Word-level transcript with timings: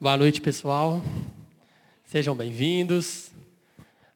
Boa 0.00 0.16
noite, 0.16 0.40
pessoal. 0.40 1.02
Sejam 2.04 2.32
bem-vindos. 2.32 3.32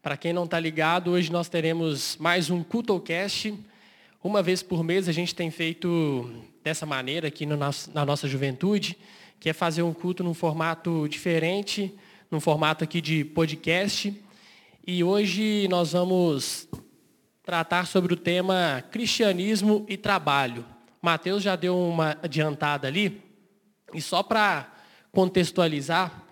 Para 0.01 0.17
quem 0.17 0.33
não 0.33 0.45
está 0.45 0.61
ligado, 0.61 1.11
hoje 1.11 1.33
nós 1.33 1.49
teremos 1.49 2.17
mais 2.21 2.51
um 2.51 2.63
CultoCast. 2.63 3.53
Uma 4.23 4.45
vez 4.45 4.63
por 4.63 4.85
mês 4.85 5.09
a 5.09 5.13
gente 5.13 5.35
tem 5.35 5.51
feito 5.51 6.33
dessa 6.63 6.87
maneira 6.87 7.27
aqui 7.27 7.45
no 7.45 7.57
nosso, 7.57 7.91
na 7.93 8.07
nossa 8.07 8.29
juventude, 8.29 8.97
que 9.41 9.51
é 9.51 9.53
fazer 9.53 9.83
um 9.83 9.93
culto 9.93 10.23
num 10.23 10.35
formato 10.35 11.09
diferente, 11.09 11.93
num 12.31 12.39
formato 12.39 12.85
aqui 12.85 13.01
de 13.01 13.25
podcast. 13.25 14.17
E 14.87 15.03
hoje 15.03 15.67
nós 15.69 15.95
vamos 15.95 16.69
tratar 17.43 17.89
sobre 17.89 18.15
o 18.15 18.17
tema 18.17 18.85
cristianismo 18.93 19.85
e 19.89 19.97
trabalho. 19.97 20.65
Mateus 21.03 21.43
já 21.43 21.57
deu 21.57 21.77
uma 21.77 22.17
adiantada 22.23 22.87
ali, 22.87 23.21
e 23.93 24.01
só 24.01 24.23
para 24.23 24.72
contextualizar, 25.13 26.25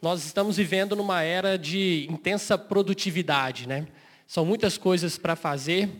nós 0.00 0.24
estamos 0.24 0.56
vivendo 0.56 0.96
numa 0.96 1.22
era 1.22 1.58
de 1.58 2.08
intensa 2.10 2.56
produtividade, 2.56 3.68
né? 3.68 3.86
São 4.26 4.44
muitas 4.46 4.78
coisas 4.78 5.18
para 5.18 5.36
fazer 5.36 5.90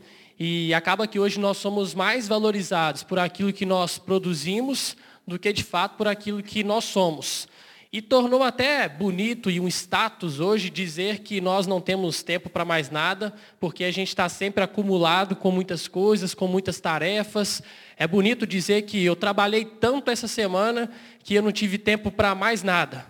e 0.40 0.72
acaba 0.72 1.06
que 1.06 1.20
hoje 1.20 1.38
nós 1.38 1.58
somos 1.58 1.94
mais 1.94 2.26
valorizados 2.26 3.02
por 3.02 3.18
aquilo 3.18 3.52
que 3.52 3.66
nós 3.66 3.98
produzimos 3.98 4.96
do 5.26 5.38
que 5.38 5.52
de 5.52 5.62
fato 5.62 5.98
por 5.98 6.08
aquilo 6.08 6.42
que 6.42 6.64
nós 6.64 6.84
somos. 6.84 7.46
E 7.92 8.00
tornou 8.00 8.42
até 8.42 8.88
bonito 8.88 9.50
e 9.50 9.60
um 9.60 9.68
status 9.68 10.40
hoje 10.40 10.70
dizer 10.70 11.18
que 11.18 11.42
nós 11.42 11.66
não 11.66 11.78
temos 11.78 12.22
tempo 12.22 12.48
para 12.48 12.64
mais 12.64 12.88
nada, 12.88 13.34
porque 13.60 13.84
a 13.84 13.90
gente 13.90 14.08
está 14.08 14.30
sempre 14.30 14.64
acumulado 14.64 15.36
com 15.36 15.50
muitas 15.50 15.86
coisas, 15.86 16.32
com 16.32 16.48
muitas 16.48 16.80
tarefas. 16.80 17.62
É 18.02 18.06
bonito 18.08 18.44
dizer 18.44 18.82
que 18.82 19.04
eu 19.04 19.14
trabalhei 19.14 19.64
tanto 19.64 20.10
essa 20.10 20.26
semana 20.26 20.90
que 21.22 21.34
eu 21.34 21.40
não 21.40 21.52
tive 21.52 21.78
tempo 21.78 22.10
para 22.10 22.34
mais 22.34 22.64
nada. 22.64 23.06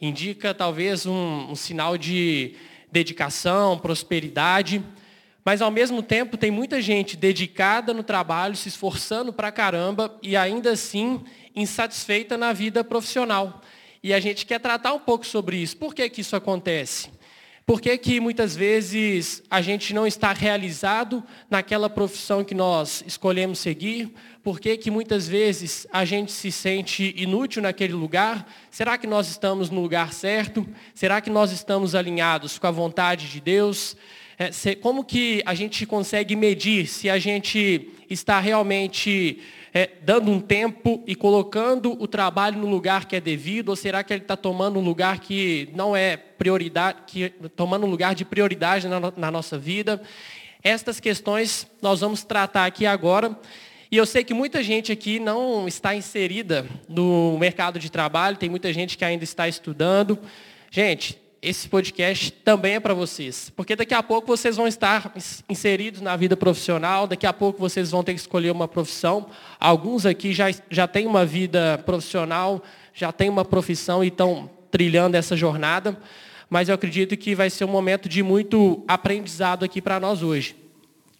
Indica 0.00 0.54
talvez 0.54 1.06
um, 1.06 1.50
um 1.50 1.56
sinal 1.56 1.98
de 1.98 2.54
dedicação, 2.88 3.76
prosperidade. 3.76 4.80
Mas 5.44 5.60
ao 5.60 5.72
mesmo 5.72 6.04
tempo 6.04 6.36
tem 6.36 6.52
muita 6.52 6.80
gente 6.80 7.16
dedicada 7.16 7.92
no 7.92 8.04
trabalho, 8.04 8.54
se 8.54 8.68
esforçando 8.68 9.32
para 9.32 9.50
caramba 9.50 10.16
e 10.22 10.36
ainda 10.36 10.70
assim 10.70 11.20
insatisfeita 11.52 12.38
na 12.38 12.52
vida 12.52 12.84
profissional. 12.84 13.60
E 14.04 14.14
a 14.14 14.20
gente 14.20 14.46
quer 14.46 14.60
tratar 14.60 14.94
um 14.94 15.00
pouco 15.00 15.26
sobre 15.26 15.56
isso. 15.56 15.76
Por 15.76 15.92
que, 15.92 16.08
que 16.08 16.20
isso 16.20 16.36
acontece? 16.36 17.10
Por 17.68 17.82
que, 17.82 17.98
que 17.98 18.18
muitas 18.18 18.56
vezes 18.56 19.42
a 19.50 19.60
gente 19.60 19.92
não 19.92 20.06
está 20.06 20.32
realizado 20.32 21.22
naquela 21.50 21.90
profissão 21.90 22.42
que 22.42 22.54
nós 22.54 23.04
escolhemos 23.06 23.58
seguir? 23.58 24.10
Por 24.42 24.58
que, 24.58 24.74
que 24.78 24.90
muitas 24.90 25.28
vezes 25.28 25.86
a 25.92 26.02
gente 26.06 26.32
se 26.32 26.50
sente 26.50 27.12
inútil 27.14 27.60
naquele 27.60 27.92
lugar? 27.92 28.50
Será 28.70 28.96
que 28.96 29.06
nós 29.06 29.28
estamos 29.28 29.68
no 29.68 29.82
lugar 29.82 30.14
certo? 30.14 30.66
Será 30.94 31.20
que 31.20 31.28
nós 31.28 31.52
estamos 31.52 31.94
alinhados 31.94 32.58
com 32.58 32.66
a 32.66 32.70
vontade 32.70 33.28
de 33.28 33.38
Deus? 33.38 33.98
É, 34.38 34.74
como 34.76 35.04
que 35.04 35.42
a 35.44 35.52
gente 35.52 35.84
consegue 35.84 36.34
medir 36.34 36.86
se 36.86 37.10
a 37.10 37.18
gente 37.18 37.90
está 38.08 38.40
realmente 38.40 39.42
é, 39.72 39.90
dando 40.02 40.30
um 40.30 40.40
tempo 40.40 41.02
e 41.06 41.14
colocando 41.14 42.00
o 42.00 42.06
trabalho 42.06 42.58
no 42.58 42.66
lugar 42.66 43.04
que 43.06 43.16
é 43.16 43.20
devido, 43.20 43.70
ou 43.70 43.76
será 43.76 44.02
que 44.02 44.12
ele 44.12 44.22
está 44.22 44.36
tomando 44.36 44.78
um 44.78 44.82
lugar 44.82 45.20
que 45.20 45.68
não 45.74 45.96
é 45.96 46.16
prioridade, 46.16 46.98
que, 47.06 47.30
tomando 47.56 47.86
um 47.86 47.90
lugar 47.90 48.14
de 48.14 48.24
prioridade 48.24 48.88
na, 48.88 49.12
na 49.16 49.30
nossa 49.30 49.58
vida? 49.58 50.00
Estas 50.62 50.98
questões 50.98 51.66
nós 51.80 52.00
vamos 52.00 52.24
tratar 52.24 52.66
aqui 52.66 52.86
agora. 52.86 53.38
E 53.90 53.96
eu 53.96 54.04
sei 54.04 54.22
que 54.22 54.34
muita 54.34 54.62
gente 54.62 54.92
aqui 54.92 55.18
não 55.18 55.66
está 55.66 55.94
inserida 55.94 56.66
no 56.86 57.38
mercado 57.38 57.78
de 57.78 57.90
trabalho, 57.90 58.36
tem 58.36 58.48
muita 58.50 58.70
gente 58.70 58.98
que 58.98 59.04
ainda 59.04 59.24
está 59.24 59.48
estudando. 59.48 60.18
Gente, 60.70 61.18
esse 61.40 61.68
podcast 61.68 62.32
também 62.32 62.74
é 62.74 62.80
para 62.80 62.94
vocês. 62.94 63.50
Porque 63.54 63.76
daqui 63.76 63.94
a 63.94 64.02
pouco 64.02 64.26
vocês 64.26 64.56
vão 64.56 64.66
estar 64.66 65.12
inseridos 65.48 66.00
na 66.00 66.16
vida 66.16 66.36
profissional, 66.36 67.06
daqui 67.06 67.26
a 67.26 67.32
pouco 67.32 67.60
vocês 67.60 67.90
vão 67.90 68.02
ter 68.02 68.14
que 68.14 68.20
escolher 68.20 68.50
uma 68.50 68.66
profissão. 68.66 69.28
Alguns 69.58 70.04
aqui 70.04 70.32
já, 70.32 70.46
já 70.68 70.88
têm 70.88 71.06
uma 71.06 71.24
vida 71.24 71.78
profissional, 71.86 72.62
já 72.92 73.12
têm 73.12 73.28
uma 73.28 73.44
profissão 73.44 74.02
e 74.02 74.08
estão 74.08 74.50
trilhando 74.70 75.16
essa 75.16 75.36
jornada. 75.36 75.96
Mas 76.50 76.68
eu 76.68 76.74
acredito 76.74 77.16
que 77.16 77.34
vai 77.34 77.50
ser 77.50 77.64
um 77.64 77.68
momento 77.68 78.08
de 78.08 78.22
muito 78.22 78.82
aprendizado 78.88 79.64
aqui 79.64 79.80
para 79.80 80.00
nós 80.00 80.22
hoje. 80.22 80.56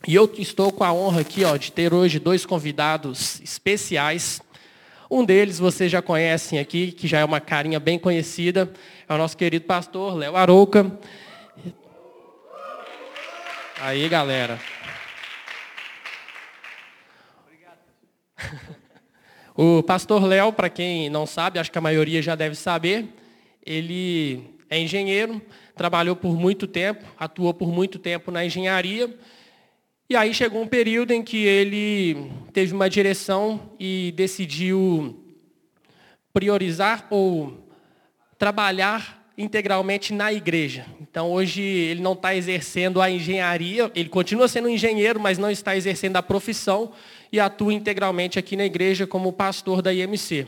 E 0.06 0.14
eu 0.14 0.32
estou 0.38 0.72
com 0.72 0.84
a 0.84 0.92
honra 0.92 1.20
aqui 1.20 1.44
ó, 1.44 1.56
de 1.56 1.70
ter 1.70 1.92
hoje 1.92 2.18
dois 2.18 2.46
convidados 2.46 3.40
especiais. 3.40 4.40
Um 5.10 5.24
deles 5.24 5.58
vocês 5.58 5.90
já 5.90 6.02
conhecem 6.02 6.58
aqui, 6.58 6.92
que 6.92 7.08
já 7.08 7.18
é 7.20 7.24
uma 7.24 7.40
carinha 7.40 7.80
bem 7.80 7.98
conhecida, 7.98 8.70
é 9.08 9.14
o 9.14 9.18
nosso 9.18 9.36
querido 9.36 9.64
pastor 9.64 10.14
Léo 10.14 10.36
Arouca. 10.36 10.98
Aí, 13.80 14.08
galera. 14.08 14.58
O 19.56 19.82
pastor 19.82 20.22
Léo, 20.24 20.52
para 20.52 20.68
quem 20.68 21.10
não 21.10 21.26
sabe, 21.26 21.58
acho 21.58 21.72
que 21.72 21.78
a 21.78 21.80
maioria 21.80 22.22
já 22.22 22.36
deve 22.36 22.54
saber, 22.54 23.08
ele 23.64 24.54
é 24.70 24.78
engenheiro, 24.78 25.42
trabalhou 25.74 26.14
por 26.14 26.36
muito 26.36 26.66
tempo, 26.66 27.04
atuou 27.18 27.52
por 27.52 27.68
muito 27.72 27.98
tempo 27.98 28.30
na 28.30 28.44
engenharia 28.44 29.12
e 30.10 30.16
aí 30.16 30.32
chegou 30.32 30.62
um 30.62 30.66
período 30.66 31.10
em 31.12 31.22
que 31.22 31.44
ele 31.44 32.30
teve 32.52 32.72
uma 32.72 32.88
direção 32.88 33.72
e 33.78 34.12
decidiu 34.16 35.22
priorizar 36.32 37.06
ou 37.10 37.67
trabalhar 38.38 39.18
integralmente 39.36 40.12
na 40.12 40.32
igreja. 40.32 40.86
Então 41.00 41.30
hoje 41.30 41.62
ele 41.62 42.00
não 42.00 42.12
está 42.12 42.34
exercendo 42.34 43.00
a 43.00 43.10
engenharia, 43.10 43.90
ele 43.94 44.08
continua 44.08 44.48
sendo 44.48 44.68
engenheiro, 44.68 45.20
mas 45.20 45.38
não 45.38 45.50
está 45.50 45.76
exercendo 45.76 46.16
a 46.16 46.22
profissão 46.22 46.92
e 47.32 47.38
atua 47.38 47.72
integralmente 47.72 48.38
aqui 48.38 48.56
na 48.56 48.64
igreja 48.64 49.06
como 49.06 49.32
pastor 49.32 49.80
da 49.80 49.92
IMC. 49.92 50.46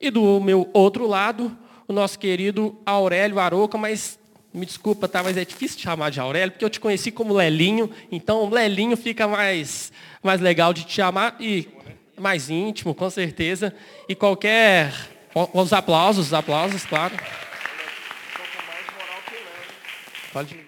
E 0.00 0.10
do 0.10 0.40
meu 0.40 0.68
outro 0.72 1.06
lado, 1.06 1.56
o 1.88 1.92
nosso 1.92 2.18
querido 2.18 2.78
Aurélio 2.84 3.38
Aroca, 3.38 3.78
mas 3.78 4.18
me 4.52 4.64
desculpa, 4.64 5.08
tá? 5.08 5.22
Mas 5.22 5.36
é 5.36 5.44
difícil 5.44 5.80
chamar 5.80 6.10
de 6.10 6.20
Aurélio, 6.20 6.52
porque 6.52 6.64
eu 6.64 6.70
te 6.70 6.78
conheci 6.78 7.10
como 7.10 7.34
Lelinho, 7.34 7.90
então 8.12 8.48
Lelinho 8.48 8.96
fica 8.96 9.26
mais, 9.26 9.92
mais 10.22 10.40
legal 10.40 10.72
de 10.72 10.84
te 10.84 10.92
chamar 10.92 11.36
e 11.40 11.68
mais 12.16 12.48
íntimo, 12.48 12.94
com 12.94 13.10
certeza. 13.10 13.74
E 14.08 14.14
qualquer. 14.14 15.13
Os 15.34 15.72
aplausos, 15.72 16.26
os 16.26 16.34
aplausos, 16.34 16.84
claro. 16.84 17.14
Pode. 20.32 20.58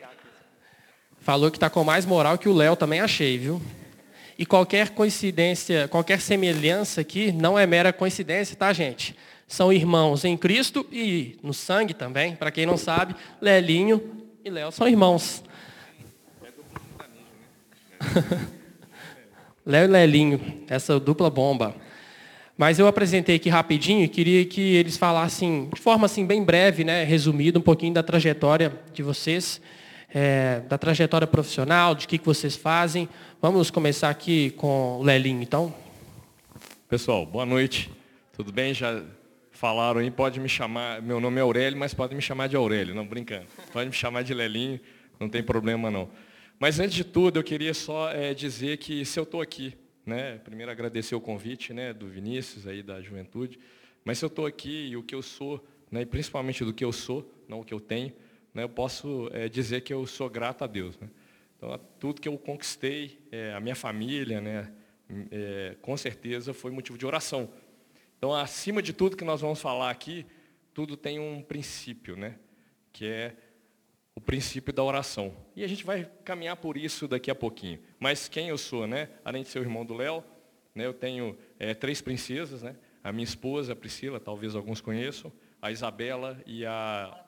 Falou 1.21 1.51
que 1.51 1.57
está 1.57 1.71
com 1.71 1.85
mais 1.85 2.05
moral 2.05 2.39
que 2.39 2.49
o 2.49 2.55
Léo, 2.55 2.77
também 2.77 3.01
achei, 3.01 3.39
viu? 3.39 3.61
E 4.39 4.45
qualquer 4.45 4.91
coincidência, 4.91 5.89
qualquer 5.89 6.21
semelhança 6.21 7.01
aqui 7.01 7.33
não 7.33 7.59
é 7.59 7.67
mera 7.67 7.93
coincidência, 7.93 8.57
tá, 8.57 8.73
gente? 8.73 9.17
são 9.47 9.73
irmãos 9.73 10.25
em 10.25 10.37
Cristo 10.37 10.85
e 10.91 11.39
no 11.43 11.55
sangue 11.55 11.95
também. 11.95 12.35
Para 12.35 12.51
quem 12.51 12.67
não 12.67 12.77
sabe, 12.77 13.15
Lelinho 13.41 14.27
e 14.45 14.51
Léo 14.51 14.73
são 14.73 14.89
irmãos. 14.89 15.45
Léo 19.65 19.85
e 19.85 19.89
Lelinho, 19.89 20.65
essa 20.69 20.99
dupla 20.99 21.31
bomba. 21.31 21.75
Mas 22.57 22.79
eu 22.79 22.87
apresentei 22.87 23.37
aqui 23.37 23.51
rapidinho 23.51 24.03
e 24.03 24.09
queria 24.09 24.43
que 24.47 24.61
eles 24.61 24.97
falassem, 24.97 25.69
de 25.75 25.81
forma 25.81 26.07
assim 26.07 26.25
bem 26.25 26.43
breve, 26.43 26.85
né, 26.85 27.05
resumida, 27.05 27.59
um 27.59 27.63
pouquinho 27.63 27.93
da 27.93 28.03
trajetória 28.03 28.73
de 28.95 29.03
vocês, 29.03 29.61
é, 30.09 30.61
da 30.61 30.79
trajetória 30.79 31.27
profissional, 31.27 31.95
de 31.95 32.09
que, 32.09 32.17
que 32.17 32.25
vocês 32.25 32.57
fazem. 32.57 33.11
Vamos 33.43 33.71
começar 33.71 34.09
aqui 34.09 34.53
com 34.53 34.99
o 34.99 35.03
Lelinho, 35.03 35.43
então. 35.43 35.75
Pessoal, 36.89 37.27
boa 37.27 37.45
noite. 37.45 37.91
Tudo 38.33 38.51
bem? 38.51 38.73
Já 38.73 39.03
falaram 39.51 40.01
aí, 40.01 40.11
pode 40.11 40.41
me 40.41 40.49
chamar, 40.49 41.03
meu 41.03 41.21
nome 41.21 41.39
é 41.39 41.43
Aurélio, 41.43 41.79
mas 41.79 41.93
pode 41.93 42.15
me 42.15 42.23
chamar 42.23 42.47
de 42.47 42.57
Aurélio, 42.57 42.95
não 42.95 43.07
brincando. 43.07 43.47
Pode 43.71 43.91
me 43.91 43.95
chamar 43.95 44.23
de 44.23 44.33
Lelinho, 44.33 44.81
não 45.21 45.29
tem 45.29 45.43
problema 45.43 45.91
não. 45.91 46.09
Mas 46.59 46.81
antes 46.81 46.95
de 46.95 47.05
tudo, 47.05 47.39
eu 47.39 47.45
queria 47.45 47.75
só 47.75 48.11
é, 48.11 48.33
dizer 48.33 48.79
que 48.79 49.05
se 49.05 49.19
eu 49.19 49.25
estou 49.25 49.43
aqui, 49.43 49.75
né, 50.07 50.39
primeiro 50.39 50.71
agradecer 50.71 51.15
o 51.15 51.21
convite 51.21 51.75
né, 51.75 51.93
do 51.93 52.09
Vinícius 52.09 52.67
aí 52.67 52.83
da 52.83 53.03
juventude, 53.03 53.59
mas 54.05 54.19
se 54.19 54.25
eu 54.25 54.29
estou 54.29 54.47
aqui 54.47 54.87
e 54.87 54.97
o 54.97 55.03
que 55.03 55.15
eu 55.15 55.21
sou, 55.21 55.63
né, 55.91 56.03
e 56.03 56.07
principalmente 56.07 56.65
do 56.65 56.73
que 56.73 56.85
eu 56.85 56.93
sou, 56.93 57.29
não 57.49 57.61
o 57.61 57.65
que 57.65 57.75
eu 57.75 57.81
tenho, 57.81 58.13
né, 58.55 58.63
eu 58.63 58.69
posso 58.69 59.29
é, 59.33 59.49
dizer 59.49 59.81
que 59.81 59.93
eu 59.93 60.07
sou 60.07 60.31
grato 60.31 60.63
a 60.63 60.67
Deus. 60.69 60.97
Né? 60.99 61.11
Então, 61.57 61.79
tudo 61.99 62.21
que 62.21 62.29
eu 62.29 62.39
conquistei, 62.39 63.19
é, 63.33 63.53
a 63.53 63.61
minha 63.61 63.75
família, 63.75 64.41
né, 64.41 64.73
é, 65.31 65.77
com 65.83 65.97
certeza 65.97 66.55
foi 66.55 66.71
motivo 66.71 66.97
de 66.97 67.05
oração. 67.05 67.51
Então, 68.17 68.35
acima 68.35 68.81
de 68.81 68.93
tudo 68.93 69.17
que 69.17 69.25
nós 69.25 69.41
vamos 69.41 69.61
falar 69.61 69.91
aqui, 69.91 70.25
tudo 70.73 70.97
tem 70.97 71.19
um 71.19 71.43
princípio, 71.43 72.17
né? 72.17 72.39
Que 72.93 73.07
é 73.07 73.37
o 74.17 74.21
princípio 74.21 74.73
da 74.73 74.83
oração. 74.83 75.37
E 75.55 75.63
a 75.63 75.67
gente 75.69 75.85
vai 75.85 76.11
caminhar 76.25 76.57
por 76.57 76.79
isso 76.79 77.07
daqui 77.07 77.31
a 77.31 77.35
pouquinho. 77.35 77.79
Mas 78.01 78.29
quem 78.29 78.49
eu 78.49 78.57
sou, 78.57 78.87
né? 78.87 79.11
Além 79.23 79.43
de 79.43 79.51
ser 79.51 79.59
o 79.59 79.63
irmão 79.63 79.85
do 79.85 79.95
Léo, 79.95 80.25
né? 80.75 80.87
eu 80.87 80.95
tenho 80.95 81.37
é, 81.59 81.75
três 81.75 82.01
princesas, 82.01 82.63
né? 82.63 82.75
A 83.05 83.13
minha 83.13 83.25
esposa, 83.25 83.75
a 83.75 83.77
Priscila, 83.77 84.19
talvez 84.19 84.57
alguns 84.57 84.81
conheçam. 84.81 85.31
a 85.61 85.71
Isabela 85.71 86.43
e 86.47 86.65
a 86.65 87.25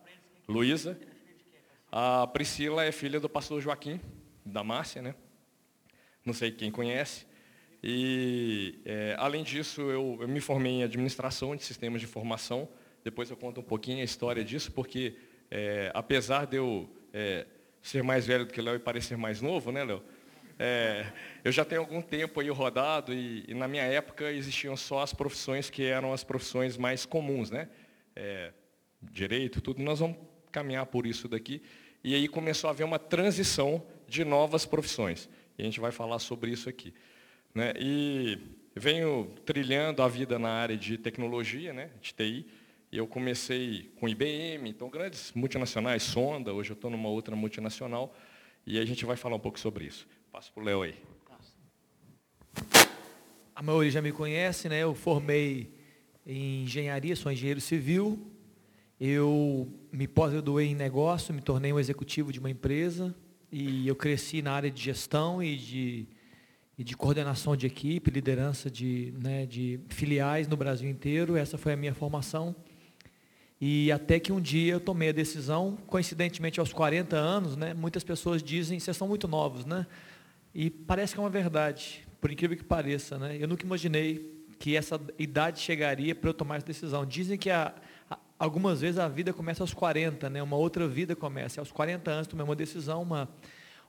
Luísa. 0.49 0.99
A 1.93 2.27
Priscila 2.27 2.83
é 2.85 2.91
filha 2.91 3.21
do 3.21 3.29
pastor 3.29 3.61
Joaquim, 3.61 4.01
da 4.45 4.65
Márcia, 4.65 5.03
né? 5.03 5.15
Não 6.25 6.33
sei 6.33 6.51
quem 6.51 6.71
conhece. 6.71 7.27
E, 7.83 8.81
é, 8.85 9.15
além 9.19 9.45
disso, 9.45 9.83
eu, 9.83 10.19
eu, 10.21 10.29
me 10.29 10.41
formei 10.41 10.73
em 10.73 10.83
administração 10.83 11.55
de 11.55 11.63
sistemas 11.63 12.01
de 12.01 12.07
informação. 12.07 12.67
Depois 13.05 13.31
eu 13.31 13.37
conto 13.37 13.61
um 13.61 13.65
pouquinho 13.65 14.01
a 14.01 14.05
história 14.05 14.43
disso, 14.43 14.73
porque 14.73 15.17
é, 15.51 15.91
apesar 15.95 16.47
de 16.47 16.57
eu 16.57 16.89
é, 17.13 17.47
ser 17.83 18.03
mais 18.03 18.27
velho 18.27 18.45
do 18.45 18.53
que 18.53 18.61
o 18.61 18.65
Léo 18.65 18.77
e 18.77 18.79
parecer 18.79 19.17
mais 19.17 19.41
novo, 19.41 19.73
né, 19.73 19.85
Léo? 19.85 20.03
É, 20.59 21.07
eu 21.45 21.53
já 21.53 21.65
tenho 21.65 21.81
algum 21.81 22.03
tempo 22.03 22.41
aí 22.41 22.49
rodado 22.49 23.15
e, 23.15 23.45
e, 23.47 23.55
na 23.55 23.69
minha 23.69 23.85
época 23.85 24.31
existiam 24.33 24.77
só 24.77 25.03
as 25.03 25.13
profissões 25.13 25.71
que 25.71 25.85
eram 25.85 26.13
as 26.13 26.25
profissões 26.25 26.77
mais 26.77 27.07
comuns, 27.07 27.51
né? 27.51 27.69
É, 28.17 28.53
direito, 29.01 29.61
tudo. 29.61 29.81
Nós 29.81 30.01
vamos 30.01 30.17
caminhar 30.51 30.87
por 30.87 31.07
isso 31.07 31.29
daqui. 31.29 31.63
E 32.03 32.15
aí 32.15 32.27
começou 32.27 32.69
a 32.69 32.73
haver 32.73 32.85
uma 32.85 32.99
transição 32.99 33.85
de 34.09 34.25
novas 34.25 34.65
profissões. 34.67 35.29
E 35.57 35.63
a 35.63 35.65
gente 35.65 35.81
vai 35.81 35.93
falar 35.93 36.19
sobre 36.19 36.51
isso 36.51 36.69
aqui. 36.69 36.95
Né? 37.55 37.73
E 37.79 38.39
venho 38.75 39.33
trilhando 39.45 40.03
a 40.03 40.09
vida 40.09 40.39
na 40.39 40.51
área 40.51 40.77
de 40.77 40.97
tecnologia, 40.97 41.73
né? 41.73 41.91
de 42.01 42.15
TI. 42.15 42.47
Eu 42.91 43.07
comecei 43.07 43.93
com 44.01 44.09
IBM, 44.09 44.71
então 44.71 44.89
grandes 44.89 45.31
multinacionais, 45.35 46.03
Sonda, 46.03 46.55
hoje 46.55 46.71
eu 46.71 46.75
estou 46.75 46.91
numa 46.91 47.11
outra 47.11 47.37
multinacional. 47.37 48.17
E 48.67 48.79
a 48.79 48.85
gente 48.85 49.05
vai 49.05 49.15
falar 49.15 49.37
um 49.37 49.41
pouco 49.41 49.61
sobre 49.61 49.85
isso. 49.85 50.09
Passo 50.33 50.51
para 50.53 50.63
o 50.63 50.65
Léo 50.65 50.83
aí. 50.83 50.95
A 53.55 53.63
maioria 53.63 53.91
já 53.91 54.01
me 54.01 54.11
conhece, 54.11 54.71
né? 54.71 54.83
Eu 54.83 54.95
formei 54.95 55.71
em 56.25 56.63
engenharia, 56.63 57.15
sou 57.15 57.31
engenheiro 57.31 57.61
civil. 57.61 58.33
Eu 58.99 59.71
me 59.93 60.09
pós-graduei 60.09 60.69
em 60.69 60.75
negócio, 60.75 61.35
me 61.35 61.43
tornei 61.43 61.71
um 61.73 61.79
executivo 61.79 62.33
de 62.33 62.41
uma 62.41 62.51
empresa 62.51 63.15
e 63.53 63.87
eu 63.87 63.95
cresci 63.95 64.41
na 64.41 64.53
área 64.53 64.71
de 64.71 64.83
gestão 64.83 65.43
e 65.43 65.57
de, 65.57 66.09
e 66.79 66.83
de 66.83 66.97
coordenação 66.97 67.55
de 67.55 67.67
equipe, 67.67 68.11
liderança 68.11 68.71
de, 68.71 69.13
né, 69.21 69.45
de 69.45 69.79
filiais 69.91 70.49
no 70.49 70.57
Brasil 70.57 70.89
inteiro. 70.89 71.37
Essa 71.37 71.59
foi 71.59 71.75
a 71.75 71.77
minha 71.77 71.93
formação. 71.93 72.57
E 73.61 73.91
até 73.91 74.21
que 74.21 74.31
um 74.33 74.41
dia 74.41 74.75
eu 74.75 74.81
tomei 74.81 75.09
a 75.09 75.13
decisão, 75.13 75.77
coincidentemente 75.87 76.61
aos 76.61 76.73
40 76.73 77.17
anos, 77.17 77.57
né, 77.57 77.75
muitas 77.75 78.05
pessoas 78.05 78.43
dizem, 78.43 78.79
vocês 78.79 78.97
são 78.97 79.09
muito 79.09 79.27
novos, 79.27 79.65
né? 79.65 79.87
E 80.55 80.71
parece 80.71 81.15
que 81.15 81.21
é 81.21 81.23
uma 81.23 81.31
verdade, 81.31 82.07
por 82.21 82.31
incrível 82.31 82.57
que 82.57 82.65
pareça. 82.65 83.19
Né? 83.19 83.37
Eu 83.39 83.47
nunca 83.47 83.65
imaginei 83.65 84.45
que 84.59 84.77
essa 84.77 85.01
idade 85.19 85.61
chegaria 85.61 86.15
para 86.15 86.31
eu 86.31 86.35
tomar 86.35 86.57
essa 86.57 86.67
decisão. 86.67 87.07
Dizem 87.07 87.39
que 87.39 87.51
a, 87.51 87.75
a, 88.11 88.19
algumas 88.39 88.81
vezes 88.81 88.99
a 88.99 89.09
vida 89.09 89.33
começa 89.33 89.63
aos 89.63 89.73
40, 89.73 90.29
né? 90.31 90.43
uma 90.43 90.57
outra 90.57 90.89
vida 90.89 91.15
começa. 91.15 91.59
E 91.59 91.61
aos 91.61 91.71
40 91.71 92.11
anos 92.11 92.27
tomei 92.27 92.45
uma 92.45 92.57
decisão, 92.57 93.03
uma, 93.03 93.29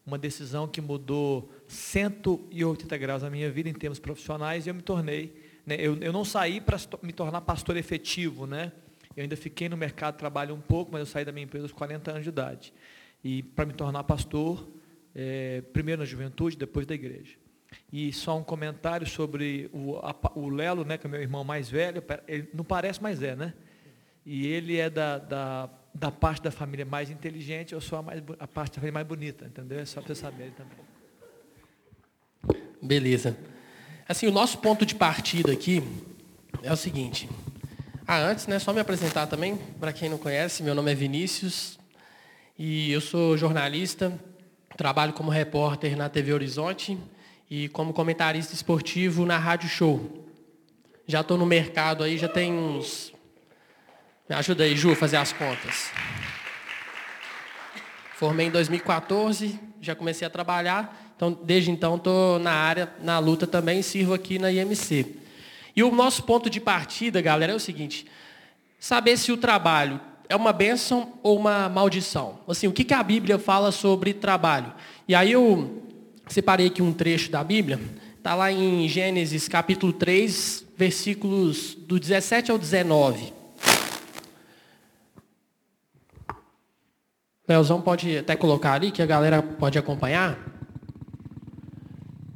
uma 0.06 0.18
decisão 0.18 0.68
que 0.68 0.82
mudou 0.82 1.50
180 1.68 2.98
graus 2.98 3.24
a 3.24 3.30
minha 3.30 3.50
vida 3.50 3.70
em 3.70 3.74
termos 3.74 4.00
profissionais 4.00 4.68
e 4.68 4.70
eu 4.70 4.76
me 4.76 4.82
tornei. 4.82 5.34
Né? 5.66 5.76
Eu, 5.80 5.98
eu 5.98 6.14
não 6.14 6.26
saí 6.26 6.62
para 6.62 6.78
me 7.02 7.14
tornar 7.14 7.42
pastor 7.42 7.78
efetivo. 7.78 8.46
Né? 8.46 8.72
Eu 9.20 9.24
ainda 9.24 9.36
fiquei 9.36 9.68
no 9.68 9.76
mercado 9.76 10.14
de 10.14 10.20
trabalho 10.20 10.56
um 10.56 10.62
pouco, 10.62 10.94
mas 10.94 11.02
eu 11.02 11.06
saí 11.06 11.26
da 11.26 11.32
minha 11.34 11.44
empresa 11.44 11.66
aos 11.66 11.74
40 11.74 12.10
anos 12.10 12.24
de 12.24 12.30
idade. 12.30 12.74
E 13.22 13.44
para 13.44 13.66
me 13.66 13.74
tornar 13.74 14.02
pastor, 14.06 14.66
é, 15.14 15.60
primeiro 15.74 16.00
na 16.00 16.06
juventude, 16.06 16.56
depois 16.56 16.86
da 16.86 16.96
igreja. 16.96 17.36
E 17.92 18.14
só 18.14 18.38
um 18.38 18.44
comentário 18.46 19.06
sobre 19.06 19.70
o, 19.74 19.98
a, 19.98 20.16
o 20.36 20.48
Lelo, 20.48 20.86
né, 20.86 20.98
que 20.98 21.06
é 21.06 21.10
meu 21.10 21.22
irmão 21.22 21.44
mais 21.44 21.70
velho, 21.70 22.02
ele 22.30 22.48
não 22.54 22.64
parece, 22.64 23.04
mas 23.04 23.22
é, 23.22 23.36
né? 23.36 23.54
E 24.26 24.48
ele 24.48 24.78
é 24.78 24.90
da, 24.90 25.18
da, 25.18 25.70
da 25.94 26.12
parte 26.12 26.42
da 26.42 26.50
família 26.50 26.86
mais 26.86 27.10
inteligente, 27.10 27.74
eu 27.74 27.82
sou 27.82 28.00
a, 28.00 28.02
mais, 28.02 28.24
a 28.40 28.48
parte 28.48 28.72
da 28.72 28.76
família 28.76 28.94
mais 28.94 29.06
bonita, 29.06 29.48
entendeu? 29.48 29.80
É 29.80 29.86
só 29.86 30.00
para 30.00 30.16
você 30.16 30.22
saber 30.22 30.54
também. 30.54 30.78
Beleza. 32.82 33.38
Assim, 34.08 34.28
o 34.28 34.32
nosso 34.32 34.60
ponto 34.60 34.86
de 34.86 34.96
partida 34.96 35.52
aqui 35.52 35.84
é 36.64 36.72
o 36.72 36.78
seguinte. 36.78 37.28
Ah, 38.12 38.18
antes, 38.22 38.48
né, 38.48 38.58
só 38.58 38.74
me 38.74 38.80
apresentar 38.80 39.28
também, 39.28 39.56
para 39.80 39.94
quem 39.94 40.10
não 40.10 40.18
conhece, 40.18 40.64
meu 40.64 40.74
nome 40.74 40.92
é 40.92 40.96
Vinícius 40.96 41.78
e 42.58 42.92
eu 42.92 43.00
sou 43.00 43.38
jornalista, 43.38 44.12
Trabalho 44.76 45.14
como 45.14 45.30
repórter 45.30 45.96
na 45.96 46.10
TV 46.10 46.34
Horizonte 46.34 46.98
e 47.48 47.70
como 47.70 47.94
comentarista 47.94 48.56
esportivo 48.56 49.28
na 49.28 49.38
Rádio 49.38 49.70
Show. 49.70 50.28
Já 51.06 51.22
estou 51.22 51.38
no 51.38 51.46
mercado 51.46 52.04
aí, 52.04 52.18
já 52.18 52.28
tem 52.28 52.52
uns. 52.52 53.14
Me 54.28 54.36
ajuda 54.36 54.64
aí, 54.64 54.76
Ju, 54.76 54.96
fazer 54.96 55.18
as 55.18 55.32
contas. 55.32 55.92
Formei 58.16 58.48
em 58.48 58.52
2014, 58.52 59.60
já 59.80 59.94
comecei 59.94 60.26
a 60.26 60.32
trabalhar. 60.32 61.14
Então, 61.16 61.32
desde 61.32 61.70
então, 61.70 61.96
estou 61.96 62.40
na 62.40 62.54
área, 62.54 62.92
na 63.04 63.20
luta 63.20 63.46
também, 63.46 63.84
sirvo 63.84 64.16
aqui 64.16 64.40
na 64.40 64.52
IMC. 64.52 65.29
E 65.80 65.84
o 65.84 65.96
nosso 65.96 66.24
ponto 66.24 66.50
de 66.50 66.60
partida, 66.60 67.22
galera, 67.22 67.54
é 67.54 67.56
o 67.56 67.60
seguinte: 67.60 68.06
saber 68.78 69.16
se 69.16 69.32
o 69.32 69.38
trabalho 69.38 69.98
é 70.28 70.36
uma 70.36 70.52
bênção 70.52 71.14
ou 71.24 71.40
uma 71.40 71.70
maldição? 71.70 72.40
Assim, 72.50 72.68
o 72.68 72.74
que, 72.74 72.84
que 72.84 72.94
a 72.94 73.02
Bíblia 73.02 73.40
fala 73.40 73.72
sobre 73.72 74.14
trabalho? 74.14 74.74
E 75.08 75.16
aí 75.16 75.32
eu 75.32 75.82
separei 76.28 76.68
aqui 76.68 76.82
um 76.82 76.92
trecho 76.92 77.32
da 77.32 77.42
Bíblia, 77.46 77.80
está 78.18 78.36
lá 78.36 78.52
em 78.52 78.90
Gênesis 78.90 79.48
capítulo 79.48 79.94
3, 79.94 80.66
versículos 80.76 81.76
do 81.76 81.98
17 81.98 82.52
ao 82.52 82.58
19. 82.58 83.32
Leozão 87.48 87.80
pode 87.80 88.18
até 88.18 88.36
colocar 88.36 88.74
ali, 88.74 88.92
que 88.92 89.02
a 89.02 89.06
galera 89.06 89.42
pode 89.42 89.80
acompanhar. 89.80 90.38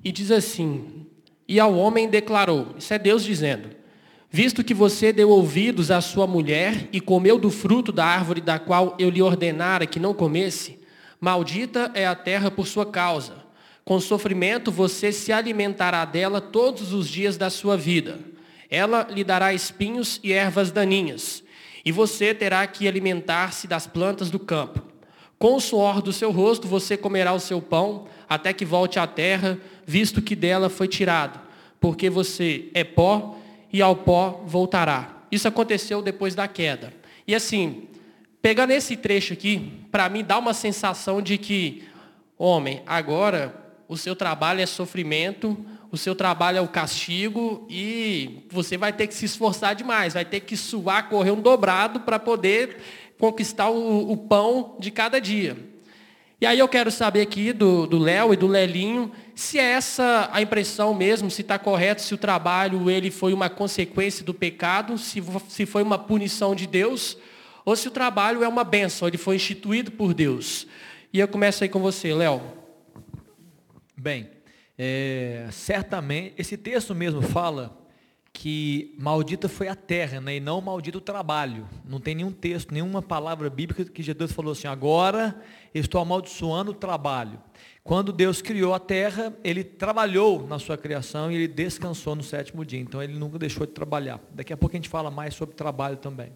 E 0.01 0.13
diz 0.13 0.31
assim: 0.31 1.02
E 1.53 1.59
ao 1.59 1.75
homem 1.75 2.09
declarou, 2.09 2.73
isso 2.79 2.91
é 2.95 2.97
Deus 2.97 3.23
dizendo: 3.23 3.69
Visto 4.27 4.63
que 4.63 4.73
você 4.73 5.13
deu 5.13 5.29
ouvidos 5.29 5.91
à 5.91 6.01
sua 6.01 6.25
mulher 6.25 6.89
e 6.91 6.99
comeu 6.99 7.37
do 7.37 7.51
fruto 7.51 7.91
da 7.91 8.03
árvore 8.03 8.41
da 8.41 8.57
qual 8.57 8.95
eu 8.97 9.07
lhe 9.07 9.21
ordenara 9.21 9.85
que 9.85 9.99
não 9.99 10.15
comesse, 10.15 10.79
maldita 11.21 11.91
é 11.93 12.07
a 12.07 12.15
terra 12.15 12.49
por 12.49 12.65
sua 12.65 12.87
causa. 12.87 13.35
Com 13.85 13.99
sofrimento 13.99 14.71
você 14.71 15.11
se 15.11 15.31
alimentará 15.31 16.05
dela 16.05 16.41
todos 16.41 16.91
os 16.91 17.07
dias 17.07 17.37
da 17.37 17.51
sua 17.51 17.77
vida. 17.77 18.17
Ela 18.67 19.07
lhe 19.11 19.23
dará 19.23 19.53
espinhos 19.53 20.19
e 20.23 20.33
ervas 20.33 20.71
daninhas, 20.71 21.43
e 21.85 21.91
você 21.91 22.33
terá 22.33 22.65
que 22.65 22.87
alimentar-se 22.87 23.67
das 23.67 23.85
plantas 23.85 24.31
do 24.31 24.39
campo. 24.39 24.81
Com 25.37 25.55
o 25.55 25.61
suor 25.61 26.01
do 26.01 26.11
seu 26.11 26.31
rosto 26.31 26.67
você 26.67 26.97
comerá 26.97 27.31
o 27.31 27.39
seu 27.39 27.61
pão, 27.61 28.07
até 28.27 28.53
que 28.53 28.65
volte 28.65 28.97
à 28.97 29.05
terra, 29.05 29.59
visto 29.85 30.19
que 30.19 30.35
dela 30.35 30.67
foi 30.67 30.87
tirado, 30.87 31.42
porque 31.83 32.09
você 32.09 32.69
é 32.73 32.85
pó 32.85 33.37
e 33.69 33.81
ao 33.81 33.93
pó 33.93 34.41
voltará. 34.45 35.25
Isso 35.29 35.49
aconteceu 35.49 36.01
depois 36.01 36.33
da 36.33 36.47
queda. 36.47 36.93
E 37.27 37.35
assim, 37.35 37.89
pegando 38.41 38.71
esse 38.71 38.95
trecho 38.95 39.33
aqui, 39.33 39.81
para 39.91 40.07
mim 40.07 40.23
dá 40.23 40.37
uma 40.37 40.53
sensação 40.53 41.21
de 41.21 41.37
que, 41.37 41.83
homem, 42.37 42.81
agora 42.85 43.53
o 43.85 43.97
seu 43.97 44.15
trabalho 44.15 44.61
é 44.61 44.65
sofrimento, 44.65 45.57
o 45.91 45.97
seu 45.97 46.15
trabalho 46.15 46.59
é 46.59 46.61
o 46.61 46.69
castigo 46.69 47.67
e 47.69 48.45
você 48.49 48.77
vai 48.77 48.93
ter 48.93 49.07
que 49.07 49.13
se 49.13 49.25
esforçar 49.25 49.75
demais, 49.75 50.13
vai 50.13 50.23
ter 50.23 50.39
que 50.39 50.55
suar, 50.55 51.09
correr 51.09 51.31
um 51.31 51.41
dobrado 51.41 51.99
para 51.99 52.17
poder 52.17 52.77
conquistar 53.19 53.69
o, 53.69 54.09
o 54.09 54.15
pão 54.15 54.77
de 54.79 54.89
cada 54.89 55.19
dia. 55.19 55.57
E 56.39 56.45
aí 56.45 56.59
eu 56.59 56.67
quero 56.69 56.89
saber 56.89 57.19
aqui 57.19 57.51
do 57.51 57.99
Léo 57.99 58.33
e 58.33 58.37
do 58.37 58.47
Lelinho 58.47 59.11
se 59.35 59.57
é 59.57 59.71
essa 59.71 60.29
a 60.31 60.41
impressão 60.41 60.93
mesmo, 60.93 61.29
se 61.31 61.41
está 61.41 61.57
correto, 61.57 62.01
se 62.01 62.13
o 62.13 62.17
trabalho 62.17 62.89
ele 62.89 63.09
foi 63.09 63.33
uma 63.33 63.49
consequência 63.49 64.23
do 64.23 64.33
pecado, 64.33 64.97
se, 64.97 65.21
se 65.47 65.65
foi 65.65 65.81
uma 65.81 65.97
punição 65.97 66.55
de 66.55 66.67
Deus, 66.67 67.17
ou 67.65 67.75
se 67.75 67.87
o 67.87 67.91
trabalho 67.91 68.43
é 68.43 68.47
uma 68.47 68.63
benção, 68.63 69.07
ele 69.07 69.17
foi 69.17 69.37
instituído 69.37 69.91
por 69.91 70.13
Deus. 70.13 70.67
E 71.11 71.19
eu 71.19 71.27
começo 71.27 71.63
aí 71.63 71.69
com 71.69 71.79
você, 71.79 72.13
Léo. 72.13 72.41
Bem, 73.95 74.29
é, 74.77 75.47
certamente, 75.51 76.33
esse 76.37 76.57
texto 76.57 76.93
mesmo 76.93 77.21
fala 77.21 77.79
que 78.33 78.95
maldita 78.97 79.47
foi 79.47 79.67
a 79.67 79.75
terra, 79.75 80.19
né, 80.19 80.37
e 80.37 80.39
não 80.39 80.59
maldito 80.59 80.97
o 80.97 81.01
trabalho. 81.01 81.69
Não 81.87 81.99
tem 81.99 82.15
nenhum 82.15 82.31
texto, 82.31 82.73
nenhuma 82.73 83.01
palavra 83.01 83.49
bíblica 83.49 83.85
que 83.85 84.01
Jesus 84.01 84.31
falou 84.31 84.53
assim, 84.53 84.67
agora 84.67 85.39
estou 85.73 86.01
amaldiçoando 86.01 86.71
o 86.71 86.73
trabalho. 86.73 87.39
Quando 87.83 88.13
Deus 88.13 88.41
criou 88.41 88.73
a 88.73 88.79
terra, 88.79 89.35
ele 89.43 89.61
trabalhou 89.61 90.47
na 90.47 90.57
sua 90.57 90.77
criação 90.77 91.29
e 91.29 91.35
ele 91.35 91.47
descansou 91.49 92.15
no 92.15 92.23
sétimo 92.23 92.63
dia. 92.63 92.79
Então 92.79 93.03
ele 93.03 93.13
nunca 93.13 93.37
deixou 93.37 93.67
de 93.67 93.73
trabalhar. 93.73 94.21
Daqui 94.31 94.53
a 94.53 94.57
pouco 94.57 94.73
a 94.73 94.77
gente 94.77 94.87
fala 94.87 95.11
mais 95.11 95.35
sobre 95.35 95.53
trabalho 95.53 95.97
também. 95.97 96.31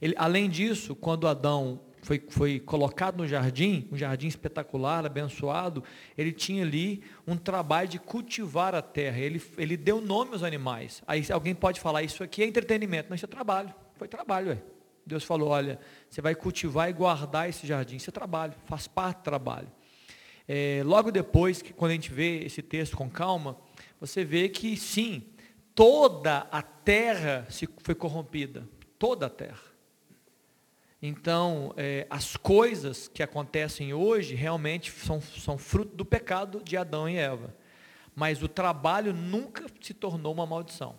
Ele, 0.00 0.14
além 0.16 0.48
disso, 0.48 0.94
quando 0.94 1.26
Adão 1.26 1.80
foi, 2.02 2.22
foi 2.28 2.60
colocado 2.60 3.16
no 3.16 3.26
jardim, 3.26 3.88
um 3.90 3.96
jardim 3.96 4.28
espetacular, 4.28 5.04
abençoado, 5.04 5.82
ele 6.16 6.30
tinha 6.30 6.62
ali 6.62 7.02
um 7.26 7.36
trabalho 7.36 7.88
de 7.88 7.98
cultivar 7.98 8.72
a 8.72 8.80
terra. 8.80 9.18
Ele, 9.18 9.42
ele 9.58 9.76
deu 9.76 10.00
nome 10.00 10.34
aos 10.34 10.44
animais. 10.44 11.02
Aí 11.04 11.24
alguém 11.32 11.52
pode 11.54 11.80
falar, 11.80 12.04
isso 12.04 12.22
aqui 12.22 12.44
é 12.44 12.46
entretenimento. 12.46 13.08
Não, 13.08 13.16
isso 13.16 13.24
é 13.24 13.28
trabalho. 13.28 13.74
Foi 13.96 14.06
trabalho, 14.06 14.50
ué. 14.50 14.62
Deus 15.04 15.24
falou, 15.24 15.48
olha, 15.48 15.80
você 16.08 16.20
vai 16.20 16.34
cultivar 16.36 16.88
e 16.88 16.92
guardar 16.92 17.48
esse 17.48 17.66
jardim, 17.66 17.96
isso 17.96 18.10
é 18.10 18.12
trabalho, 18.12 18.54
faz 18.64 18.88
parte 18.88 19.18
do 19.18 19.22
trabalho. 19.22 19.68
É, 20.48 20.82
logo 20.84 21.10
depois, 21.10 21.60
que 21.60 21.72
quando 21.72 21.90
a 21.90 21.94
gente 21.94 22.12
vê 22.12 22.44
esse 22.44 22.62
texto 22.62 22.96
com 22.96 23.10
calma, 23.10 23.56
você 24.00 24.24
vê 24.24 24.48
que 24.48 24.76
sim, 24.76 25.24
toda 25.74 26.46
a 26.50 26.62
terra 26.62 27.46
se 27.50 27.68
foi 27.78 27.94
corrompida, 27.94 28.68
toda 28.98 29.26
a 29.26 29.30
terra. 29.30 29.76
Então, 31.00 31.74
é, 31.76 32.06
as 32.08 32.36
coisas 32.36 33.08
que 33.08 33.22
acontecem 33.22 33.92
hoje 33.92 34.34
realmente 34.34 34.90
são, 34.90 35.20
são 35.20 35.58
fruto 35.58 35.94
do 35.94 36.04
pecado 36.04 36.62
de 36.64 36.76
Adão 36.76 37.08
e 37.08 37.16
Eva. 37.16 37.54
Mas 38.14 38.42
o 38.42 38.48
trabalho 38.48 39.12
nunca 39.12 39.66
se 39.80 39.92
tornou 39.92 40.32
uma 40.32 40.46
maldição. 40.46 40.96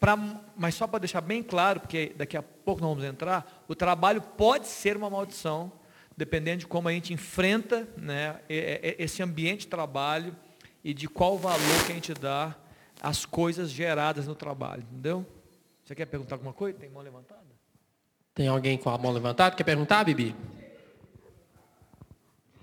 Pra, 0.00 0.16
mas 0.56 0.74
só 0.74 0.86
para 0.86 0.98
deixar 0.98 1.20
bem 1.20 1.42
claro, 1.42 1.80
porque 1.80 2.12
daqui 2.16 2.36
a 2.36 2.42
pouco 2.42 2.82
nós 2.82 2.90
vamos 2.90 3.04
entrar, 3.04 3.64
o 3.68 3.74
trabalho 3.74 4.20
pode 4.20 4.66
ser 4.66 4.96
uma 4.96 5.08
maldição, 5.08 5.72
dependendo 6.16 6.58
de 6.58 6.66
como 6.66 6.88
a 6.88 6.92
gente 6.92 7.12
enfrenta 7.12 7.86
né, 7.96 8.40
esse 8.48 9.22
ambiente 9.22 9.60
de 9.60 9.66
trabalho 9.66 10.34
e 10.82 10.94
de 10.94 11.08
qual 11.08 11.36
valor 11.36 11.84
que 11.84 11.92
a 11.92 11.94
gente 11.94 12.14
dá 12.14 12.54
às 13.02 13.26
coisas 13.26 13.70
geradas 13.70 14.26
no 14.26 14.34
trabalho, 14.34 14.82
entendeu? 14.90 15.26
Você 15.84 15.94
quer 15.94 16.06
perguntar 16.06 16.36
alguma 16.36 16.52
coisa? 16.52 16.78
Tem 16.78 16.88
mão 16.88 17.02
levantada? 17.02 17.44
Tem 18.34 18.48
alguém 18.48 18.76
com 18.76 18.90
a 18.90 18.98
mão 18.98 19.12
levantada? 19.12 19.54
Quer 19.54 19.64
perguntar, 19.64 20.04
Bibi? 20.04 20.34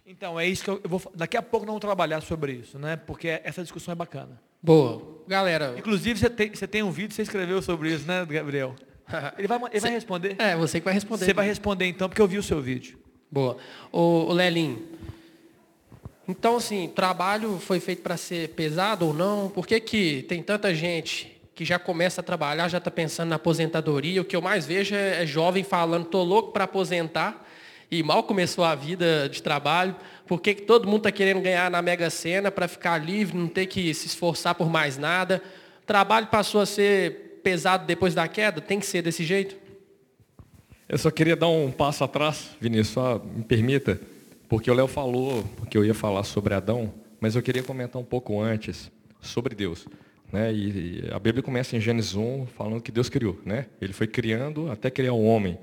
Então, 0.05 0.39
é 0.39 0.47
isso 0.47 0.63
que 0.63 0.69
eu, 0.69 0.81
vou. 0.85 1.01
Daqui 1.15 1.35
a 1.37 1.41
pouco 1.41 1.65
nós 1.65 1.71
vamos 1.71 1.81
trabalhar 1.81 2.21
sobre 2.21 2.53
isso, 2.53 2.77
né? 2.77 2.95
Porque 2.95 3.41
essa 3.43 3.63
discussão 3.63 3.91
é 3.93 3.95
bacana. 3.95 4.39
Boa. 4.61 5.23
Galera. 5.27 5.73
Inclusive, 5.77 6.19
você 6.19 6.29
tem, 6.29 6.53
você 6.53 6.67
tem 6.67 6.83
um 6.83 6.91
vídeo, 6.91 7.15
você 7.15 7.23
escreveu 7.23 7.61
sobre 7.61 7.93
isso, 7.93 8.05
né, 8.05 8.25
Gabriel? 8.25 8.75
Ele 9.37 9.47
vai, 9.47 9.59
ele 9.69 9.79
vai 9.81 9.91
responder? 9.91 10.35
É, 10.39 10.55
você 10.55 10.79
que 10.79 10.85
vai 10.85 10.93
responder. 10.93 11.25
Você 11.25 11.33
vai 11.33 11.45
responder 11.45 11.85
então, 11.87 12.07
porque 12.07 12.21
eu 12.21 12.27
vi 12.27 12.37
o 12.37 12.43
seu 12.43 12.61
vídeo. 12.61 12.97
Boa. 13.33 13.57
O, 13.91 14.27
o 14.29 14.31
Lelim, 14.31 14.79
então 16.27 16.57
assim, 16.57 16.87
trabalho 16.87 17.57
foi 17.57 17.79
feito 17.79 18.03
para 18.03 18.15
ser 18.15 18.49
pesado 18.49 19.07
ou 19.07 19.11
não? 19.11 19.49
Por 19.49 19.65
que, 19.65 19.79
que 19.79 20.21
tem 20.29 20.43
tanta 20.43 20.71
gente 20.71 21.35
que 21.55 21.65
já 21.65 21.79
começa 21.79 22.21
a 22.21 22.23
trabalhar, 22.23 22.67
já 22.67 22.77
está 22.77 22.91
pensando 22.91 23.29
na 23.29 23.37
aposentadoria. 23.37 24.21
O 24.21 24.25
que 24.25 24.35
eu 24.35 24.41
mais 24.41 24.67
vejo 24.67 24.93
é, 24.93 25.23
é 25.23 25.25
jovem 25.25 25.63
falando, 25.63 26.05
estou 26.05 26.23
louco 26.23 26.51
para 26.51 26.65
aposentar, 26.65 27.43
e 27.89 28.03
mal 28.03 28.21
começou 28.21 28.63
a 28.63 28.75
vida 28.75 29.27
de 29.27 29.41
trabalho. 29.41 29.95
Por 30.27 30.39
que, 30.39 30.53
todo 30.53 30.85
mundo 30.85 30.97
está 30.97 31.11
querendo 31.11 31.41
ganhar 31.41 31.71
na 31.71 31.81
Mega 31.81 32.11
Sena 32.11 32.51
para 32.51 32.67
ficar 32.67 32.99
livre, 32.99 33.35
não 33.35 33.47
ter 33.47 33.65
que 33.65 33.95
se 33.95 34.05
esforçar 34.05 34.53
por 34.53 34.69
mais 34.69 34.95
nada? 34.95 35.41
Trabalho 35.87 36.27
passou 36.27 36.61
a 36.61 36.67
ser 36.67 37.39
pesado 37.43 37.87
depois 37.87 38.13
da 38.13 38.27
queda? 38.27 38.61
Tem 38.61 38.79
que 38.79 38.85
ser 38.85 39.01
desse 39.01 39.23
jeito? 39.23 39.62
Eu 40.87 40.97
só 40.97 41.09
queria 41.09 41.35
dar 41.35 41.47
um 41.47 41.71
passo 41.71 42.03
atrás, 42.03 42.49
Vinícius, 42.59 42.89
só 42.89 43.19
me 43.19 43.43
permita, 43.43 43.99
porque 44.49 44.69
o 44.69 44.73
Léo 44.73 44.87
falou 44.87 45.43
que 45.69 45.77
eu 45.77 45.85
ia 45.85 45.93
falar 45.93 46.23
sobre 46.23 46.53
Adão, 46.53 46.93
mas 47.21 47.35
eu 47.35 47.41
queria 47.41 47.63
comentar 47.63 48.01
um 48.01 48.05
pouco 48.05 48.39
antes 48.41 48.91
sobre 49.21 49.55
Deus. 49.55 49.87
Né? 50.31 50.53
E, 50.53 51.09
a 51.11 51.17
Bíblia 51.19 51.41
começa 51.41 51.77
em 51.77 51.79
Gênesis 51.79 52.15
1 52.15 52.47
falando 52.47 52.81
que 52.81 52.91
Deus 52.91 53.07
criou. 53.07 53.39
Né? 53.45 53.67
Ele 53.79 53.93
foi 53.93 54.07
criando 54.07 54.69
até 54.69 54.91
criar 54.91 55.13
o 55.13 55.23
homem. 55.23 55.57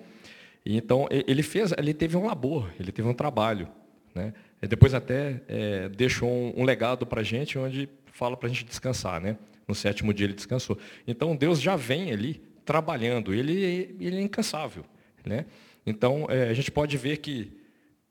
E, 0.65 0.77
então 0.77 1.07
ele 1.11 1.43
fez, 1.43 1.73
ele 1.77 1.93
teve 1.93 2.17
um 2.17 2.25
labor, 2.25 2.71
ele 2.81 2.91
teve 2.91 3.07
um 3.07 3.15
trabalho. 3.15 3.69
Né? 4.15 4.33
E 4.63 4.67
depois 4.67 4.95
até 4.95 5.43
é, 5.47 5.89
deixou 5.91 6.31
um, 6.31 6.55
um 6.57 6.65
legado 6.65 7.05
para 7.05 7.21
a 7.21 7.25
gente, 7.25 7.59
onde 7.59 7.89
fala 8.07 8.37
para 8.37 8.49
a 8.49 8.51
gente 8.51 8.65
descansar. 8.65 9.21
Né? 9.21 9.37
No 9.69 9.75
sétimo 9.75 10.15
dia 10.15 10.27
ele 10.27 10.35
descansou. 10.35 10.79
Então 11.07 11.37
Deus 11.37 11.61
já 11.61 11.77
vem 11.77 12.11
ali 12.11 12.41
trabalhando, 12.65 13.35
ele, 13.35 13.97
ele 14.01 14.17
é 14.17 14.23
incansável. 14.23 14.85
Né? 15.25 15.47
Então 15.87 16.27
é, 16.29 16.49
a 16.49 16.55
gente 16.55 16.71
pode 16.71 16.97
ver 16.97 17.19
que 17.19 17.53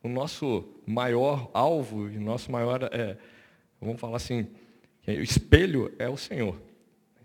o 0.03 0.07
nosso 0.07 0.63
maior 0.85 1.49
alvo 1.53 2.03
o 2.03 2.19
nosso 2.19 2.51
maior, 2.51 2.89
é, 2.91 3.17
vamos 3.81 3.99
falar 3.99 4.17
assim, 4.17 4.47
o 5.07 5.21
espelho 5.21 5.93
é 5.97 6.07
o 6.07 6.17
Senhor. 6.17 6.55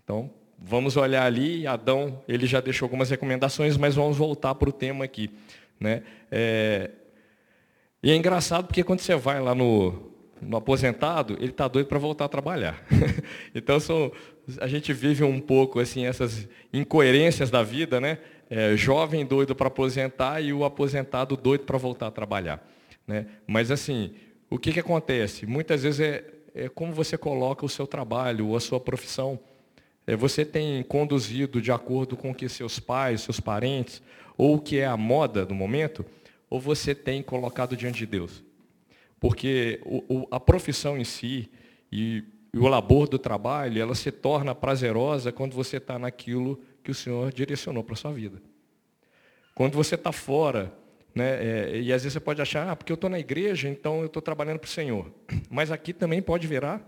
Então, 0.03 0.29
vamos 0.57 0.97
olhar 0.97 1.25
ali, 1.25 1.67
Adão, 1.67 2.21
ele 2.27 2.47
já 2.47 2.59
deixou 2.61 2.85
algumas 2.85 3.09
recomendações, 3.09 3.77
mas 3.77 3.95
vamos 3.95 4.17
voltar 4.17 4.55
para 4.55 4.69
o 4.69 4.73
tema 4.73 5.05
aqui. 5.05 5.29
Né? 5.79 6.03
É... 6.31 6.91
E 8.01 8.11
é 8.11 8.15
engraçado 8.15 8.67
porque 8.67 8.83
quando 8.83 8.99
você 8.99 9.15
vai 9.15 9.39
lá 9.41 9.55
no, 9.55 10.11
no 10.41 10.57
aposentado, 10.57 11.35
ele 11.39 11.51
está 11.51 11.67
doido 11.67 11.87
para 11.87 11.97
voltar 11.97 12.25
a 12.25 12.29
trabalhar. 12.29 12.83
então, 13.53 13.79
são, 13.79 14.11
a 14.59 14.67
gente 14.67 14.93
vive 14.93 15.23
um 15.23 15.39
pouco 15.39 15.79
assim 15.79 16.05
essas 16.05 16.47
incoerências 16.71 17.49
da 17.49 17.63
vida, 17.63 17.99
né? 17.99 18.19
É, 18.49 18.77
jovem 18.77 19.25
doido 19.25 19.55
para 19.55 19.67
aposentar 19.67 20.39
e 20.41 20.53
o 20.53 20.63
aposentado 20.63 21.35
doido 21.35 21.65
para 21.65 21.77
voltar 21.77 22.07
a 22.07 22.11
trabalhar. 22.11 22.65
Né? 23.07 23.25
Mas 23.47 23.71
assim, 23.71 24.13
o 24.49 24.57
que, 24.57 24.71
que 24.71 24.79
acontece? 24.79 25.45
Muitas 25.45 25.83
vezes 25.83 25.99
é, 25.99 26.23
é 26.53 26.69
como 26.69 26.93
você 26.93 27.17
coloca 27.17 27.65
o 27.65 27.69
seu 27.69 27.87
trabalho 27.87 28.47
ou 28.47 28.55
a 28.55 28.59
sua 28.59 28.79
profissão. 28.79 29.39
É, 30.07 30.15
você 30.15 30.45
tem 30.45 30.83
conduzido 30.83 31.61
de 31.61 31.71
acordo 31.71 32.15
com 32.15 32.31
o 32.31 32.35
que 32.35 32.47
seus 32.47 32.79
pais, 32.79 33.21
seus 33.21 33.39
parentes, 33.39 34.01
ou 34.37 34.55
o 34.55 34.61
que 34.61 34.77
é 34.77 34.85
a 34.85 34.97
moda 34.97 35.45
do 35.45 35.55
momento, 35.55 36.05
ou 36.49 36.59
você 36.59 36.93
tem 36.93 37.23
colocado 37.23 37.75
diante 37.75 37.99
de 37.99 38.05
Deus? 38.05 38.43
Porque 39.19 39.81
o, 39.83 40.03
o, 40.07 40.27
a 40.29 40.39
profissão 40.39 40.97
em 40.97 41.03
si 41.03 41.49
e, 41.91 42.23
e 42.53 42.59
o 42.59 42.67
labor 42.67 43.07
do 43.07 43.17
trabalho, 43.17 43.81
ela 43.81 43.95
se 43.95 44.11
torna 44.11 44.53
prazerosa 44.53 45.31
quando 45.31 45.53
você 45.53 45.77
está 45.77 45.97
naquilo 45.97 46.59
que 46.85 46.91
o 46.91 46.95
Senhor 46.95 47.33
direcionou 47.33 47.83
para 47.83 47.93
a 47.93 47.97
sua 47.97 48.13
vida. 48.13 48.41
Quando 49.53 49.73
você 49.73 49.95
está 49.95 50.13
fora 50.13 50.71
né? 51.15 51.69
É, 51.71 51.79
e 51.79 51.93
às 51.93 52.03
vezes 52.03 52.11
você 52.13 52.19
pode 52.19 52.41
achar, 52.41 52.69
ah, 52.69 52.75
porque 52.75 52.91
eu 52.91 52.95
estou 52.95 53.09
na 53.09 53.17
igreja, 53.17 53.69
então 53.69 54.01
eu 54.01 54.07
estou 54.07 54.21
trabalhando 54.21 54.59
para 54.59 54.67
o 54.67 54.69
Senhor. 54.69 55.09
Mas 55.49 55.71
aqui 55.71 55.93
também 55.93 56.21
pode 56.21 56.45
virar 56.45 56.85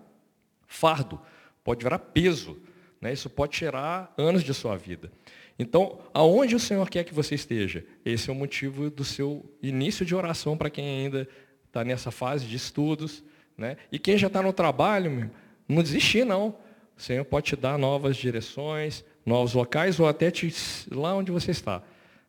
fardo, 0.67 1.19
pode 1.63 1.81
virar 1.81 1.97
peso. 1.97 2.61
Né? 2.99 3.13
Isso 3.13 3.29
pode 3.29 3.53
tirar 3.53 4.13
anos 4.17 4.43
de 4.43 4.53
sua 4.53 4.75
vida. 4.75 5.09
Então, 5.57 5.99
aonde 6.13 6.55
o 6.55 6.59
Senhor 6.59 6.87
quer 6.89 7.05
que 7.05 7.13
você 7.13 7.35
esteja? 7.35 7.85
Esse 8.03 8.29
é 8.29 8.33
o 8.33 8.35
motivo 8.35 8.89
do 8.89 9.03
seu 9.03 9.45
início 9.63 10.05
de 10.05 10.13
oração 10.13 10.57
para 10.57 10.69
quem 10.69 11.05
ainda 11.05 11.27
está 11.65 11.85
nessa 11.85 12.11
fase 12.11 12.45
de 12.45 12.57
estudos. 12.57 13.23
Né? 13.57 13.77
E 13.91 13.97
quem 13.97 14.17
já 14.17 14.27
está 14.27 14.41
no 14.41 14.51
trabalho, 14.51 15.31
não 15.67 15.81
desistir 15.81 16.25
não. 16.25 16.49
O 16.97 17.01
Senhor 17.01 17.23
pode 17.23 17.47
te 17.47 17.55
dar 17.55 17.77
novas 17.77 18.17
direções, 18.17 19.05
novos 19.27 19.53
locais, 19.53 19.99
ou 19.99 20.07
até 20.07 20.31
te, 20.31 20.53
lá 20.89 21.13
onde 21.13 21.31
você 21.31 21.51
está. 21.51 21.83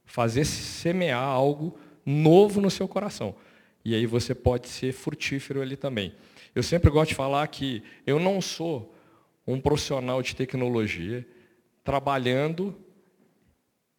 Fazer 0.04 0.44
semear 0.44 1.22
algo 1.22 1.78
novo 2.04 2.60
no 2.60 2.70
seu 2.70 2.88
coração. 2.88 3.36
E 3.84 3.94
aí 3.94 4.04
você 4.04 4.34
pode 4.34 4.68
ser 4.68 4.92
frutífero 4.92 5.62
ali 5.62 5.76
também. 5.76 6.12
Eu 6.54 6.62
sempre 6.62 6.90
gosto 6.90 7.10
de 7.10 7.14
falar 7.14 7.46
que 7.46 7.84
eu 8.04 8.18
não 8.18 8.40
sou 8.40 8.92
um 9.46 9.60
profissional 9.60 10.20
de 10.20 10.34
tecnologia 10.34 11.24
trabalhando 11.84 12.76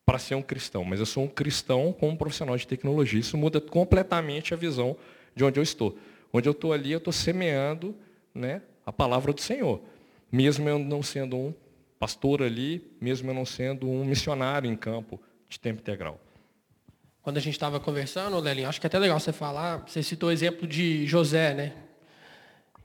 para 0.05 0.19
ser 0.19 0.35
um 0.35 0.41
cristão, 0.41 0.83
mas 0.83 0.99
eu 0.99 1.05
sou 1.05 1.23
um 1.23 1.27
cristão 1.27 1.93
como 1.93 2.11
um 2.11 2.17
profissional 2.17 2.57
de 2.57 2.67
tecnologia. 2.67 3.19
Isso 3.19 3.37
muda 3.37 3.61
completamente 3.61 4.53
a 4.53 4.57
visão 4.57 4.97
de 5.33 5.45
onde 5.45 5.57
eu 5.57 5.63
estou. 5.63 5.97
Onde 6.33 6.49
eu 6.49 6.51
estou 6.51 6.73
ali, 6.73 6.91
eu 6.91 6.97
estou 6.97 7.13
semeando 7.13 7.95
né, 8.33 8.61
a 8.85 8.91
palavra 8.91 9.31
do 9.31 9.39
Senhor. 9.39 9.81
Mesmo 10.29 10.67
eu 10.67 10.77
não 10.77 11.01
sendo 11.01 11.37
um 11.37 11.53
pastor 11.99 12.41
ali, 12.41 12.89
mesmo 12.99 13.29
eu 13.29 13.33
não 13.33 13.45
sendo 13.45 13.89
um 13.89 14.05
missionário 14.05 14.71
em 14.71 14.75
campo 14.75 15.21
de 15.47 15.59
tempo 15.59 15.81
integral 15.81 16.19
quando 17.29 17.37
a 17.37 17.41
gente 17.41 17.53
estava 17.53 17.79
conversando, 17.79 18.39
Lelinho, 18.39 18.67
acho 18.67 18.79
que 18.79 18.87
é 18.87 18.89
até 18.89 18.97
legal 18.97 19.19
você 19.19 19.31
falar, 19.31 19.83
você 19.85 20.01
citou 20.01 20.29
o 20.29 20.31
exemplo 20.31 20.67
de 20.67 21.05
José, 21.05 21.53
né? 21.53 21.73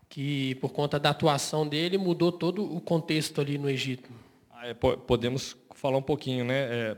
Que 0.09 0.55
por 0.57 0.71
conta 0.71 0.99
da 0.99 1.09
atuação 1.11 1.67
dele 1.67 1.97
mudou 1.97 2.31
todo 2.31 2.63
o 2.63 2.79
contexto 2.79 3.41
ali 3.41 3.57
no 3.57 3.71
Egito. 3.71 4.11
Ah, 4.53 4.69
é, 4.69 4.75
podemos 4.75 5.57
falar 5.75 5.97
um 5.97 6.03
pouquinho, 6.03 6.45
né? 6.45 6.55
É, 6.55 6.97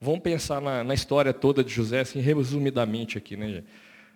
vamos 0.00 0.20
pensar 0.20 0.60
na, 0.60 0.82
na, 0.82 0.94
história 0.94 1.34
toda 1.34 1.62
de 1.62 1.70
José, 1.70 2.00
assim, 2.00 2.20
resumidamente 2.20 3.18
aqui, 3.18 3.36
né? 3.36 3.62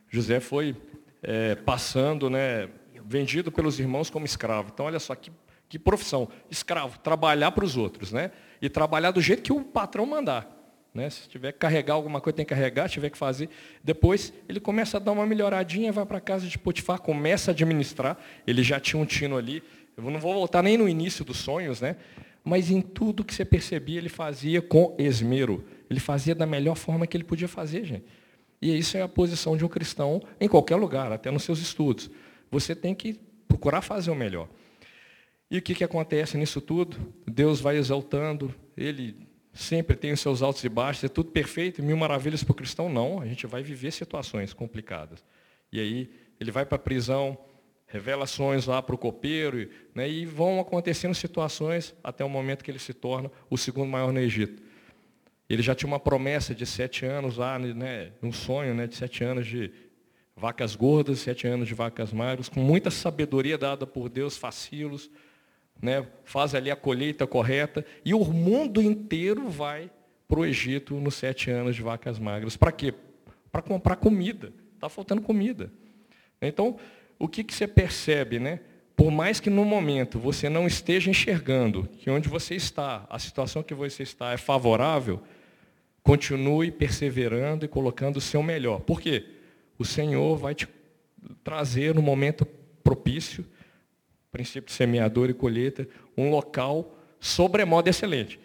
José 0.08 0.40
foi 0.40 0.74
é, 1.22 1.56
passando, 1.56 2.30
né? 2.30 2.70
Vendido 3.04 3.52
pelos 3.52 3.78
irmãos 3.78 4.08
como 4.08 4.24
escravo. 4.24 4.70
Então, 4.72 4.86
olha 4.86 4.98
só 4.98 5.14
que, 5.14 5.30
profissão, 5.78 6.28
escravo, 6.50 6.98
trabalhar 6.98 7.52
para 7.52 7.64
os 7.64 7.76
outros, 7.76 8.12
né? 8.12 8.30
E 8.60 8.68
trabalhar 8.68 9.10
do 9.10 9.20
jeito 9.20 9.42
que 9.42 9.52
o 9.52 9.62
patrão 9.62 10.06
mandar. 10.06 10.50
Né? 10.92 11.10
Se 11.10 11.28
tiver 11.28 11.52
que 11.52 11.58
carregar 11.58 11.94
alguma 11.94 12.20
coisa, 12.20 12.36
tem 12.36 12.44
que 12.44 12.54
carregar, 12.54 12.88
se 12.88 12.94
tiver 12.94 13.10
que 13.10 13.18
fazer. 13.18 13.48
Depois 13.82 14.32
ele 14.48 14.60
começa 14.60 14.96
a 14.96 15.00
dar 15.00 15.12
uma 15.12 15.26
melhoradinha, 15.26 15.90
vai 15.90 16.06
para 16.06 16.20
casa 16.20 16.46
de 16.46 16.56
Potifar, 16.56 17.00
começa 17.00 17.50
a 17.50 17.52
administrar. 17.52 18.16
Ele 18.46 18.62
já 18.62 18.78
tinha 18.78 19.02
um 19.02 19.04
tino 19.04 19.36
ali. 19.36 19.62
Eu 19.96 20.04
não 20.04 20.20
vou 20.20 20.32
voltar 20.32 20.62
nem 20.62 20.78
no 20.78 20.88
início 20.88 21.24
dos 21.24 21.38
sonhos, 21.38 21.80
né? 21.80 21.96
mas 22.44 22.70
em 22.70 22.82
tudo 22.82 23.24
que 23.24 23.34
você 23.34 23.44
percebia, 23.44 23.96
ele 23.96 24.10
fazia 24.10 24.60
com 24.60 24.94
esmero. 24.98 25.64
Ele 25.88 25.98
fazia 25.98 26.34
da 26.34 26.44
melhor 26.44 26.76
forma 26.76 27.06
que 27.06 27.16
ele 27.16 27.24
podia 27.24 27.48
fazer, 27.48 27.84
gente. 27.84 28.04
E 28.60 28.76
isso 28.76 28.96
é 28.98 29.02
a 29.02 29.08
posição 29.08 29.56
de 29.56 29.64
um 29.64 29.68
cristão 29.68 30.22
em 30.38 30.46
qualquer 30.46 30.76
lugar, 30.76 31.10
até 31.10 31.30
nos 31.30 31.42
seus 31.42 31.58
estudos. 31.58 32.10
Você 32.50 32.74
tem 32.74 32.94
que 32.94 33.18
procurar 33.48 33.80
fazer 33.80 34.10
o 34.10 34.14
melhor. 34.14 34.48
E 35.54 35.58
o 35.58 35.62
que, 35.62 35.72
que 35.72 35.84
acontece 35.84 36.36
nisso 36.36 36.60
tudo? 36.60 36.96
Deus 37.24 37.60
vai 37.60 37.76
exaltando, 37.76 38.52
ele 38.76 39.16
sempre 39.52 39.94
tem 39.94 40.10
os 40.10 40.18
seus 40.18 40.42
altos 40.42 40.64
e 40.64 40.68
baixos, 40.68 41.04
é 41.04 41.08
tudo 41.08 41.30
perfeito, 41.30 41.80
mil 41.80 41.96
maravilhas 41.96 42.42
para 42.42 42.50
o 42.50 42.56
cristão, 42.56 42.88
não. 42.88 43.20
A 43.20 43.26
gente 43.26 43.46
vai 43.46 43.62
viver 43.62 43.92
situações 43.92 44.52
complicadas. 44.52 45.24
E 45.70 45.78
aí 45.78 46.10
ele 46.40 46.50
vai 46.50 46.66
para 46.66 46.74
a 46.74 46.78
prisão, 46.80 47.38
revelações 47.86 48.66
lá 48.66 48.82
para 48.82 48.96
o 48.96 48.98
copeiro, 48.98 49.70
né, 49.94 50.10
e 50.10 50.26
vão 50.26 50.58
acontecendo 50.58 51.14
situações 51.14 51.94
até 52.02 52.24
o 52.24 52.28
momento 52.28 52.64
que 52.64 52.70
ele 52.72 52.80
se 52.80 52.92
torna 52.92 53.30
o 53.48 53.56
segundo 53.56 53.88
maior 53.88 54.12
no 54.12 54.18
Egito. 54.18 54.60
Ele 55.48 55.62
já 55.62 55.72
tinha 55.72 55.86
uma 55.86 56.00
promessa 56.00 56.52
de 56.52 56.66
sete 56.66 57.06
anos 57.06 57.36
lá, 57.36 57.60
né, 57.60 58.10
um 58.20 58.32
sonho 58.32 58.74
né, 58.74 58.88
de 58.88 58.96
sete 58.96 59.22
anos 59.22 59.46
de 59.46 59.70
vacas 60.36 60.74
gordas, 60.74 61.20
sete 61.20 61.46
anos 61.46 61.68
de 61.68 61.74
vacas 61.74 62.12
magras, 62.12 62.48
com 62.48 62.58
muita 62.58 62.90
sabedoria 62.90 63.56
dada 63.56 63.86
por 63.86 64.08
Deus, 64.08 64.36
facilos, 64.36 65.08
né, 65.84 66.06
faz 66.24 66.54
ali 66.54 66.70
a 66.70 66.76
colheita 66.76 67.26
correta, 67.26 67.84
e 68.04 68.14
o 68.14 68.24
mundo 68.24 68.80
inteiro 68.80 69.50
vai 69.50 69.90
para 70.26 70.40
o 70.40 70.46
Egito 70.46 70.94
nos 70.94 71.14
sete 71.14 71.50
anos 71.50 71.76
de 71.76 71.82
vacas 71.82 72.18
magras. 72.18 72.56
Para 72.56 72.72
quê? 72.72 72.94
Para 73.52 73.60
comprar 73.60 73.96
comida. 73.96 74.50
Está 74.74 74.88
faltando 74.88 75.20
comida. 75.20 75.70
Então, 76.40 76.78
o 77.18 77.28
que, 77.28 77.44
que 77.44 77.54
você 77.54 77.68
percebe? 77.68 78.38
Né? 78.38 78.60
Por 78.96 79.10
mais 79.10 79.40
que 79.40 79.50
no 79.50 79.64
momento 79.64 80.18
você 80.18 80.48
não 80.48 80.66
esteja 80.66 81.10
enxergando 81.10 81.86
que 81.98 82.08
onde 82.08 82.28
você 82.28 82.54
está, 82.54 83.06
a 83.10 83.18
situação 83.18 83.62
que 83.62 83.74
você 83.74 84.02
está 84.02 84.32
é 84.32 84.38
favorável, 84.38 85.22
continue 86.02 86.70
perseverando 86.70 87.66
e 87.66 87.68
colocando 87.68 88.16
o 88.16 88.22
seu 88.22 88.42
melhor. 88.42 88.80
Por 88.80 89.00
quê? 89.00 89.26
O 89.78 89.84
Senhor 89.84 90.36
vai 90.36 90.54
te 90.54 90.66
trazer 91.42 91.94
no 91.94 92.00
momento 92.00 92.46
propício 92.82 93.44
princípio 94.34 94.66
de 94.66 94.72
semeador 94.72 95.30
e 95.30 95.32
colheita, 95.32 95.86
um 96.18 96.28
local 96.28 96.98
sobremodo 97.20 97.88
excelente. 97.88 98.40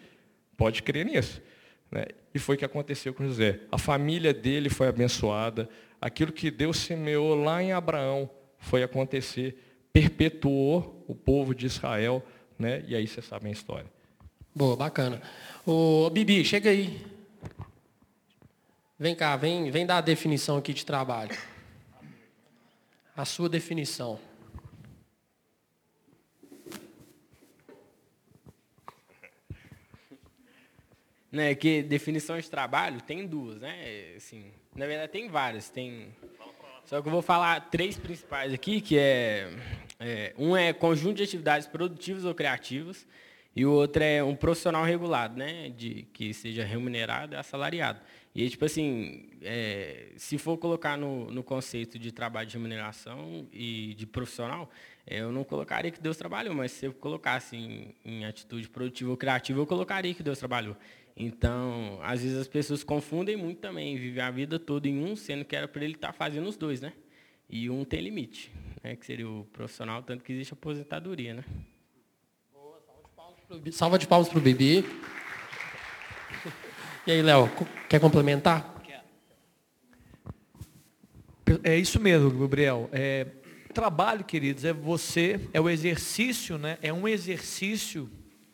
Pode 0.56 0.84
crer 0.84 1.04
nisso. 1.04 1.42
Né? 1.90 2.04
E 2.32 2.38
foi 2.38 2.54
o 2.54 2.58
que 2.58 2.64
aconteceu 2.64 3.12
com 3.12 3.24
José. 3.24 3.58
A 3.72 3.76
família 3.76 4.32
dele 4.32 4.70
foi 4.70 4.86
abençoada. 4.86 5.68
Aquilo 6.00 6.30
que 6.30 6.48
Deus 6.48 6.76
semeou 6.76 7.34
lá 7.34 7.60
em 7.60 7.72
Abraão 7.72 8.30
foi 8.56 8.84
acontecer. 8.84 9.60
Perpetuou 9.92 11.04
o 11.08 11.14
povo 11.14 11.52
de 11.52 11.66
Israel. 11.66 12.24
Né? 12.56 12.84
E 12.86 12.94
aí 12.94 13.08
você 13.08 13.20
sabe 13.20 13.48
a 13.48 13.50
história. 13.50 13.90
Boa, 14.54 14.76
bacana. 14.76 15.20
Ô, 15.66 16.08
Bibi, 16.08 16.44
chega 16.44 16.70
aí. 16.70 17.04
Vem 18.96 19.16
cá, 19.16 19.36
vem, 19.36 19.72
vem 19.72 19.84
dar 19.84 19.98
a 19.98 20.02
definição 20.02 20.56
aqui 20.56 20.72
de 20.72 20.86
trabalho. 20.86 21.36
A 23.16 23.24
sua 23.24 23.48
definição. 23.48 24.29
Né, 31.30 31.54
que 31.54 31.82
definição 31.82 32.38
de 32.38 32.50
trabalho 32.50 33.00
tem 33.00 33.26
duas, 33.26 33.60
né? 33.60 34.14
Assim, 34.16 34.44
na 34.74 34.86
verdade 34.86 35.12
tem 35.12 35.28
várias, 35.28 35.68
tem. 35.68 36.08
Só 36.84 37.00
que 37.00 37.08
eu 37.08 37.12
vou 37.12 37.22
falar 37.22 37.70
três 37.70 37.96
principais 37.96 38.52
aqui, 38.52 38.80
que 38.80 38.98
é, 38.98 39.52
é 39.98 40.34
um 40.36 40.56
é 40.56 40.72
conjunto 40.72 41.16
de 41.16 41.22
atividades 41.22 41.66
produtivas 41.68 42.24
ou 42.24 42.34
criativas 42.34 43.06
e 43.54 43.66
o 43.66 43.72
outro 43.72 44.02
é 44.02 44.22
um 44.22 44.34
profissional 44.34 44.84
regulado, 44.84 45.36
né, 45.36 45.70
de 45.70 46.06
que 46.12 46.32
seja 46.32 46.64
remunerado 46.64 47.34
e 47.34 47.36
assalariado. 47.36 48.00
E 48.34 48.48
tipo 48.48 48.64
assim, 48.64 49.28
é, 49.42 50.12
se 50.16 50.38
for 50.38 50.56
colocar 50.56 50.96
no, 50.96 51.30
no 51.32 51.42
conceito 51.42 51.98
de 51.98 52.12
trabalho 52.12 52.46
de 52.46 52.54
remuneração 52.54 53.48
e 53.52 53.94
de 53.94 54.06
profissional, 54.06 54.70
é, 55.04 55.20
eu 55.20 55.32
não 55.32 55.42
colocaria 55.42 55.90
que 55.90 56.00
Deus 56.00 56.16
trabalhou, 56.16 56.54
mas 56.54 56.70
se 56.70 56.86
eu 56.86 56.92
colocasse 56.92 57.56
em, 57.56 57.94
em 58.04 58.24
atitude 58.24 58.68
produtiva 58.68 59.10
ou 59.10 59.16
criativa, 59.16 59.58
eu 59.58 59.66
colocaria 59.66 60.14
que 60.14 60.22
Deus 60.22 60.38
trabalhou. 60.38 60.76
Então, 61.22 61.98
às 62.02 62.22
vezes 62.22 62.38
as 62.38 62.48
pessoas 62.48 62.82
confundem 62.82 63.36
muito 63.36 63.58
também, 63.58 63.94
vivem 63.98 64.22
a 64.22 64.30
vida 64.30 64.58
toda 64.58 64.88
em 64.88 65.04
um, 65.04 65.14
sendo 65.14 65.44
que 65.44 65.54
era 65.54 65.68
para 65.68 65.84
ele 65.84 65.92
estar 65.92 66.08
tá 66.08 66.12
fazendo 66.14 66.48
os 66.48 66.56
dois, 66.56 66.80
né? 66.80 66.94
E 67.46 67.68
um 67.68 67.84
tem 67.84 68.00
limite, 68.00 68.50
né? 68.82 68.96
que 68.96 69.04
seria 69.04 69.28
o 69.28 69.44
profissional, 69.52 70.02
tanto 70.02 70.24
que 70.24 70.32
existe 70.32 70.54
aposentadoria, 70.54 71.34
né? 71.34 71.44
Boa, 72.50 72.80
salva 73.70 73.98
de 73.98 74.06
palmas 74.08 74.30
para 74.30 74.38
o 74.38 74.40
Bibi. 74.40 74.82
E 77.06 77.12
aí, 77.12 77.22
Léo, 77.22 77.50
quer 77.88 77.98
complementar? 77.98 78.78
É 81.64 81.76
isso 81.76 81.98
mesmo, 81.98 82.30
Gabriel. 82.30 82.90
É, 82.92 83.26
trabalho, 83.72 84.22
queridos, 84.22 84.66
é 84.66 84.72
você, 84.72 85.40
é 85.52 85.60
o 85.60 85.68
exercício, 85.68 86.58
né? 86.58 86.78
É 86.82 86.92
um 86.92 87.08
exercício 87.08 88.08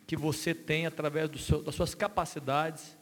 que 0.07 0.15
você 0.15 0.55
tem 0.55 0.85
através 0.85 1.29
seu, 1.41 1.61
das 1.61 1.75
suas 1.75 1.93
capacidades, 1.93 2.97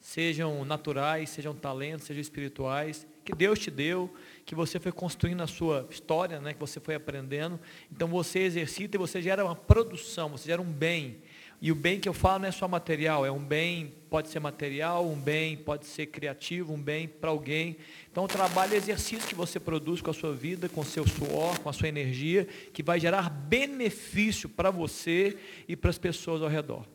sejam 0.00 0.64
naturais, 0.64 1.30
sejam 1.30 1.54
talentos, 1.54 2.06
sejam 2.06 2.20
espirituais, 2.20 3.06
que 3.24 3.34
Deus 3.34 3.58
te 3.58 3.70
deu, 3.70 4.12
que 4.44 4.54
você 4.54 4.80
foi 4.80 4.90
construindo 4.90 5.42
a 5.42 5.46
sua 5.46 5.86
história, 5.90 6.40
né, 6.40 6.52
que 6.52 6.58
você 6.58 6.80
foi 6.80 6.96
aprendendo. 6.96 7.60
Então 7.92 8.08
você 8.08 8.40
exercita 8.40 8.96
e 8.96 8.98
você 8.98 9.22
gera 9.22 9.44
uma 9.44 9.54
produção, 9.54 10.30
você 10.30 10.48
gera 10.48 10.60
um 10.60 10.72
bem. 10.72 11.22
E 11.62 11.70
o 11.70 11.74
bem 11.74 12.00
que 12.00 12.08
eu 12.08 12.14
falo 12.14 12.40
não 12.40 12.48
é 12.48 12.52
só 12.52 12.66
material, 12.66 13.26
é 13.26 13.30
um 13.30 13.44
bem, 13.44 13.92
pode 14.08 14.28
ser 14.28 14.40
material, 14.40 15.06
um 15.06 15.14
bem 15.14 15.58
pode 15.58 15.84
ser 15.84 16.06
criativo, 16.06 16.72
um 16.72 16.80
bem 16.80 17.06
para 17.06 17.28
alguém. 17.28 17.76
Então 18.10 18.24
o 18.24 18.28
trabalho 18.28 18.72
é 18.72 18.76
exercício 18.78 19.28
que 19.28 19.34
você 19.34 19.60
produz 19.60 20.00
com 20.00 20.10
a 20.10 20.14
sua 20.14 20.32
vida, 20.32 20.70
com 20.70 20.80
o 20.80 20.84
seu 20.84 21.06
suor, 21.06 21.58
com 21.60 21.68
a 21.68 21.72
sua 21.72 21.88
energia, 21.88 22.48
que 22.72 22.82
vai 22.82 22.98
gerar 22.98 23.28
benefício 23.28 24.48
para 24.48 24.70
você 24.70 25.36
e 25.68 25.76
para 25.76 25.90
as 25.90 25.98
pessoas 25.98 26.40
ao 26.40 26.48
redor. 26.48 26.86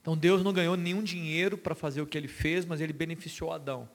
Então 0.00 0.16
Deus 0.16 0.42
não 0.42 0.52
ganhou 0.52 0.76
nenhum 0.76 1.02
dinheiro 1.02 1.58
para 1.58 1.74
fazer 1.74 2.00
o 2.00 2.06
que 2.06 2.16
ele 2.16 2.28
fez, 2.28 2.64
mas 2.64 2.80
ele 2.80 2.92
beneficiou 2.92 3.52
Adão. 3.52 3.86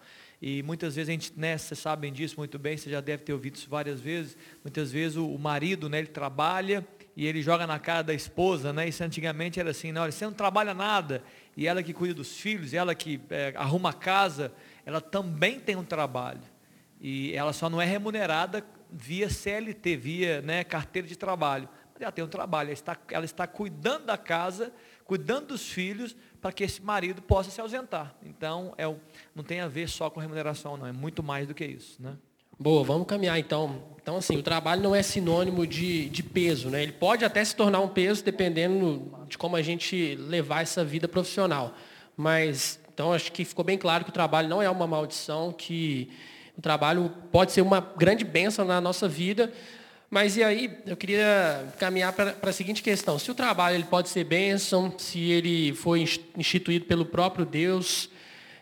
E 0.42 0.64
muitas 0.64 0.96
vezes 0.96 1.10
a 1.10 1.12
gente, 1.12 1.34
né, 1.36 1.58
vocês 1.58 1.80
sabem 1.80 2.14
disso 2.14 2.36
muito 2.38 2.58
bem, 2.60 2.78
você 2.78 2.90
já 2.90 3.02
deve 3.02 3.24
ter 3.24 3.34
ouvido 3.34 3.56
isso 3.56 3.70
várias 3.70 4.00
vezes. 4.00 4.38
Muitas 4.64 4.92
vezes 4.92 5.18
o, 5.18 5.28
o 5.28 5.38
marido, 5.38 5.90
né, 5.90 5.98
ele 5.98 6.08
trabalha, 6.08 6.88
e 7.16 7.26
ele 7.26 7.42
joga 7.42 7.68
na 7.68 7.80
cara 7.80 8.02
da 8.02 8.14
esposa, 8.14 8.72
né? 8.72 8.88
Isso 8.88 9.04
antigamente 9.04 9.60
era 9.60 9.72
assim, 9.72 9.92
não, 9.92 10.06
você 10.06 10.26
não 10.26 10.34
trabalha 10.34 10.74
nada, 10.74 11.24
e 11.56 11.68
ela 11.68 11.84
que 11.84 11.94
cuida 11.94 12.14
dos 12.14 12.38
filhos, 12.38 12.74
ela 12.74 12.96
que 12.96 13.20
é, 13.30 13.54
arruma 13.56 13.90
a 13.90 13.94
casa, 13.94 14.54
ela 14.86 15.02
também 15.02 15.60
tem 15.60 15.76
um 15.76 15.84
trabalho. 15.84 16.42
E 17.02 17.34
ela 17.34 17.54
só 17.54 17.70
não 17.70 17.82
é 17.82 17.86
remunerada 17.86 18.64
via 18.92 19.30
CLT, 19.30 19.98
via 19.98 20.42
né, 20.42 20.64
carteira 20.64 21.08
de 21.08 21.16
trabalho. 21.16 21.70
Mas 21.94 22.02
ela 22.02 22.12
tem 22.12 22.24
um 22.24 22.30
trabalho, 22.30 22.68
ela 22.68 22.74
está, 22.74 22.98
ela 23.12 23.26
está 23.26 23.48
cuidando 23.48 24.06
da 24.06 24.18
casa, 24.18 24.74
cuidando 25.06 25.48
dos 25.48 25.70
filhos, 25.70 26.16
para 26.42 26.52
que 26.52 26.64
esse 26.64 26.82
marido 26.82 27.22
possa 27.22 27.52
se 27.52 27.60
ausentar. 27.60 28.16
Então, 28.24 28.74
é, 28.78 28.84
não 29.36 29.44
tem 29.44 29.60
a 29.60 29.68
ver 29.68 29.90
só 29.90 30.10
com 30.10 30.20
remuneração, 30.20 30.78
não, 30.78 30.88
é 30.88 30.92
muito 30.92 31.22
mais 31.22 31.48
do 31.48 31.54
que 31.54 31.66
isso. 31.66 32.02
Né? 32.02 32.18
Boa, 32.62 32.84
vamos 32.84 33.08
caminhar 33.08 33.40
então. 33.40 33.82
Então, 34.02 34.18
assim, 34.18 34.36
o 34.36 34.44
trabalho 34.44 34.82
não 34.82 34.94
é 34.94 35.02
sinônimo 35.02 35.66
de, 35.66 36.10
de 36.10 36.22
peso, 36.22 36.70
né? 36.70 36.84
Ele 36.84 36.92
pode 36.92 37.24
até 37.24 37.42
se 37.42 37.56
tornar 37.56 37.80
um 37.80 37.88
peso 37.88 38.22
dependendo 38.22 39.10
de 39.30 39.38
como 39.38 39.56
a 39.56 39.62
gente 39.62 40.16
levar 40.16 40.64
essa 40.64 40.84
vida 40.84 41.08
profissional. 41.08 41.74
Mas, 42.18 42.78
então, 42.94 43.14
acho 43.14 43.32
que 43.32 43.46
ficou 43.46 43.64
bem 43.64 43.78
claro 43.78 44.04
que 44.04 44.10
o 44.10 44.14
trabalho 44.14 44.50
não 44.50 44.62
é 44.62 44.70
uma 44.70 44.86
maldição, 44.86 45.54
que 45.54 46.10
o 46.58 46.62
trabalho 46.62 47.10
pode 47.32 47.54
ser 47.54 47.62
uma 47.62 47.80
grande 47.80 48.26
bênção 48.26 48.66
na 48.66 48.82
nossa 48.82 49.08
vida. 49.08 49.54
Mas 50.10 50.36
e 50.36 50.44
aí, 50.44 50.78
eu 50.86 50.98
queria 50.98 51.66
caminhar 51.80 52.12
para, 52.12 52.36
a 52.42 52.52
seguinte 52.52 52.84
questão. 52.84 53.18
Se 53.18 53.32
o 53.32 53.34
trabalho 53.36 53.78
ele 53.78 53.86
pode 53.86 54.10
ser 54.10 54.26
bênção, 54.26 54.94
se 54.98 55.32
ele 55.32 55.74
foi 55.74 56.06
instituído 56.36 56.84
pelo 56.84 57.06
próprio 57.06 57.46
Deus, 57.46 58.10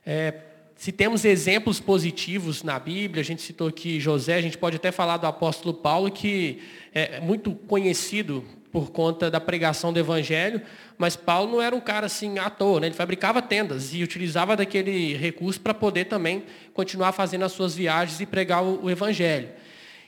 é, 0.06 0.32
se 0.78 0.92
temos 0.92 1.26
exemplos 1.26 1.80
positivos 1.80 2.62
na 2.62 2.78
Bíblia, 2.78 3.22
a 3.22 3.26
gente 3.26 3.42
citou 3.42 3.68
aqui 3.68 4.00
José, 4.00 4.36
a 4.36 4.42
gente 4.42 4.60
pode 4.60 4.76
até 4.76 4.92
falar 4.92 5.18
do 5.18 5.26
apóstolo 5.26 5.74
Paulo, 5.74 6.12
que 6.12 6.62
é 6.94 7.20
muito 7.20 7.52
conhecido 7.52 8.46
por 8.72 8.92
conta 8.92 9.32
da 9.32 9.40
pregação 9.40 9.92
do 9.92 9.98
Evangelho, 9.98 10.62
mas 10.96 11.16
Paulo 11.16 11.54
não 11.54 11.62
era 11.62 11.76
um 11.76 11.80
cara 11.80 12.06
assim 12.06 12.38
à 12.38 12.48
toa, 12.48 12.80
né? 12.80 12.88
ele 12.88 12.96
fabricava 12.96 13.42
tendas 13.42 13.92
e 13.92 14.04
utilizava 14.04 14.56
daquele 14.56 15.16
recurso 15.18 15.60
para 15.60 15.74
poder 15.74 16.06
também 16.06 16.44
continuar 16.76 17.12
fazendo 17.12 17.46
as 17.46 17.54
suas 17.54 17.76
viagens 17.76 18.20
e 18.20 18.26
pregar 18.28 18.64
o, 18.64 18.88
Evangelho. 18.88 19.50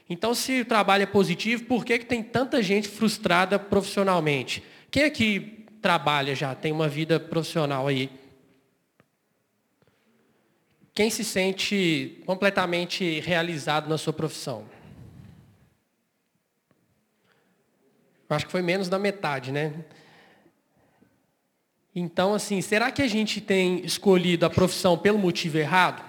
Então, 0.07 0.35
se 0.35 0.61
o 0.61 0.65
trabalho 0.65 1.01
é 1.01 1.07
positivo, 1.07 1.63
por 1.63 1.83
que, 1.83 1.97
que 1.97 2.05
tem 2.05 2.21
tanta 2.21 2.61
gente 2.61 2.87
frustrada 2.87 3.57
profissionalmente? 3.57 4.61
Quem 4.91 5.03
é 5.03 5.09
que 5.09 5.65
trabalha 5.81 6.35
já, 6.35 6.53
tem 6.53 6.71
uma 6.71 6.87
vida 6.87 7.19
profissional 7.19 7.87
aí? 7.87 8.09
Quem 10.99 11.09
se 11.09 11.23
sente 11.23 12.21
completamente 12.25 13.21
realizado 13.21 13.87
na 13.87 13.97
sua 13.97 14.11
profissão? 14.11 14.65
Acho 18.29 18.45
que 18.45 18.51
foi 18.51 18.61
menos 18.61 18.89
da 18.89 18.99
metade, 18.99 19.49
né? 19.49 19.85
Então, 21.95 22.33
assim, 22.33 22.59
será 22.59 22.91
que 22.91 23.01
a 23.01 23.07
gente 23.07 23.39
tem 23.39 23.79
escolhido 23.85 24.45
a 24.45 24.49
profissão 24.49 24.97
pelo 24.97 25.17
motivo 25.17 25.57
errado? 25.57 26.03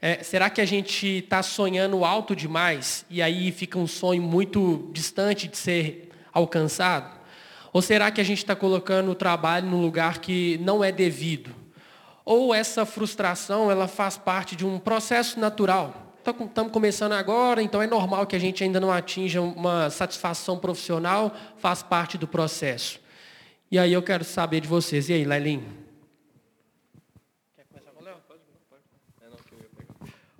É, 0.00 0.22
será 0.22 0.48
que 0.48 0.62
a 0.62 0.64
gente 0.64 1.18
está 1.18 1.42
sonhando 1.42 2.02
alto 2.02 2.34
demais 2.34 3.04
e 3.10 3.20
aí 3.20 3.52
fica 3.52 3.78
um 3.78 3.86
sonho 3.86 4.22
muito 4.22 4.88
distante 4.94 5.46
de 5.48 5.58
ser 5.58 6.08
alcançado? 6.32 7.20
Ou 7.74 7.82
será 7.82 8.10
que 8.10 8.22
a 8.22 8.24
gente 8.24 8.38
está 8.38 8.56
colocando 8.56 9.10
o 9.10 9.14
trabalho 9.14 9.66
num 9.66 9.82
lugar 9.82 10.20
que 10.20 10.56
não 10.62 10.82
é 10.82 10.90
devido? 10.90 11.63
Ou 12.24 12.54
essa 12.54 12.86
frustração, 12.86 13.70
ela 13.70 13.86
faz 13.86 14.16
parte 14.16 14.56
de 14.56 14.64
um 14.64 14.78
processo 14.78 15.38
natural. 15.38 16.14
Estamos 16.18 16.52
tá 16.54 16.64
começando 16.70 17.12
agora, 17.12 17.62
então 17.62 17.82
é 17.82 17.86
normal 17.86 18.26
que 18.26 18.34
a 18.34 18.38
gente 18.38 18.64
ainda 18.64 18.80
não 18.80 18.90
atinja 18.90 19.42
uma 19.42 19.90
satisfação 19.90 20.58
profissional, 20.58 21.34
faz 21.58 21.82
parte 21.82 22.16
do 22.16 22.26
processo. 22.26 22.98
E 23.70 23.78
aí 23.78 23.92
eu 23.92 24.02
quero 24.02 24.24
saber 24.24 24.60
de 24.60 24.68
vocês. 24.68 25.10
E 25.10 25.12
aí, 25.12 25.24
Lelin? 25.24 25.62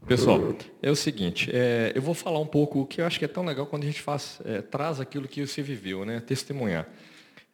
Pessoal, 0.07 0.55
é 0.83 0.90
o 0.90 0.97
seguinte, 0.97 1.51
é, 1.51 1.90
eu 1.94 2.03
vou 2.03 2.12
falar 2.12 2.38
um 2.38 2.47
pouco 2.47 2.81
o 2.81 2.87
que 2.87 3.01
eu 3.01 3.07
acho 3.07 3.18
que 3.18 3.25
é 3.25 3.29
tão 3.29 3.42
legal 3.42 3.66
quando 3.66 3.85
a 3.85 3.87
gente 3.87 4.03
faz, 4.03 4.38
é, 4.44 4.61
traz 4.61 5.01
aquilo 5.01 5.27
que 5.27 5.47
você 5.47 5.62
viveu, 5.62 6.05
né, 6.05 6.20
testemunhar. 6.20 6.87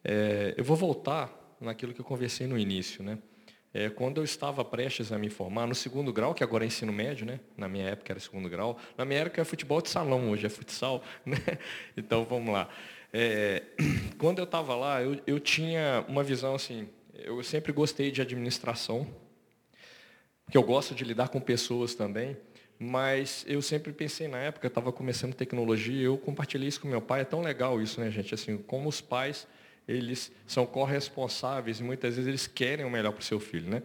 É, 0.03 0.55
eu 0.57 0.64
vou 0.64 0.77
voltar 0.77 1.31
naquilo 1.61 1.95
que 1.95 2.01
eu 2.01 2.05
conversei 2.05 2.49
no 2.49 2.59
início, 2.59 3.05
né? 3.05 3.19
É, 3.72 3.88
quando 3.88 4.18
eu 4.18 4.24
estava 4.24 4.64
prestes 4.64 5.12
a 5.12 5.18
me 5.18 5.30
formar 5.30 5.66
no 5.66 5.74
segundo 5.74 6.12
grau, 6.12 6.35
que 6.35 6.42
agora 6.42 6.64
é 6.64 6.66
ensino 6.66 6.92
médio, 6.92 7.24
né? 7.24 7.38
Na 7.56 7.68
minha 7.68 7.87
época 7.87 8.12
era 8.12 8.18
segundo 8.18 8.48
grau. 8.48 8.76
Na 8.96 9.04
minha 9.04 9.20
época 9.20 9.40
é 9.40 9.44
futebol 9.44 9.80
de 9.80 9.88
salão, 9.88 10.30
hoje 10.30 10.44
é 10.44 10.48
futsal, 10.48 11.04
né? 11.24 11.38
Então 11.96 12.24
vamos 12.24 12.52
lá. 12.52 12.68
É, 13.12 13.62
quando 14.18 14.38
eu 14.38 14.44
estava 14.44 14.74
lá, 14.74 15.00
eu, 15.00 15.20
eu 15.24 15.38
tinha 15.38 16.04
uma 16.09 16.24
visão 16.24 16.54
assim. 16.54 16.88
Eu 17.14 17.42
sempre 17.44 17.72
gostei 17.72 18.11
de 18.11 18.20
administração, 18.20 19.06
porque 20.44 20.59
eu 20.59 20.62
gosto 20.62 20.94
de 20.94 21.04
lidar 21.04 21.28
com 21.28 21.40
pessoas 21.40 21.94
também. 21.94 22.37
Mas 22.76 23.44
eu 23.46 23.61
sempre 23.61 23.92
pensei 23.92 24.26
na 24.26 24.38
época, 24.38 24.66
estava 24.66 24.90
começando 24.90 25.35
tecnologia, 25.35 26.02
eu 26.02 26.16
compartilhei 26.16 26.66
isso 26.66 26.80
com 26.80 26.88
meu 26.88 27.02
pai. 27.02 27.20
É 27.20 27.24
tão 27.24 27.42
legal 27.42 27.80
isso, 27.80 28.00
né, 28.00 28.11
gente? 28.11 28.35
Assim, 28.35 28.56
como 28.56 28.88
os 28.88 29.02
pais 29.02 29.46
eles 29.90 30.31
são 30.46 30.64
corresponsáveis 30.64 31.81
e 31.81 31.83
muitas 31.83 32.14
vezes 32.14 32.29
eles 32.29 32.46
querem 32.46 32.85
o 32.85 32.90
melhor 32.90 33.12
para 33.12 33.20
o 33.20 33.24
seu 33.24 33.40
filho. 33.40 33.68
Né? 33.68 33.83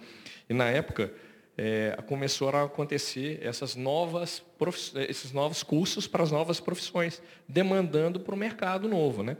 E 0.48 0.54
na 0.54 0.70
época, 0.70 1.12
é, 1.58 1.98
começaram 2.06 2.60
a 2.60 2.64
acontecer 2.64 3.40
essas 3.42 3.76
novas 3.76 4.44
esses 5.10 5.32
novos 5.32 5.64
cursos 5.64 6.06
para 6.08 6.22
as 6.22 6.32
novas 6.32 6.60
profissões, 6.60 7.22
demandando 7.48 8.20
para 8.20 8.36
o 8.36 8.38
mercado 8.38 8.88
novo. 8.88 9.24
Né? 9.24 9.36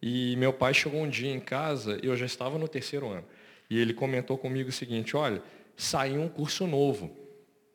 E 0.00 0.36
meu 0.36 0.52
pai 0.52 0.72
chegou 0.72 1.00
um 1.02 1.08
dia 1.08 1.32
em 1.32 1.40
casa, 1.40 1.98
eu 2.02 2.16
já 2.16 2.26
estava 2.26 2.58
no 2.58 2.68
terceiro 2.68 3.08
ano, 3.08 3.24
e 3.68 3.78
ele 3.78 3.92
comentou 3.92 4.38
comigo 4.38 4.68
o 4.68 4.72
seguinte, 4.72 5.16
olha, 5.16 5.42
saiu 5.76 6.20
um 6.20 6.28
curso 6.28 6.66
novo. 6.66 7.10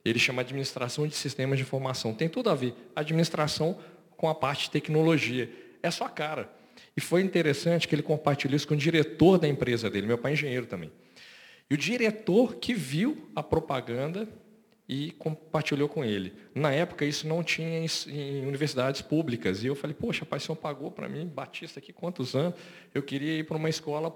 Ele 0.06 0.18
chama 0.18 0.42
Administração 0.42 1.06
de 1.06 1.16
Sistemas 1.16 1.58
de 1.58 1.64
Informação. 1.64 2.14
Tem 2.14 2.30
tudo 2.30 2.50
a 2.50 2.56
ver, 2.56 2.74
administração 2.96 3.78
com 4.16 4.30
a 4.30 4.36
parte 4.36 4.66
de 4.66 4.72
tecnologia. 4.72 5.52
É 5.84 5.92
sua 5.92 6.10
cara. 6.10 6.50
E 7.00 7.02
foi 7.02 7.22
interessante 7.22 7.88
que 7.88 7.96
ele 7.96 8.04
compartilhou 8.04 8.58
isso 8.58 8.68
com 8.68 8.74
o 8.74 8.78
diretor 8.78 9.38
da 9.38 9.48
empresa 9.48 9.90
dele, 9.90 10.06
meu 10.06 10.18
pai 10.18 10.32
é 10.32 10.34
engenheiro 10.34 10.66
também. 10.66 10.92
E 11.70 11.74
o 11.74 11.78
diretor 11.78 12.56
que 12.56 12.74
viu 12.74 13.30
a 13.34 13.42
propaganda 13.42 14.28
e 14.86 15.12
compartilhou 15.12 15.88
com 15.88 16.04
ele. 16.04 16.34
Na 16.54 16.74
época, 16.74 17.06
isso 17.06 17.26
não 17.26 17.42
tinha 17.42 17.86
em 18.10 18.46
universidades 18.46 19.02
públicas. 19.02 19.64
E 19.64 19.68
eu 19.68 19.76
falei, 19.76 19.96
poxa, 19.98 20.26
pai, 20.26 20.40
o 20.40 20.42
senhor 20.42 20.58
pagou 20.58 20.92
para 20.92 21.08
mim, 21.08 21.26
Batista, 21.26 21.80
aqui 21.80 21.94
quantos 21.94 22.36
anos? 22.36 22.60
Eu 22.94 23.02
queria 23.02 23.38
ir 23.38 23.46
para 23.46 23.56
uma 23.56 23.70
escola, 23.70 24.14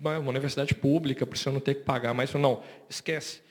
uma 0.00 0.18
universidade 0.18 0.74
pública, 0.74 1.24
para 1.24 1.36
o 1.36 1.38
senhor 1.38 1.52
não 1.52 1.60
ter 1.60 1.74
que 1.74 1.82
pagar 1.84 2.12
mais. 2.14 2.34
Não, 2.34 2.64
esquece. 2.90 3.42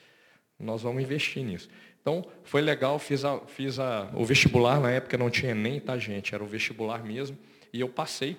Nós 0.60 0.82
vamos 0.82 1.02
investir 1.02 1.42
nisso. 1.42 1.70
Então, 2.02 2.26
foi 2.44 2.62
legal, 2.62 3.00
fiz, 3.00 3.24
a, 3.24 3.40
fiz 3.48 3.80
a, 3.80 4.12
o 4.14 4.26
vestibular, 4.26 4.82
na 4.82 4.92
época 4.92 5.18
não 5.18 5.30
tinha 5.30 5.56
nem, 5.56 5.80
tá, 5.80 5.98
gente? 5.98 6.36
Era 6.36 6.44
o 6.44 6.48
vestibular 6.48 7.02
mesmo. 7.02 7.38
E 7.72 7.80
eu 7.80 7.88
passei 7.88 8.36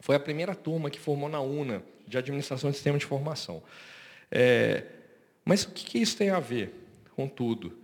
foi 0.00 0.16
a 0.16 0.20
primeira 0.20 0.54
turma 0.54 0.90
que 0.90 0.98
formou 0.98 1.28
na 1.28 1.40
UNA, 1.40 1.82
de 2.06 2.16
Administração 2.16 2.70
de 2.70 2.76
Sistema 2.76 2.98
de 2.98 3.04
Informação. 3.04 3.62
É, 4.30 4.84
mas 5.44 5.64
o 5.64 5.70
que 5.70 5.98
isso 5.98 6.16
tem 6.16 6.30
a 6.30 6.40
ver 6.40 6.74
com 7.14 7.28
tudo? 7.28 7.76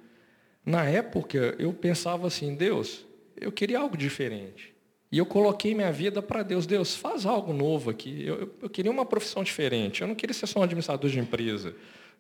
Na 0.65 0.85
época, 0.85 1.55
eu 1.59 1.73
pensava 1.73 2.27
assim, 2.27 2.55
Deus, 2.55 3.05
eu 3.39 3.53
queria 3.53 3.79
algo 3.79 3.97
diferente. 3.97 4.75
E 5.13 5.19
eu 5.19 5.27
coloquei 5.27 5.75
minha 5.75 5.93
vida 5.93 6.21
para 6.21 6.43
Deus. 6.43 6.67
Deus, 6.67 6.97
faz 6.97 7.25
algo 7.25 7.53
novo 7.53 7.91
aqui. 7.91 8.25
Eu, 8.27 8.41
eu, 8.41 8.55
eu, 8.63 8.71
queria 8.71 8.91
uma 8.91 9.05
profissão 9.05 9.45
diferente. 9.45 10.01
Eu 10.01 10.09
não 10.09 10.15
queria 10.15 10.35
ser 10.35 10.47
só 10.47 10.59
um 10.59 10.63
administrador 10.63 11.09
de 11.09 11.21
empresa. 11.21 11.75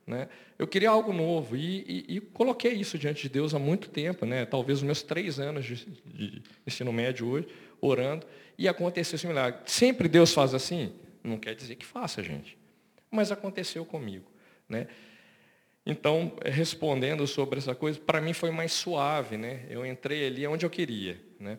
Né? 0.07 0.28
Eu 0.59 0.66
queria 0.66 0.90
algo 0.90 1.12
novo. 1.12 1.57
E, 1.57 2.04
e, 2.09 2.16
e, 2.16 2.20
coloquei 2.20 2.72
isso 2.72 2.96
diante 2.96 3.22
de 3.22 3.28
Deus 3.30 3.54
há 3.54 3.59
muito 3.59 3.88
tempo, 3.88 4.24
né? 4.24 4.44
talvez 4.44 4.78
os 4.78 4.85
meus 4.85 5.02
três 5.02 5.40
anos 5.40 5.64
de, 5.64 5.87
de 6.07 6.42
ensino 6.66 6.92
médio 6.92 7.26
hoje, 7.26 7.48
orando 7.80 8.26
e 8.56 8.68
aconteceu 8.68 9.16
esse 9.16 9.26
milagre. 9.26 9.60
Sempre 9.66 10.08
Deus 10.08 10.32
faz 10.32 10.54
assim? 10.54 10.92
Não 11.22 11.38
quer 11.38 11.54
dizer 11.54 11.76
que 11.76 11.84
faça, 11.84 12.22
gente. 12.22 12.58
Mas 13.10 13.32
aconteceu 13.32 13.84
comigo. 13.84 14.30
Né? 14.68 14.87
Então, 15.87 16.32
respondendo 16.44 17.26
sobre 17.26 17.58
essa 17.58 17.74
coisa, 17.74 17.98
para 17.98 18.20
mim 18.20 18.32
foi 18.32 18.50
mais 18.50 18.72
suave. 18.72 19.37
Né? 19.37 19.66
Eu 19.68 19.84
entrei 19.84 20.26
ali 20.26 20.46
onde 20.46 20.64
eu 20.64 20.70
queria. 20.70 21.20
Né? 21.38 21.58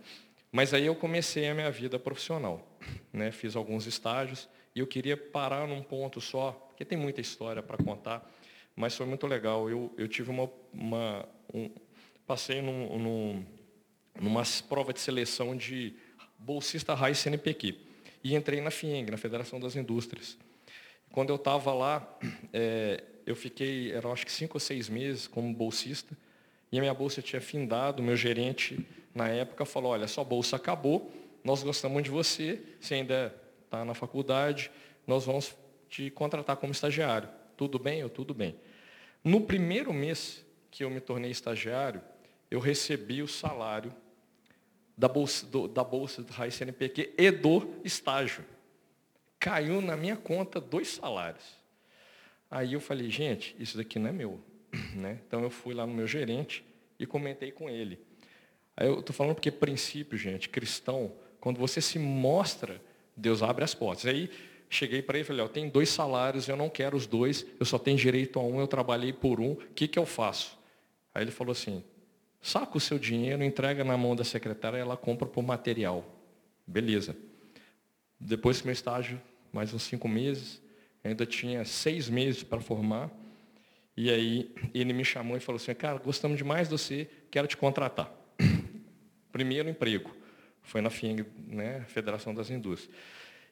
Mas 0.52 0.74
aí 0.74 0.86
eu 0.86 0.96
comecei 0.96 1.48
a 1.48 1.54
minha 1.54 1.72
vida 1.72 2.00
profissional. 2.00 2.66
Né? 3.12 3.32
Fiz 3.32 3.56
alguns 3.56 3.86
estágios 3.86 4.48
e 4.76 4.80
eu 4.80 4.88
queria 4.88 5.16
parar 5.16 5.68
num 5.68 5.82
ponto 5.82 6.20
só, 6.20 6.52
porque 6.52 6.84
tem 6.84 6.98
muita 6.98 7.22
história 7.22 7.64
para 7.64 7.78
contar, 7.78 8.30
mas 8.76 8.96
foi 8.96 9.06
muito 9.06 9.26
legal. 9.26 9.70
Eu, 9.70 9.94
eu 9.98 10.08
tive 10.08 10.30
uma. 10.30 10.52
uma 10.74 11.26
um, 11.54 11.70
passei 12.28 12.62
num, 12.62 13.00
num, 13.00 13.46
numa 14.20 14.44
prova 14.68 14.92
de 14.92 15.00
seleção 15.00 15.56
de 15.56 15.96
bolsista 16.46 16.94
RAI 16.94 17.16
CNPq. 17.16 17.76
E 18.24 18.36
entrei 18.36 18.62
na 18.62 18.70
FIENG, 18.70 19.10
na 19.10 19.18
Federação 19.18 19.60
das 19.60 19.76
Indústrias. 19.76 20.38
Quando 21.12 21.30
eu 21.30 21.36
estava 21.38 21.74
lá, 21.74 22.18
é, 22.54 23.04
eu 23.26 23.36
fiquei, 23.36 23.92
eram 23.92 24.12
acho 24.12 24.26
que 24.26 24.32
cinco 24.32 24.58
ou 24.58 24.60
seis 24.60 24.88
meses 24.88 25.28
como 25.28 25.52
bolsista, 25.54 26.16
e 26.72 26.78
a 26.78 26.82
minha 26.82 26.94
bolsa 26.94 27.22
tinha 27.22 27.42
findado, 27.42 28.04
meu 28.04 28.16
gerente, 28.16 28.86
na 29.14 29.28
época, 29.30 29.66
falou, 29.66 29.92
olha, 29.92 30.08
sua 30.08 30.24
bolsa 30.24 30.56
acabou, 30.56 31.12
nós 31.44 31.64
gostamos 31.64 32.04
de 32.04 32.10
você, 32.10 32.62
você 32.80 32.96
ainda 32.96 33.34
está 33.64 33.84
na 33.84 33.94
faculdade, 33.94 34.70
nós 35.08 35.26
vamos 35.26 35.56
te 35.90 36.10
contratar 36.10 36.58
como 36.58 36.72
estagiário. 36.72 37.30
Tudo 37.58 37.80
bem? 37.80 38.00
Eu, 38.00 38.10
tudo 38.10 38.34
bem. 38.34 38.56
No 39.24 39.42
primeiro 39.42 39.94
mês 39.94 40.46
que 40.70 40.84
eu 40.84 40.90
me 40.90 41.00
tornei 41.00 41.32
estagiário, 41.32 42.02
eu 42.52 42.60
recebi 42.60 43.22
o 43.22 43.28
salário 43.28 43.94
da 44.98 45.08
bolsa, 45.08 45.46
do, 45.46 45.68
da 45.68 45.84
bolsa 45.84 46.22
do 46.22 46.32
Raiz 46.32 46.56
CNPq 46.56 47.14
e 47.18 47.32
do 47.32 47.76
estágio. 47.84 48.46
Caiu 49.40 49.82
na 49.82 49.96
minha 49.96 50.16
conta 50.16 50.60
dois 50.60 50.88
salários. 50.90 51.44
Aí 52.50 52.74
eu 52.74 52.80
falei, 52.80 53.10
gente, 53.10 53.56
isso 53.60 53.78
daqui 53.78 54.00
não 54.00 54.10
é 54.10 54.14
meu. 54.14 54.40
Né? 54.96 55.20
Então 55.28 55.42
eu 55.42 55.50
fui 55.50 55.74
lá 55.74 55.86
no 55.86 55.94
meu 55.94 56.08
gerente 56.08 56.64
e 56.98 57.06
comentei 57.06 57.52
com 57.52 57.70
ele. 57.70 58.00
Aí 58.78 58.88
eu 58.88 59.00
estou 59.00 59.14
falando 59.14 59.36
porque 59.36 59.52
princípio, 59.52 60.18
gente, 60.18 60.50
cristão, 60.50 61.14
quando 61.40 61.60
você 61.60 61.82
se 61.82 62.00
mostra, 62.00 62.82
Deus 63.16 63.42
abre 63.42 63.64
as 63.64 63.74
portas. 63.74 64.06
Aí 64.06 64.30
cheguei 64.70 65.02
para 65.02 65.18
ele 65.18 65.24
e 65.24 65.28
falei, 65.28 65.42
eu 65.42 65.50
tenho 65.50 65.70
dois 65.70 65.90
salários, 65.90 66.48
eu 66.48 66.58
não 66.58 66.70
quero 66.70 66.98
os 66.98 67.06
dois, 67.06 67.46
eu 67.60 67.66
só 67.66 67.78
tenho 67.78 67.98
direito 67.98 68.40
a 68.40 68.44
um, 68.44 68.60
eu 68.60 68.68
trabalhei 68.68 69.14
por 69.14 69.40
um, 69.40 69.52
o 69.52 69.56
que, 69.56 69.88
que 69.88 70.00
eu 70.00 70.06
faço? 70.06 70.58
Aí 71.14 71.24
ele 71.24 71.32
falou 71.32 71.52
assim, 71.52 71.84
Saca 72.46 72.78
o 72.78 72.80
seu 72.80 73.00
dinheiro, 73.00 73.44
entrega 73.44 73.84
na 73.84 73.98
mão 73.98 74.16
da 74.16 74.24
secretária 74.24 74.78
ela 74.78 74.96
compra 74.96 75.28
por 75.28 75.42
material. 75.42 76.06
Beleza. 76.68 77.18
Depois 78.20 78.62
do 78.62 78.66
meu 78.66 78.74
estágio, 78.74 79.20
mais 79.52 79.74
uns 79.74 79.82
cinco 79.82 80.08
meses, 80.08 80.62
ainda 81.04 81.26
tinha 81.26 81.66
seis 81.66 82.08
meses 82.08 82.44
para 82.44 82.62
formar. 82.62 83.10
E 83.98 84.12
aí 84.12 84.54
ele 84.76 84.94
me 84.94 85.04
chamou 85.04 85.36
e 85.36 85.40
falou 85.40 85.58
assim, 85.58 85.74
cara, 85.74 85.98
gostamos 85.98 86.38
demais 86.38 86.70
de 86.70 86.78
você, 86.78 87.10
quero 87.32 87.48
te 87.48 87.58
contratar. 87.58 88.14
Primeiro 89.32 89.68
emprego. 89.68 90.16
Foi 90.62 90.82
na 90.82 90.92
FIENG, 90.92 91.26
né, 91.48 91.84
Federação 91.88 92.32
das 92.32 92.52
Indústrias. 92.52 92.96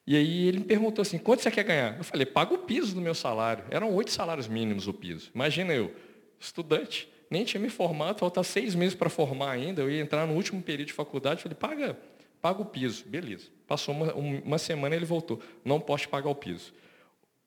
E 0.05 0.15
aí 0.15 0.47
ele 0.47 0.59
me 0.59 0.65
perguntou 0.65 1.01
assim, 1.01 1.17
quanto 1.17 1.41
você 1.41 1.49
quer 1.49 1.63
ganhar? 1.63 1.97
Eu 1.97 2.03
falei, 2.03 2.27
paga 2.27 2.53
o 2.53 2.59
piso 2.59 2.93
do 2.93 3.01
meu 3.01 3.15
salário. 3.15 3.65
Eram 3.71 3.91
oito 3.95 4.11
salários 4.11 4.47
mínimos 4.47 4.87
o 4.87 4.93
piso. 4.93 5.31
Imagina 5.33 5.73
eu, 5.73 5.91
estudante, 6.39 7.11
nem 7.33 7.43
tinha 7.43 7.59
me 7.59 7.69
formado, 7.69 8.19
faltava 8.19 8.45
seis 8.45 8.75
meses 8.75 8.93
para 8.93 9.09
formar 9.09 9.49
ainda, 9.49 9.81
eu 9.81 9.89
ia 9.89 9.99
entrar 9.99 10.27
no 10.27 10.35
último 10.35 10.61
período 10.61 10.87
de 10.87 10.93
faculdade, 10.93 11.41
falei, 11.41 11.57
paga, 11.57 11.97
paga 12.39 12.61
o 12.61 12.65
piso. 12.65 13.03
Beleza. 13.07 13.47
Passou 13.65 13.95
uma, 13.95 14.13
uma 14.13 14.57
semana 14.59 14.95
ele 14.95 15.03
voltou. 15.03 15.41
Não 15.65 15.79
posso 15.79 16.07
pagar 16.07 16.29
o 16.29 16.35
piso. 16.35 16.71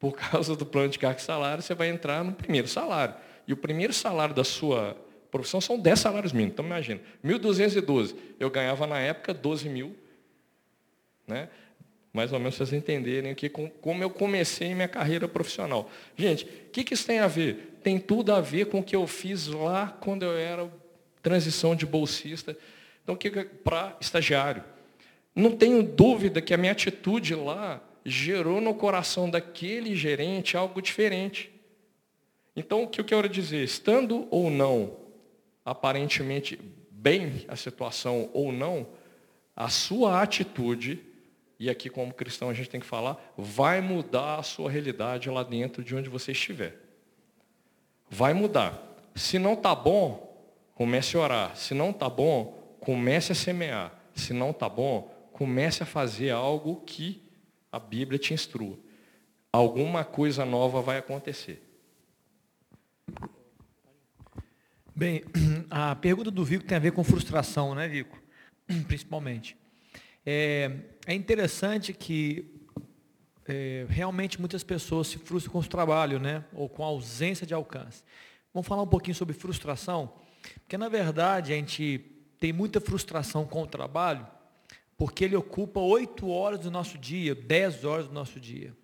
Por 0.01 0.13
causa 0.19 0.57
do 0.57 0.67
plano 0.67 0.89
de 0.89 0.99
carga 0.99 1.21
e 1.21 1.23
salário, 1.23 1.63
você 1.63 1.73
vai 1.73 1.89
entrar 1.89 2.25
no 2.25 2.33
primeiro 2.33 2.67
salário. 2.67 3.15
E 3.47 3.53
o 3.53 3.57
primeiro 3.57 3.93
salário 3.93 4.35
da 4.35 4.43
sua 4.43 4.97
profissão 5.31 5.61
são 5.61 5.79
10 5.79 6.01
salários 6.01 6.33
mínimos. 6.33 6.55
Então, 6.55 6.65
imagina, 6.65 7.01
1.212. 7.25 8.17
Eu 8.41 8.51
ganhava 8.51 8.89
na 8.89 8.99
época 8.99 9.33
12 9.33 9.69
mil. 9.69 9.95
Né? 11.29 11.49
Mais 12.17 12.33
ou 12.33 12.39
menos 12.39 12.57
vocês 12.57 12.73
entenderem 12.73 13.31
aqui 13.31 13.49
como 13.49 14.03
eu 14.03 14.11
comecei 14.11 14.75
minha 14.75 14.89
carreira 14.89 15.29
profissional. 15.29 15.91
Gente, 16.17 16.45
o 16.45 16.71
que, 16.73 16.83
que 16.83 16.95
isso 16.95 17.07
tem 17.07 17.21
a 17.21 17.29
ver? 17.29 17.79
Tem 17.83 17.99
tudo 17.99 18.33
a 18.33 18.41
ver 18.41 18.67
com 18.67 18.81
o 18.81 18.83
que 18.83 18.97
eu 18.97 19.07
fiz 19.07 19.47
lá 19.47 19.97
quando 20.01 20.25
eu 20.25 20.37
era 20.37 20.69
transição 21.23 21.77
de 21.77 21.85
bolsista, 21.85 22.57
então 23.05 23.15
que 23.15 23.31
para 23.31 23.97
estagiário. 24.01 24.65
Não 25.35 25.55
tenho 25.55 25.83
dúvida 25.83 26.41
que 26.41 26.55
a 26.55 26.57
minha 26.57 26.73
atitude 26.73 27.35
lá 27.35 27.83
gerou 28.05 28.61
no 28.61 28.75
coração 28.75 29.29
daquele 29.29 29.95
gerente 29.95 30.57
algo 30.57 30.81
diferente. 30.81 31.53
Então, 32.57 32.85
o 32.85 32.89
que 32.89 33.01
eu 33.01 33.05
quero 33.05 33.29
dizer? 33.29 33.63
Estando 33.63 34.27
ou 34.31 34.51
não 34.51 35.07
aparentemente 35.67 36.57
bem 36.89 37.45
a 37.49 37.57
situação 37.57 38.31
ou 38.33 38.53
não, 38.53 38.87
a 39.55 39.69
sua 39.69 40.23
atitude, 40.23 41.01
e 41.59 41.71
aqui 41.71 41.89
como 41.89 42.13
cristão 42.13 42.51
a 42.51 42.55
gente 42.55 42.69
tem 42.69 42.81
que 42.81 42.87
falar, 42.87 43.33
vai 43.37 43.81
mudar 43.81 44.39
a 44.39 44.43
sua 44.43 44.71
realidade 44.71 45.31
lá 45.31 45.43
dentro 45.43 45.83
de 45.83 45.95
onde 45.95 46.09
você 46.09 46.33
estiver. 46.33 46.77
Vai 48.11 48.35
mudar. 48.35 48.83
Se 49.15 49.39
não 49.39 49.55
está 49.55 49.75
bom, 49.75 50.55
comece 50.75 51.17
a 51.17 51.21
orar. 51.21 51.57
Se 51.57 51.73
não 51.73 51.91
está 51.91 52.09
bom, 52.09 52.77
comece 52.81 53.33
a 53.33 53.35
semear. 53.35 53.93
Se 54.15 54.33
não 54.33 54.51
está 54.51 54.69
bom, 54.69 55.11
comece 55.33 55.83
a 55.83 55.87
fazer 55.87 56.31
algo 56.31 56.83
que 56.87 57.23
a 57.73 57.79
Bíblia 57.79 58.19
te 58.19 58.35
instrua. 58.35 58.79
Alguma 59.51 60.05
coisa 60.05 60.45
nova 60.45 60.83
vai 60.83 60.99
acontecer. 60.99 61.63
Bem, 64.95 65.25
a 65.71 65.95
pergunta 65.95 66.31
do 66.31 66.45
Vico 66.45 66.65
tem 66.65 66.77
a 66.77 66.81
ver 66.81 66.93
com 66.93 67.03
frustração, 67.03 67.75
né, 67.75 67.89
Vico? 67.89 68.19
Principalmente. 68.87 69.57
É, 70.29 70.73
é 71.07 71.15
interessante 71.15 71.93
que 71.93 72.53
é, 73.47 73.87
realmente 73.89 74.41
muitas 74.41 74.65
pessoas 74.65 75.07
se 75.07 75.19
frustram 75.19 75.53
com 75.53 75.61
o 75.61 75.65
trabalho, 75.65 76.19
né? 76.19 76.45
Ou 76.53 76.69
com 76.69 76.83
a 76.83 76.89
ausência 76.89 77.47
de 77.47 77.55
alcance. 77.55 78.03
Vamos 78.53 78.67
falar 78.67 78.83
um 78.83 78.89
pouquinho 78.89 79.15
sobre 79.15 79.35
frustração, 79.35 80.13
porque 80.63 80.77
na 80.77 80.89
verdade 80.89 81.53
a 81.53 81.57
gente 81.57 82.05
tem 82.41 82.53
muita 82.53 82.81
frustração 82.81 83.47
com 83.47 83.63
o 83.63 83.67
trabalho, 83.69 84.27
porque 84.99 85.25
ele 85.25 85.37
ocupa 85.37 85.79
oito 85.79 86.29
horas 86.29 86.59
do 86.59 86.73
nosso 86.73 86.99
dia, 86.99 87.33
dez 87.33 87.85
horas 87.85 88.09
do 88.09 88.13
nosso 88.13 88.41
dia. 88.41 88.75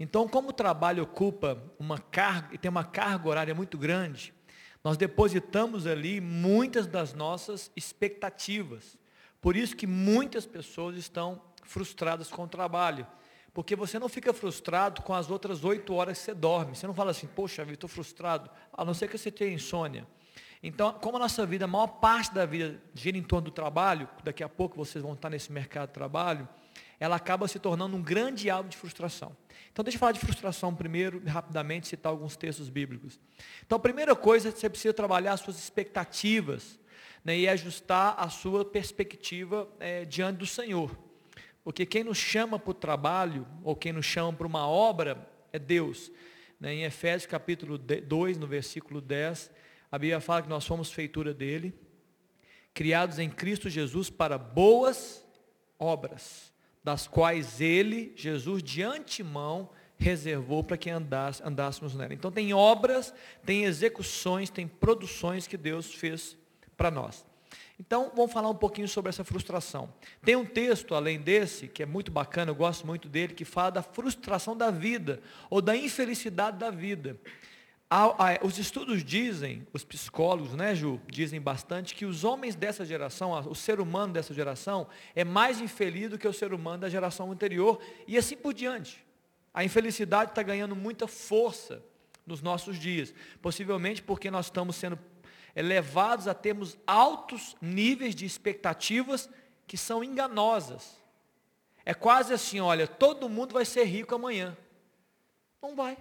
Então, 0.00 0.28
como 0.28 0.48
o 0.48 0.52
trabalho 0.52 1.04
ocupa 1.04 1.62
uma 1.78 1.98
carga 1.98 2.54
e 2.54 2.58
tem 2.58 2.68
uma 2.68 2.84
carga 2.84 3.28
horária 3.28 3.54
muito 3.54 3.78
grande, 3.78 4.34
nós 4.82 4.96
depositamos 4.96 5.86
ali 5.86 6.20
muitas 6.20 6.88
das 6.88 7.14
nossas 7.14 7.70
expectativas. 7.76 8.97
Por 9.40 9.56
isso 9.56 9.76
que 9.76 9.86
muitas 9.86 10.46
pessoas 10.46 10.96
estão 10.96 11.40
frustradas 11.62 12.28
com 12.28 12.44
o 12.44 12.48
trabalho. 12.48 13.06
Porque 13.54 13.74
você 13.74 13.98
não 13.98 14.08
fica 14.08 14.32
frustrado 14.32 15.02
com 15.02 15.14
as 15.14 15.30
outras 15.30 15.64
oito 15.64 15.94
horas 15.94 16.18
que 16.18 16.24
você 16.24 16.34
dorme. 16.34 16.76
Você 16.76 16.86
não 16.86 16.94
fala 16.94 17.10
assim, 17.10 17.26
poxa 17.26 17.64
vida, 17.64 17.74
estou 17.74 17.88
frustrado, 17.88 18.50
a 18.72 18.84
não 18.84 18.94
ser 18.94 19.08
que 19.08 19.18
você 19.18 19.30
tenha 19.30 19.52
insônia. 19.52 20.06
Então, 20.62 20.92
como 20.92 21.16
a 21.16 21.20
nossa 21.20 21.46
vida, 21.46 21.64
a 21.64 21.68
maior 21.68 21.86
parte 21.86 22.34
da 22.34 22.44
vida 22.44 22.80
gira 22.94 23.16
em 23.16 23.22
torno 23.22 23.46
do 23.46 23.50
trabalho, 23.50 24.08
daqui 24.24 24.42
a 24.42 24.48
pouco 24.48 24.76
vocês 24.76 25.02
vão 25.02 25.14
estar 25.14 25.30
nesse 25.30 25.52
mercado 25.52 25.88
de 25.88 25.94
trabalho, 25.94 26.48
ela 26.98 27.14
acaba 27.14 27.46
se 27.46 27.60
tornando 27.60 27.96
um 27.96 28.02
grande 28.02 28.50
alvo 28.50 28.68
de 28.68 28.76
frustração. 28.76 29.36
Então, 29.72 29.84
deixa 29.84 29.96
eu 29.96 30.00
falar 30.00 30.12
de 30.12 30.18
frustração 30.18 30.74
primeiro, 30.74 31.22
rapidamente, 31.24 31.86
citar 31.86 32.10
alguns 32.10 32.36
textos 32.36 32.68
bíblicos. 32.68 33.20
Então, 33.64 33.76
a 33.76 33.80
primeira 33.80 34.16
coisa, 34.16 34.50
você 34.50 34.68
precisa 34.68 34.92
trabalhar 34.92 35.34
as 35.34 35.40
suas 35.40 35.58
expectativas 35.58 36.78
né, 37.24 37.38
e 37.38 37.48
ajustar 37.48 38.14
a 38.18 38.28
sua 38.28 38.64
perspectiva 38.64 39.68
é, 39.78 40.04
diante 40.04 40.38
do 40.38 40.46
Senhor. 40.46 40.96
Porque 41.62 41.84
quem 41.84 42.04
nos 42.04 42.18
chama 42.18 42.58
para 42.58 42.70
o 42.70 42.74
trabalho, 42.74 43.46
ou 43.62 43.76
quem 43.76 43.92
nos 43.92 44.06
chama 44.06 44.32
para 44.32 44.46
uma 44.46 44.66
obra, 44.66 45.28
é 45.52 45.58
Deus. 45.58 46.10
Né, 46.58 46.74
em 46.74 46.84
Efésios 46.84 47.30
capítulo 47.30 47.76
2, 47.76 48.38
no 48.38 48.46
versículo 48.46 49.00
10, 49.00 49.50
a 49.90 49.98
Bíblia 49.98 50.20
fala 50.20 50.42
que 50.42 50.48
nós 50.48 50.64
somos 50.64 50.92
feitura 50.92 51.32
dele, 51.32 51.74
criados 52.72 53.18
em 53.18 53.28
Cristo 53.28 53.68
Jesus 53.68 54.10
para 54.10 54.38
boas 54.38 55.26
obras 55.78 56.52
das 56.82 57.06
quais 57.06 57.60
ele, 57.60 58.12
Jesus, 58.16 58.62
de 58.62 58.82
antemão, 58.82 59.68
reservou 59.98 60.62
para 60.62 60.76
que 60.76 60.88
andássemos 60.88 61.94
nela. 61.94 62.14
Então 62.14 62.30
tem 62.30 62.54
obras, 62.54 63.12
tem 63.44 63.64
execuções, 63.64 64.48
tem 64.48 64.66
produções 64.66 65.46
que 65.46 65.56
Deus 65.56 65.92
fez 65.92 66.36
para 66.78 66.90
nós. 66.90 67.26
Então, 67.78 68.10
vamos 68.14 68.32
falar 68.32 68.48
um 68.48 68.54
pouquinho 68.54 68.88
sobre 68.88 69.10
essa 69.10 69.22
frustração. 69.22 69.92
Tem 70.24 70.34
um 70.34 70.44
texto, 70.44 70.94
além 70.94 71.20
desse, 71.20 71.68
que 71.68 71.82
é 71.82 71.86
muito 71.86 72.10
bacana, 72.10 72.50
eu 72.50 72.54
gosto 72.54 72.86
muito 72.86 73.08
dele, 73.08 73.34
que 73.34 73.44
fala 73.44 73.70
da 73.70 73.82
frustração 73.82 74.56
da 74.56 74.70
vida, 74.70 75.20
ou 75.50 75.60
da 75.60 75.76
infelicidade 75.76 76.56
da 76.56 76.70
vida. 76.70 77.20
Os 78.42 78.58
estudos 78.58 79.04
dizem, 79.04 79.66
os 79.72 79.84
psicólogos, 79.84 80.54
né, 80.54 80.74
Ju, 80.74 81.00
dizem 81.06 81.40
bastante 81.40 81.94
que 81.94 82.04
os 82.04 82.24
homens 82.24 82.54
dessa 82.54 82.84
geração, 82.84 83.32
o 83.48 83.54
ser 83.54 83.80
humano 83.80 84.12
dessa 84.12 84.34
geração, 84.34 84.88
é 85.14 85.24
mais 85.24 85.60
infeliz 85.60 86.10
do 86.10 86.18
que 86.18 86.26
o 86.26 86.32
ser 86.32 86.52
humano 86.52 86.78
da 86.78 86.88
geração 86.88 87.30
anterior, 87.30 87.80
e 88.06 88.18
assim 88.18 88.36
por 88.36 88.52
diante. 88.54 89.04
A 89.54 89.64
infelicidade 89.64 90.32
está 90.32 90.42
ganhando 90.42 90.76
muita 90.76 91.06
força 91.06 91.82
nos 92.26 92.42
nossos 92.42 92.78
dias, 92.78 93.14
possivelmente 93.40 94.02
porque 94.02 94.30
nós 94.30 94.46
estamos 94.46 94.76
sendo 94.76 94.98
levados 95.54 96.28
a 96.28 96.34
termos 96.34 96.78
altos 96.86 97.56
níveis 97.60 98.14
de 98.14 98.24
expectativas 98.24 99.28
que 99.66 99.76
são 99.76 100.02
enganosas. 100.04 100.96
É 101.84 101.94
quase 101.94 102.32
assim, 102.32 102.60
olha, 102.60 102.86
todo 102.86 103.28
mundo 103.28 103.52
vai 103.52 103.64
ser 103.64 103.84
rico 103.84 104.14
amanhã. 104.14 104.56
Não 105.60 105.74
vai. 105.74 105.96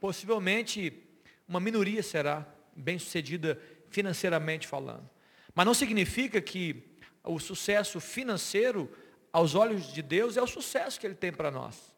Possivelmente 0.00 1.02
uma 1.48 1.58
minoria 1.58 2.02
será 2.02 2.46
bem 2.76 2.98
sucedida 2.98 3.60
financeiramente 3.90 4.66
falando. 4.66 5.08
Mas 5.54 5.66
não 5.66 5.74
significa 5.74 6.40
que 6.40 6.84
o 7.24 7.38
sucesso 7.38 8.00
financeiro, 8.00 8.90
aos 9.32 9.54
olhos 9.54 9.92
de 9.92 10.02
Deus, 10.02 10.36
é 10.36 10.42
o 10.42 10.46
sucesso 10.46 11.00
que 11.00 11.06
Ele 11.06 11.14
tem 11.14 11.32
para 11.32 11.50
nós. 11.50 11.94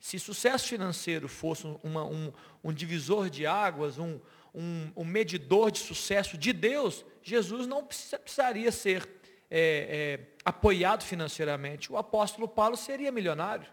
Se 0.00 0.18
sucesso 0.18 0.68
financeiro 0.68 1.28
fosse 1.28 1.66
uma, 1.82 2.04
um, 2.04 2.32
um, 2.62 2.72
divisor 2.72 3.28
de 3.28 3.46
águas, 3.46 3.98
um, 3.98 4.20
um, 4.58 4.90
um, 4.96 5.04
medidor 5.04 5.70
de 5.70 5.78
sucesso 5.78 6.36
de 6.36 6.52
Deus, 6.52 7.06
Jesus 7.22 7.68
não 7.68 7.84
precisaria 7.84 8.72
ser 8.72 9.08
é, 9.48 10.18
é, 10.18 10.20
apoiado 10.44 11.04
financeiramente. 11.04 11.92
O 11.92 11.96
apóstolo 11.96 12.48
Paulo 12.48 12.76
seria 12.76 13.12
milionário. 13.12 13.70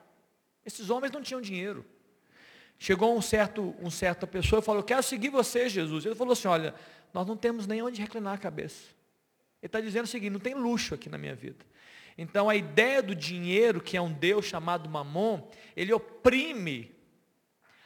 Esses 0.63 0.91
homens 0.91 1.11
não 1.11 1.23
tinham 1.23 1.41
dinheiro. 1.41 1.83
Chegou 2.77 3.17
um 3.17 3.21
certo, 3.21 3.75
um 3.81 3.89
certa 3.89 4.27
pessoa 4.27 4.59
e 4.59 4.63
falou, 4.63 4.83
quero 4.83 5.01
seguir 5.01 5.29
você, 5.29 5.67
Jesus. 5.67 6.05
Ele 6.05 6.13
falou 6.13 6.33
assim, 6.33 6.47
olha, 6.47 6.75
nós 7.11 7.25
não 7.25 7.35
temos 7.35 7.65
nem 7.65 7.81
onde 7.81 7.99
reclinar 7.99 8.35
a 8.35 8.37
cabeça. 8.37 8.89
Ele 9.61 9.67
está 9.67 9.81
dizendo 9.81 10.03
o 10.03 10.07
seguinte, 10.07 10.33
não 10.33 10.39
tem 10.39 10.53
luxo 10.53 10.93
aqui 10.93 11.09
na 11.09 11.17
minha 11.17 11.33
vida. 11.33 11.65
Então 12.15 12.47
a 12.47 12.55
ideia 12.55 13.01
do 13.01 13.15
dinheiro, 13.15 13.81
que 13.81 13.97
é 13.97 14.01
um 14.01 14.13
Deus 14.13 14.45
chamado 14.45 14.87
Mamon, 14.87 15.49
ele 15.75 15.91
oprime 15.91 16.93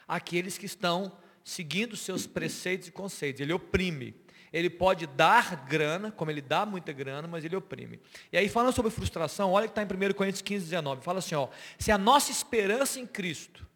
aqueles 0.06 0.58
que 0.58 0.66
estão 0.66 1.18
seguindo 1.44 1.96
seus 1.96 2.26
preceitos 2.26 2.88
e 2.88 2.92
conceitos. 2.92 3.40
Ele 3.40 3.52
oprime. 3.52 4.14
Ele 4.52 4.68
pode 4.68 5.06
dar 5.06 5.64
grana, 5.64 6.10
como 6.10 6.30
ele 6.30 6.40
dá 6.40 6.66
muita 6.66 6.92
grana, 6.92 7.28
mas 7.28 7.44
ele 7.44 7.54
oprime. 7.54 8.00
E 8.32 8.36
aí, 8.36 8.48
falando 8.48 8.74
sobre 8.74 8.90
frustração, 8.90 9.52
olha 9.52 9.68
que 9.68 9.78
está 9.78 9.82
em 9.82 10.10
1 10.10 10.12
Coríntios 10.14 10.42
15, 10.42 10.64
19. 10.64 11.02
Fala 11.02 11.20
assim, 11.20 11.36
ó, 11.36 11.48
se 11.78 11.92
a 11.92 11.98
nossa 11.98 12.32
esperança 12.32 12.98
em 12.98 13.06
Cristo 13.06 13.66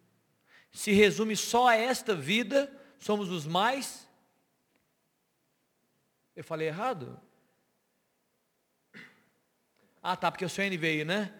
se 0.73 0.91
resume 0.91 1.37
só 1.37 1.69
a 1.69 1.77
esta 1.77 2.15
vida, 2.15 2.71
somos 2.99 3.31
os 3.31 3.47
mais. 3.47 4.09
Eu 6.35 6.43
falei 6.43 6.67
errado? 6.67 7.21
Ah, 10.03 10.17
tá, 10.17 10.31
porque 10.31 10.45
o 10.45 10.49
seu 10.49 10.69
NVI, 10.69 11.05
né? 11.05 11.33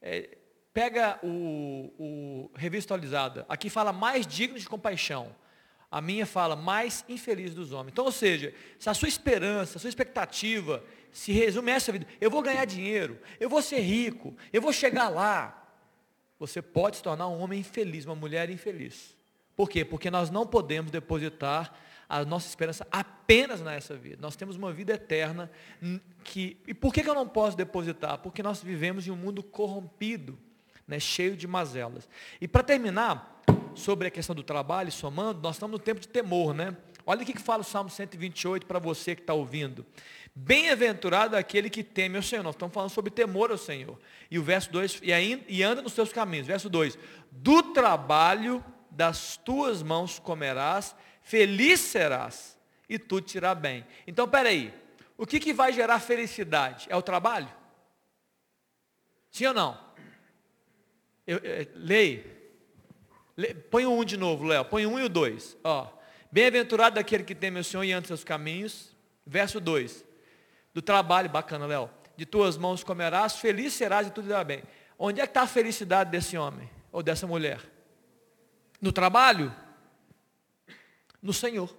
É, 0.00 0.38
pega 0.72 1.20
o, 1.22 1.92
o 1.98 2.50
revista 2.56 2.94
atualizada. 2.94 3.44
Aqui 3.48 3.68
fala 3.68 3.92
mais 3.92 4.26
digno 4.26 4.58
de 4.58 4.66
compaixão. 4.66 5.36
A 5.94 6.00
minha 6.00 6.26
fala 6.26 6.56
mais 6.56 7.04
infeliz 7.08 7.54
dos 7.54 7.70
homens. 7.70 7.92
Então, 7.92 8.04
ou 8.04 8.10
seja, 8.10 8.52
se 8.80 8.90
a 8.90 8.94
sua 8.94 9.06
esperança, 9.06 9.78
a 9.78 9.80
sua 9.80 9.88
expectativa 9.88 10.82
se 11.12 11.30
resume 11.30 11.70
a 11.70 11.76
essa 11.76 11.92
vida, 11.92 12.04
eu 12.20 12.28
vou 12.28 12.42
ganhar 12.42 12.64
dinheiro, 12.64 13.16
eu 13.38 13.48
vou 13.48 13.62
ser 13.62 13.78
rico, 13.78 14.36
eu 14.52 14.60
vou 14.60 14.72
chegar 14.72 15.08
lá, 15.08 15.72
você 16.36 16.60
pode 16.60 16.96
se 16.96 17.02
tornar 17.04 17.28
um 17.28 17.38
homem 17.38 17.60
infeliz, 17.60 18.06
uma 18.06 18.16
mulher 18.16 18.50
infeliz. 18.50 19.16
Por 19.54 19.70
quê? 19.70 19.84
Porque 19.84 20.10
nós 20.10 20.30
não 20.30 20.44
podemos 20.44 20.90
depositar 20.90 21.72
a 22.08 22.24
nossa 22.24 22.48
esperança 22.48 22.84
apenas 22.90 23.60
nessa 23.60 23.96
vida. 23.96 24.18
Nós 24.20 24.34
temos 24.34 24.56
uma 24.56 24.72
vida 24.72 24.94
eterna 24.94 25.48
que. 26.24 26.56
E 26.66 26.74
por 26.74 26.92
que, 26.92 27.08
eu 27.08 27.14
não 27.14 27.28
posso 27.28 27.56
depositar? 27.56 28.18
Porque 28.18 28.42
nós 28.42 28.60
vivemos 28.60 29.06
em 29.06 29.12
um 29.12 29.16
mundo 29.16 29.44
corrompido, 29.44 30.36
né, 30.88 30.98
cheio 30.98 31.36
de 31.36 31.46
mazelas. 31.46 32.08
E 32.40 32.48
para 32.48 32.64
terminar, 32.64 33.33
sobre 33.74 34.08
a 34.08 34.10
questão 34.10 34.34
do 34.34 34.42
trabalho, 34.42 34.90
somando, 34.90 35.40
nós 35.40 35.56
estamos 35.56 35.72
no 35.72 35.78
tempo 35.78 36.00
de 36.00 36.08
temor, 36.08 36.54
né? 36.54 36.76
Olha 37.06 37.22
o 37.22 37.26
que 37.26 37.38
fala 37.38 37.60
o 37.60 37.64
Salmo 37.64 37.90
128 37.90 38.66
para 38.66 38.78
você 38.78 39.14
que 39.14 39.20
está 39.20 39.34
ouvindo. 39.34 39.84
Bem-aventurado 40.34 41.36
aquele 41.36 41.68
que 41.68 41.84
teme 41.84 42.16
ao 42.16 42.22
Senhor. 42.22 42.42
Nós 42.42 42.54
estamos 42.54 42.72
falando 42.72 42.90
sobre 42.90 43.10
temor 43.10 43.50
ao 43.50 43.58
Senhor. 43.58 43.98
E 44.30 44.38
o 44.38 44.42
verso 44.42 44.70
2, 44.72 45.00
e, 45.02 45.12
ainda, 45.12 45.44
e 45.46 45.62
anda 45.62 45.82
nos 45.82 45.94
teus 45.94 46.12
caminhos. 46.12 46.46
Verso 46.46 46.68
2, 46.70 46.98
do 47.30 47.62
trabalho 47.74 48.64
das 48.90 49.36
tuas 49.36 49.82
mãos 49.82 50.18
comerás, 50.18 50.96
feliz 51.22 51.80
serás, 51.80 52.58
e 52.88 52.98
tu 52.98 53.20
te 53.20 53.36
irá 53.36 53.54
bem. 53.54 53.84
Então, 54.06 54.26
peraí, 54.26 54.72
o 55.16 55.26
que, 55.26 55.38
que 55.38 55.52
vai 55.52 55.72
gerar 55.72 56.00
felicidade? 56.00 56.86
É 56.88 56.96
o 56.96 57.02
trabalho? 57.02 57.48
Sim 59.30 59.46
ou 59.46 59.54
não? 59.54 59.78
Eu, 61.26 61.38
eu, 61.38 61.66
leia. 61.74 62.33
Põe 63.70 63.86
um 63.86 64.04
de 64.04 64.16
novo, 64.16 64.44
Léo. 64.44 64.64
Põe 64.64 64.86
um 64.86 64.98
e 64.98 65.02
o 65.02 65.08
dois. 65.08 65.56
Ó. 65.64 65.88
Bem-aventurado 66.30 66.96
daquele 66.96 67.24
que 67.24 67.34
teme 67.34 67.60
o 67.60 67.64
Senhor 67.64 67.84
e 67.84 67.92
anda 67.92 68.06
seus 68.06 68.24
caminhos. 68.24 68.94
Verso 69.26 69.60
2. 69.60 70.04
Do 70.72 70.82
trabalho, 70.82 71.30
bacana, 71.30 71.66
Léo. 71.66 71.90
De 72.16 72.26
tuas 72.26 72.56
mãos 72.56 72.84
comerás, 72.84 73.36
feliz 73.36 73.72
serás 73.72 74.06
e 74.06 74.10
tudo 74.10 74.28
irá 74.28 74.44
bem. 74.44 74.62
Onde 74.98 75.20
é 75.20 75.26
que 75.26 75.30
está 75.30 75.42
a 75.42 75.46
felicidade 75.46 76.10
desse 76.10 76.36
homem 76.36 76.70
ou 76.92 77.02
dessa 77.02 77.26
mulher? 77.26 77.60
No 78.80 78.92
trabalho? 78.92 79.54
No 81.20 81.32
Senhor. 81.32 81.74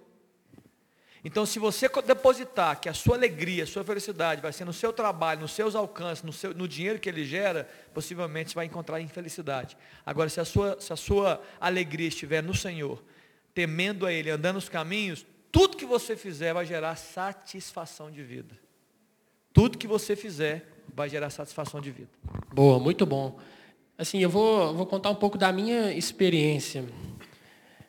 Então, 1.26 1.44
se 1.44 1.58
você 1.58 1.88
depositar 2.06 2.80
que 2.80 2.88
a 2.88 2.94
sua 2.94 3.16
alegria, 3.16 3.64
a 3.64 3.66
sua 3.66 3.82
felicidade 3.82 4.40
vai 4.40 4.52
ser 4.52 4.64
no 4.64 4.72
seu 4.72 4.92
trabalho, 4.92 5.40
nos 5.40 5.50
seus 5.50 5.74
alcances, 5.74 6.22
no, 6.22 6.32
seu, 6.32 6.54
no 6.54 6.68
dinheiro 6.68 7.00
que 7.00 7.08
ele 7.08 7.24
gera, 7.24 7.68
possivelmente 7.92 8.50
você 8.50 8.54
vai 8.54 8.66
encontrar 8.66 9.00
infelicidade. 9.00 9.76
Agora, 10.06 10.28
se 10.28 10.38
a, 10.38 10.44
sua, 10.44 10.80
se 10.80 10.92
a 10.92 10.96
sua 10.96 11.42
alegria 11.60 12.06
estiver 12.06 12.44
no 12.44 12.54
Senhor, 12.54 13.02
temendo 13.52 14.06
a 14.06 14.12
Ele, 14.12 14.30
andando 14.30 14.54
nos 14.54 14.68
caminhos, 14.68 15.26
tudo 15.50 15.76
que 15.76 15.84
você 15.84 16.14
fizer 16.14 16.54
vai 16.54 16.64
gerar 16.64 16.94
satisfação 16.94 18.08
de 18.08 18.22
vida. 18.22 18.56
Tudo 19.52 19.78
que 19.78 19.88
você 19.88 20.14
fizer 20.14 20.70
vai 20.94 21.08
gerar 21.08 21.30
satisfação 21.30 21.80
de 21.80 21.90
vida. 21.90 22.10
Boa, 22.54 22.78
muito 22.78 23.04
bom. 23.04 23.36
Assim, 23.98 24.20
eu 24.20 24.30
vou, 24.30 24.72
vou 24.72 24.86
contar 24.86 25.10
um 25.10 25.16
pouco 25.16 25.36
da 25.36 25.50
minha 25.50 25.92
experiência. 25.92 26.84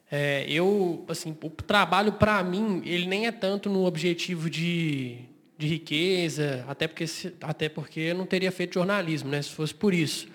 É, 0.10 0.46
eu, 0.48 1.06
assim, 1.10 1.36
o 1.42 1.50
trabalho 1.50 2.14
para 2.14 2.42
mim, 2.44 2.82
ele 2.86 3.08
nem 3.08 3.28
é 3.28 3.32
tanto 3.32 3.70
no 3.70 3.86
objetivo 3.86 4.50
de, 4.50 5.18
de 5.58 5.68
riqueza, 5.68 6.64
até 6.68 6.88
porque, 6.88 7.06
até 7.42 7.68
porque 7.68 8.00
eu 8.00 8.16
não 8.16 8.26
teria 8.26 8.52
feito 8.52 8.76
jornalismo, 8.76 9.30
né, 9.30 9.42
se 9.42 9.50
fosse 9.50 9.74
por 9.74 9.94
isso. 9.94 10.28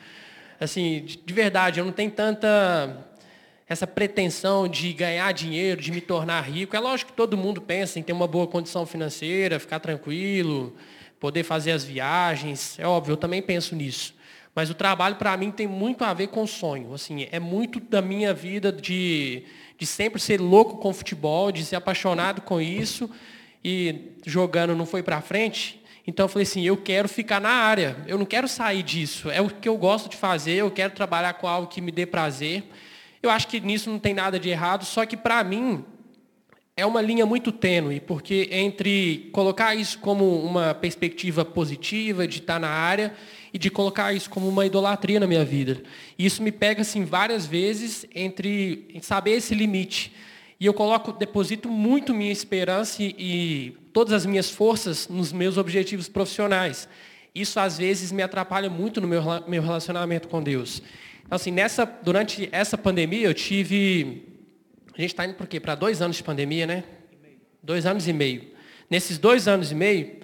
Assim, 0.61 1.02
de, 1.04 1.16
de 1.16 1.35
verdade, 1.35 1.80
eu 1.80 1.87
não 1.87 1.92
tenho 1.92 2.11
tanta 2.11 3.08
essa 3.66 3.87
pretensão 3.87 4.68
de 4.68 4.92
ganhar 4.92 5.32
dinheiro, 5.32 5.80
de 5.80 5.90
me 5.90 6.00
tornar 6.00 6.42
rico. 6.42 6.76
É 6.76 6.80
lógico 6.80 7.11
que 7.11 7.16
todo 7.16 7.37
mundo 7.37 7.61
pensa 7.62 7.98
em 7.98 8.02
ter 8.02 8.12
uma 8.12 8.26
boa 8.26 8.46
condição 8.46 8.85
financeira, 8.85 9.58
ficar 9.58 9.80
tranquilo, 9.80 10.76
poder 11.18 11.42
fazer 11.42 11.72
as 11.72 11.82
viagens. 11.82 12.78
É 12.78 12.87
óbvio, 12.87 13.12
eu 13.12 13.16
também 13.16 13.40
penso 13.40 13.74
nisso. 13.74 14.14
Mas 14.54 14.68
o 14.68 14.74
trabalho, 14.74 15.16
para 15.16 15.35
mim, 15.37 15.50
tem 15.50 15.66
muito 15.66 16.04
a 16.04 16.12
ver 16.12 16.28
com 16.28 16.46
sonho. 16.46 16.92
Assim, 16.92 17.26
é 17.32 17.40
muito 17.40 17.80
da 17.80 18.02
minha 18.02 18.35
vida 18.35 18.70
de 18.70 19.44
de 19.83 19.87
sempre 19.87 20.21
ser 20.21 20.40
louco 20.40 20.77
com 20.77 20.95
futebol, 20.95 21.51
de 21.51 21.64
ser 21.64 21.75
apaixonado 21.75 22.40
com 22.40 22.61
isso 22.61 23.11
e 23.64 24.12
jogando 24.25 24.77
não 24.77 24.87
foi 24.87 25.03
para 25.03 25.21
frente. 25.21 25.83
Então 26.07 26.27
eu 26.27 26.29
falei 26.29 26.45
assim, 26.45 26.62
eu 26.62 26.77
quero 26.77 27.09
ficar 27.09 27.40
na 27.40 27.51
área, 27.51 27.97
eu 28.07 28.16
não 28.16 28.25
quero 28.25 28.47
sair 28.47 28.85
disso, 28.85 29.29
é 29.29 29.40
o 29.40 29.51
que 29.51 29.68
eu 29.68 29.77
gosto 29.77 30.09
de 30.09 30.16
fazer, 30.16 30.53
eu 30.53 30.71
quero 30.71 30.95
trabalhar 30.95 31.33
com 31.33 31.49
algo 31.49 31.66
que 31.66 31.81
me 31.81 31.90
dê 31.90 32.07
prazer. 32.07 32.62
Eu 33.21 33.29
acho 33.29 33.49
que 33.49 33.59
nisso 33.59 33.90
não 33.90 33.99
tem 33.99 34.14
nada 34.14 34.38
de 34.38 34.49
errado, 34.51 34.85
só 34.85 35.05
que 35.05 35.16
para 35.16 35.42
mim 35.42 35.85
é 36.77 36.87
uma 36.87 37.03
linha 37.03 37.27
muito 37.27 37.51
tênue, 37.51 37.99
porque 37.99 38.51
entre 38.53 39.31
colocar 39.33 39.75
isso 39.75 39.99
como 39.99 40.45
uma 40.45 40.75
perspectiva 40.75 41.45
positiva 41.45 42.25
de 42.25 42.38
estar 42.38 42.61
na 42.61 42.71
área 42.71 43.12
e 43.53 43.59
de 43.59 43.71
colocar 43.71 44.12
isso 44.12 44.31
como 44.31 44.49
uma 44.49 44.65
idolatria 44.65 45.21
na 45.21 45.27
minha 45.27 45.45
vida. 45.45 45.83
E 46.19 46.25
isso 46.25 46.43
me 46.43 46.51
pega 46.51 46.83
assim 46.83 47.05
várias 47.05 47.47
vezes 47.47 48.07
entre 48.15 48.99
saber 49.03 49.33
esse 49.33 49.55
limite. 49.55 50.12
E 50.59 50.67
eu 50.67 50.73
coloco, 50.73 51.12
deposito 51.12 51.69
muito 51.69 52.15
minha 52.15 52.33
esperança 52.33 53.03
e, 53.03 53.15
e 53.19 53.77
todas 53.93 54.12
as 54.12 54.25
minhas 54.25 54.49
forças 54.49 55.09
nos 55.09 55.33
meus 55.33 55.59
objetivos 55.59 56.09
profissionais. 56.09 56.88
Isso 57.35 57.59
às 57.59 57.79
vezes 57.79 58.12
me 58.12 58.23
atrapalha 58.23 58.71
muito 58.71 59.01
no 59.01 59.09
meu, 59.09 59.23
meu 59.47 59.62
relacionamento 59.62 60.29
com 60.29 60.43
Deus. 60.43 60.83
Então, 61.25 61.37
assim, 61.37 61.51
nessa, 61.51 61.85
durante 61.85 62.49
essa 62.53 62.79
pandemia 62.79 63.27
eu 63.27 63.35
tive. 63.35 64.23
A 64.97 65.01
gente 65.01 65.11
está 65.11 65.25
indo 65.25 65.35
por 65.35 65.47
quê? 65.47 65.59
Para 65.59 65.75
dois 65.75 66.01
anos 66.01 66.17
de 66.17 66.23
pandemia, 66.23 66.67
né? 66.67 66.85
Dois 67.62 67.87
anos 67.87 68.07
e 68.07 68.12
meio. 68.12 68.45
Nesses 68.91 69.17
dois 69.19 69.49
anos 69.49 69.73
e 69.73 69.75
meio, 69.75 70.21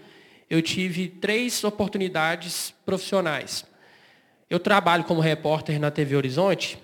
eu 0.51 0.63
tive 0.63 1.09
três 1.09 1.63
oportunidades 1.63 2.75
profissionais. 2.87 3.65
Eu 4.49 4.59
trabalho 4.59 5.05
como 5.05 5.21
repórter 5.21 5.79
na 5.79 5.91
TV 5.91 6.17
Horizonte. 6.17 6.79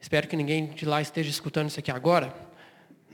Espero 0.00 0.28
que 0.28 0.36
ninguém 0.36 0.66
de 0.66 0.86
lá 0.86 1.02
esteja 1.02 1.28
escutando 1.28 1.68
isso 1.68 1.80
aqui 1.80 1.90
agora. 1.90 2.32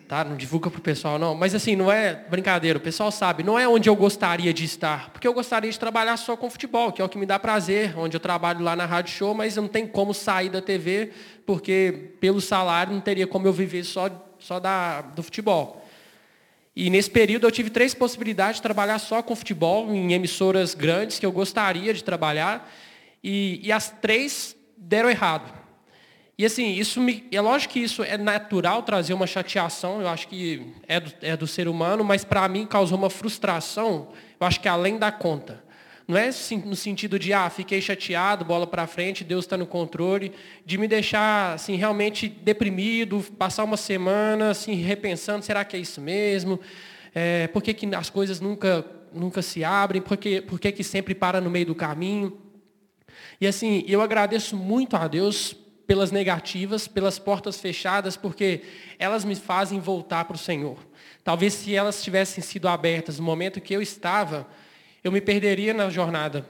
Tá? 0.06 0.22
Não 0.22 0.36
divulga 0.36 0.70
para 0.70 0.78
o 0.78 0.82
pessoal, 0.82 1.18
não. 1.18 1.34
Mas 1.34 1.54
assim, 1.54 1.74
não 1.74 1.90
é 1.90 2.14
brincadeira. 2.14 2.78
O 2.78 2.82
pessoal 2.82 3.10
sabe, 3.10 3.42
não 3.42 3.58
é 3.58 3.66
onde 3.66 3.88
eu 3.88 3.96
gostaria 3.96 4.52
de 4.52 4.64
estar. 4.64 5.08
Porque 5.10 5.26
eu 5.26 5.32
gostaria 5.32 5.70
de 5.70 5.78
trabalhar 5.78 6.18
só 6.18 6.36
com 6.36 6.50
futebol, 6.50 6.92
que 6.92 7.00
é 7.00 7.04
o 7.04 7.08
que 7.08 7.16
me 7.16 7.24
dá 7.24 7.38
prazer. 7.38 7.98
Onde 7.98 8.14
eu 8.14 8.20
trabalho 8.20 8.62
lá 8.62 8.76
na 8.76 8.84
Rádio 8.84 9.14
Show, 9.14 9.34
mas 9.34 9.56
não 9.56 9.66
tem 9.66 9.86
como 9.86 10.12
sair 10.12 10.50
da 10.50 10.60
TV, 10.60 11.10
porque 11.46 12.10
pelo 12.20 12.38
salário 12.42 12.92
não 12.92 13.00
teria 13.00 13.26
como 13.26 13.46
eu 13.46 13.52
viver 13.52 13.82
só, 13.82 14.10
só 14.38 14.60
da, 14.60 15.00
do 15.00 15.22
futebol. 15.22 15.83
E 16.76 16.90
nesse 16.90 17.10
período 17.10 17.46
eu 17.46 17.50
tive 17.52 17.70
três 17.70 17.94
possibilidades 17.94 18.56
de 18.56 18.62
trabalhar 18.62 18.98
só 18.98 19.22
com 19.22 19.36
futebol, 19.36 19.94
em 19.94 20.12
emissoras 20.12 20.74
grandes 20.74 21.18
que 21.18 21.26
eu 21.26 21.32
gostaria 21.32 21.94
de 21.94 22.02
trabalhar, 22.02 22.70
e, 23.22 23.60
e 23.62 23.70
as 23.70 23.90
três 23.90 24.56
deram 24.76 25.08
errado. 25.08 25.52
E 26.36 26.44
assim, 26.44 26.72
isso 26.72 27.00
me, 27.00 27.26
é 27.30 27.40
lógico 27.40 27.74
que 27.74 27.80
isso 27.80 28.02
é 28.02 28.18
natural 28.18 28.82
trazer 28.82 29.14
uma 29.14 29.26
chateação, 29.26 30.00
eu 30.00 30.08
acho 30.08 30.26
que 30.26 30.74
é 30.88 30.98
do, 30.98 31.12
é 31.22 31.36
do 31.36 31.46
ser 31.46 31.68
humano, 31.68 32.02
mas 32.02 32.24
para 32.24 32.46
mim 32.48 32.66
causou 32.66 32.98
uma 32.98 33.08
frustração, 33.08 34.08
eu 34.38 34.46
acho 34.46 34.60
que 34.60 34.68
além 34.68 34.98
da 34.98 35.12
conta. 35.12 35.63
Não 36.06 36.18
é 36.18 36.30
no 36.64 36.76
sentido 36.76 37.18
de, 37.18 37.32
ah, 37.32 37.48
fiquei 37.48 37.80
chateado, 37.80 38.44
bola 38.44 38.66
para 38.66 38.86
frente, 38.86 39.24
Deus 39.24 39.46
está 39.46 39.56
no 39.56 39.66
controle, 39.66 40.32
de 40.64 40.76
me 40.76 40.86
deixar 40.86 41.54
assim, 41.54 41.76
realmente 41.76 42.28
deprimido, 42.28 43.24
passar 43.38 43.64
uma 43.64 43.78
semana 43.78 44.50
assim, 44.50 44.74
repensando, 44.74 45.42
será 45.44 45.64
que 45.64 45.74
é 45.76 45.78
isso 45.78 46.02
mesmo? 46.02 46.60
É, 47.14 47.46
por 47.46 47.62
que, 47.62 47.72
que 47.72 47.94
as 47.94 48.10
coisas 48.10 48.38
nunca, 48.38 48.84
nunca 49.14 49.40
se 49.40 49.64
abrem? 49.64 50.02
Por, 50.02 50.18
que, 50.18 50.42
por 50.42 50.60
que, 50.60 50.72
que 50.72 50.84
sempre 50.84 51.14
para 51.14 51.40
no 51.40 51.48
meio 51.48 51.66
do 51.66 51.74
caminho? 51.74 52.38
E 53.40 53.46
assim, 53.46 53.82
eu 53.88 54.02
agradeço 54.02 54.56
muito 54.56 54.96
a 54.96 55.08
Deus 55.08 55.56
pelas 55.86 56.10
negativas, 56.10 56.86
pelas 56.86 57.18
portas 57.18 57.60
fechadas, 57.60 58.16
porque 58.16 58.62
elas 58.98 59.24
me 59.24 59.34
fazem 59.34 59.80
voltar 59.80 60.24
para 60.24 60.34
o 60.34 60.38
Senhor. 60.38 60.78
Talvez 61.22 61.54
se 61.54 61.74
elas 61.74 62.02
tivessem 62.02 62.42
sido 62.42 62.68
abertas 62.68 63.18
no 63.18 63.24
momento 63.24 63.60
que 63.60 63.74
eu 63.74 63.80
estava, 63.80 64.46
eu 65.04 65.12
me 65.12 65.20
perderia 65.20 65.74
na 65.74 65.90
jornada 65.90 66.48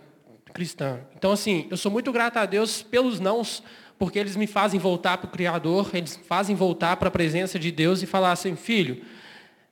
cristã. 0.55 1.01
Então, 1.17 1.33
assim, 1.33 1.67
eu 1.69 1.77
sou 1.77 1.91
muito 1.91 2.13
grato 2.13 2.37
a 2.37 2.47
Deus 2.47 2.81
pelos 2.81 3.19
nãos, 3.19 3.61
porque 3.99 4.17
eles 4.17 4.37
me 4.37 4.47
fazem 4.47 4.79
voltar 4.79 5.19
para 5.19 5.27
o 5.27 5.31
Criador, 5.31 5.91
eles 5.93 6.17
fazem 6.29 6.55
voltar 6.55 6.97
para 6.97 7.09
a 7.09 7.11
presença 7.11 7.59
de 7.59 7.73
Deus 7.73 8.01
e 8.01 8.07
falar 8.07 8.31
assim, 8.31 8.55
filho, 8.55 9.03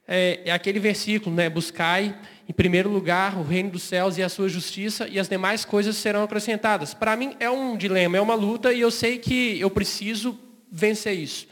é, 0.07 0.41
é, 0.47 0.51
aquele 0.51 0.81
versículo, 0.81 1.35
né? 1.35 1.49
Buscai 1.49 2.19
em 2.49 2.53
primeiro 2.53 2.91
lugar 2.91 3.39
o 3.39 3.45
reino 3.45 3.71
dos 3.71 3.85
céus 3.85 4.19
e 4.19 4.23
a 4.23 4.29
sua 4.29 4.49
justiça, 4.49 5.07
e 5.09 5.17
as 5.17 5.29
demais 5.29 5.65
coisas 5.65 5.97
serão 5.97 6.25
acrescentadas. 6.25 6.93
Para 6.93 7.17
mim 7.17 7.37
é 7.39 7.49
um 7.49 7.77
dilema, 7.77 8.17
é 8.17 8.21
uma 8.21 8.35
luta, 8.35 8.73
e 8.73 8.81
eu 8.81 8.91
sei 8.91 9.19
que 9.19 9.61
eu 9.61 9.71
preciso 9.71 10.37
vencer 10.71 11.17
isso. 11.17 11.47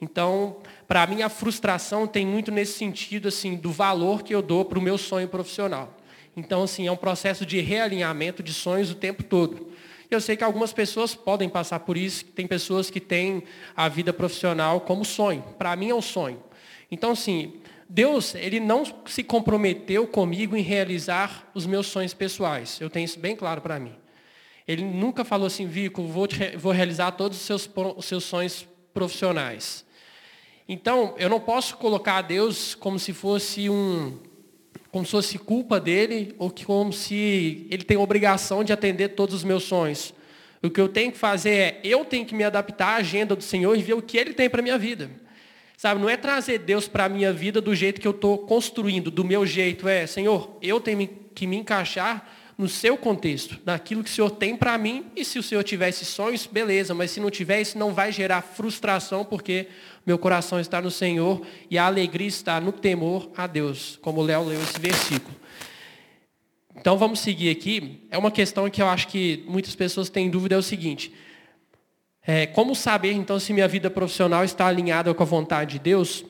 Então, 0.00 0.58
para 0.86 1.06
mim 1.06 1.22
a 1.22 1.30
frustração 1.30 2.06
tem 2.06 2.26
muito 2.26 2.52
nesse 2.52 2.74
sentido 2.74 3.28
assim 3.28 3.56
do 3.56 3.72
valor 3.72 4.22
que 4.22 4.34
eu 4.34 4.42
dou 4.42 4.66
para 4.66 4.78
o 4.78 4.82
meu 4.82 4.98
sonho 4.98 5.26
profissional. 5.26 5.97
Então, 6.38 6.62
assim, 6.62 6.86
é 6.86 6.92
um 6.92 6.96
processo 6.96 7.44
de 7.44 7.60
realinhamento 7.60 8.44
de 8.44 8.54
sonhos 8.54 8.92
o 8.92 8.94
tempo 8.94 9.24
todo. 9.24 9.72
Eu 10.08 10.20
sei 10.20 10.36
que 10.36 10.44
algumas 10.44 10.72
pessoas 10.72 11.12
podem 11.12 11.48
passar 11.48 11.80
por 11.80 11.96
isso, 11.96 12.24
tem 12.26 12.46
pessoas 12.46 12.88
que 12.88 13.00
têm 13.00 13.42
a 13.76 13.88
vida 13.88 14.12
profissional 14.12 14.80
como 14.80 15.04
sonho. 15.04 15.42
Para 15.58 15.74
mim 15.74 15.90
é 15.90 15.94
um 15.94 16.00
sonho. 16.00 16.40
Então, 16.92 17.10
assim, 17.10 17.54
Deus, 17.88 18.36
ele 18.36 18.60
não 18.60 18.84
se 19.04 19.24
comprometeu 19.24 20.06
comigo 20.06 20.56
em 20.56 20.62
realizar 20.62 21.50
os 21.54 21.66
meus 21.66 21.88
sonhos 21.88 22.14
pessoais. 22.14 22.80
Eu 22.80 22.88
tenho 22.88 23.04
isso 23.04 23.18
bem 23.18 23.34
claro 23.34 23.60
para 23.60 23.80
mim. 23.80 23.94
Ele 24.66 24.84
nunca 24.84 25.24
falou 25.24 25.48
assim, 25.48 25.66
Vico, 25.66 26.04
vou, 26.04 26.28
vou 26.56 26.70
realizar 26.70 27.10
todos 27.12 27.36
os 27.36 27.44
seus, 27.44 27.68
os 27.96 28.04
seus 28.04 28.22
sonhos 28.22 28.64
profissionais. 28.94 29.84
Então, 30.68 31.16
eu 31.18 31.28
não 31.28 31.40
posso 31.40 31.76
colocar 31.78 32.22
Deus 32.22 32.76
como 32.76 32.96
se 32.98 33.12
fosse 33.12 33.68
um, 33.68 34.18
como 34.90 35.04
se 35.04 35.10
fosse 35.10 35.38
culpa 35.38 35.78
dele, 35.78 36.34
ou 36.38 36.50
que 36.50 36.64
como 36.64 36.92
se 36.92 37.66
ele 37.70 37.84
tem 37.84 37.96
obrigação 37.96 38.64
de 38.64 38.72
atender 38.72 39.10
todos 39.10 39.34
os 39.34 39.44
meus 39.44 39.64
sonhos. 39.64 40.14
O 40.62 40.70
que 40.70 40.80
eu 40.80 40.88
tenho 40.88 41.12
que 41.12 41.18
fazer 41.18 41.50
é, 41.50 41.80
eu 41.84 42.04
tenho 42.04 42.26
que 42.26 42.34
me 42.34 42.42
adaptar 42.42 42.94
à 42.94 42.96
agenda 42.96 43.36
do 43.36 43.42
Senhor 43.42 43.76
e 43.76 43.82
ver 43.82 43.94
o 43.94 44.02
que 44.02 44.18
Ele 44.18 44.32
tem 44.32 44.50
para 44.50 44.60
a 44.60 44.62
minha 44.62 44.78
vida. 44.78 45.10
Sabe, 45.76 46.00
não 46.00 46.08
é 46.08 46.16
trazer 46.16 46.58
Deus 46.58 46.88
para 46.88 47.04
a 47.04 47.08
minha 47.08 47.32
vida 47.32 47.60
do 47.60 47.72
jeito 47.74 48.00
que 48.00 48.08
eu 48.08 48.12
estou 48.12 48.38
construindo, 48.38 49.12
do 49.12 49.24
meu 49.24 49.46
jeito. 49.46 49.86
É, 49.86 50.06
Senhor, 50.06 50.58
eu 50.60 50.80
tenho 50.80 51.08
que 51.32 51.46
me 51.46 51.56
encaixar 51.56 52.28
no 52.58 52.68
seu 52.68 52.96
contexto, 52.96 53.56
naquilo 53.64 54.02
que 54.02 54.10
o 54.10 54.12
Senhor 54.12 54.30
tem 54.32 54.56
para 54.56 54.76
mim. 54.76 55.06
E 55.14 55.24
se 55.24 55.38
o 55.38 55.42
Senhor 55.44 55.62
tivesse 55.62 56.04
sonhos, 56.04 56.44
beleza, 56.44 56.92
mas 56.92 57.12
se 57.12 57.20
não 57.20 57.30
tiver, 57.30 57.60
isso 57.60 57.78
não 57.78 57.94
vai 57.94 58.10
gerar 58.10 58.42
frustração, 58.42 59.24
porque 59.24 59.68
meu 60.06 60.18
coração 60.18 60.58
está 60.58 60.80
no 60.80 60.90
Senhor 60.90 61.42
e 61.70 61.78
a 61.78 61.86
alegria 61.86 62.28
está 62.28 62.60
no 62.60 62.72
temor 62.72 63.30
a 63.36 63.46
Deus, 63.46 63.98
como 64.02 64.22
Léo 64.22 64.44
leu 64.44 64.60
esse 64.62 64.80
versículo. 64.80 65.36
Então 66.76 66.96
vamos 66.96 67.20
seguir 67.20 67.50
aqui. 67.50 68.06
É 68.10 68.16
uma 68.16 68.30
questão 68.30 68.70
que 68.70 68.80
eu 68.80 68.88
acho 68.88 69.08
que 69.08 69.44
muitas 69.48 69.74
pessoas 69.74 70.08
têm 70.08 70.30
dúvida, 70.30 70.54
é 70.54 70.58
o 70.58 70.62
seguinte. 70.62 71.12
É, 72.30 72.46
como 72.46 72.74
saber, 72.74 73.12
então, 73.12 73.40
se 73.40 73.52
minha 73.52 73.66
vida 73.66 73.88
profissional 73.88 74.44
está 74.44 74.66
alinhada 74.66 75.12
com 75.14 75.22
a 75.22 75.26
vontade 75.26 75.72
de 75.72 75.78
Deus? 75.78 76.24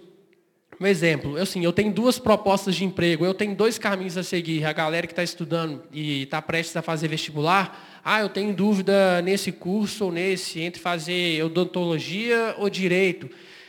Um 0.80 0.86
exemplo, 0.86 1.36
eu, 1.36 1.42
assim, 1.42 1.64
eu 1.64 1.72
tenho 1.72 1.92
duas 1.92 2.20
propostas 2.20 2.76
de 2.76 2.84
emprego, 2.84 3.26
eu 3.26 3.34
tenho 3.34 3.52
dois 3.52 3.78
caminhos 3.78 4.16
a 4.16 4.22
seguir. 4.22 4.64
A 4.64 4.72
galera 4.72 5.08
que 5.08 5.12
está 5.12 5.24
estudando 5.24 5.82
e 5.92 6.22
está 6.22 6.40
prestes 6.40 6.76
a 6.76 6.82
fazer 6.82 7.08
vestibular, 7.08 8.00
ah, 8.04 8.20
eu 8.20 8.28
tenho 8.28 8.54
dúvida 8.54 9.20
nesse 9.22 9.50
curso 9.50 10.04
ou 10.04 10.12
nesse, 10.12 10.60
entre 10.60 10.80
fazer 10.80 11.42
odontologia 11.42 12.54
ou 12.58 12.70
direito. 12.70 13.28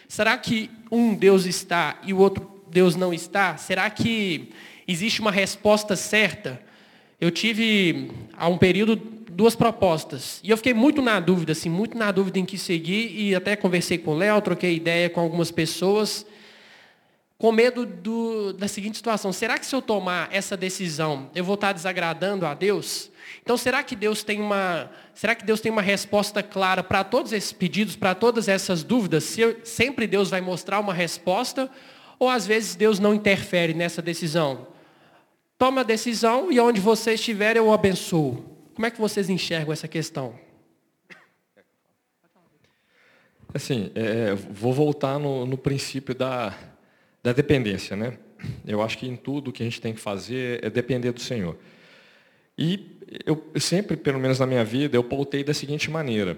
Será 0.10 0.38
que 0.38 0.72
um 0.91 1.14
Deus 1.14 1.45
está 1.45 1.99
e 2.03 2.14
o 2.14 2.18
outro 2.18 2.62
Deus 2.68 2.95
não 2.95 3.14
está? 3.14 3.55
Será 3.57 3.89
que 3.89 4.49
existe 4.88 5.22
uma 5.22 5.32
resposta 5.32 5.95
certa? 5.95 6.60
Eu 7.22 7.30
tive, 7.32 8.12
há 8.36 8.47
um 8.47 8.57
período, 8.57 8.95
duas 8.95 9.55
propostas. 9.55 10.41
E 10.43 10.49
eu 10.49 10.57
fiquei 10.57 10.74
muito 10.74 11.01
na 11.01 11.20
dúvida, 11.20 11.51
assim, 11.51 11.70
muito 11.70 11.97
na 11.97 12.12
dúvida 12.12 12.39
em 12.39 12.45
que 12.45 12.57
seguir, 12.57 13.16
e 13.16 13.36
até 13.36 13.55
conversei 13.55 13.99
com 13.99 14.12
o 14.12 14.18
Léo, 14.18 14.41
troquei 14.41 14.76
ideia 14.76 15.10
com 15.12 15.22
algumas 15.22 15.51
pessoas 15.51 16.26
com 17.39 17.53
medo 17.53 17.86
do, 17.86 18.51
da 18.51 18.68
seguinte 18.68 18.97
situação: 18.97 19.32
será 19.32 19.57
que 19.57 19.66
se 19.66 19.74
eu 19.74 19.82
tomar 19.82 20.28
essa 20.32 20.57
decisão, 20.57 21.32
eu 21.34 21.43
vou 21.43 21.55
estar 21.55 21.72
desagradando 21.72 22.45
a 22.45 22.53
Deus? 22.53 23.10
Então, 23.41 23.57
será 23.57 23.84
que 23.84 23.95
Deus 23.95 24.23
tem 24.23 24.41
uma, 24.41 24.89
será 25.13 25.34
que 25.36 25.45
Deus 25.45 25.61
tem 25.61 25.71
uma 25.71 25.82
resposta 25.82 26.43
clara 26.43 26.84
para 26.84 27.03
todos 27.03 27.34
esses 27.34 27.51
pedidos, 27.51 27.95
para 27.95 28.13
todas 28.15 28.47
essas 28.47 28.84
dúvidas? 28.84 29.23
Se 29.23 29.57
sempre 29.63 30.07
Deus 30.07 30.30
vai 30.30 30.41
mostrar 30.41 30.80
uma 30.80 30.93
resposta, 30.93 31.69
ou 32.17 32.30
às 32.30 32.45
vezes 32.45 32.75
Deus 32.75 32.99
não 32.99 33.13
interfere 33.13 33.73
nessa 33.73 34.01
decisão? 34.01 34.67
Toma 35.57 35.82
a 35.82 35.84
decisão 35.84 36.51
e 36.51 36.59
onde 36.59 36.80
você 36.80 37.13
estiver 37.13 37.57
eu 37.57 37.65
o 37.65 37.73
abençoo. 37.73 38.45
Como 38.73 38.86
é 38.86 38.91
que 38.91 38.99
vocês 38.99 39.30
enxergam 39.30 39.73
essa 39.73 39.88
questão? 39.88 40.34
Assim, 43.53 43.91
é, 43.95 44.36
vou 44.36 44.71
voltar 44.71 45.17
no, 45.17 45.45
no 45.45 45.57
princípio 45.57 46.13
da, 46.13 46.55
da 47.23 47.34
dependência, 47.34 47.95
né? 47.95 48.17
Eu 48.65 48.82
acho 48.82 48.97
que 48.97 49.07
em 49.07 49.15
tudo 49.15 49.51
que 49.51 49.63
a 49.63 49.65
gente 49.65 49.82
tem 49.82 49.93
que 49.93 49.99
fazer 49.99 50.63
é 50.63 50.69
depender 50.69 51.11
do 51.11 51.19
Senhor. 51.19 51.57
E 52.57 52.99
eu 53.26 53.51
sempre, 53.60 53.97
pelo 53.97 54.20
menos 54.20 54.39
na 54.39 54.45
minha 54.45 54.64
vida, 54.64 54.95
eu 54.95 55.03
pautei 55.03 55.43
da 55.43 55.53
seguinte 55.53 55.89
maneira: 55.89 56.38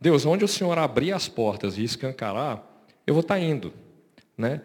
Deus, 0.00 0.26
onde 0.26 0.44
o 0.44 0.48
Senhor 0.48 0.76
abrir 0.78 1.12
as 1.12 1.28
portas 1.28 1.78
e 1.78 1.84
escancarar, 1.84 2.64
eu 3.06 3.14
vou 3.14 3.20
estar 3.20 3.38
indo, 3.38 3.72
né? 4.36 4.62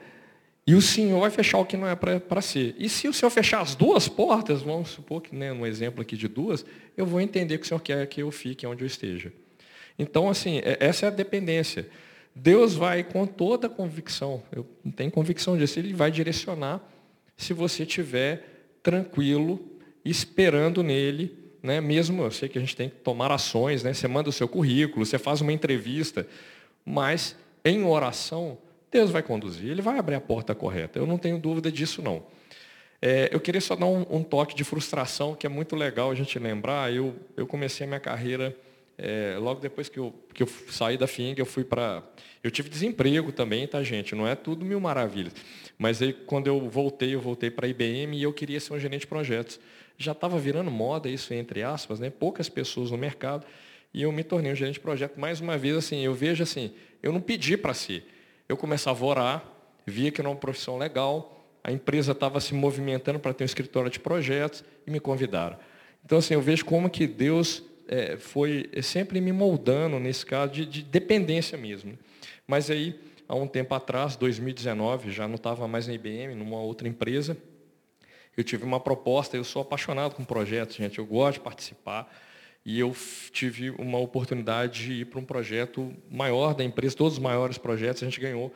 E 0.66 0.76
o 0.76 0.82
Senhor 0.82 1.20
vai 1.20 1.30
fechar 1.30 1.58
o 1.58 1.66
que 1.66 1.76
não 1.76 1.88
é 1.88 1.96
para 1.96 2.42
ser. 2.42 2.74
E 2.80 2.88
se 2.88 3.08
o 3.08 3.14
Senhor 3.14 3.30
fechar 3.30 3.60
as 3.60 3.76
duas 3.76 4.08
portas, 4.08 4.62
vamos 4.62 4.90
supor 4.90 5.22
que, 5.22 5.36
né, 5.36 5.52
no 5.52 5.68
exemplo 5.68 6.02
aqui 6.02 6.16
de 6.16 6.30
duas, 6.30 6.66
eu 6.96 7.06
vou 7.06 7.20
entender 7.20 7.58
que 7.58 7.66
o 7.66 7.68
Senhor 7.68 7.82
quer 7.82 8.08
que 8.08 8.22
eu 8.22 8.32
fique 8.32 8.66
onde 8.66 8.82
eu 8.82 8.88
esteja. 8.88 9.34
Então, 10.00 10.30
assim, 10.30 10.60
é, 10.60 10.78
essa 10.80 11.06
é 11.06 11.10
a 11.10 11.12
dependência. 11.12 11.90
Deus 12.34 12.76
vai 12.76 13.04
com 13.04 13.28
toda 13.28 13.68
a 13.68 13.70
convicção, 13.70 14.42
eu 14.52 14.66
tenho 14.96 15.12
convicção 15.12 15.56
disso, 15.56 15.78
Ele 15.78 15.94
vai 15.94 16.10
direcionar 16.10 16.82
se 17.38 17.54
você 17.54 17.84
estiver 17.84 18.78
tranquilo, 18.82 19.60
esperando 20.04 20.82
nele, 20.82 21.43
né? 21.64 21.80
mesmo, 21.80 22.24
eu 22.24 22.32
sei 22.32 22.50
que 22.50 22.58
a 22.58 22.62
gente 22.62 22.76
tem 22.76 22.90
que 22.90 22.98
tomar 22.98 23.32
ações, 23.32 23.82
né? 23.82 23.94
você 23.94 24.08
manda 24.08 24.30
o 24.30 24.34
seu 24.34 24.48
currículo, 24.48 25.06
você 25.06 25.18
faz 25.18 25.40
uma 25.40 25.54
entrevista, 25.54 26.28
mas 26.86 27.36
em 27.64 27.84
oração, 27.86 28.58
Deus 28.92 29.10
vai 29.10 29.24
conduzir, 29.24 29.72
Ele 29.72 29.82
vai 29.82 29.98
abrir 29.98 30.16
a 30.16 30.22
porta 30.22 30.54
correta, 30.54 31.00
eu 31.00 31.08
não 31.08 31.18
tenho 31.18 31.40
dúvida 31.40 31.72
disso 31.72 32.02
não. 32.02 32.24
É, 33.02 33.30
eu 33.32 33.40
queria 33.40 33.60
só 33.60 33.76
dar 33.76 33.86
um, 33.86 34.06
um, 34.10 34.24
toque 34.24 34.56
de 34.56 34.64
frustração, 34.64 35.36
que 35.36 35.46
é 35.46 35.50
muito 35.50 35.76
legal 35.76 36.12
a 36.12 36.16
gente 36.16 36.38
lembrar, 36.38 36.94
eu, 36.94 37.16
eu 37.36 37.48
comecei 37.48 37.86
a 37.86 37.88
minha 37.88 38.00
carreira 38.00 38.56
é, 38.98 39.38
logo 39.40 39.60
depois 39.60 39.90
que 39.90 39.98
eu, 39.98 40.14
que 40.34 40.44
eu 40.44 40.48
saí 40.70 40.98
da 40.98 41.08
FING, 41.08 41.40
eu 41.40 41.46
fui 41.46 41.64
para. 41.64 42.04
Eu 42.44 42.52
tive 42.52 42.70
desemprego 42.70 43.32
também, 43.32 43.68
tá, 43.68 43.82
gente? 43.82 44.14
Não 44.16 44.28
é 44.28 44.36
tudo 44.36 44.66
mil 44.66 44.80
maravilhas. 44.80 45.34
Mas 45.78 46.02
aí, 46.02 46.14
quando 46.14 46.48
eu 46.48 46.70
voltei, 46.70 47.16
eu 47.16 47.22
voltei 47.22 47.50
para 47.50 47.66
a 47.66 47.70
IBM 47.70 48.18
e 48.18 48.24
eu 48.24 48.32
queria 48.32 48.60
ser 48.60 48.74
um 48.74 48.80
gerente 48.80 49.02
de 49.02 49.08
projetos. 49.08 49.60
Já 50.04 50.12
estava 50.12 50.38
virando 50.38 50.70
moda 50.70 51.08
isso, 51.10 51.34
entre 51.34 51.64
aspas, 51.64 52.00
né? 52.00 52.10
poucas 52.10 52.50
pessoas 52.50 52.92
no 52.92 52.98
mercado. 52.98 53.46
E 53.94 54.02
eu 54.02 54.12
me 54.12 54.24
tornei 54.24 54.52
um 54.52 54.56
gerente 54.56 54.76
de 54.76 54.80
projeto. 54.82 55.20
Mais 55.20 55.40
uma 55.40 55.58
vez, 55.58 55.78
assim, 55.78 56.02
eu 56.02 56.14
vejo 56.14 56.44
assim, 56.44 56.74
eu 57.02 57.14
não 57.14 57.22
pedi 57.22 57.56
para 57.56 57.74
ser. 57.74 58.06
Eu 58.50 58.58
começava 58.58 59.04
a 59.04 59.08
orar, 59.08 59.46
via 59.86 60.12
que 60.12 60.20
era 60.20 60.30
uma 60.30 60.36
profissão 60.36 60.78
legal, 60.78 61.48
a 61.64 61.72
empresa 61.72 62.12
estava 62.12 62.42
se 62.42 62.54
movimentando 62.54 63.20
para 63.20 63.34
ter 63.34 63.44
um 63.44 63.46
escritório 63.46 63.90
de 63.90 64.00
projetos 64.00 64.64
e 64.86 64.92
me 64.92 65.00
convidaram. 65.00 65.58
Então, 66.04 66.18
assim, 66.18 66.34
eu 66.34 66.42
vejo 66.42 66.66
como 66.66 66.90
que 66.90 67.08
Deus 67.08 67.64
é, 67.88 68.18
foi 68.18 68.70
sempre 68.82 69.22
me 69.22 69.32
moldando 69.32 70.00
nesse 70.00 70.26
caso 70.26 70.52
de, 70.52 70.66
de, 70.66 70.84
dependência 70.84 71.58
mesmo. 71.58 71.98
Mas 72.46 72.70
aí, 72.70 73.00
há 73.28 73.36
um 73.36 73.48
tempo 73.48 73.74
atrás, 73.74 74.18
2019, 74.18 75.12
já 75.12 75.28
não 75.28 75.36
estava 75.36 75.68
mais 75.68 75.88
na 75.88 75.94
IBM, 75.94 76.36
numa 76.36 76.60
outra 76.60 76.88
empresa, 76.88 77.38
eu 78.36 78.44
tive 78.44 78.64
uma 78.64 78.80
proposta, 78.80 79.38
eu 79.38 79.44
sou 79.44 79.62
apaixonado 79.62 80.16
com 80.16 80.24
projetos, 80.24 80.76
gente, 80.76 81.00
eu 81.00 81.06
gosto 81.06 81.36
de 81.36 81.40
participar, 81.42 82.14
e 82.66 82.80
eu 82.80 82.96
tive 83.32 83.72
uma 83.72 84.00
oportunidade 84.00 84.86
de 84.86 84.94
ir 85.02 85.06
para 85.06 85.20
um 85.20 85.26
projeto 85.26 85.94
maior 86.10 86.54
da 86.54 86.64
empresa, 86.64 86.96
todos 86.96 87.14
os 87.14 87.20
maiores 87.20 87.58
projetos, 87.58 88.02
a 88.04 88.06
gente 88.06 88.20
ganhou 88.20 88.54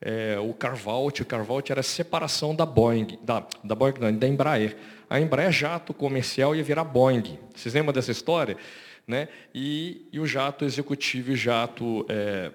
é, 0.00 0.38
o 0.38 0.54
Carvault, 0.54 1.20
o 1.22 1.26
Carvault 1.26 1.70
era 1.70 1.80
a 1.80 1.84
separação 1.84 2.54
da 2.54 2.64
Boeing, 2.64 3.18
da, 3.22 3.46
da 3.62 3.74
Boeing 3.74 3.94
não, 4.00 4.16
da 4.16 4.26
Embraer 4.26 4.76
a 5.10 5.20
Embraer 5.20 5.50
jato 5.50 5.92
comercial 5.92 6.54
ia 6.54 6.62
virar 6.62 6.84
Boeing. 6.84 7.36
Vocês 7.52 7.74
lembram 7.74 7.92
dessa 7.92 8.12
história? 8.12 8.56
Né? 9.04 9.28
E, 9.52 10.06
e 10.12 10.20
o 10.20 10.26
jato 10.26 10.64
executivo 10.64 11.32
e 11.32 11.36
jato 11.36 12.06
é, 12.08 12.52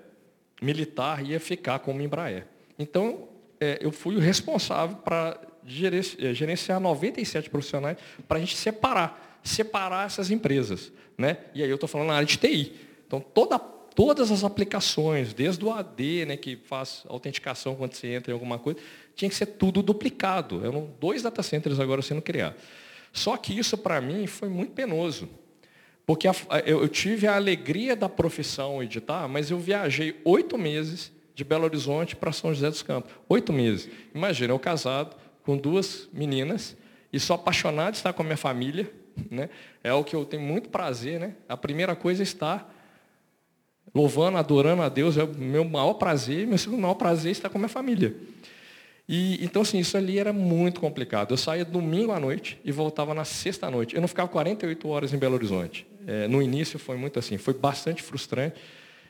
militar 0.62 1.22
ia 1.26 1.38
ficar 1.38 1.80
como 1.80 2.02
Embraer. 2.02 2.48
Então, 2.80 3.28
é, 3.60 3.78
eu 3.82 3.92
fui 3.92 4.16
o 4.16 4.20
responsável 4.20 4.96
para 4.96 5.38
é, 5.38 5.46
gerenciar 5.66 6.80
97 6.80 7.50
profissionais 7.50 7.98
para 8.28 8.38
a 8.38 8.40
gente 8.40 8.56
separar, 8.56 9.40
separar 9.44 10.06
essas 10.06 10.30
empresas. 10.32 10.92
Né? 11.18 11.38
E 11.54 11.64
aí 11.64 11.70
eu 11.70 11.76
estou 11.76 11.88
falando 11.88 12.08
na 12.08 12.16
área 12.16 12.28
de 12.28 12.38
TI. 12.38 12.74
Então, 13.08 13.20
toda, 13.20 13.58
todas 13.58 14.32
as 14.32 14.44
aplicações, 14.44 15.34
desde 15.34 15.64
o 15.64 15.72
AD, 15.72 16.26
né, 16.26 16.38
que 16.38 16.56
faz 16.56 17.04
autenticação 17.08 17.76
quando 17.76 17.94
você 17.94 18.08
entra 18.08 18.32
em 18.32 18.34
alguma 18.34 18.60
coisa, 18.60 18.80
tinha 19.16 19.30
que 19.30 19.36
ser 19.36 19.46
tudo 19.46 19.82
duplicado. 19.82 20.66
Eram 20.66 20.90
dois 21.00 21.22
data 21.22 21.42
centers 21.42 21.80
agora 21.80 22.02
sendo 22.02 22.22
criados. 22.22 22.60
Só 23.14 23.38
que 23.38 23.58
isso, 23.58 23.78
para 23.78 24.02
mim, 24.02 24.28
foi 24.28 24.50
muito 24.50 24.74
penoso. 24.74 25.30
Porque 26.06 26.28
eu 26.66 26.88
tive 26.88 27.26
a 27.26 27.36
alegria 27.36 27.96
da 27.96 28.08
profissão 28.08 28.84
editar, 28.84 29.28
mas 29.28 29.50
eu 29.50 29.58
viajei 29.58 30.20
oito 30.24 30.58
meses 30.58 31.12
de 31.34 31.44
Belo 31.44 31.64
Horizonte 31.64 32.16
para 32.16 32.32
São 32.32 32.54
José 32.54 32.70
dos 32.70 32.84
Campos. 32.84 33.12
Oito 33.28 33.52
meses. 33.52 33.90
Imagina, 34.14 34.54
eu 34.54 34.60
casado 34.60 35.16
com 35.46 35.56
duas 35.56 36.10
meninas 36.12 36.76
e 37.14 37.20
sou 37.20 37.36
apaixonado 37.36 37.92
de 37.92 37.98
estar 37.98 38.12
com 38.12 38.24
a 38.24 38.26
minha 38.26 38.38
família. 38.38 38.92
Né? 39.30 39.50
É 39.84 39.94
o 39.94 40.04
que 40.04 40.16
eu 40.16 40.26
tenho 40.26 40.42
muito 40.42 40.70
prazer. 40.70 41.20
Né? 41.20 41.36
A 41.48 41.56
primeira 41.56 41.96
coisa 41.96 42.24
é 42.24 42.26
estar 42.26 42.74
louvando, 43.94 44.38
adorando 44.38 44.82
a 44.82 44.90
Deus. 44.90 45.18
É 45.18 45.24
o 45.24 45.28
meu 45.28 45.64
maior 45.64 45.94
prazer. 45.94 46.46
Meu 46.48 46.58
segundo 46.58 46.82
maior 46.82 46.96
prazer 46.96 47.30
é 47.30 47.32
estar 47.32 47.48
com 47.48 47.58
a 47.58 47.60
minha 47.60 47.70
família. 47.70 48.16
E, 49.08 49.44
então, 49.46 49.62
assim, 49.62 49.78
isso 49.78 49.96
ali 49.96 50.18
era 50.18 50.34
muito 50.34 50.82
complicado. 50.82 51.32
Eu 51.32 51.38
saía 51.38 51.64
domingo 51.64 52.12
à 52.12 52.20
noite 52.20 52.60
e 52.66 52.72
voltava 52.72 53.14
na 53.14 53.24
sexta 53.24 53.68
à 53.68 53.72
noite. 53.72 53.94
Eu 53.94 54.02
não 54.02 54.08
ficava 54.08 54.28
48 54.28 54.88
horas 54.88 55.14
em 55.14 55.18
Belo 55.18 55.36
Horizonte. 55.36 55.86
É, 56.08 56.28
no 56.28 56.42
início 56.42 56.80
foi 56.80 56.98
muito 56.98 57.20
assim, 57.20 57.38
foi 57.38 57.54
bastante 57.54 58.02
frustrante. 58.02 58.56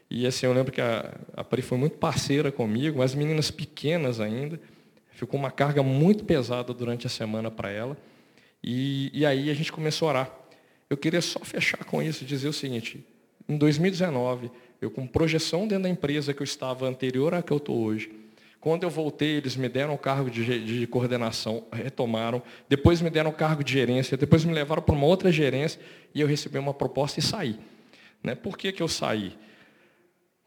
E 0.10 0.28
assim, 0.28 0.46
eu 0.46 0.54
lembro 0.54 0.72
que 0.72 0.82
a, 0.82 1.14
a 1.36 1.44
Pri 1.44 1.62
foi 1.62 1.78
muito 1.78 1.98
parceira 1.98 2.52
comigo, 2.52 3.02
as 3.02 3.16
meninas 3.16 3.50
pequenas 3.50 4.20
ainda. 4.20 4.60
Ficou 5.16 5.40
uma 5.40 5.50
carga 5.50 5.82
muito 5.82 6.26
pesada 6.26 6.74
durante 6.74 7.08
a 7.08 7.10
semana 7.10 7.50
para 7.50 7.72
ela. 7.72 7.98
E, 8.64 9.10
e 9.14 9.26
aí 9.26 9.50
a 9.50 9.54
gente 9.54 9.72
começou 9.72 10.08
a 10.08 10.12
orar. 10.12 10.32
Eu 10.90 10.98
queria 10.98 11.22
só 11.22 11.40
fechar 11.40 11.84
com 11.86 12.04
isso 12.04 12.24
dizer 12.26 12.48
o 12.48 12.54
seguinte, 12.54 13.04
em 13.48 13.58
2019, 13.58 14.52
eu 14.82 14.92
com 14.92 15.08
projeção 15.08 15.68
dentro 15.68 15.84
da 15.84 15.90
empresa 15.90 16.34
que 16.34 16.42
eu 16.42 16.44
estava 16.44 16.88
anterior 16.88 17.34
à 17.34 17.42
que 17.42 17.52
eu 17.52 17.58
estou 17.58 17.78
hoje, 17.78 18.12
quando 18.60 18.84
eu 18.84 18.90
voltei, 18.90 19.38
eles 19.38 19.56
me 19.56 19.70
deram 19.70 19.94
o 19.94 19.98
cargo 19.98 20.30
de, 20.30 20.80
de, 20.80 20.88
coordenação, 20.88 21.64
retomaram, 21.72 22.42
depois 22.68 23.00
me 23.00 23.12
deram 23.12 23.30
o 23.30 23.34
cargo 23.34 23.64
de 23.64 23.72
gerência, 23.72 24.18
depois 24.18 24.44
me 24.44 24.52
levaram 24.52 24.82
para 24.82 24.96
uma 24.96 25.06
outra 25.06 25.32
gerência 25.32 25.80
e 26.14 26.20
eu 26.20 26.28
recebi 26.28 26.58
uma 26.58 26.74
proposta 26.74 27.20
e 27.20 27.24
saí. 27.24 27.60
Né? 28.24 28.34
Por 28.34 28.58
que, 28.58 28.72
que 28.72 28.82
eu 28.82 28.88
saí? 28.88 29.38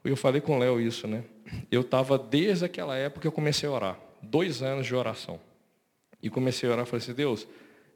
Eu 0.04 0.16
falei 0.16 0.40
com 0.40 0.56
o 0.56 0.58
Léo 0.58 0.80
isso, 0.80 1.06
né? 1.06 1.22
Eu 1.70 1.82
estava 1.82 2.18
desde 2.18 2.64
aquela 2.64 2.96
época 2.96 3.26
eu 3.26 3.30
comecei 3.32 3.68
a 3.68 3.72
orar, 3.72 3.98
dois 4.22 4.62
anos 4.62 4.86
de 4.86 4.94
oração. 4.94 5.40
E 6.22 6.28
comecei 6.28 6.68
a 6.68 6.72
orar 6.72 6.84
e 6.84 6.88
falei 6.88 7.02
assim, 7.02 7.14
Deus, 7.14 7.46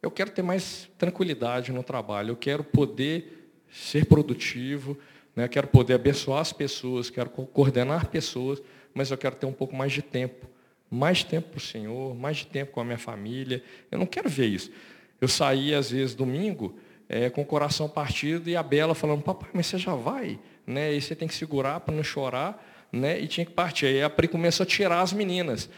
eu 0.02 0.10
quero 0.10 0.30
ter 0.30 0.42
mais 0.42 0.88
tranquilidade 0.98 1.72
no 1.72 1.82
trabalho, 1.82 2.30
eu 2.30 2.36
quero 2.36 2.64
poder 2.64 3.52
ser 3.70 4.06
produtivo, 4.06 4.98
né? 5.34 5.48
quero 5.48 5.66
poder 5.68 5.94
abençoar 5.94 6.40
as 6.40 6.52
pessoas, 6.52 7.08
quero 7.08 7.30
coordenar 7.30 8.08
pessoas, 8.08 8.62
mas 8.92 9.10
eu 9.10 9.18
quero 9.18 9.36
ter 9.36 9.46
um 9.46 9.52
pouco 9.52 9.74
mais 9.74 9.92
de 9.92 10.02
tempo. 10.02 10.46
Mais 10.90 11.24
tempo 11.24 11.50
para 11.50 11.58
o 11.58 11.60
Senhor, 11.60 12.14
mais 12.14 12.38
de 12.38 12.46
tempo 12.46 12.72
com 12.72 12.80
a 12.80 12.84
minha 12.84 12.98
família. 12.98 13.62
Eu 13.90 13.98
não 13.98 14.04
quero 14.04 14.28
ver 14.28 14.46
isso. 14.46 14.70
Eu 15.18 15.26
saí, 15.26 15.74
às 15.74 15.90
vezes, 15.90 16.14
domingo, 16.14 16.76
é, 17.08 17.30
com 17.30 17.40
o 17.40 17.46
coração 17.46 17.88
partido 17.88 18.50
e 18.50 18.56
a 18.56 18.62
Bela 18.62 18.94
falando, 18.94 19.22
papai, 19.22 19.48
mas 19.54 19.66
você 19.66 19.78
já 19.78 19.94
vai? 19.94 20.38
Né? 20.66 20.92
E 20.92 21.00
você 21.00 21.14
tem 21.14 21.26
que 21.26 21.34
segurar 21.34 21.80
para 21.80 21.94
não 21.94 22.02
chorar. 22.02 22.62
Né? 22.92 23.18
E 23.20 23.26
tinha 23.26 23.46
que 23.46 23.52
partir. 23.52 23.86
Aí 23.86 24.02
a 24.02 24.10
Pri 24.10 24.28
começou 24.28 24.64
a 24.64 24.66
tirar 24.66 25.00
as 25.00 25.14
meninas. 25.14 25.70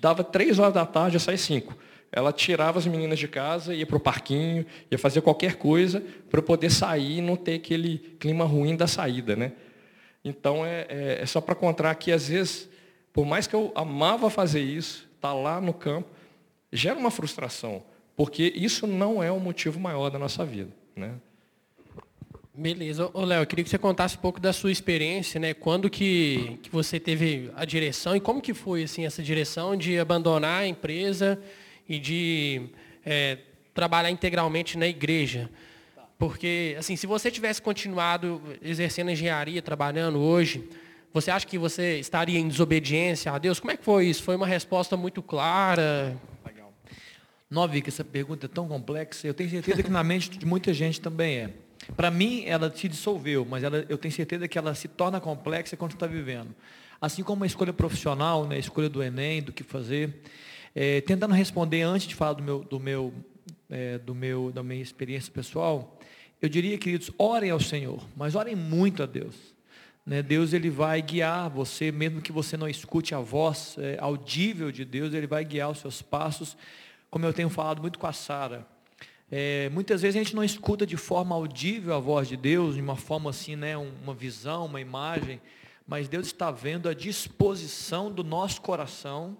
Dava 0.00 0.24
três 0.24 0.58
horas 0.58 0.74
da 0.74 0.86
tarde, 0.86 1.16
eu 1.16 1.20
saía 1.20 1.38
cinco. 1.38 1.76
Ela 2.10 2.32
tirava 2.32 2.78
as 2.78 2.86
meninas 2.86 3.18
de 3.18 3.26
casa, 3.26 3.74
ia 3.74 3.84
para 3.84 3.96
o 3.96 4.00
parquinho, 4.00 4.64
ia 4.90 4.98
fazer 4.98 5.20
qualquer 5.20 5.56
coisa 5.56 6.02
para 6.30 6.40
poder 6.40 6.70
sair 6.70 7.18
e 7.18 7.20
não 7.20 7.36
ter 7.36 7.54
aquele 7.54 7.98
clima 8.20 8.44
ruim 8.44 8.76
da 8.76 8.86
saída. 8.86 9.34
Né? 9.34 9.52
Então, 10.24 10.64
é, 10.64 10.86
é, 10.88 11.18
é 11.22 11.26
só 11.26 11.40
para 11.40 11.54
contar 11.54 11.94
que, 11.96 12.12
às 12.12 12.28
vezes, 12.28 12.68
por 13.12 13.26
mais 13.26 13.46
que 13.46 13.54
eu 13.54 13.72
amava 13.74 14.30
fazer 14.30 14.62
isso, 14.62 15.08
estar 15.16 15.28
tá 15.28 15.34
lá 15.34 15.60
no 15.60 15.74
campo, 15.74 16.08
gera 16.72 16.98
uma 16.98 17.10
frustração, 17.10 17.82
porque 18.16 18.52
isso 18.54 18.86
não 18.86 19.22
é 19.22 19.30
o 19.30 19.40
motivo 19.40 19.80
maior 19.80 20.08
da 20.08 20.18
nossa 20.18 20.44
vida. 20.44 20.70
Né? 20.94 21.14
Beleza. 22.56 23.10
Ô, 23.12 23.24
Léo, 23.24 23.42
eu 23.42 23.46
queria 23.46 23.64
que 23.64 23.70
você 23.70 23.78
contasse 23.78 24.16
um 24.16 24.20
pouco 24.20 24.38
da 24.38 24.52
sua 24.52 24.70
experiência, 24.70 25.40
né? 25.40 25.52
Quando 25.52 25.90
que, 25.90 26.60
que 26.62 26.70
você 26.70 27.00
teve 27.00 27.50
a 27.56 27.64
direção 27.64 28.14
e 28.14 28.20
como 28.20 28.40
que 28.40 28.54
foi 28.54 28.84
assim, 28.84 29.04
essa 29.04 29.20
direção 29.20 29.76
de 29.76 29.98
abandonar 29.98 30.62
a 30.62 30.66
empresa 30.66 31.36
e 31.88 31.98
de 31.98 32.62
é, 33.04 33.38
trabalhar 33.74 34.08
integralmente 34.08 34.78
na 34.78 34.86
igreja? 34.86 35.50
Porque, 36.16 36.76
assim, 36.78 36.94
se 36.94 37.08
você 37.08 37.28
tivesse 37.28 37.60
continuado 37.60 38.40
exercendo 38.62 39.10
engenharia, 39.10 39.60
trabalhando 39.60 40.20
hoje, 40.20 40.62
você 41.12 41.32
acha 41.32 41.44
que 41.44 41.58
você 41.58 41.98
estaria 41.98 42.38
em 42.38 42.46
desobediência 42.46 43.32
a 43.32 43.38
Deus? 43.38 43.58
Como 43.58 43.72
é 43.72 43.76
que 43.76 43.84
foi 43.84 44.06
isso? 44.06 44.22
Foi 44.22 44.36
uma 44.36 44.46
resposta 44.46 44.96
muito 44.96 45.20
clara? 45.20 46.16
Legal. 46.46 46.72
Não, 47.50 47.68
que 47.68 47.88
essa 47.88 48.04
pergunta 48.04 48.46
é 48.46 48.48
tão 48.48 48.68
complexa. 48.68 49.26
Eu 49.26 49.34
tenho 49.34 49.50
certeza 49.50 49.82
que 49.82 49.90
na 49.90 50.04
mente 50.04 50.30
de 50.30 50.46
muita 50.46 50.72
gente 50.72 51.00
também 51.00 51.38
é. 51.38 51.63
Para 51.96 52.10
mim, 52.10 52.44
ela 52.46 52.74
se 52.74 52.88
dissolveu, 52.88 53.46
mas 53.48 53.62
ela, 53.62 53.84
eu 53.88 53.98
tenho 53.98 54.12
certeza 54.12 54.48
que 54.48 54.58
ela 54.58 54.74
se 54.74 54.88
torna 54.88 55.20
complexa 55.20 55.76
quando 55.76 55.92
está 55.92 56.06
vivendo. 56.06 56.54
Assim 57.00 57.22
como 57.22 57.44
a 57.44 57.46
escolha 57.46 57.72
profissional, 57.72 58.46
né, 58.46 58.56
a 58.56 58.58
escolha 58.58 58.88
do 58.88 59.02
Enem, 59.02 59.42
do 59.42 59.52
que 59.52 59.62
fazer. 59.62 60.22
É, 60.74 61.00
tentando 61.02 61.34
responder 61.34 61.82
antes 61.82 62.06
de 62.06 62.14
falar 62.14 62.32
do 62.32 62.42
meu, 62.42 62.64
do 62.64 62.80
meu, 62.80 63.14
é, 63.70 63.98
do 63.98 64.14
meu, 64.14 64.50
da 64.50 64.62
minha 64.62 64.82
experiência 64.82 65.32
pessoal, 65.32 65.98
eu 66.40 66.48
diria, 66.48 66.76
queridos, 66.78 67.10
orem 67.18 67.50
ao 67.50 67.60
Senhor, 67.60 68.02
mas 68.16 68.34
orem 68.34 68.56
muito 68.56 69.02
a 69.02 69.06
Deus. 69.06 69.54
Né, 70.06 70.22
Deus 70.22 70.52
ele 70.52 70.68
vai 70.68 71.00
guiar 71.00 71.48
você, 71.48 71.90
mesmo 71.90 72.20
que 72.20 72.30
você 72.30 72.56
não 72.56 72.68
escute 72.68 73.14
a 73.14 73.20
voz 73.20 73.76
é, 73.78 73.96
audível 73.98 74.70
de 74.70 74.84
Deus, 74.84 75.14
Ele 75.14 75.26
vai 75.26 75.42
guiar 75.44 75.70
os 75.70 75.78
seus 75.78 76.02
passos, 76.02 76.56
como 77.10 77.24
eu 77.24 77.32
tenho 77.32 77.48
falado 77.48 77.80
muito 77.80 77.98
com 77.98 78.06
a 78.06 78.12
Sara. 78.12 78.66
É, 79.30 79.68
muitas 79.70 80.02
vezes 80.02 80.16
a 80.16 80.22
gente 80.22 80.36
não 80.36 80.44
escuta 80.44 80.86
de 80.86 80.96
forma 80.96 81.34
audível 81.34 81.94
a 81.94 81.98
voz 81.98 82.28
de 82.28 82.36
Deus, 82.36 82.74
de 82.74 82.80
uma 82.80 82.96
forma 82.96 83.30
assim, 83.30 83.56
né, 83.56 83.76
uma 83.76 84.14
visão, 84.14 84.66
uma 84.66 84.80
imagem, 84.80 85.40
mas 85.86 86.08
Deus 86.08 86.26
está 86.26 86.50
vendo 86.50 86.88
a 86.88 86.94
disposição 86.94 88.10
do 88.10 88.22
nosso 88.22 88.60
coração 88.60 89.36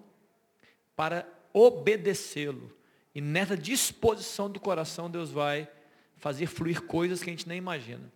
para 0.95 1.27
obedecê-lo. 1.53 2.71
E 3.13 3.21
nessa 3.21 3.55
disposição 3.55 4.49
do 4.49 4.59
coração, 4.59 5.09
Deus 5.09 5.31
vai 5.31 5.67
fazer 6.17 6.47
fluir 6.47 6.81
coisas 6.81 7.23
que 7.23 7.29
a 7.29 7.33
gente 7.33 7.47
nem 7.47 7.57
imagina. 7.57 8.11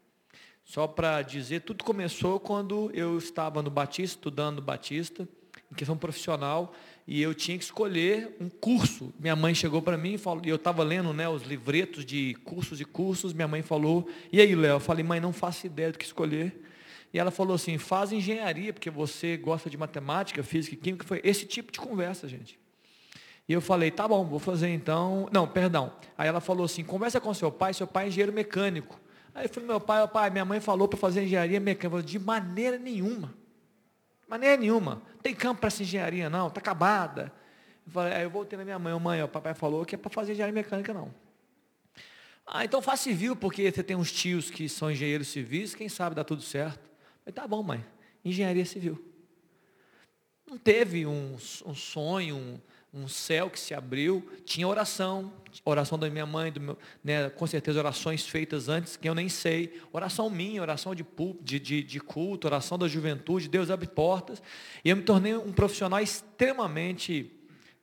Só 0.66 0.88
para 0.88 1.22
dizer, 1.22 1.62
tudo 1.62 1.84
começou 1.84 2.40
quando 2.40 2.92
eu 2.94 3.18
estava 3.18 3.62
no 3.62 3.70
Batista, 3.72 4.18
estudando 4.18 4.58
no 4.58 4.62
Batista, 4.62 5.28
em 5.72 5.76
questão 5.76 5.98
profissional, 5.98 6.74
e 7.08 7.22
eu 7.22 7.34
tinha 7.34 7.58
que 7.58 7.64
escolher 7.64 8.36
um 8.40 8.50
curso. 8.50 9.14
Minha 9.20 9.36
mãe 9.36 9.56
chegou 9.56 9.82
para 9.82 9.98
mim 9.98 10.14
e 10.14 10.18
falou, 10.18 10.42
e 10.46 10.50
eu 10.50 10.58
estava 10.58 10.84
lendo 10.84 11.12
né, 11.12 11.28
os 11.28 11.44
livretos 11.44 12.06
de 12.06 12.36
cursos 12.44 12.80
e 12.80 12.86
cursos, 12.86 13.34
minha 13.34 13.48
mãe 13.48 13.62
falou, 13.62 14.08
e 14.32 14.40
aí, 14.40 14.54
Léo? 14.54 14.76
Eu 14.76 14.80
falei, 14.80 15.04
mãe, 15.04 15.20
não 15.20 15.34
faço 15.34 15.66
ideia 15.66 15.92
do 15.92 15.98
que 15.98 16.06
escolher. 16.06 16.62
E 17.12 17.18
ela 17.18 17.32
falou 17.32 17.56
assim, 17.56 17.78
faz 17.80 18.12
engenharia, 18.12 18.72
porque 18.72 18.90
você 18.90 19.38
gosta 19.38 19.70
de 19.70 19.78
matemática, 19.78 20.44
física 20.44 20.76
e 20.76 20.78
química. 20.78 21.08
Foi 21.08 21.20
esse 21.24 21.46
tipo 21.46 21.72
de 21.72 21.80
conversa, 21.80 22.28
gente. 22.28 22.60
E 23.48 23.54
eu 23.54 23.62
falei, 23.62 23.90
tá 23.90 24.08
bom, 24.08 24.24
vou 24.24 24.38
fazer 24.38 24.70
então. 24.70 25.28
Não, 25.32 25.48
perdão. 25.48 25.92
Aí 26.16 26.28
ela 26.28 26.40
falou 26.40 26.66
assim, 26.66 26.84
conversa 26.84 27.20
com 27.20 27.34
seu 27.34 27.52
pai, 27.52 27.74
seu 27.74 27.88
pai 27.88 28.06
é 28.06 28.08
engenheiro 28.10 28.32
mecânico. 28.32 29.00
Aí 29.34 29.46
eu 29.46 29.50
falei, 29.50 29.68
meu 29.68 29.80
pai, 29.80 30.08
pai, 30.08 30.30
minha 30.30 30.46
mãe 30.46 30.60
falou 30.60 30.88
para 30.88 31.00
fazer 31.00 31.24
engenharia 31.24 31.60
mecânica. 31.60 31.88
Eu 31.88 31.92
falei, 31.92 32.06
de 32.06 32.20
maneira 32.20 32.78
nenhuma 32.78 33.39
maneira 34.30 34.56
nenhuma. 34.56 35.02
Tem 35.22 35.34
campo 35.34 35.60
para 35.60 35.68
essa 35.68 35.84
engenharia, 35.84 36.30
não, 36.30 36.48
está 36.48 36.60
acabada. 36.60 37.32
Eu 37.86 37.92
falei, 37.92 38.14
aí 38.14 38.24
eu 38.24 38.30
voltei 38.30 38.58
na 38.58 38.64
minha 38.64 38.78
mãe, 38.78 38.98
mãe, 39.00 39.24
o 39.24 39.28
papai 39.28 39.54
falou 39.54 39.84
que 39.86 39.96
é 39.96 39.98
para 39.98 40.10
fazer 40.10 40.34
engenharia 40.34 40.54
mecânica, 40.54 40.94
não. 40.94 41.14
Ah, 42.46 42.64
então 42.66 42.82
faz 42.82 43.00
civil, 43.00 43.36
porque 43.36 43.72
você 43.72 43.84
tem 43.84 43.96
uns 43.96 44.12
tios 44.12 44.50
que 44.50 44.70
são 44.70 44.90
engenheiros 44.90 45.28
civis, 45.28 45.76
quem 45.76 45.90
sabe 45.90 46.16
dá 46.16 46.24
tudo 46.24 46.42
certo. 46.42 46.90
Falei, 47.24 47.34
tá 47.34 47.48
bom, 47.48 47.62
mãe, 47.62 47.86
engenharia 48.24 48.66
civil. 48.66 49.04
Não 50.48 50.58
teve 50.58 51.06
um, 51.06 51.36
um 51.66 51.76
sonho, 51.76 52.36
um, 52.36 52.60
um 52.94 53.08
céu 53.08 53.50
que 53.50 53.60
se 53.60 53.74
abriu, 53.74 54.28
tinha 54.46 54.68
oração, 54.68 55.32
oração 55.64 55.98
da 55.98 56.10
minha 56.10 56.26
mãe, 56.26 56.52
meu, 56.60 56.78
né, 57.04 57.30
com 57.30 57.46
certeza 57.46 57.80
orações 57.80 58.28
feitas 58.28 58.68
antes, 58.68 58.98
que 58.98 59.08
eu 59.08 59.14
nem 59.14 59.30
sei, 59.30 59.80
oração 59.92 60.30
minha, 60.30 60.62
oração 60.62 60.96
de, 60.96 61.06
de, 61.42 61.60
de, 61.60 61.84
de 61.84 62.00
culto, 62.00 62.48
oração 62.48 62.78
da 62.78 62.88
juventude, 62.88 63.48
Deus 63.48 63.70
abre 63.70 63.88
portas, 63.88 64.42
e 64.84 64.90
eu 64.90 64.98
me 64.98 65.04
tornei 65.04 65.36
um 65.36 65.52
profissional 65.52 66.00
extremamente, 66.00 67.32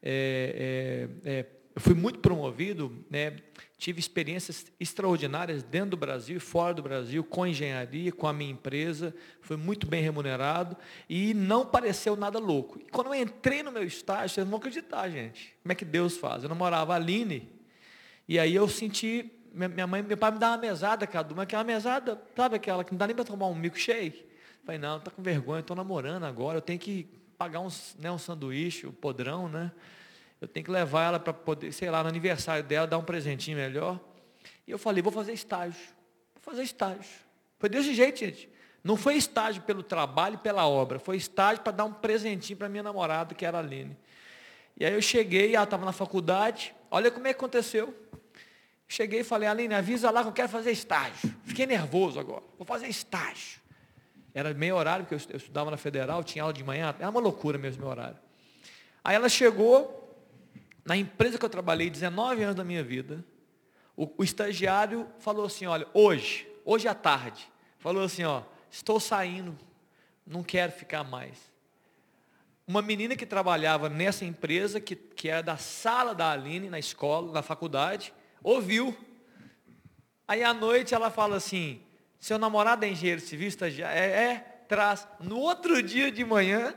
é, 0.03 1.09
é, 1.25 1.39
é, 1.39 1.47
eu 1.77 1.83
fui 1.83 1.93
muito 1.93 2.20
promovido, 2.20 3.05
né, 3.11 3.37
tive 3.77 4.01
experiências 4.01 4.64
extraordinárias 4.81 5.62
dentro 5.62 5.91
do 5.91 5.97
Brasil 5.99 6.39
e 6.39 6.41
fora 6.41 6.72
do 6.72 6.83
Brasil, 6.83 7.22
com 7.22 7.47
engenharia, 7.47 8.11
com 8.11 8.27
a 8.27 8.33
minha 8.33 8.51
empresa, 8.51 9.14
fui 9.43 9.59
muito 9.59 9.87
bem 9.87 10.03
remunerado 10.03 10.74
e 11.07 11.35
não 11.35 11.66
pareceu 11.66 12.16
nada 12.16 12.39
louco. 12.39 12.81
E 12.81 12.91
quando 12.91 13.09
eu 13.09 13.14
entrei 13.14 13.62
no 13.62 13.70
meu 13.70 13.85
estágio, 13.85 14.31
vocês 14.31 14.47
não 14.47 14.53
vão 14.53 14.59
acreditar, 14.59 15.07
gente, 15.11 15.55
como 15.62 15.70
é 15.70 15.74
que 15.74 15.85
Deus 15.85 16.16
faz. 16.16 16.45
Eu 16.45 16.49
namorava 16.49 16.95
a 16.95 16.97
Aline, 16.97 17.47
e 18.27 18.39
aí 18.39 18.55
eu 18.55 18.66
senti, 18.68 19.31
minha 19.53 19.87
mãe, 19.87 20.03
meu 20.03 20.16
pai 20.16 20.31
me 20.31 20.39
dá 20.39 20.53
uma 20.53 20.57
mesada, 20.57 21.07
Cadu, 21.07 21.37
mas 21.37 21.43
aquela 21.43 21.62
mesada, 21.62 22.18
sabe 22.35 22.57
aquela 22.57 22.85
que 22.85 22.93
não 22.93 22.99
dá 22.99 23.07
nem 23.07 23.14
para 23.14 23.27
tomar 23.27 23.49
um 23.49 23.55
milkshake? 23.55 24.24
Falei, 24.64 24.81
não, 24.81 24.99
tá 24.99 25.11
com 25.11 25.22
vergonha, 25.22 25.61
estou 25.61 25.77
namorando 25.77 26.24
agora, 26.24 26.57
eu 26.57 26.62
tenho 26.62 26.79
que 26.79 27.07
pagar 27.37 27.61
uns, 27.61 27.95
né, 27.99 28.11
um 28.11 28.16
sanduíche, 28.16 28.87
o 28.87 28.89
um 28.89 28.93
podrão, 28.93 29.47
né? 29.47 29.70
Eu 30.47 30.49
tenho 30.49 30.64
que 30.64 30.70
levar 30.70 31.07
ela 31.07 31.18
para 31.18 31.32
poder, 31.32 31.72
sei 31.72 31.90
lá, 31.90 32.05
no 32.05 32.09
aniversário 32.09 32.62
dela, 32.62 32.86
dar 32.86 32.99
um 32.99 33.03
presentinho 33.03 33.57
melhor. 33.57 33.99
E 34.64 34.70
eu 34.70 34.78
falei, 34.78 35.03
vou 35.03 35.11
fazer 35.11 35.32
estágio. 35.32 35.82
Vou 36.34 36.40
fazer 36.40 36.62
estágio. 36.62 37.03
Foi 37.59 37.68
desse 37.68 37.92
jeito, 37.92 38.20
gente. 38.20 38.49
Não 38.84 38.97
foi 38.97 39.16
estágio 39.16 39.62
pelo 39.62 39.82
trabalho 39.82 40.36
e 40.36 40.38
pela 40.38 40.64
obra. 40.64 41.01
Foi 41.01 41.16
estágio 41.16 41.64
para 41.64 41.72
dar 41.72 41.84
um 41.84 41.92
presentinho 41.92 42.57
para 42.57 42.68
minha 42.68 42.84
namorada, 42.84 43.34
que 43.34 43.44
era 43.44 43.59
a 43.59 43.61
Aline. 43.61 43.97
E 44.76 44.86
aí 44.86 44.94
eu 44.94 45.03
cheguei, 45.03 45.57
ela 45.57 45.64
estava 45.64 45.84
na 45.84 45.90
faculdade. 45.90 46.72
Olha 46.92 47.11
como 47.11 47.26
é 47.26 47.32
que 47.32 47.38
aconteceu. 47.38 47.92
Cheguei 48.86 49.20
e 49.20 49.24
falei, 49.24 49.49
Aline, 49.49 49.74
avisa 49.74 50.12
lá 50.12 50.22
que 50.22 50.28
eu 50.28 50.32
quero 50.32 50.49
fazer 50.49 50.70
estágio. 50.70 51.34
Fiquei 51.42 51.66
nervoso 51.66 52.20
agora. 52.20 52.44
Vou 52.57 52.64
fazer 52.64 52.86
estágio. 52.86 53.61
Era 54.32 54.55
meio 54.55 54.76
horário, 54.76 55.05
porque 55.05 55.32
eu 55.32 55.36
estudava 55.38 55.72
na 55.72 55.76
federal, 55.76 56.22
tinha 56.22 56.44
aula 56.44 56.55
de 56.55 56.62
manhã. 56.62 56.94
Era 57.01 57.11
uma 57.11 57.20
loucura 57.20 57.59
mesmo 57.59 57.80
meu 57.80 57.90
horário. 57.90 58.18
Aí 59.03 59.16
ela 59.16 59.28
chegou, 59.28 60.06
na 60.87 60.97
empresa 60.97 61.37
que 61.37 61.45
eu 61.45 61.51
trabalhei 61.51 61.91
19 61.91 62.45
anos 62.45 62.55
da 62.55 62.62
minha 62.62 62.82
vida, 62.82 63.24
o, 63.97 64.09
o 64.16 64.22
estagiário 64.22 65.09
falou 65.18 65.45
assim, 65.45 65.66
olha, 65.66 65.87
hoje, 65.93 66.49
hoje 66.64 66.87
à 66.87 66.95
tarde, 66.95 67.51
falou 67.80 68.05
assim, 68.05 68.22
ó, 68.22 68.43
estou 68.70 69.01
saindo, 69.01 69.59
não 70.24 70.45
quero 70.45 70.70
ficar 70.70 71.03
mais. 71.03 71.37
Uma 72.68 72.80
menina 72.80 73.16
que 73.16 73.26
trabalhava 73.26 73.89
nessa 73.89 74.24
empresa, 74.24 74.80
que, 74.80 74.95
que 74.95 75.28
era 75.28 75.43
da 75.43 75.57
sala 75.57 76.14
da 76.14 76.30
Aline, 76.30 76.70
na 76.70 76.78
escola, 76.78 77.32
na 77.32 77.43
faculdade, 77.43 78.14
ouviu. 78.41 78.97
Aí 80.26 80.45
à 80.45 80.55
noite 80.55 80.95
ela 80.95 81.11
fala 81.11 81.37
assim, 81.37 81.80
seu 82.20 82.39
namorado 82.39 82.84
é 82.84 82.89
engenheiro 82.89 83.20
civil, 83.20 83.49
estagiário? 83.49 83.99
É, 83.99 84.07
é, 84.07 84.39
traz. 84.68 85.07
No 85.18 85.39
outro 85.39 85.82
dia 85.82 86.12
de 86.12 86.24
manhã, 86.24 86.74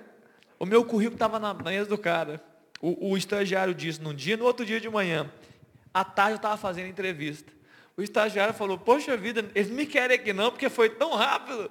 o 0.57 0.65
meu 0.65 0.83
currículo 0.83 1.15
estava 1.15 1.37
na 1.39 1.53
mesa 1.53 1.89
do 1.89 1.97
cara. 1.97 2.48
O, 2.81 3.11
o 3.11 3.17
estagiário 3.17 3.73
disse 3.73 4.01
num 4.01 4.13
dia, 4.13 4.37
no 4.37 4.45
outro 4.45 4.65
dia 4.65 4.79
de 4.79 4.89
manhã. 4.89 5.29
À 5.93 6.03
tarde 6.03 6.33
eu 6.33 6.37
estava 6.37 6.57
fazendo 6.57 6.87
entrevista. 6.87 7.51
O 7.97 8.01
estagiário 8.01 8.53
falou, 8.53 8.77
poxa 8.77 9.17
vida, 9.17 9.49
eles 9.53 9.69
me 9.69 9.85
querem 9.85 10.15
aqui 10.15 10.31
não, 10.31 10.51
porque 10.51 10.69
foi 10.69 10.89
tão 10.89 11.15
rápido. 11.15 11.69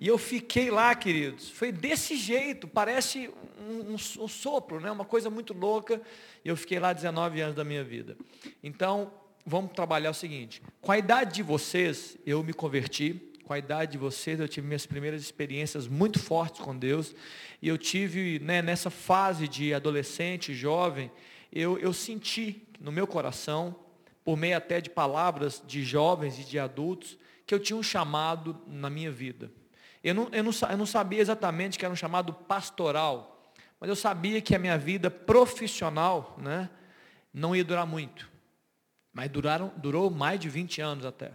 E 0.00 0.08
eu 0.08 0.18
fiquei 0.18 0.70
lá, 0.70 0.94
queridos. 0.94 1.50
Foi 1.50 1.70
desse 1.70 2.16
jeito, 2.16 2.66
parece 2.66 3.30
um, 3.60 3.92
um, 3.92 3.94
um, 3.94 4.28
sopro, 4.28 4.80
né? 4.80 4.90
uma 4.90 5.04
coisa 5.04 5.30
muito 5.30 5.52
louca. 5.52 6.00
E 6.44 6.48
eu 6.48 6.56
fiquei 6.56 6.80
lá 6.80 6.92
19 6.92 7.40
anos 7.40 7.54
da 7.54 7.62
minha 7.62 7.84
vida. 7.84 8.16
Então, 8.62 9.12
vamos 9.46 9.72
trabalhar 9.72 10.10
o 10.10 10.14
seguinte. 10.14 10.62
Com 10.80 10.90
a 10.90 10.98
idade 10.98 11.34
de 11.34 11.42
vocês, 11.42 12.16
eu 12.26 12.42
me 12.42 12.52
converti 12.52 13.29
com 13.50 13.54
a 13.54 13.58
idade 13.58 13.90
de 13.90 13.98
vocês, 13.98 14.38
eu 14.38 14.46
tive 14.46 14.68
minhas 14.68 14.86
primeiras 14.86 15.20
experiências 15.20 15.88
muito 15.88 16.20
fortes 16.20 16.60
com 16.60 16.78
Deus. 16.78 17.12
E 17.60 17.66
eu 17.66 17.76
tive, 17.76 18.38
né, 18.38 18.62
nessa 18.62 18.90
fase 18.90 19.48
de 19.48 19.74
adolescente, 19.74 20.54
jovem, 20.54 21.10
eu, 21.52 21.76
eu 21.76 21.92
senti 21.92 22.64
no 22.78 22.92
meu 22.92 23.08
coração, 23.08 23.74
por 24.22 24.36
meio 24.36 24.56
até 24.56 24.80
de 24.80 24.88
palavras 24.88 25.60
de 25.66 25.82
jovens 25.82 26.38
e 26.38 26.44
de 26.44 26.60
adultos, 26.60 27.18
que 27.44 27.52
eu 27.52 27.58
tinha 27.58 27.76
um 27.76 27.82
chamado 27.82 28.56
na 28.68 28.88
minha 28.88 29.10
vida. 29.10 29.50
Eu 30.00 30.14
não, 30.14 30.28
eu 30.30 30.44
não, 30.44 30.52
eu 30.70 30.78
não 30.78 30.86
sabia 30.86 31.20
exatamente 31.20 31.76
que 31.76 31.84
era 31.84 31.92
um 31.92 31.96
chamado 31.96 32.32
pastoral, 32.32 33.52
Mas 33.80 33.90
eu 33.90 33.96
sabia 33.96 34.40
que 34.40 34.54
a 34.54 34.60
minha 34.60 34.78
vida 34.78 35.10
profissional 35.10 36.38
né, 36.40 36.70
não 37.34 37.56
ia 37.56 37.64
durar 37.64 37.84
muito. 37.84 38.30
Mas 39.12 39.28
duraram, 39.28 39.72
durou 39.76 40.08
mais 40.08 40.38
de 40.38 40.48
20 40.48 40.80
anos 40.80 41.04
até. 41.04 41.32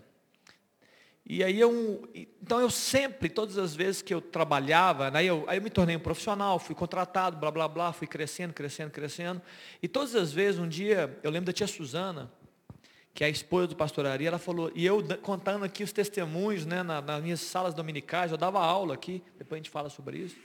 E 1.28 1.44
aí 1.44 1.60
eu, 1.60 2.08
então 2.14 2.60
eu 2.60 2.70
sempre, 2.70 3.30
todas 3.30 3.58
as 3.58 3.76
vezes 3.76 4.04
que 4.04 4.14
eu 4.14 4.22
trabalhava, 4.22 5.10
né, 5.10 5.26
eu, 5.26 5.44
aí 5.48 5.58
eu 5.58 5.62
me 5.62 5.72
tornei 5.72 5.96
um 5.96 6.00
profissional, 6.00 6.60
fui 6.60 6.76
contratado, 6.76 7.38
blá, 7.38 7.50
blá, 7.50 7.68
blá, 7.68 7.92
fui 7.92 8.06
crescendo, 8.06 8.54
crescendo, 8.54 8.92
crescendo. 8.92 9.42
E 9.82 9.88
todas 9.88 10.16
as 10.16 10.32
vezes, 10.32 10.60
um 10.60 10.68
dia, 10.68 11.18
eu 11.24 11.32
lembro 11.32 11.48
da 11.48 11.54
tia 11.54 11.66
Suzana, 11.66 12.32
que 13.12 13.24
é 13.24 13.28
a 13.28 13.30
esposa 13.30 13.68
do 13.68 13.76
pastor 13.76 14.06
Ari, 14.06 14.28
ela 14.28 14.38
falou, 14.38 14.72
e 14.76 14.86
eu 14.86 15.04
contando 15.20 15.66
aqui 15.66 15.84
os 15.84 15.92
testemunhos, 15.92 16.64
né, 16.64 16.84
nas 16.84 17.24
minhas 17.24 17.40
salas 17.40 17.74
dominicais, 17.74 18.32
eu 18.32 18.38
dava 18.38 18.60
aula 18.60 18.94
aqui, 18.94 19.24
depois 19.36 19.58
a 19.58 19.64
gente 19.64 19.72
fala 19.72 19.90
sobre 19.90 20.20
isso. 20.20 20.36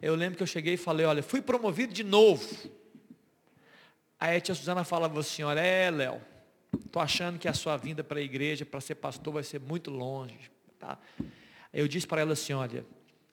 Eu 0.00 0.14
lembro 0.14 0.38
que 0.38 0.42
eu 0.42 0.46
cheguei 0.46 0.74
e 0.74 0.78
falei, 0.78 1.04
olha, 1.04 1.22
fui 1.22 1.42
promovido 1.42 1.92
de 1.92 2.02
novo. 2.02 2.48
Aí 4.18 4.36
a 4.36 4.40
tia 4.40 4.54
Suzana 4.54 4.82
falava 4.82 5.20
assim, 5.20 5.42
olha, 5.42 5.60
é, 5.60 5.90
Léo, 5.90 6.22
estou 6.84 7.00
achando 7.00 7.38
que 7.38 7.48
a 7.48 7.54
sua 7.54 7.76
vinda 7.76 8.04
para 8.04 8.18
a 8.18 8.22
igreja, 8.22 8.64
para 8.64 8.80
ser 8.80 8.96
pastor, 8.96 9.34
vai 9.34 9.42
ser 9.42 9.60
muito 9.60 9.90
longe. 9.90 10.50
Tá? 10.78 10.98
Eu 11.72 11.88
disse 11.88 12.06
para 12.06 12.20
ela 12.20 12.32
assim, 12.32 12.52
olha, 12.52 12.84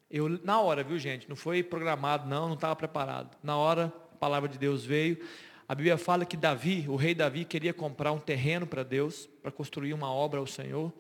eu, 0.10 0.28
na 0.44 0.60
hora, 0.60 0.84
viu 0.84 0.98
gente, 0.98 1.30
não 1.30 1.36
foi 1.36 1.62
programado 1.62 2.28
não, 2.28 2.48
não 2.48 2.56
estava 2.56 2.76
preparado. 2.76 3.38
Na 3.44 3.58
hora, 3.58 3.94
a 4.14 4.16
palavra 4.18 4.50
de 4.50 4.58
Deus 4.58 4.84
veio. 4.84 5.20
A 5.68 5.76
Bíblia 5.76 5.98
fala 5.98 6.26
que 6.26 6.36
Davi, 6.36 6.86
o 6.88 6.96
rei 6.96 7.14
Davi, 7.14 7.46
queria 7.46 7.74
comprar 7.74 8.12
um 8.12 8.20
terreno 8.20 8.66
para 8.66 8.82
Deus, 8.82 9.30
para 9.42 9.52
construir 9.52 9.94
uma 9.94 10.12
obra 10.12 10.40
ao 10.40 10.48
Senhor. 10.48 10.92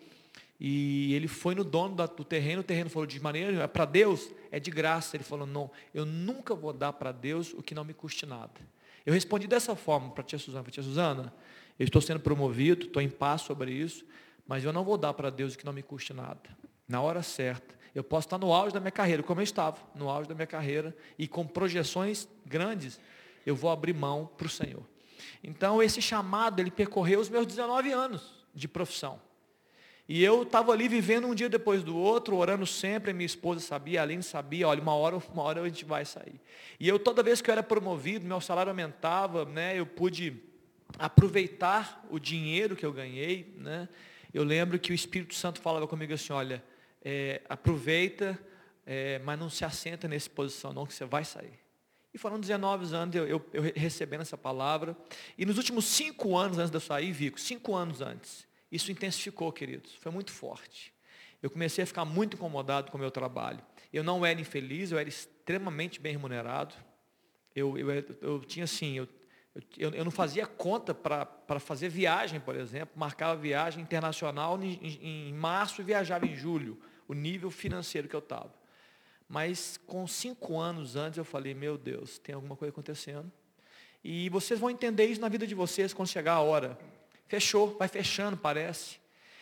E 0.59 1.13
ele 1.15 1.27
foi 1.27 1.55
no 1.55 1.63
dono 1.63 1.95
do 1.95 2.23
terreno, 2.23 2.59
o 2.61 2.63
terreno 2.63 2.89
falou 2.89 3.07
de 3.07 3.19
maneira, 3.19 3.63
é 3.63 3.67
para 3.67 3.85
Deus 3.85 4.29
é 4.51 4.59
de 4.59 4.69
graça. 4.69 5.15
Ele 5.15 5.23
falou, 5.23 5.47
não, 5.47 5.71
eu 5.93 6.05
nunca 6.05 6.53
vou 6.53 6.71
dar 6.71 6.93
para 6.93 7.11
Deus 7.11 7.53
o 7.53 7.63
que 7.63 7.73
não 7.73 7.83
me 7.83 7.93
custe 7.93 8.25
nada. 8.25 8.51
Eu 9.05 9.13
respondi 9.13 9.47
dessa 9.47 9.75
forma 9.75 10.11
para 10.11 10.21
a 10.21 10.25
tia 10.25 10.37
Suzana, 10.37 10.63
para 10.63 10.71
tia 10.71 10.83
Suzana, 10.83 11.33
eu 11.79 11.85
estou 11.85 12.01
sendo 12.01 12.19
promovido, 12.19 12.85
estou 12.85 13.01
em 13.01 13.09
paz 13.09 13.41
sobre 13.41 13.71
isso, 13.71 14.05
mas 14.45 14.63
eu 14.63 14.73
não 14.73 14.83
vou 14.83 14.97
dar 14.97 15.13
para 15.13 15.29
Deus 15.29 15.53
o 15.53 15.57
que 15.57 15.65
não 15.65 15.71
me 15.71 15.81
custe 15.81 16.13
nada. 16.13 16.41
Na 16.87 17.01
hora 17.01 17.23
certa. 17.23 17.79
Eu 17.95 18.03
posso 18.03 18.27
estar 18.27 18.37
no 18.37 18.53
auge 18.53 18.73
da 18.73 18.79
minha 18.79 18.91
carreira, 18.91 19.23
como 19.23 19.39
eu 19.39 19.43
estava, 19.43 19.77
no 19.95 20.09
auge 20.09 20.27
da 20.29 20.35
minha 20.35 20.45
carreira, 20.45 20.95
e 21.17 21.27
com 21.27 21.45
projeções 21.47 22.27
grandes, 22.45 22.99
eu 23.45 23.55
vou 23.55 23.71
abrir 23.71 23.93
mão 23.93 24.29
para 24.37 24.45
o 24.45 24.49
Senhor. 24.49 24.83
Então, 25.43 25.81
esse 25.81 26.01
chamado, 26.01 26.59
ele 26.59 26.69
percorreu 26.69 27.19
os 27.19 27.29
meus 27.29 27.47
19 27.47 27.91
anos 27.91 28.45
de 28.53 28.67
profissão. 28.67 29.19
E 30.07 30.23
eu 30.23 30.43
estava 30.43 30.71
ali 30.71 30.87
vivendo 30.87 31.27
um 31.27 31.35
dia 31.35 31.47
depois 31.47 31.83
do 31.83 31.95
outro, 31.95 32.35
orando 32.35 32.65
sempre, 32.65 33.13
minha 33.13 33.25
esposa 33.25 33.59
sabia, 33.59 33.99
a 33.99 34.03
Aline 34.03 34.23
sabia, 34.23 34.67
olha, 34.67 34.81
uma 34.81 34.95
hora, 34.95 35.21
uma 35.31 35.43
hora 35.43 35.61
a 35.61 35.67
gente 35.67 35.85
vai 35.85 36.03
sair. 36.03 36.41
E 36.79 36.87
eu, 36.87 36.97
toda 36.97 37.21
vez 37.21 37.41
que 37.41 37.49
eu 37.49 37.53
era 37.53 37.61
promovido, 37.61 38.25
meu 38.25 38.41
salário 38.41 38.71
aumentava, 38.71 39.45
né, 39.45 39.79
eu 39.79 39.85
pude 39.85 40.48
aproveitar 40.97 42.05
o 42.09 42.19
dinheiro 42.19 42.75
que 42.75 42.85
eu 42.85 42.91
ganhei. 42.91 43.53
Né? 43.57 43.87
Eu 44.33 44.43
lembro 44.43 44.79
que 44.79 44.91
o 44.91 44.95
Espírito 44.95 45.35
Santo 45.35 45.61
falava 45.61 45.87
comigo 45.87 46.13
assim, 46.13 46.33
olha, 46.33 46.63
é, 47.03 47.41
aproveita, 47.47 48.39
é, 48.85 49.19
mas 49.19 49.39
não 49.39 49.49
se 49.49 49.63
assenta 49.63 50.07
nessa 50.07 50.29
posição 50.29 50.73
não, 50.73 50.85
que 50.85 50.93
você 50.93 51.05
vai 51.05 51.23
sair. 51.23 51.59
E 52.13 52.17
foram 52.17 52.39
19 52.39 52.95
anos 52.95 53.15
eu, 53.15 53.27
eu, 53.27 53.45
eu 53.53 53.61
recebendo 53.75 54.21
essa 54.21 54.37
palavra. 54.37 54.97
E 55.37 55.45
nos 55.45 55.57
últimos 55.57 55.85
cinco 55.85 56.35
anos 56.35 56.57
antes 56.57 56.71
de 56.71 56.77
eu 56.77 56.81
sair, 56.81 57.11
Vico, 57.11 57.39
cinco 57.39 57.75
anos 57.75 58.01
antes, 58.01 58.47
isso 58.71 58.91
intensificou, 58.91 59.51
queridos, 59.51 59.93
foi 59.95 60.11
muito 60.11 60.31
forte. 60.31 60.93
Eu 61.41 61.49
comecei 61.49 61.83
a 61.83 61.87
ficar 61.87 62.05
muito 62.05 62.35
incomodado 62.35 62.91
com 62.91 62.97
o 62.97 62.99
meu 62.99 63.11
trabalho. 63.11 63.61
Eu 63.93 64.03
não 64.03 64.25
era 64.25 64.39
infeliz, 64.39 64.91
eu 64.91 64.99
era 64.99 65.07
extremamente 65.07 65.99
bem 65.99 66.11
remunerado. 66.11 66.75
Eu, 67.55 67.77
eu, 67.77 67.89
eu 68.21 68.39
tinha 68.41 68.65
assim, 68.65 68.97
eu, 68.97 69.07
eu, 69.77 69.91
eu 69.91 70.03
não 70.03 70.11
fazia 70.11 70.45
conta 70.45 70.93
para 70.93 71.59
fazer 71.59 71.89
viagem, 71.89 72.39
por 72.39 72.55
exemplo. 72.55 72.97
Marcava 72.97 73.35
viagem 73.35 73.81
internacional 73.81 74.61
em, 74.61 74.79
em, 74.81 75.29
em 75.29 75.33
março 75.33 75.81
e 75.81 75.83
viajava 75.83 76.25
em 76.25 76.35
julho. 76.35 76.79
O 77.07 77.13
nível 77.13 77.49
financeiro 77.49 78.07
que 78.07 78.15
eu 78.15 78.19
estava. 78.19 78.53
Mas 79.27 79.79
com 79.85 80.07
cinco 80.07 80.59
anos 80.59 80.95
antes 80.95 81.17
eu 81.17 81.25
falei, 81.25 81.53
meu 81.53 81.77
Deus, 81.77 82.19
tem 82.19 82.35
alguma 82.35 82.55
coisa 82.55 82.71
acontecendo. 82.71 83.31
E 84.03 84.29
vocês 84.29 84.59
vão 84.59 84.69
entender 84.69 85.05
isso 85.05 85.21
na 85.21 85.29
vida 85.29 85.45
de 85.45 85.55
vocês 85.55 85.93
quando 85.93 86.07
chegar 86.07 86.33
a 86.33 86.41
hora. 86.41 86.77
Fechou, 87.27 87.77
vai 87.77 87.87
fechando, 87.87 88.37
parece. 88.37 88.97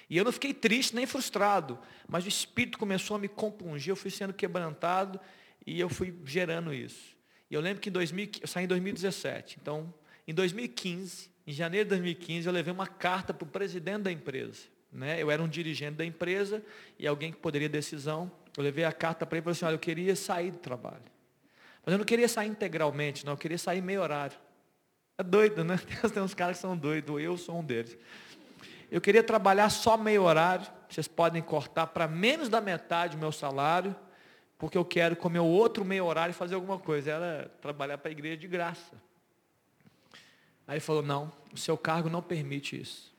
E 0.09 0.17
eu 0.17 0.23
não 0.23 0.31
fiquei 0.31 0.53
triste 0.53 0.95
nem 0.95 1.05
frustrado, 1.05 1.77
mas 2.07 2.25
o 2.25 2.29
Espírito 2.29 2.77
começou 2.77 3.17
a 3.17 3.19
me 3.19 3.27
compungir, 3.27 3.91
eu 3.91 3.95
fui 3.95 4.09
sendo 4.09 4.33
quebrantado 4.33 5.19
e 5.65 5.79
eu 5.79 5.89
fui 5.89 6.17
gerando 6.23 6.73
isso. 6.73 7.16
E 7.49 7.55
eu 7.55 7.61
lembro 7.61 7.81
que 7.81 7.89
em 7.89 7.91
2000, 7.91 8.29
eu 8.41 8.47
saí 8.47 8.65
em 8.65 8.67
2017. 8.67 9.57
Então, 9.61 9.93
em 10.27 10.33
2015, 10.33 11.29
em 11.45 11.51
janeiro 11.51 11.85
de 11.85 11.89
2015, 11.89 12.47
eu 12.47 12.53
levei 12.53 12.73
uma 12.73 12.87
carta 12.87 13.33
para 13.33 13.45
o 13.45 13.47
presidente 13.47 14.01
da 14.03 14.11
empresa. 14.11 14.63
Né? 14.91 15.21
Eu 15.21 15.31
era 15.31 15.41
um 15.41 15.47
dirigente 15.47 15.95
da 15.97 16.05
empresa 16.05 16.63
e 16.99 17.07
alguém 17.07 17.31
que 17.31 17.37
poderia 17.37 17.69
decisão. 17.69 18.31
Eu 18.55 18.63
levei 18.63 18.83
a 18.83 18.91
carta 18.91 19.25
para 19.25 19.37
ele 19.37 19.43
e 19.43 19.45
falei 19.45 19.53
assim, 19.53 19.65
olha, 19.65 19.75
eu 19.75 19.79
queria 19.79 20.15
sair 20.15 20.51
do 20.51 20.57
trabalho. 20.57 21.03
Mas 21.85 21.93
eu 21.93 21.97
não 21.97 22.05
queria 22.05 22.27
sair 22.27 22.49
integralmente, 22.49 23.25
não, 23.25 23.33
eu 23.33 23.37
queria 23.37 23.57
sair 23.57 23.81
meio 23.81 24.01
horário. 24.01 24.37
É 25.17 25.23
doido, 25.23 25.63
né? 25.63 25.79
Tem 26.13 26.21
uns 26.21 26.33
caras 26.33 26.57
que 26.57 26.61
são 26.61 26.75
doidos, 26.75 27.21
eu 27.21 27.37
sou 27.37 27.59
um 27.59 27.63
deles. 27.63 27.97
Eu 28.91 28.99
queria 28.99 29.23
trabalhar 29.23 29.69
só 29.69 29.97
meio 29.97 30.23
horário, 30.23 30.67
vocês 30.89 31.07
podem 31.07 31.41
cortar 31.41 31.87
para 31.87 32.07
menos 32.07 32.49
da 32.49 32.59
metade 32.59 33.15
o 33.15 33.19
meu 33.19 33.31
salário, 33.31 33.95
porque 34.57 34.77
eu 34.77 34.83
quero 34.83 35.15
com 35.15 35.29
meu 35.29 35.45
outro 35.45 35.85
meio 35.85 36.05
horário 36.05 36.33
fazer 36.33 36.55
alguma 36.55 36.79
coisa. 36.79 37.11
Era 37.11 37.51
trabalhar 37.61 37.97
para 37.97 38.09
a 38.09 38.11
igreja 38.11 38.37
de 38.37 38.47
graça. 38.47 38.95
Aí 40.67 40.75
ele 40.75 40.79
falou, 40.79 41.01
não, 41.01 41.31
o 41.53 41.57
seu 41.57 41.77
cargo 41.77 42.09
não 42.09 42.21
permite 42.21 42.79
isso. 42.79 43.15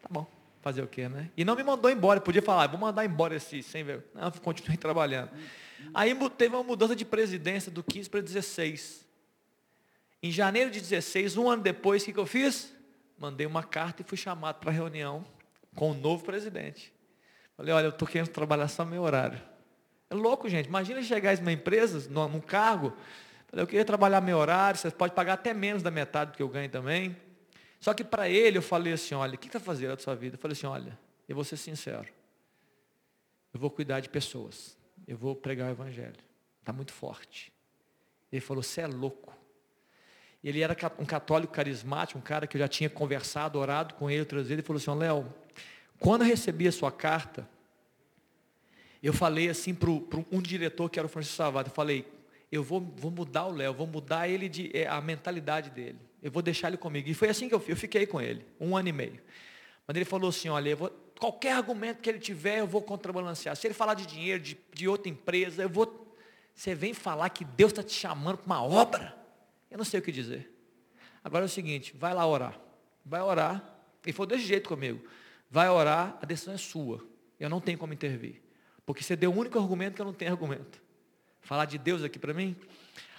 Tá 0.00 0.08
bom, 0.08 0.26
fazer 0.62 0.82
o 0.82 0.86
quê, 0.86 1.08
né? 1.08 1.30
E 1.36 1.44
não 1.44 1.54
me 1.54 1.62
mandou 1.62 1.90
embora, 1.90 2.20
podia 2.20 2.40
falar, 2.40 2.68
vou 2.68 2.80
mandar 2.80 3.04
embora 3.04 3.36
esse 3.36 3.62
sem 3.62 3.84
ver. 3.84 4.04
Não, 4.14 4.30
continuei 4.30 4.76
trabalhando. 4.78 5.30
Aí 5.92 6.14
teve 6.30 6.54
uma 6.54 6.62
mudança 6.62 6.96
de 6.96 7.04
presidência 7.04 7.70
do 7.70 7.82
15 7.82 8.08
para 8.08 8.20
16. 8.20 9.06
Em 10.22 10.30
janeiro 10.30 10.70
de 10.70 10.80
16, 10.80 11.36
um 11.36 11.48
ano 11.50 11.62
depois, 11.62 12.02
o 12.02 12.06
que, 12.06 12.12
que 12.12 12.18
eu 12.18 12.26
fiz? 12.26 12.74
Mandei 13.18 13.46
uma 13.46 13.62
carta 13.62 14.02
e 14.02 14.04
fui 14.04 14.16
chamado 14.16 14.58
para 14.58 14.70
reunião 14.70 15.24
com 15.74 15.90
o 15.90 15.94
novo 15.94 16.24
presidente. 16.24 16.92
Falei, 17.56 17.74
olha, 17.74 17.86
eu 17.86 17.90
estou 17.90 18.06
querendo 18.06 18.28
trabalhar 18.28 18.68
só 18.68 18.84
meu 18.84 19.02
horário. 19.02 19.40
É 20.10 20.14
louco, 20.14 20.48
gente. 20.48 20.66
Imagina 20.66 21.02
chegar 21.02 21.34
em 21.34 21.40
uma 21.40 21.52
empresa, 21.52 22.08
num 22.10 22.40
cargo. 22.40 22.94
Eu 23.52 23.66
queria 23.66 23.84
trabalhar 23.84 24.20
meu 24.20 24.36
horário, 24.36 24.78
você 24.78 24.90
pode 24.90 25.14
pagar 25.14 25.34
até 25.34 25.54
menos 25.54 25.82
da 25.82 25.90
metade 25.90 26.32
do 26.32 26.36
que 26.36 26.42
eu 26.42 26.48
ganho 26.48 26.68
também. 26.68 27.16
Só 27.80 27.94
que 27.94 28.04
para 28.04 28.28
ele 28.28 28.58
eu 28.58 28.62
falei 28.62 28.92
assim, 28.92 29.14
olha, 29.14 29.34
o 29.34 29.38
que 29.38 29.46
está 29.46 29.60
fazendo 29.60 29.96
da 29.96 30.02
sua 30.02 30.14
vida? 30.14 30.34
Eu 30.36 30.38
falei 30.38 30.52
assim, 30.52 30.66
olha, 30.66 30.98
eu 31.28 31.34
vou 31.34 31.44
ser 31.44 31.56
sincero. 31.56 32.08
Eu 33.52 33.60
vou 33.60 33.70
cuidar 33.70 34.00
de 34.00 34.08
pessoas. 34.08 34.76
Eu 35.06 35.16
vou 35.16 35.34
pregar 35.34 35.68
o 35.68 35.70
evangelho. 35.70 36.16
Está 36.60 36.72
muito 36.72 36.92
forte. 36.92 37.52
Ele 38.30 38.40
falou, 38.40 38.62
você 38.62 38.82
é 38.82 38.86
louco. 38.86 39.34
Ele 40.42 40.60
era 40.60 40.76
um 40.98 41.04
católico 41.04 41.52
carismático, 41.52 42.18
um 42.18 42.22
cara 42.22 42.46
que 42.46 42.56
eu 42.56 42.60
já 42.60 42.68
tinha 42.68 42.90
conversado, 42.90 43.58
orado 43.58 43.94
com 43.94 44.10
ele 44.10 44.20
outras 44.20 44.42
vezes. 44.42 44.52
Ele 44.52 44.62
falou 44.62 44.80
assim, 44.80 44.94
Léo, 44.94 45.34
quando 45.98 46.22
eu 46.22 46.28
recebi 46.28 46.68
a 46.68 46.72
sua 46.72 46.92
carta, 46.92 47.48
eu 49.06 49.12
falei 49.12 49.48
assim 49.48 49.74
para 49.74 49.90
um 49.90 50.42
diretor 50.42 50.88
que 50.88 50.98
era 50.98 51.06
o 51.06 51.08
Francisco 51.08 51.36
Savato, 51.36 51.70
eu 51.70 51.74
falei, 51.74 52.04
eu 52.50 52.62
vou, 52.62 52.80
vou 52.80 53.10
mudar 53.10 53.46
o 53.46 53.52
Léo, 53.52 53.74
vou 53.74 53.86
mudar 53.86 54.28
ele 54.28 54.48
de, 54.48 54.70
é, 54.74 54.86
a 54.86 55.00
mentalidade 55.00 55.70
dele. 55.70 55.98
Eu 56.22 56.30
vou 56.30 56.42
deixar 56.42 56.68
ele 56.68 56.76
comigo. 56.76 57.08
E 57.08 57.14
foi 57.14 57.28
assim 57.28 57.48
que 57.48 57.54
eu, 57.54 57.62
eu 57.68 57.76
fiquei 57.76 58.06
com 58.06 58.20
ele, 58.20 58.44
um 58.58 58.76
ano 58.76 58.88
e 58.88 58.92
meio. 58.92 59.20
Mas 59.86 59.96
ele 59.96 60.04
falou 60.04 60.30
assim, 60.30 60.48
olha, 60.48 60.74
vou, 60.74 60.90
qualquer 61.18 61.52
argumento 61.52 62.00
que 62.00 62.08
ele 62.08 62.18
tiver, 62.18 62.60
eu 62.60 62.66
vou 62.66 62.82
contrabalancear. 62.82 63.54
Se 63.56 63.66
ele 63.66 63.74
falar 63.74 63.94
de 63.94 64.06
dinheiro, 64.06 64.42
de, 64.42 64.58
de 64.72 64.88
outra 64.88 65.10
empresa, 65.10 65.62
eu 65.62 65.68
vou. 65.68 66.06
Você 66.54 66.74
vem 66.74 66.92
falar 66.92 67.28
que 67.30 67.44
Deus 67.44 67.70
está 67.72 67.82
te 67.82 67.92
chamando 67.92 68.38
para 68.38 68.46
uma 68.46 68.62
obra. 68.62 69.16
Eu 69.70 69.78
não 69.78 69.84
sei 69.84 70.00
o 70.00 70.02
que 70.02 70.10
dizer. 70.10 70.50
Agora 71.22 71.44
é 71.44 71.46
o 71.46 71.48
seguinte, 71.48 71.94
vai 71.96 72.14
lá 72.14 72.26
orar. 72.26 72.58
Vai 73.04 73.20
orar. 73.20 73.78
E 74.04 74.12
foi 74.12 74.26
desse 74.26 74.44
jeito 74.44 74.68
comigo. 74.68 75.04
Vai 75.50 75.68
orar, 75.68 76.18
a 76.20 76.26
decisão 76.26 76.54
é 76.54 76.58
sua. 76.58 77.04
Eu 77.38 77.48
não 77.48 77.60
tenho 77.60 77.78
como 77.78 77.92
intervir. 77.92 78.42
Porque 78.88 79.04
você 79.04 79.14
deu 79.14 79.30
o 79.30 79.36
único 79.36 79.58
argumento 79.58 79.96
que 79.96 80.00
eu 80.00 80.06
não 80.06 80.14
tenho 80.14 80.30
argumento. 80.30 80.80
Falar 81.42 81.66
de 81.66 81.76
Deus 81.76 82.02
aqui 82.02 82.18
para 82.18 82.32
mim? 82.32 82.56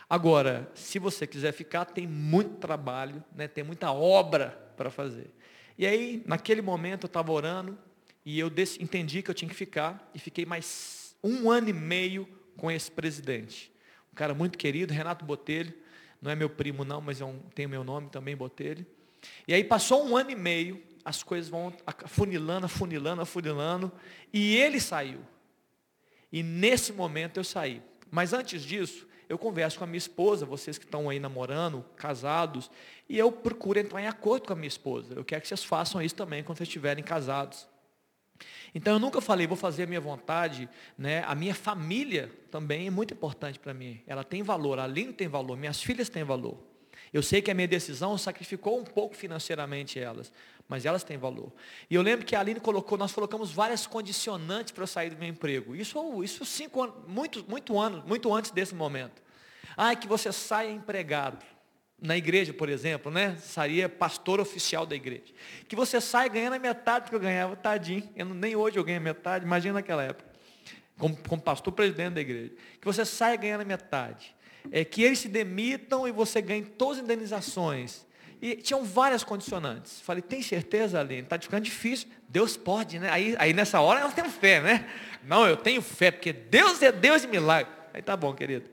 Agora, 0.10 0.68
se 0.74 0.98
você 0.98 1.28
quiser 1.28 1.52
ficar, 1.52 1.86
tem 1.86 2.08
muito 2.08 2.56
trabalho, 2.56 3.24
né? 3.36 3.48
tem 3.48 3.64
muita 3.64 3.92
obra 3.92 4.50
para 4.76 4.90
fazer. 4.90 5.30
E 5.78 5.86
aí, 5.86 6.24
naquele 6.26 6.64
momento, 6.64 7.04
eu 7.04 7.08
estava 7.08 7.32
orando 7.32 7.78
e 8.26 8.40
eu 8.40 8.52
entendi 8.80 9.22
que 9.22 9.30
eu 9.30 9.36
tinha 9.36 9.48
que 9.48 9.54
ficar 9.54 10.10
e 10.12 10.18
fiquei 10.18 10.44
mais 10.44 11.16
um 11.24 11.52
ano 11.52 11.70
e 11.70 11.74
meio 11.74 12.28
com 12.58 12.72
esse 12.72 12.90
presidente. 12.90 13.72
Um 14.12 14.16
cara 14.16 14.34
muito 14.34 14.58
querido, 14.58 14.92
Renato 14.92 15.24
Botelho. 15.24 15.72
Não 16.20 16.32
é 16.32 16.36
meu 16.36 16.50
primo 16.50 16.84
não, 16.84 17.00
mas 17.00 17.22
é 17.22 17.26
um, 17.26 17.38
tem 17.54 17.68
o 17.68 17.70
meu 17.70 17.84
nome 17.84 18.10
também, 18.10 18.36
Botelho. 18.36 18.88
E 19.48 19.54
aí 19.54 19.64
passou 19.64 20.04
um 20.04 20.18
ano 20.18 20.32
e 20.32 20.36
meio, 20.36 20.82
as 21.06 21.22
coisas 21.22 21.48
vão 21.48 21.72
afunilando, 21.86 22.66
afunilando, 22.66 23.22
afunilando, 23.22 23.92
e 24.34 24.56
ele 24.56 24.80
saiu. 24.80 25.20
E 26.32 26.44
nesse 26.44 26.94
momento 26.94 27.38
eu 27.38 27.44
saí. 27.44 27.82
Mas 28.12 28.34
antes 28.34 28.64
disso, 28.64 29.08
eu 29.28 29.38
converso 29.38 29.78
com 29.78 29.84
a 29.84 29.88
minha 29.88 29.98
esposa, 29.98 30.46
vocês 30.46 30.78
que 30.78 30.86
estão 30.86 31.10
aí 31.10 31.20
namorando, 31.20 31.86
casados, 31.96 32.70
e 33.08 33.18
eu 33.18 33.32
procuro 33.32 33.80
entrar 33.80 34.02
em 34.02 34.08
acordo 34.08 34.48
com 34.48 34.54
a 34.54 34.56
minha 34.56 34.68
esposa. 34.68 35.14
Eu 35.14 35.24
quero 35.24 35.42
que 35.42 35.48
vocês 35.48 35.64
façam 35.64 36.02
isso 36.02 36.16
também 36.16 36.44
quando 36.44 36.58
vocês 36.58 36.68
estiverem 36.68 37.04
casados. 37.04 37.68
Então 38.74 38.94
eu 38.94 39.00
nunca 39.00 39.22
falei, 39.22 39.46
vou 39.46 39.58
fazer 39.58 39.84
a 39.84 39.88
minha 39.88 40.02
vontade, 40.02 40.70
né? 40.98 41.24
A 41.28 41.36
minha 41.36 41.54
família 41.54 42.32
também 42.50 42.88
é 42.88 42.90
muito 42.90 43.14
importante 43.14 43.60
para 43.60 43.74
mim. 43.74 44.02
Ela 44.08 44.24
tem 44.24 44.42
valor, 44.42 44.80
a 44.80 44.86
Aline 44.86 45.14
tem 45.14 45.28
valor, 45.28 45.58
minhas 45.58 45.82
filhas 45.82 46.10
têm 46.10 46.24
valor. 46.24 46.58
Eu 47.12 47.24
sei 47.24 47.42
que 47.42 47.50
a 47.50 47.54
minha 47.54 47.68
decisão 47.68 48.18
sacrificou 48.18 48.80
um 48.80 48.84
pouco 48.84 49.16
financeiramente 49.16 50.00
elas, 50.00 50.32
mas 50.70 50.86
elas 50.86 51.04
têm 51.04 51.18
valor. 51.18 51.52
E 51.90 51.96
eu 51.96 52.02
lembro 52.04 52.24
que 52.24 52.36
a 52.36 52.40
Aline 52.40 52.60
colocou, 52.60 52.96
nós 52.96 53.12
colocamos 53.12 53.52
várias 53.52 53.88
condicionantes 53.88 54.72
para 54.72 54.84
eu 54.84 54.88
sair 54.88 55.10
do 55.10 55.18
meu 55.18 55.28
emprego. 55.28 55.76
Isso, 55.76 56.24
isso 56.24 56.46
cinco 56.46 56.84
anos, 56.84 56.96
muito, 57.08 57.44
muito 57.50 57.78
anos, 57.80 58.06
muito 58.06 58.32
antes 58.32 58.52
desse 58.52 58.76
momento. 58.76 59.20
Ah, 59.76 59.96
que 59.96 60.08
você 60.08 60.32
saia 60.32 60.70
empregado 60.70 61.44
na 62.00 62.16
igreja, 62.16 62.54
por 62.54 62.70
exemplo, 62.70 63.12
né? 63.12 63.36
Sairia 63.38 63.90
pastor 63.90 64.40
oficial 64.40 64.86
da 64.86 64.96
igreja. 64.96 65.34
Que 65.68 65.76
você 65.76 66.00
sai 66.00 66.30
ganhando 66.30 66.54
a 66.54 66.60
metade 66.60 67.06
do 67.06 67.10
que 67.10 67.16
eu 67.16 67.20
ganhava, 67.20 67.56
tadinho. 67.56 68.08
Eu, 68.16 68.28
nem 68.28 68.56
hoje 68.56 68.78
eu 68.78 68.84
ganho 68.84 69.02
metade, 69.02 69.46
imagina 69.46 69.74
naquela 69.74 70.04
época. 70.04 70.30
Como, 71.00 71.18
como 71.28 71.42
pastor 71.42 71.74
presidente 71.74 72.14
da 72.14 72.22
igreja. 72.22 72.54
Que 72.80 72.86
você 72.86 73.04
sai 73.04 73.36
ganhando 73.40 73.62
a 73.62 73.66
metade. 73.66 74.36
É, 74.72 74.86
que 74.86 75.02
eles 75.02 75.18
se 75.18 75.28
demitam 75.28 76.08
e 76.08 76.12
você 76.12 76.42
ganhe 76.42 76.64
todas 76.64 77.00
as 77.00 77.04
indenizações. 77.04 78.06
E 78.42 78.56
tinham 78.56 78.84
várias 78.84 79.24
condicionantes. 79.24 80.00
Falei, 80.02 80.22
tem 80.22 80.42
certeza, 80.42 81.00
Aline? 81.00 81.24
Está 81.24 81.38
ficando 81.38 81.64
difícil. 81.64 82.08
Deus 82.28 82.56
pode, 82.56 82.98
né? 82.98 83.10
Aí, 83.10 83.36
aí 83.38 83.54
nessa 83.54 83.82
hora 83.82 84.00
nós 84.00 84.14
temos 84.14 84.34
fé, 84.34 84.62
né? 84.62 84.90
Não, 85.26 85.46
eu 85.46 85.58
tenho 85.58 85.82
fé, 85.82 86.10
porque 86.10 86.32
Deus 86.32 86.82
é 86.82 86.92
Deus 86.92 87.22
de 87.22 87.28
milagre. 87.28 87.72
Aí 87.94 88.02
tá 88.02 88.16
bom, 88.16 88.34
querido. 88.34 88.70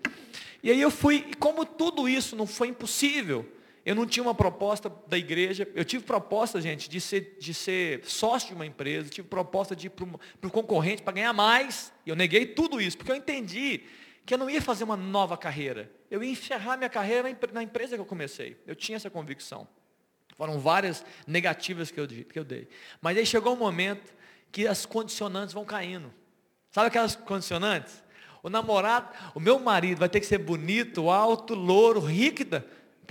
E 0.63 0.71
aí 0.71 0.81
eu 0.81 0.91
fui, 0.91 1.27
e 1.29 1.35
como 1.35 1.65
tudo 1.65 2.09
isso 2.09 2.37
não 2.37 2.47
foi 2.47 2.69
impossível, 2.69 3.47
eu 3.85 3.95
não 3.95 4.05
tinha 4.05 4.23
uma 4.23 4.35
proposta 4.35 4.93
da 5.07 5.17
igreja, 5.17 5.67
eu 5.75 5.85
tive 5.85 6.05
proposta, 6.05 6.61
gente, 6.61 6.91
de 6.91 7.01
ser, 7.01 7.37
de 7.39 7.55
ser 7.55 8.05
sócio 8.05 8.49
de 8.49 8.55
uma 8.55 8.67
empresa, 8.67 9.09
tive 9.09 9.29
proposta 9.29 9.77
de 9.77 9.87
ir 9.87 9.91
para 9.91 10.49
o 10.49 10.51
concorrente 10.51 11.03
para 11.03 11.13
ganhar 11.13 11.33
mais, 11.33 11.93
e 12.05 12.11
eu 12.11 12.17
neguei 12.17 12.47
tudo 12.47 12.81
isso, 12.81 12.97
porque 12.97 13.13
eu 13.13 13.17
entendi 13.17 13.83
que 14.27 14.35
eu 14.35 14.39
não 14.39 14.51
ia 14.51 14.61
fazer 14.61 14.83
uma 14.83 14.97
nova 14.97 15.39
carreira, 15.39 15.89
eu 16.11 16.23
ia 16.23 16.33
encerrar 16.33 16.77
minha 16.77 16.91
carreira 16.91 17.35
na 17.53 17.63
empresa 17.63 17.95
que 17.95 18.01
eu 18.01 18.07
comecei, 18.07 18.61
eu 18.67 18.75
tinha 18.75 18.97
essa 18.97 19.09
convicção. 19.09 19.69
Foram 20.37 20.59
várias 20.59 21.05
negativas 21.27 21.91
que 21.91 21.99
eu, 21.99 22.07
que 22.07 22.39
eu 22.39 22.45
dei. 22.45 22.69
Mas 23.01 23.17
aí 23.17 23.25
chegou 23.25 23.55
um 23.55 23.57
momento 23.57 24.13
que 24.51 24.67
as 24.67 24.85
condicionantes 24.85 25.55
vão 25.55 25.65
caindo. 25.65 26.13
Sabe 26.71 26.89
aquelas 26.89 27.17
condicionantes? 27.17 28.05
O 28.43 28.51
namorado, 28.51 29.09
o 29.35 29.41
meu 29.41 29.59
marido 29.59 29.99
vai 29.99 30.09
ter 30.09 30.21
que 30.21 30.27
ser 30.27 30.39
bonito, 30.39 31.09
alto, 31.09 31.55
louro, 31.55 32.01
rico, 32.01 32.43
está 32.43 32.63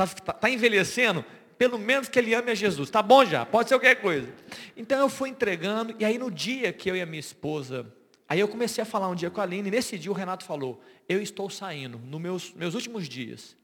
tá, 0.06 0.34
tá 0.34 0.50
envelhecendo, 0.50 1.26
pelo 1.58 1.80
menos 1.80 2.08
que 2.10 2.20
ele 2.20 2.34
ame 2.34 2.52
a 2.52 2.56
Jesus. 2.56 2.90
Tá 2.90 3.02
bom 3.02 3.26
já, 3.26 3.46
pode 3.46 3.70
ser 3.70 3.76
qualquer 3.76 3.96
coisa. 3.96 4.32
Então 4.78 5.00
eu 5.00 5.10
fui 5.10 5.30
entregando, 5.30 5.96
e 5.98 6.06
aí 6.06 6.18
no 6.18 6.30
dia 6.30 6.72
que 6.72 6.90
eu 6.92 6.96
e 6.96 7.02
a 7.02 7.06
minha 7.06 7.20
esposa, 7.20 7.88
aí 8.28 8.40
eu 8.40 8.48
comecei 8.48 8.82
a 8.82 8.86
falar 8.86 9.10
um 9.10 9.16
dia 9.16 9.30
com 9.30 9.40
a 9.40 9.44
Aline, 9.44 9.68
e 9.68 9.72
nesse 9.72 9.98
dia 9.98 10.12
o 10.12 10.16
Renato 10.16 10.44
falou, 10.44 10.82
eu 11.08 11.22
estou 11.22 11.50
saindo, 11.50 11.98
nos 11.98 12.22
meus, 12.22 12.54
meus 12.54 12.74
últimos 12.74 13.08
dias. 13.08 13.56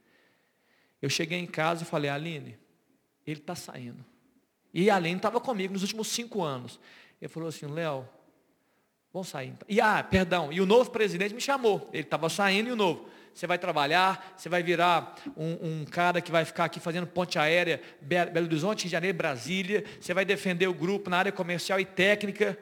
Eu 1.02 1.10
cheguei 1.10 1.40
em 1.40 1.48
casa 1.48 1.84
e 1.84 1.86
falei, 1.86 2.10
Aline, 2.10 2.58
ele 3.26 3.40
está 3.40 3.56
saindo. 3.56 4.06
E 4.74 4.90
a 4.90 4.96
Aline 4.96 5.18
estava 5.18 5.40
comigo 5.42 5.74
nos 5.74 5.82
últimos 5.82 6.08
cinco 6.08 6.44
anos. 6.44 6.80
Ele 7.20 7.30
falou 7.30 7.50
assim, 7.50 7.66
Léo, 7.66 8.08
Vão 9.14 9.24
sair. 9.24 9.50
Então. 9.50 9.66
E 9.68 9.82
ah, 9.82 10.02
perdão, 10.04 10.52
e 10.54 10.62
o 10.62 10.66
novo 10.66 10.90
presidente 10.90 11.34
me 11.34 11.42
chamou. 11.42 11.90
Ele 11.92 12.04
estava 12.04 12.30
saindo 12.30 12.70
e 12.70 12.72
o 12.72 12.76
novo. 12.76 13.06
Você 13.34 13.48
vai 13.48 13.58
trabalhar, 13.58 14.34
você 14.36 14.50
vai 14.50 14.62
virar 14.62 15.16
um, 15.38 15.82
um, 15.82 15.86
cara 15.86 16.20
que 16.22 16.32
vai 16.32 16.44
ficar 16.44 16.66
aqui 16.66 16.80
fazendo 16.80 17.08
ponte 17.08 17.40
aérea, 17.40 17.82
Belo 18.02 18.46
Horizonte, 18.46 18.82
Rio 18.82 18.88
de 18.88 18.92
Janeiro, 18.92 19.18
Brasília. 19.18 19.84
Você 20.00 20.14
vai 20.14 20.26
defender 20.26 20.68
o 20.68 20.74
grupo 20.74 21.10
na 21.10 21.18
área 21.18 21.32
comercial 21.32 21.80
e 21.80 21.86
técnica. 21.86 22.58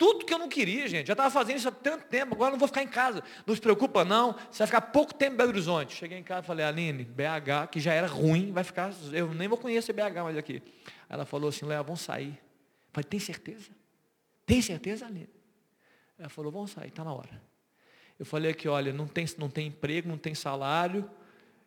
Tudo 0.00 0.24
que 0.24 0.32
eu 0.32 0.38
não 0.38 0.48
queria, 0.48 0.88
gente. 0.88 1.08
Já 1.08 1.12
estava 1.12 1.30
fazendo 1.30 1.58
isso 1.58 1.68
há 1.68 1.70
tanto 1.70 2.06
tempo, 2.06 2.34
agora 2.34 2.52
não 2.52 2.58
vou 2.58 2.66
ficar 2.66 2.82
em 2.82 2.88
casa. 2.88 3.22
Não 3.46 3.54
se 3.54 3.60
preocupa, 3.60 4.02
não. 4.02 4.32
Você 4.50 4.60
vai 4.60 4.66
ficar 4.66 4.80
pouco 4.80 5.12
tempo 5.12 5.34
em 5.34 5.36
Belo 5.36 5.50
Horizonte. 5.50 5.94
Cheguei 5.94 6.16
em 6.16 6.22
casa 6.22 6.40
e 6.40 6.46
falei, 6.46 6.64
Aline, 6.64 7.04
BH, 7.04 7.68
que 7.70 7.78
já 7.78 7.92
era 7.92 8.06
ruim, 8.06 8.50
vai 8.50 8.64
ficar. 8.64 8.94
Eu 9.12 9.34
nem 9.34 9.46
vou 9.46 9.58
conhecer 9.58 9.92
BH 9.92 10.22
mais 10.22 10.38
aqui. 10.38 10.62
Ela 11.06 11.26
falou 11.26 11.50
assim, 11.50 11.66
Léo, 11.66 11.84
vamos 11.84 12.00
sair. 12.00 12.30
Eu 12.30 12.94
falei, 12.94 13.04
tem 13.10 13.20
certeza? 13.20 13.68
Tem 14.46 14.62
certeza, 14.62 15.04
Aline? 15.04 15.28
Ela 16.18 16.30
falou, 16.30 16.50
vamos 16.50 16.70
sair, 16.70 16.88
está 16.88 17.04
na 17.04 17.12
hora. 17.12 17.42
Eu 18.18 18.24
falei 18.24 18.52
aqui, 18.52 18.68
olha, 18.68 18.94
não 18.94 19.06
tem, 19.06 19.26
não 19.36 19.50
tem 19.50 19.66
emprego, 19.66 20.08
não 20.08 20.16
tem 20.16 20.34
salário, 20.34 21.10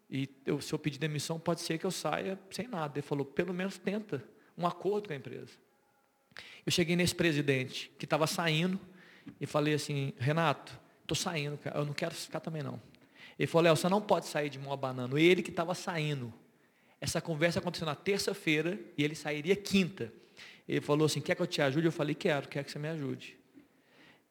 e 0.09 0.27
eu, 0.43 0.59
se 0.59 0.73
eu 0.73 0.79
pedir 0.79 0.97
demissão, 0.97 1.39
pode 1.39 1.61
ser 1.61 1.77
que 1.77 1.86
eu 1.86 1.91
saia 1.91 2.39
sem 2.49 2.67
nada. 2.67 2.97
Ele 2.97 3.05
falou, 3.05 3.25
pelo 3.27 3.53
menos 3.53 3.77
tenta 3.77 4.23
um 4.57 4.65
acordo 4.65 5.07
com 5.07 5.13
a 5.13 5.17
empresa. 5.17 5.51
Eu 6.66 6.72
cheguei 6.72 6.95
nesse 6.95 7.14
presidente 7.14 7.91
que 7.97 8.05
estava 8.05 8.26
saindo 8.28 8.80
e 9.39 9.45
falei 9.45 9.74
assim, 9.74 10.14
Renato, 10.18 10.80
estou 11.01 11.16
saindo, 11.16 11.57
cara, 11.57 11.80
eu 11.80 11.86
não 11.86 11.93
quero 11.93 12.16
ficar 12.16 12.39
também 12.39 12.64
não. 12.64 12.82
Ele 13.38 13.47
falou, 13.47 13.66
Léo, 13.66 13.76
você 13.76 13.89
não 13.89 14.01
pode 14.01 14.28
sair 14.28 14.49
de 14.49 14.59
mão 14.59 14.72
abanando. 14.72 15.18
Ele 15.18 15.41
que 15.41 15.49
estava 15.49 15.74
saindo. 15.74 16.34
Essa 17.01 17.20
conversa 17.20 17.59
aconteceu 17.59 17.86
na 17.86 17.95
terça-feira 17.95 18.80
e 18.97 19.03
ele 19.03 19.16
sairia 19.16 19.55
quinta. 19.55 20.14
Ele 20.68 20.80
falou 20.82 21.05
assim, 21.05 21.20
quer 21.20 21.36
que 21.36 21.41
eu 21.41 21.47
te 21.47 21.61
ajude? 21.61 21.88
Eu 21.88 21.91
falei, 21.91 22.16
quero, 22.16 22.47
quero 22.47 22.66
que 22.66 22.72
você 22.72 22.80
me 22.80 22.88
ajude. 22.88 23.38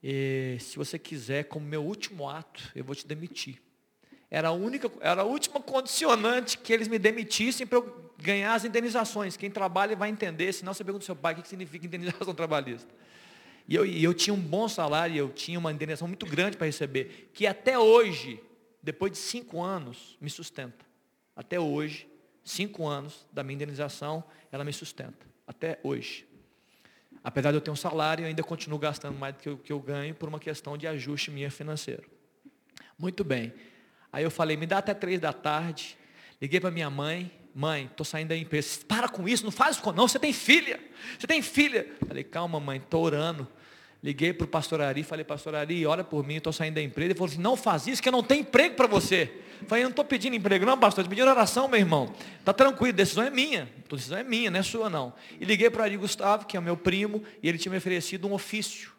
E, 0.02 0.56
se 0.58 0.76
você 0.76 0.98
quiser, 0.98 1.44
como 1.44 1.66
meu 1.66 1.84
último 1.84 2.28
ato, 2.28 2.72
eu 2.74 2.82
vou 2.82 2.94
te 2.94 3.06
demitir. 3.06 3.60
Era 4.34 4.48
a 4.48 4.52
única, 4.52 4.90
era 5.02 5.20
a 5.20 5.24
última 5.26 5.60
condicionante 5.60 6.56
que 6.56 6.72
eles 6.72 6.88
me 6.88 6.98
demitissem 6.98 7.66
para 7.66 7.76
eu 7.76 8.10
ganhar 8.16 8.54
as 8.54 8.64
indenizações. 8.64 9.36
Quem 9.36 9.50
trabalha 9.50 9.94
vai 9.94 10.08
entender, 10.08 10.54
senão 10.54 10.72
você 10.72 10.82
pergunta 10.82 11.02
ao 11.02 11.06
seu 11.06 11.14
pai 11.14 11.34
o 11.34 11.42
que 11.42 11.46
significa 11.46 11.84
indenização 11.84 12.32
trabalhista. 12.34 12.88
E 13.68 13.74
eu, 13.74 13.84
eu 13.84 14.14
tinha 14.14 14.32
um 14.32 14.40
bom 14.40 14.66
salário, 14.70 15.14
eu 15.14 15.28
tinha 15.28 15.58
uma 15.58 15.70
indenização 15.70 16.08
muito 16.08 16.24
grande 16.24 16.56
para 16.56 16.66
receber, 16.66 17.30
que 17.34 17.46
até 17.46 17.78
hoje, 17.78 18.42
depois 18.82 19.12
de 19.12 19.18
cinco 19.18 19.62
anos, 19.62 20.16
me 20.18 20.30
sustenta. 20.30 20.82
Até 21.36 21.60
hoje, 21.60 22.08
cinco 22.42 22.88
anos 22.88 23.26
da 23.30 23.42
minha 23.42 23.56
indenização, 23.56 24.24
ela 24.50 24.64
me 24.64 24.72
sustenta. 24.72 25.26
Até 25.46 25.78
hoje. 25.82 26.26
Apesar 27.22 27.50
de 27.50 27.58
eu 27.58 27.60
ter 27.60 27.70
um 27.70 27.76
salário, 27.76 28.22
eu 28.22 28.28
ainda 28.28 28.42
continuo 28.42 28.78
gastando 28.78 29.18
mais 29.18 29.34
do 29.34 29.40
que 29.42 29.48
eu, 29.50 29.58
que 29.58 29.72
eu 29.74 29.78
ganho 29.78 30.14
por 30.14 30.26
uma 30.26 30.40
questão 30.40 30.78
de 30.78 30.86
ajuste 30.86 31.30
minha 31.30 31.50
financeiro. 31.50 32.10
Muito 32.98 33.22
bem. 33.22 33.52
Aí 34.12 34.22
eu 34.22 34.30
falei, 34.30 34.56
me 34.56 34.66
dá 34.66 34.78
até 34.78 34.92
três 34.92 35.18
da 35.18 35.32
tarde. 35.32 35.96
Liguei 36.40 36.60
para 36.60 36.70
minha 36.70 36.90
mãe, 36.90 37.30
mãe, 37.54 37.86
estou 37.86 38.04
saindo 38.04 38.28
da 38.28 38.36
empresa. 38.36 38.80
Para 38.86 39.08
com 39.08 39.28
isso, 39.28 39.44
não 39.44 39.50
faz 39.50 39.76
isso 39.76 39.92
não, 39.92 40.06
você 40.06 40.18
tem 40.18 40.32
filha. 40.32 40.78
Você 41.18 41.26
tem 41.26 41.40
filha. 41.40 41.86
Falei, 42.06 42.22
calma 42.22 42.60
mãe, 42.60 42.78
estou 42.78 43.02
orando. 43.02 43.48
Liguei 44.02 44.32
para 44.32 44.44
o 44.44 44.48
pastor 44.48 44.80
Ari, 44.80 45.04
falei, 45.04 45.24
pastor 45.24 45.54
Ari, 45.54 45.86
olha 45.86 46.02
por 46.02 46.26
mim, 46.26 46.34
estou 46.34 46.52
saindo 46.52 46.74
da 46.74 46.82
empresa. 46.82 47.06
Ele 47.06 47.14
falou 47.14 47.30
assim, 47.30 47.40
não 47.40 47.56
faz 47.56 47.86
isso, 47.86 48.02
que 48.02 48.08
eu 48.08 48.12
não 48.12 48.22
tenho 48.22 48.40
emprego 48.40 48.74
para 48.74 48.88
você. 48.88 49.32
Falei, 49.68 49.84
eu 49.84 49.86
não 49.86 49.92
estou 49.92 50.04
pedindo 50.04 50.34
emprego, 50.34 50.66
não, 50.66 50.76
pastor, 50.76 51.02
estou 51.02 51.10
pedindo 51.10 51.30
oração, 51.30 51.68
meu 51.68 51.78
irmão. 51.78 52.12
Está 52.40 52.52
tranquilo, 52.52 52.92
decisão 52.92 53.22
é 53.22 53.30
minha. 53.30 53.70
A 53.88 53.94
decisão 53.94 54.18
é 54.18 54.24
minha, 54.24 54.50
não 54.50 54.58
é 54.58 54.62
sua, 54.64 54.90
não. 54.90 55.12
E 55.40 55.44
liguei 55.44 55.70
para 55.70 55.84
Ari 55.84 55.96
Gustavo, 55.96 56.46
que 56.46 56.56
é 56.56 56.60
meu 56.60 56.76
primo, 56.76 57.22
e 57.40 57.48
ele 57.48 57.58
tinha 57.58 57.70
me 57.70 57.78
oferecido 57.78 58.26
um 58.26 58.32
ofício, 58.32 58.90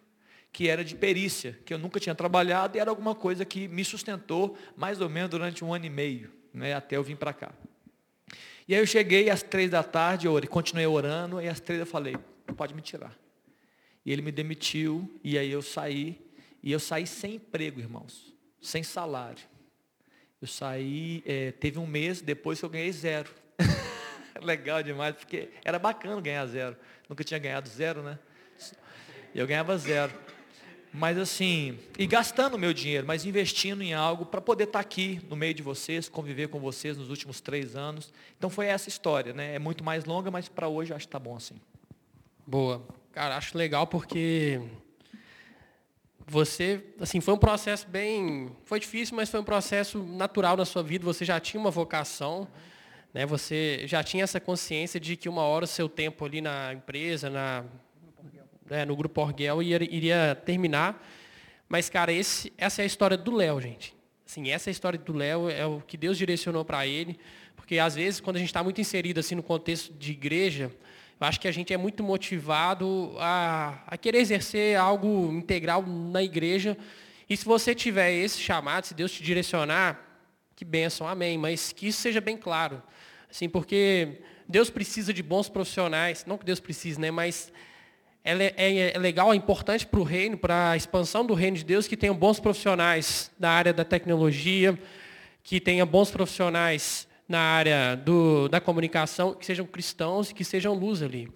que 0.53 0.69
era 0.69 0.85
de 0.85 0.95
perícia, 0.95 1.59
que 1.65 1.73
eu 1.73 1.79
nunca 1.79 1.99
tinha 1.99 2.13
trabalhado, 2.13 2.77
e 2.77 2.79
era 2.79 2.91
alguma 2.91 3.15
coisa 3.15 3.43
que 3.43 3.67
me 3.67 3.83
sustentou 3.83 4.55
mais 4.77 5.01
ou 5.01 5.09
menos 5.09 5.31
durante 5.31 5.65
um 5.65 5.73
ano 5.73 5.85
e 5.85 5.89
meio, 5.89 6.31
né, 6.53 6.75
até 6.75 6.95
eu 6.95 7.03
vir 7.03 7.17
para 7.17 7.33
cá. 7.33 7.51
E 8.67 8.75
aí 8.75 8.79
eu 8.79 8.85
cheguei 8.85 9.31
às 9.31 9.41
três 9.41 9.71
da 9.71 9.81
tarde, 9.81 10.27
eu 10.27 10.47
continuei 10.47 10.85
orando, 10.85 11.41
e 11.41 11.47
às 11.49 11.59
três 11.59 11.79
eu 11.79 11.87
falei, 11.87 12.15
pode 12.55 12.75
me 12.75 12.81
tirar. 12.81 13.17
E 14.05 14.11
ele 14.11 14.21
me 14.21 14.31
demitiu, 14.31 15.19
e 15.23 15.39
aí 15.39 15.51
eu 15.51 15.61
saí, 15.63 16.21
e 16.61 16.71
eu 16.71 16.79
saí 16.79 17.07
sem 17.07 17.35
emprego, 17.35 17.79
irmãos, 17.79 18.31
sem 18.61 18.83
salário. 18.83 19.43
Eu 20.39 20.47
saí, 20.47 21.23
é, 21.25 21.51
teve 21.51 21.79
um 21.79 21.87
mês 21.87 22.21
depois 22.21 22.59
que 22.59 22.65
eu 22.65 22.69
ganhei 22.69 22.91
zero. 22.91 23.29
Legal 24.39 24.83
demais, 24.83 25.15
porque 25.15 25.49
era 25.65 25.79
bacana 25.79 26.21
ganhar 26.21 26.45
zero. 26.45 26.77
Nunca 27.09 27.23
tinha 27.23 27.39
ganhado 27.39 27.67
zero, 27.67 28.03
né? 28.03 28.19
E 29.33 29.39
eu 29.39 29.47
ganhava 29.47 29.75
zero. 29.77 30.13
Mas 30.93 31.17
assim, 31.17 31.79
e 31.97 32.05
gastando 32.05 32.57
meu 32.57 32.71
dinheiro, 32.71 33.07
mas 33.07 33.25
investindo 33.25 33.81
em 33.81 33.95
algo 33.95 34.27
para 34.27 34.39
poder 34.39 34.65
estar 34.65 34.73
tá 34.73 34.79
aqui 34.79 35.19
no 35.27 35.35
meio 35.35 35.53
de 35.53 35.63
vocês, 35.63 36.07
conviver 36.07 36.49
com 36.49 36.59
vocês 36.59 36.95
nos 36.95 37.09
últimos 37.09 37.41
três 37.41 37.75
anos. 37.75 38.13
Então 38.37 38.47
foi 38.47 38.67
essa 38.67 38.89
história, 38.89 39.33
né? 39.33 39.55
É 39.55 39.59
muito 39.59 39.83
mais 39.83 40.05
longa, 40.05 40.29
mas 40.29 40.47
para 40.47 40.67
hoje 40.67 40.91
eu 40.91 40.95
acho 40.95 41.07
que 41.07 41.09
está 41.09 41.17
bom 41.17 41.35
assim. 41.35 41.55
Boa. 42.45 42.85
Cara, 43.11 43.37
acho 43.37 43.57
legal 43.57 43.87
porque 43.87 44.61
você, 46.27 46.83
assim, 46.99 47.19
foi 47.19 47.33
um 47.33 47.39
processo 47.39 47.87
bem, 47.87 48.51
foi 48.63 48.79
difícil, 48.79 49.15
mas 49.15 49.29
foi 49.29 49.39
um 49.39 49.43
processo 49.43 49.97
natural 50.03 50.55
na 50.55 50.65
sua 50.65 50.83
vida. 50.83 51.03
Você 51.05 51.25
já 51.25 51.39
tinha 51.39 51.59
uma 51.59 51.71
vocação, 51.71 52.47
né? 53.11 53.25
Você 53.25 53.83
já 53.87 54.03
tinha 54.03 54.23
essa 54.23 54.39
consciência 54.39 54.99
de 54.99 55.15
que 55.15 55.27
uma 55.27 55.41
hora 55.41 55.65
o 55.65 55.67
seu 55.67 55.89
tempo 55.89 56.23
ali 56.23 56.39
na 56.39 56.73
empresa, 56.73 57.31
na, 57.31 57.65
né, 58.69 58.85
no 58.85 58.95
grupo 58.95 59.21
Orgel 59.21 59.61
iria, 59.61 59.95
iria 59.95 60.41
terminar. 60.45 61.05
Mas, 61.67 61.89
cara, 61.89 62.11
esse, 62.11 62.51
essa 62.57 62.81
é 62.81 62.83
a 62.83 62.85
história 62.85 63.17
do 63.17 63.35
Léo, 63.35 63.59
gente. 63.59 63.95
Assim, 64.25 64.49
essa 64.49 64.69
história 64.69 64.97
do 64.97 65.13
Léo 65.13 65.49
é 65.49 65.65
o 65.65 65.81
que 65.81 65.97
Deus 65.97 66.17
direcionou 66.17 66.63
para 66.65 66.87
ele, 66.87 67.19
porque 67.55 67.77
às 67.77 67.95
vezes 67.95 68.19
quando 68.19 68.37
a 68.37 68.39
gente 68.39 68.49
está 68.49 68.63
muito 68.63 68.81
inserido 68.81 69.19
assim 69.19 69.35
no 69.35 69.43
contexto 69.43 69.93
de 69.93 70.11
igreja, 70.11 70.71
eu 71.19 71.27
acho 71.27 71.39
que 71.39 71.47
a 71.47 71.51
gente 71.51 71.73
é 71.73 71.77
muito 71.77 72.03
motivado 72.03 73.15
a, 73.19 73.83
a 73.87 73.97
querer 73.97 74.19
exercer 74.19 74.75
algo 74.77 75.31
integral 75.31 75.83
na 75.85 76.23
igreja. 76.23 76.77
E 77.29 77.37
se 77.37 77.45
você 77.45 77.73
tiver 77.73 78.11
esse 78.11 78.39
chamado, 78.39 78.85
se 78.85 78.93
Deus 78.93 79.11
te 79.11 79.23
direcionar, 79.23 80.01
que 80.55 80.65
bênção, 80.65 81.07
amém. 81.07 81.37
Mas 81.37 81.71
que 81.71 81.87
isso 81.87 82.01
seja 82.01 82.19
bem 82.19 82.35
claro. 82.35 82.81
Assim, 83.29 83.47
porque 83.47 84.21
Deus 84.47 84.69
precisa 84.69 85.13
de 85.13 85.23
bons 85.23 85.47
profissionais, 85.47 86.25
não 86.25 86.37
que 86.37 86.45
Deus 86.45 86.59
precise, 86.59 86.99
né? 86.99 87.09
Mas 87.11 87.53
é, 88.23 88.53
é, 88.55 88.95
é 88.95 88.97
legal, 88.97 89.33
é 89.33 89.35
importante 89.35 89.85
para 89.85 89.99
o 89.99 90.03
reino, 90.03 90.37
para 90.37 90.71
a 90.71 90.77
expansão 90.77 91.25
do 91.25 91.33
reino 91.33 91.57
de 91.57 91.65
Deus, 91.65 91.87
que 91.87 91.97
tenham 91.97 92.15
bons 92.15 92.39
profissionais 92.39 93.29
na 93.37 93.49
área 93.49 93.73
da 93.73 93.83
tecnologia, 93.83 94.79
que 95.43 95.59
tenha 95.59 95.85
bons 95.85 96.09
profissionais 96.09 97.07
na 97.27 97.39
área 97.39 97.95
do, 97.95 98.47
da 98.47 98.61
comunicação, 98.61 99.33
que 99.33 99.45
sejam 99.45 99.65
cristãos 99.65 100.29
e 100.29 100.33
que 100.33 100.45
sejam 100.45 100.73
luz 100.73 101.01
ali. 101.01 101.29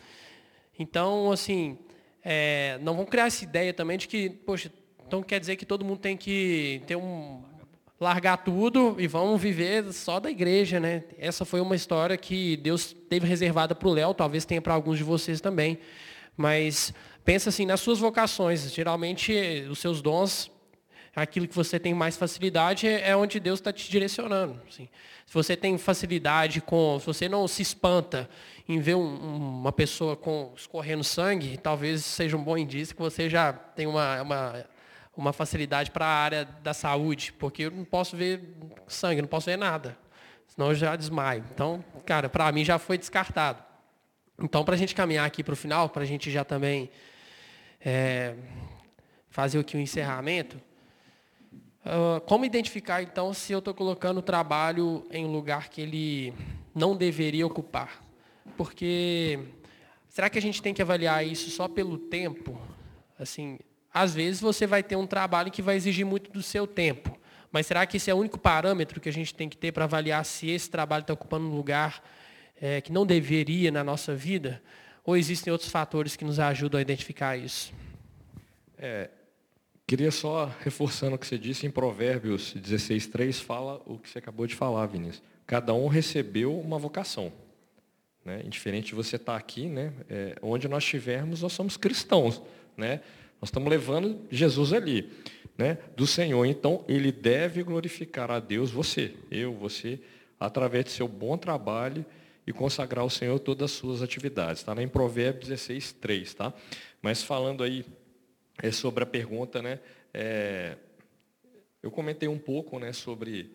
Então, 0.80 1.32
assim, 1.32 1.78
é, 2.24 2.78
não 2.82 2.94
vamos 2.94 3.10
criar 3.10 3.28
essa 3.28 3.44
ideia 3.44 3.74
também 3.74 3.98
de 3.98 4.08
que, 4.08 4.30
poxa, 4.30 4.72
então 5.06 5.22
quer 5.22 5.40
dizer 5.40 5.56
que 5.56 5.66
todo 5.66 5.84
mundo 5.84 6.00
tem 6.00 6.16
que 6.16 6.82
ter 6.86 6.96
um, 6.96 7.42
largar 8.00 8.38
tudo 8.38 8.96
e 9.00 9.08
vamos 9.08 9.42
viver 9.42 9.92
só 9.92 10.20
da 10.20 10.30
igreja, 10.30 10.80
né? 10.80 11.04
Essa 11.18 11.44
foi 11.44 11.60
uma 11.60 11.76
história 11.76 12.16
que 12.16 12.56
Deus 12.58 12.96
teve 13.10 13.28
reservada 13.28 13.74
para 13.74 13.88
o 13.88 13.92
Léo, 13.92 14.14
talvez 14.14 14.46
tenha 14.46 14.62
para 14.62 14.74
alguns 14.74 14.98
de 14.98 15.04
vocês 15.04 15.42
também. 15.42 15.80
Mas 16.38 16.94
pensa 17.26 17.50
assim 17.50 17.66
nas 17.66 17.82
suas 17.82 18.00
vocações. 18.00 18.72
Geralmente 18.72 19.34
os 19.70 19.80
seus 19.80 20.02
dons, 20.02 20.50
aquilo 21.16 21.48
que 21.48 21.56
você 21.56 21.80
tem 21.80 21.94
mais 21.94 22.16
facilidade 22.16 22.88
é 22.88 23.16
onde 23.18 23.40
Deus 23.40 23.60
está 23.60 23.74
te 23.74 23.90
direcionando. 23.90 24.62
Assim. 24.68 24.88
Se 25.26 25.34
você 25.34 25.58
tem 25.58 25.78
facilidade 25.78 26.62
com, 26.62 27.00
se 27.00 27.06
você 27.06 27.28
não 27.28 27.48
se 27.48 27.62
espanta 27.62 28.30
em 28.70 28.80
ver 28.80 28.96
um, 28.96 29.60
uma 29.60 29.72
pessoa 29.74 30.16
com 30.16 30.54
escorrendo 30.56 31.04
sangue, 31.04 31.58
talvez 31.58 32.06
seja 32.06 32.38
um 32.38 32.44
bom 32.44 32.58
indício 32.58 32.96
que 32.96 33.02
você 33.02 33.30
já 33.30 33.52
tem 33.52 33.88
uma, 33.88 34.22
uma 34.22 34.66
uma 35.18 35.34
facilidade 35.34 35.90
para 35.90 36.06
a 36.06 36.10
área 36.10 36.46
da 36.62 36.74
saúde, 36.76 37.34
porque 37.34 37.64
eu 37.64 37.72
não 37.72 37.84
posso 37.84 38.16
ver 38.16 38.56
sangue, 38.88 39.22
não 39.22 39.28
posso 39.28 39.48
ver 39.48 39.58
nada, 39.58 39.98
senão 40.46 40.70
eu 40.70 40.76
já 40.76 40.96
desmaio. 40.96 41.44
Então, 41.54 41.84
cara, 42.06 42.30
para 42.30 42.52
mim 42.52 42.64
já 42.64 42.78
foi 42.78 43.00
descartado. 43.00 43.64
Então, 44.40 44.64
para 44.64 44.76
a 44.76 44.78
gente 44.78 44.94
caminhar 44.94 45.26
aqui 45.26 45.44
para 45.44 45.54
o 45.54 45.58
final, 45.58 45.90
para 45.90 46.04
a 46.04 46.06
gente 46.06 46.30
já 46.30 46.44
também 46.44 46.92
é, 47.84 48.36
fazer 49.30 49.58
aqui 49.58 49.76
o 49.76 49.80
um 49.80 49.82
encerramento, 49.82 50.58
uh, 51.84 52.22
como 52.22 52.46
identificar 52.46 53.02
então 53.02 53.34
se 53.34 53.52
eu 53.52 53.60
estou 53.60 53.74
colocando 53.74 54.20
o 54.20 54.22
trabalho 54.22 55.08
em 55.10 55.26
um 55.26 55.32
lugar 55.32 55.70
que 55.70 55.82
ele 55.82 56.34
não 56.74 56.96
deveria 56.96 57.48
ocupar? 57.48 58.04
Porque 58.56 59.40
será 60.08 60.30
que 60.30 60.38
a 60.38 60.42
gente 60.42 60.62
tem 60.62 60.72
que 60.74 60.84
avaliar 60.84 61.26
isso 61.26 61.50
só 61.50 61.68
pelo 61.68 61.98
tempo? 61.98 62.62
Assim, 63.18 63.58
às 63.92 64.14
vezes 64.14 64.40
você 64.40 64.68
vai 64.68 64.84
ter 64.84 64.96
um 64.96 65.08
trabalho 65.08 65.52
que 65.52 65.64
vai 65.64 65.76
exigir 65.76 66.06
muito 66.06 66.32
do 66.32 66.44
seu 66.44 66.68
tempo. 66.68 67.18
Mas 67.52 67.66
será 67.66 67.88
que 67.88 67.98
esse 67.98 68.12
é 68.12 68.14
o 68.14 68.18
único 68.18 68.38
parâmetro 68.38 69.02
que 69.02 69.10
a 69.10 69.14
gente 69.14 69.34
tem 69.34 69.50
que 69.50 69.58
ter 69.58 69.72
para 69.72 69.86
avaliar 69.86 70.24
se 70.24 70.48
esse 70.50 70.70
trabalho 70.70 71.02
está 71.02 71.14
ocupando 71.14 71.48
um 71.48 71.56
lugar 71.56 72.04
é, 72.62 72.82
que 72.82 72.92
não 72.92 73.06
deveria 73.06 73.72
na 73.72 73.84
nossa 73.84 74.16
vida? 74.16 74.62
Ou 75.04 75.16
existem 75.16 75.52
outros 75.52 75.72
fatores 75.72 76.16
que 76.16 76.26
nos 76.26 76.40
ajudam 76.40 76.80
a 76.80 76.82
identificar 76.82 77.38
isso? 77.38 77.74
É, 78.78 79.10
queria 79.86 80.12
só, 80.12 80.52
reforçando 80.62 81.16
o 81.16 81.18
que 81.18 81.26
você 81.26 81.38
disse, 81.38 81.66
em 81.66 81.72
Provérbios 81.72 82.54
16,3 82.56 83.42
fala 83.42 83.82
o 83.86 83.98
que 83.98 84.10
você 84.10 84.20
acabou 84.20 84.46
de 84.46 84.56
falar, 84.56 84.86
Vinícius. 84.88 85.24
Cada 85.46 85.74
um 85.74 85.88
recebeu 85.88 86.60
uma 86.60 86.78
vocação. 86.78 87.32
Né? 88.26 88.42
Indiferente 88.46 88.88
de 88.88 88.96
você 88.96 89.16
estar 89.16 89.32
tá 89.32 89.38
aqui, 89.38 89.68
né? 89.68 89.94
É, 90.10 90.36
onde 90.42 90.68
nós 90.68 90.84
estivermos, 90.84 91.42
nós 91.42 91.54
somos 91.54 91.78
cristãos. 91.78 92.42
Né? 92.76 93.00
Nós 93.42 93.48
estamos 93.48 93.70
levando 93.70 94.20
Jesus 94.30 94.74
ali, 94.74 95.10
né? 95.58 95.78
Do 95.96 96.06
Senhor. 96.06 96.46
Então, 96.46 96.84
ele 96.86 97.14
deve 97.14 97.64
glorificar 97.64 98.30
a 98.30 98.42
Deus, 98.42 98.70
você, 98.70 99.16
eu, 99.32 99.54
você, 99.54 100.02
através 100.38 100.84
de 100.84 100.92
seu 100.92 101.08
bom 101.08 101.38
trabalho 101.38 102.06
e 102.48 102.54
consagrar 102.54 103.04
ao 103.04 103.10
Senhor 103.10 103.38
todas 103.40 103.72
as 103.72 103.78
suas 103.78 104.02
atividades. 104.02 104.62
Está 104.62 104.82
em 104.82 104.88
Provérbios 104.88 105.50
16, 105.50 105.92
3, 105.92 106.34
tá? 106.34 106.54
Mas 107.02 107.22
falando 107.22 107.62
aí 107.62 107.86
é, 108.64 108.72
sobre 108.72 109.04
a 109.04 109.06
pergunta, 109.06 109.62
né? 109.62 109.80
É, 110.14 110.78
eu 111.84 111.92
comentei 111.92 112.30
um 112.30 112.40
pouco, 112.40 112.80
né, 112.80 112.94
sobre 112.94 113.52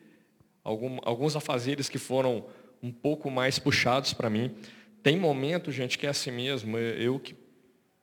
algum, 0.63 0.99
alguns 1.03 1.35
afazeres 1.35 1.89
que 1.89 1.99
foram 1.99 2.45
um 2.83 2.93
pouco 2.93 3.31
mais 3.31 3.59
puxados 3.59 4.13
para 4.13 4.29
mim. 4.29 4.55
Tem 5.03 5.17
momento, 5.17 5.73
gente, 5.73 5.99
que 5.99 6.07
é 6.07 6.11
assim 6.11 6.31
mesmo. 6.31 6.77
Eu 6.77 7.19
que 7.19 7.35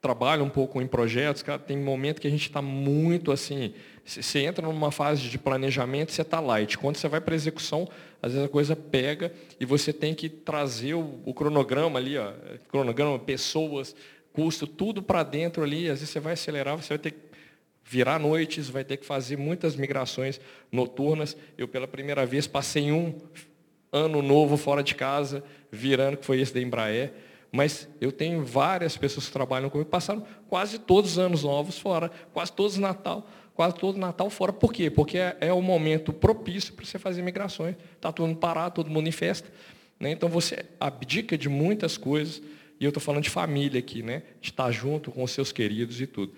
trabalha 0.01 0.43
um 0.43 0.49
pouco 0.49 0.81
em 0.81 0.87
projetos, 0.87 1.43
cara, 1.43 1.59
tem 1.59 1.77
momento 1.77 2.19
que 2.19 2.27
a 2.27 2.31
gente 2.31 2.47
está 2.47 2.61
muito 2.61 3.31
assim. 3.31 3.73
Você 4.09 4.39
entra 4.39 4.65
numa 4.65 4.91
fase 4.91 5.29
de 5.29 5.37
planejamento, 5.37 6.11
você 6.11 6.23
está 6.23 6.39
light. 6.39 6.77
Quando 6.77 6.97
você 6.97 7.07
vai 7.07 7.21
para 7.21 7.33
a 7.33 7.35
execução, 7.35 7.87
às 8.21 8.31
vezes 8.31 8.47
a 8.47 8.49
coisa 8.49 8.75
pega 8.75 9.31
e 9.59 9.65
você 9.65 9.93
tem 9.93 10.15
que 10.15 10.27
trazer 10.27 10.95
o, 10.95 11.19
o 11.23 11.33
cronograma 11.33 11.99
ali, 11.99 12.17
ó, 12.17 12.33
cronograma, 12.69 13.19
pessoas, 13.19 13.95
custo, 14.33 14.65
tudo 14.65 15.03
para 15.03 15.21
dentro 15.21 15.63
ali. 15.63 15.89
Às 15.89 15.99
vezes 15.99 16.09
você 16.09 16.19
vai 16.19 16.33
acelerar, 16.33 16.75
você 16.75 16.89
vai 16.89 16.97
ter 16.97 17.11
que 17.11 17.19
virar 17.83 18.19
noites, 18.19 18.67
vai 18.67 18.83
ter 18.83 18.97
que 18.97 19.05
fazer 19.05 19.37
muitas 19.37 19.75
migrações 19.75 20.41
noturnas. 20.71 21.37
Eu, 21.55 21.67
pela 21.67 21.87
primeira 21.87 22.25
vez, 22.25 22.47
passei 22.47 22.91
um 22.91 23.15
ano 23.91 24.23
novo 24.23 24.57
fora 24.57 24.81
de 24.81 24.95
casa, 24.95 25.43
virando, 25.71 26.17
que 26.17 26.25
foi 26.25 26.41
esse 26.41 26.53
da 26.53 26.59
Embraer 26.59 27.13
mas 27.51 27.87
eu 27.99 28.11
tenho 28.11 28.43
várias 28.45 28.95
pessoas 28.95 29.25
que 29.25 29.31
trabalham 29.31 29.69
comigo, 29.69 29.89
passaram 29.89 30.23
quase 30.47 30.77
todos 30.77 31.13
os 31.13 31.19
anos 31.19 31.43
novos 31.43 31.79
fora, 31.79 32.11
quase 32.31 32.51
todos 32.51 32.73
os 32.73 32.79
Natal, 32.79 33.27
quase 33.59 33.75
todo 33.75 33.99
Natal 33.99 34.29
fora. 34.29 34.53
Por 34.53 34.71
quê? 34.71 34.89
Porque 34.89 35.17
é, 35.17 35.35
é 35.41 35.51
o 35.51 35.61
momento 35.61 36.13
propício 36.13 36.71
para 36.71 36.85
você 36.85 36.97
fazer 36.97 37.21
migrações. 37.21 37.75
Está 37.93 38.09
todo 38.09 38.25
mundo 38.25 38.37
parado, 38.37 38.75
todo 38.75 38.89
mundo 38.89 39.09
em 39.09 39.11
festa. 39.11 39.51
Né? 39.99 40.11
Então 40.11 40.29
você 40.29 40.65
abdica 40.79 41.37
de 41.37 41.49
muitas 41.49 41.97
coisas, 41.97 42.41
e 42.79 42.85
eu 42.85 42.87
estou 42.87 43.03
falando 43.03 43.23
de 43.23 43.29
família 43.29 43.77
aqui, 43.77 44.01
né? 44.01 44.23
de 44.39 44.51
estar 44.51 44.71
junto 44.71 45.11
com 45.11 45.21
os 45.23 45.31
seus 45.31 45.51
queridos 45.51 45.99
e 45.99 46.07
tudo. 46.07 46.33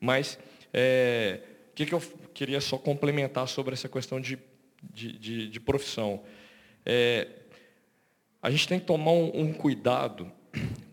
Mas 0.00 0.36
é, 0.72 1.42
o 1.70 1.74
que, 1.76 1.86
que 1.86 1.92
eu 1.92 2.02
queria 2.34 2.60
só 2.60 2.76
complementar 2.76 3.46
sobre 3.46 3.74
essa 3.74 3.88
questão 3.88 4.20
de, 4.20 4.36
de, 4.82 5.12
de, 5.16 5.48
de 5.48 5.60
profissão? 5.60 6.22
É, 6.84 7.28
a 8.42 8.50
gente 8.50 8.66
tem 8.66 8.80
que 8.80 8.86
tomar 8.86 9.12
um, 9.12 9.30
um 9.32 9.52
cuidado 9.52 10.28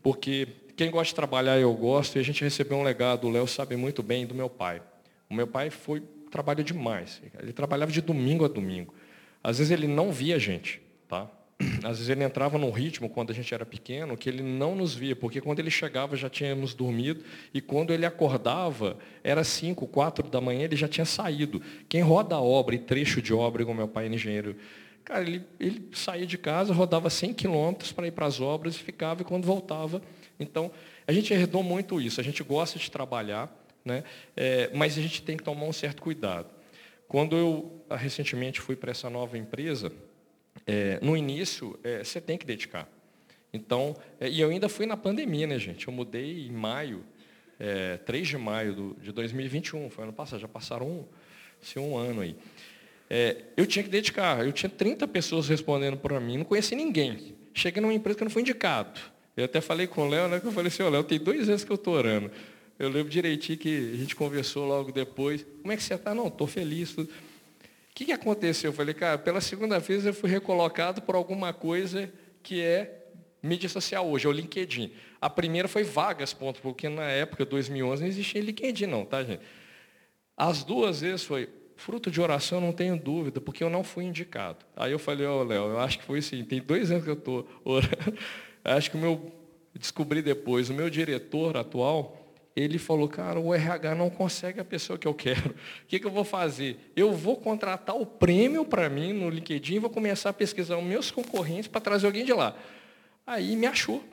porque 0.03 0.47
quem 0.77 0.91
gosta 0.91 1.07
de 1.07 1.15
trabalhar, 1.15 1.57
eu 1.57 1.73
gosto, 1.73 2.17
e 2.17 2.19
a 2.19 2.23
gente 2.23 2.43
recebeu 2.43 2.77
um 2.77 2.84
legado, 2.84 3.25
o 3.25 3.32
Léo 3.32 3.47
sabe 3.47 3.75
muito 3.75 4.03
bem, 4.03 4.27
do 4.27 4.36
meu 4.36 4.47
pai. 4.47 4.79
O 5.32 5.34
meu 5.34 5.47
pai 5.47 5.69
foi, 5.69 6.03
trabalha 6.29 6.63
demais. 6.63 7.21
Ele 7.39 7.53
trabalhava 7.53 7.91
de 7.91 8.01
domingo 8.01 8.45
a 8.45 8.47
domingo. 8.47 8.93
Às 9.43 9.57
vezes 9.57 9.71
ele 9.71 9.88
não 9.88 10.11
via 10.11 10.36
a 10.36 10.39
gente, 10.39 10.82
tá? 11.07 11.27
Às 11.84 11.97
vezes 11.97 12.09
ele 12.09 12.23
entrava 12.23 12.57
num 12.57 12.69
ritmo, 12.69 13.09
quando 13.09 13.32
a 13.32 13.34
gente 13.34 13.53
era 13.53 13.65
pequeno, 13.65 14.17
que 14.17 14.27
ele 14.27 14.43
não 14.43 14.75
nos 14.75 14.93
via, 14.93 15.15
porque 15.15 15.39
quando 15.39 15.59
ele 15.59 15.71
chegava 15.71 16.15
já 16.15 16.29
tínhamos 16.29 16.73
dormido, 16.73 17.23
e 17.53 17.61
quando 17.61 17.93
ele 17.93 18.05
acordava, 18.05 18.97
era 19.23 19.43
5, 19.43 19.88
4 19.88 20.27
da 20.29 20.41
manhã, 20.41 20.63
ele 20.63 20.75
já 20.75 20.88
tinha 20.88 21.05
saído. 21.05 21.61
Quem 21.88 22.01
roda 22.01 22.38
obra 22.38 22.75
e 22.75 22.79
trecho 22.79 23.21
de 23.21 23.34
obra, 23.34 23.63
como 23.63 23.77
meu 23.77 23.88
pai 23.88 24.07
é 24.07 24.09
engenheiro 24.09 24.55
Cara, 25.03 25.23
ele, 25.23 25.43
ele 25.59 25.89
saía 25.93 26.25
de 26.25 26.38
casa, 26.38 26.73
rodava 26.73 27.09
100 27.09 27.34
quilômetros 27.34 27.91
para 27.91 28.07
ir 28.07 28.11
para 28.11 28.25
as 28.25 28.39
obras 28.39 28.75
e 28.75 28.79
ficava, 28.79 29.21
e 29.21 29.25
quando 29.25 29.45
voltava. 29.45 30.01
Então, 30.39 30.71
a 31.07 31.11
gente 31.11 31.34
herdou 31.34 31.63
muito 31.63 31.99
isso. 31.99 32.21
A 32.21 32.23
gente 32.23 32.43
gosta 32.43 32.77
de 32.77 32.89
trabalhar, 32.89 33.51
né? 33.84 34.03
É, 34.36 34.69
mas 34.73 34.97
a 34.97 35.01
gente 35.01 35.21
tem 35.21 35.38
que 35.38 35.43
tomar 35.43 35.65
um 35.65 35.73
certo 35.73 36.01
cuidado. 36.01 36.49
Quando 37.07 37.36
eu, 37.36 37.84
ah, 37.89 37.95
recentemente, 37.95 38.61
fui 38.61 38.75
para 38.75 38.91
essa 38.91 39.09
nova 39.09 39.38
empresa, 39.38 39.91
é, 40.65 40.99
no 41.01 41.15
início, 41.17 41.77
é, 41.84 42.03
você 42.03 42.21
tem 42.21 42.38
que 42.38 42.45
dedicar. 42.45 42.88
Então, 43.53 43.95
é, 44.19 44.29
e 44.29 44.39
eu 44.39 44.49
ainda 44.49 44.69
fui 44.69 44.86
na 44.86 44.95
pandemia, 44.95 45.45
né, 45.45 45.59
gente? 45.59 45.88
Eu 45.88 45.93
mudei 45.93 46.47
em 46.47 46.51
maio, 46.51 47.03
é, 47.59 47.97
3 47.97 48.27
de 48.27 48.38
maio 48.38 48.73
do, 48.73 48.97
de 49.01 49.11
2021, 49.11 49.89
foi 49.89 50.05
ano 50.05 50.13
passado, 50.13 50.39
já 50.39 50.47
passaram 50.47 50.88
um, 50.88 51.05
assim, 51.61 51.79
um 51.79 51.97
ano 51.97 52.21
aí 52.21 52.36
é, 53.13 53.36
eu 53.57 53.67
tinha 53.67 53.84
que 53.84 53.89
dedicar. 53.89 54.45
Eu 54.45 54.53
tinha 54.53 54.69
30 54.69 55.05
pessoas 55.05 55.49
respondendo 55.49 55.97
para 55.97 56.17
mim, 56.17 56.38
não 56.38 56.45
conheci 56.45 56.77
ninguém. 56.77 57.36
Cheguei 57.53 57.82
numa 57.82 57.93
empresa 57.93 58.17
que 58.17 58.23
não 58.23 58.32
fui 58.32 58.41
indicado. 58.41 59.01
Eu 59.36 59.43
até 59.43 59.59
falei 59.59 59.86
com 59.86 60.07
o 60.07 60.09
Léo, 60.09 60.29
né, 60.29 60.39
que 60.39 60.47
eu 60.47 60.51
falei 60.53 60.69
assim, 60.69 60.82
Léo, 60.84 61.03
tem 61.03 61.19
dois 61.19 61.49
anos 61.49 61.65
que 61.65 61.71
eu 61.71 61.75
estou 61.75 61.93
orando. 61.93 62.32
Eu 62.82 62.89
lembro 62.89 63.11
direitinho 63.11 63.59
que 63.59 63.91
a 63.93 63.95
gente 63.95 64.15
conversou 64.15 64.65
logo 64.65 64.91
depois. 64.91 65.45
Como 65.61 65.71
é 65.71 65.77
que 65.77 65.84
você 65.84 65.93
está? 65.93 66.15
Não, 66.15 66.29
estou 66.29 66.47
feliz. 66.47 66.97
O 66.97 67.07
que, 67.93 68.05
que 68.05 68.11
aconteceu? 68.11 68.71
Eu 68.71 68.73
falei, 68.73 68.95
cara, 68.95 69.19
pela 69.19 69.39
segunda 69.39 69.77
vez 69.77 70.03
eu 70.03 70.15
fui 70.15 70.32
recolocado 70.32 70.99
por 70.99 71.13
alguma 71.13 71.53
coisa 71.53 72.11
que 72.41 72.59
é 72.59 73.03
mídia 73.43 73.69
social 73.69 74.09
hoje, 74.09 74.25
é 74.25 74.29
o 74.29 74.32
LinkedIn. 74.32 74.91
A 75.21 75.29
primeira 75.29 75.67
foi 75.67 75.84
vagas, 75.84 76.34
ponto, 76.34 76.59
porque 76.59 76.89
na 76.89 77.03
época, 77.03 77.45
2011, 77.45 78.01
não 78.01 78.09
existia 78.09 78.41
LinkedIn 78.41 78.88
não, 78.88 79.05
tá, 79.05 79.23
gente? 79.23 79.43
As 80.36 80.63
duas 80.63 81.01
vezes 81.01 81.23
foi 81.23 81.49
fruto 81.75 82.09
de 82.09 82.19
oração, 82.19 82.59
não 82.59 82.71
tenho 82.71 82.97
dúvida, 82.97 83.39
porque 83.39 83.63
eu 83.63 83.69
não 83.69 83.84
fui 83.84 84.05
indicado. 84.05 84.65
Aí 84.75 84.91
eu 84.91 84.97
falei, 84.97 85.27
ó, 85.27 85.41
oh, 85.41 85.43
Léo, 85.43 85.65
eu 85.65 85.79
acho 85.79 85.99
que 85.99 86.05
foi 86.05 86.17
assim, 86.17 86.43
tem 86.43 86.59
dois 86.59 86.89
anos 86.89 87.03
que 87.03 87.11
eu 87.11 87.13
estou 87.13 87.47
orando. 87.63 88.17
Acho 88.65 88.89
que 88.91 88.97
o 88.97 88.99
meu, 88.99 89.32
descobri 89.73 90.21
depois, 90.21 90.69
o 90.69 90.73
meu 90.73 90.88
diretor 90.88 91.57
atual, 91.57 92.20
ele 92.55 92.77
falou, 92.77 93.07
cara, 93.07 93.39
o 93.39 93.53
RH 93.53 93.95
não 93.95 94.09
consegue 94.09 94.59
a 94.59 94.65
pessoa 94.65 94.99
que 94.99 95.07
eu 95.07 95.13
quero. 95.13 95.51
O 95.51 95.87
que, 95.87 95.99
que 95.99 96.05
eu 96.05 96.11
vou 96.11 96.23
fazer? 96.23 96.91
Eu 96.95 97.13
vou 97.13 97.37
contratar 97.37 97.95
o 97.95 98.05
prêmio 98.05 98.65
para 98.65 98.89
mim 98.89 99.13
no 99.13 99.29
LinkedIn 99.29 99.75
e 99.75 99.79
vou 99.79 99.89
começar 99.89 100.29
a 100.29 100.33
pesquisar 100.33 100.77
os 100.77 100.83
meus 100.83 101.11
concorrentes 101.11 101.67
para 101.67 101.79
trazer 101.79 102.07
alguém 102.07 102.25
de 102.25 102.33
lá. 102.33 102.55
Aí 103.25 103.55
me 103.55 103.67
achou. 103.67 104.03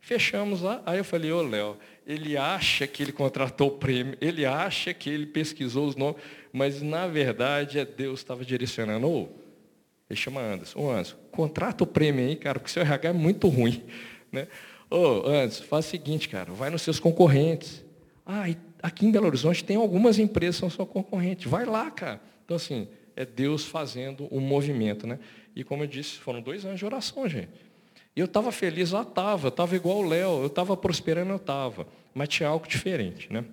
Fechamos 0.00 0.62
lá. 0.62 0.80
Aí 0.86 0.98
eu 0.98 1.04
falei, 1.04 1.32
ô 1.32 1.42
Léo, 1.42 1.76
ele 2.06 2.36
acha 2.36 2.86
que 2.86 3.02
ele 3.02 3.12
contratou 3.12 3.68
o 3.68 3.72
prêmio, 3.72 4.16
ele 4.20 4.46
acha 4.46 4.94
que 4.94 5.10
ele 5.10 5.26
pesquisou 5.26 5.86
os 5.86 5.96
nomes, 5.96 6.22
mas 6.52 6.80
na 6.80 7.06
verdade 7.06 7.78
é 7.78 7.84
Deus 7.84 8.20
estava 8.20 8.44
direcionando. 8.44 9.06
Ô, 9.06 9.28
ele 10.08 10.18
chama 10.18 10.40
Anderson, 10.40 10.80
ô 10.80 10.90
Anderson, 10.90 11.16
contrata 11.30 11.84
o 11.84 11.86
prêmio 11.86 12.26
aí, 12.26 12.36
cara, 12.36 12.58
porque 12.58 12.72
seu 12.72 12.82
RH 12.82 13.10
é 13.10 13.12
muito 13.12 13.48
ruim. 13.48 13.82
Né? 14.32 14.48
Ô, 14.88 15.28
Anderson, 15.28 15.64
faz 15.64 15.86
o 15.86 15.88
seguinte, 15.90 16.28
cara, 16.28 16.52
vai 16.52 16.70
nos 16.70 16.82
seus 16.82 16.98
concorrentes. 16.98 17.84
Ah, 18.30 18.44
aqui 18.82 19.06
em 19.06 19.10
Belo 19.10 19.26
Horizonte 19.26 19.64
tem 19.64 19.78
algumas 19.78 20.18
empresas 20.18 20.56
que 20.56 20.60
são 20.60 20.68
sua 20.68 20.84
concorrente. 20.84 21.48
Vai 21.48 21.64
lá, 21.64 21.90
cara. 21.90 22.20
Então, 22.44 22.58
assim, 22.58 22.86
é 23.16 23.24
Deus 23.24 23.64
fazendo 23.64 24.28
um 24.30 24.38
movimento, 24.38 25.06
né? 25.06 25.18
E 25.56 25.64
como 25.64 25.82
eu 25.82 25.86
disse, 25.86 26.18
foram 26.18 26.42
dois 26.42 26.62
anos 26.66 26.78
de 26.78 26.84
oração, 26.84 27.26
gente. 27.26 27.48
Eu 28.14 28.26
estava 28.26 28.52
feliz, 28.52 28.90
lá 28.90 29.00
estava, 29.00 29.48
estava 29.48 29.74
igual 29.74 30.00
o 30.00 30.06
Léo, 30.06 30.42
eu 30.42 30.48
estava 30.48 30.76
prosperando, 30.76 31.30
eu 31.30 31.36
estava. 31.36 31.88
Mas 32.12 32.28
tinha 32.28 32.50
algo 32.50 32.68
diferente, 32.68 33.32
né? 33.32 33.46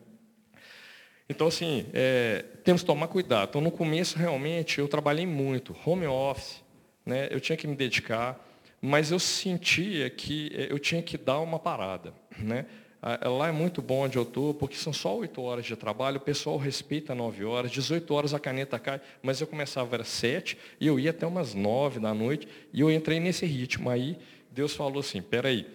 Então, 1.29 1.47
assim, 1.47 1.85
é, 1.93 2.43
temos 2.65 2.81
que 2.81 2.87
tomar 2.87 3.07
cuidado. 3.07 3.49
Então, 3.49 3.61
no 3.61 3.71
começo, 3.71 4.17
realmente, 4.19 4.79
eu 4.79 4.89
trabalhei 4.89 5.25
muito, 5.25 5.73
home 5.85 6.05
office, 6.05 6.61
né? 7.05 7.29
eu 7.31 7.39
tinha 7.39 7.55
que 7.55 7.65
me 7.65 7.75
dedicar, 7.75 8.45
mas 8.81 9.09
eu 9.09 9.19
sentia 9.19 10.09
que 10.09 10.51
é, 10.53 10.69
eu 10.69 10.77
tinha 10.79 11.01
que 11.01 11.17
dar 11.17 11.39
uma 11.39 11.59
parada. 11.59 12.13
Né? 12.37 12.65
É, 13.07 13.27
lá 13.27 13.49
é 13.49 13.51
muito 13.51 13.83
bom 13.83 13.99
onde 13.99 14.17
eu 14.17 14.23
estou, 14.23 14.51
porque 14.51 14.75
são 14.75 14.91
só 14.91 15.15
oito 15.17 15.39
horas 15.39 15.63
de 15.63 15.75
trabalho, 15.75 16.17
o 16.17 16.21
pessoal 16.21 16.57
respeita 16.57 17.13
nove 17.13 17.45
horas, 17.45 17.69
18 17.69 18.11
horas 18.11 18.33
a 18.33 18.39
caneta 18.39 18.79
cai, 18.79 18.99
mas 19.21 19.39
eu 19.39 19.45
começava 19.45 19.95
às 19.97 20.07
sete 20.07 20.57
e 20.79 20.87
eu 20.87 20.99
ia 20.99 21.11
até 21.11 21.27
umas 21.27 21.53
nove 21.53 21.99
da 21.99 22.15
noite, 22.15 22.47
e 22.73 22.81
eu 22.81 22.89
entrei 22.89 23.19
nesse 23.19 23.45
ritmo. 23.45 23.91
Aí 23.91 24.17
Deus 24.49 24.73
falou 24.73 25.01
assim, 25.01 25.21
peraí, 25.21 25.67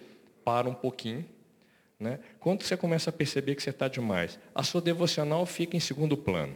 para 0.43 0.67
um 0.67 0.73
pouquinho. 0.73 1.25
Né? 1.97 2.19
Quando 2.37 2.63
você 2.63 2.75
começa 2.75 3.09
a 3.09 3.13
perceber 3.13 3.55
que 3.55 3.63
você 3.63 3.69
está 3.69 3.87
demais, 3.87 4.37
a 4.53 4.61
sua 4.61 4.81
devocional 4.81 5.45
fica 5.45 5.77
em 5.77 5.79
segundo 5.79 6.17
plano. 6.17 6.55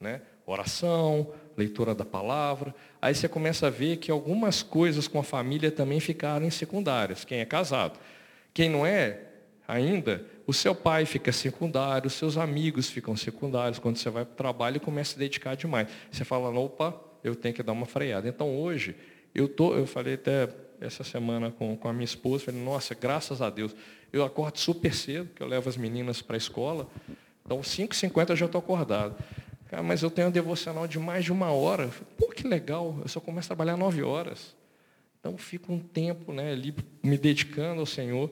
Né? 0.00 0.22
Oração, 0.44 1.32
leitura 1.56 1.94
da 1.94 2.04
palavra. 2.04 2.74
Aí 3.00 3.14
você 3.14 3.28
começa 3.28 3.68
a 3.68 3.70
ver 3.70 3.98
que 3.98 4.10
algumas 4.10 4.60
coisas 4.60 5.06
com 5.06 5.20
a 5.20 5.22
família 5.22 5.70
também 5.70 6.00
ficaram 6.00 6.44
em 6.44 6.50
secundárias. 6.50 7.24
Quem 7.24 7.38
é 7.38 7.44
casado. 7.44 8.00
Quem 8.52 8.68
não 8.68 8.84
é, 8.84 9.33
ainda, 9.66 10.24
o 10.46 10.52
seu 10.52 10.74
pai 10.74 11.06
fica 11.06 11.32
secundário, 11.32 12.06
os 12.06 12.14
seus 12.14 12.36
amigos 12.36 12.90
ficam 12.90 13.16
secundários. 13.16 13.78
Quando 13.78 13.96
você 13.96 14.10
vai 14.10 14.24
para 14.24 14.32
o 14.32 14.36
trabalho 14.36 14.76
e 14.76 14.80
começa 14.80 15.16
a 15.16 15.18
dedicar 15.18 15.54
demais. 15.54 15.88
Você 16.10 16.24
fala, 16.24 16.48
opa, 16.50 16.94
eu 17.22 17.34
tenho 17.34 17.54
que 17.54 17.62
dar 17.62 17.72
uma 17.72 17.86
freada. 17.86 18.28
Então 18.28 18.56
hoje, 18.56 18.94
eu, 19.34 19.48
tô, 19.48 19.74
eu 19.74 19.86
falei 19.86 20.14
até 20.14 20.48
essa 20.80 21.02
semana 21.02 21.50
com, 21.50 21.76
com 21.76 21.88
a 21.88 21.92
minha 21.92 22.04
esposa, 22.04 22.44
falei, 22.44 22.62
nossa, 22.62 22.94
graças 22.94 23.40
a 23.40 23.50
Deus. 23.50 23.74
Eu 24.12 24.22
acordo 24.24 24.58
super 24.58 24.94
cedo, 24.94 25.28
que 25.34 25.42
eu 25.42 25.46
levo 25.46 25.68
as 25.68 25.76
meninas 25.76 26.22
para 26.22 26.36
a 26.36 26.38
escola. 26.38 26.88
Então, 27.44 27.60
5h50 27.60 28.30
eu 28.30 28.36
já 28.36 28.46
estou 28.46 28.58
acordado. 28.58 29.16
Mas 29.82 30.02
eu 30.02 30.10
tenho 30.10 30.28
um 30.28 30.30
devocional 30.30 30.86
de 30.86 30.98
mais 30.98 31.24
de 31.24 31.32
uma 31.32 31.50
hora. 31.50 31.90
Pô, 32.16 32.28
que 32.28 32.46
legal, 32.46 32.96
eu 33.02 33.08
só 33.08 33.18
começo 33.18 33.46
a 33.46 33.56
trabalhar 33.56 33.76
9 33.76 34.02
horas. 34.02 34.54
Então, 35.18 35.36
fico 35.36 35.72
um 35.72 35.80
tempo 35.80 36.32
né, 36.32 36.52
ali 36.52 36.74
me 37.02 37.18
dedicando 37.18 37.80
ao 37.80 37.86
Senhor. 37.86 38.30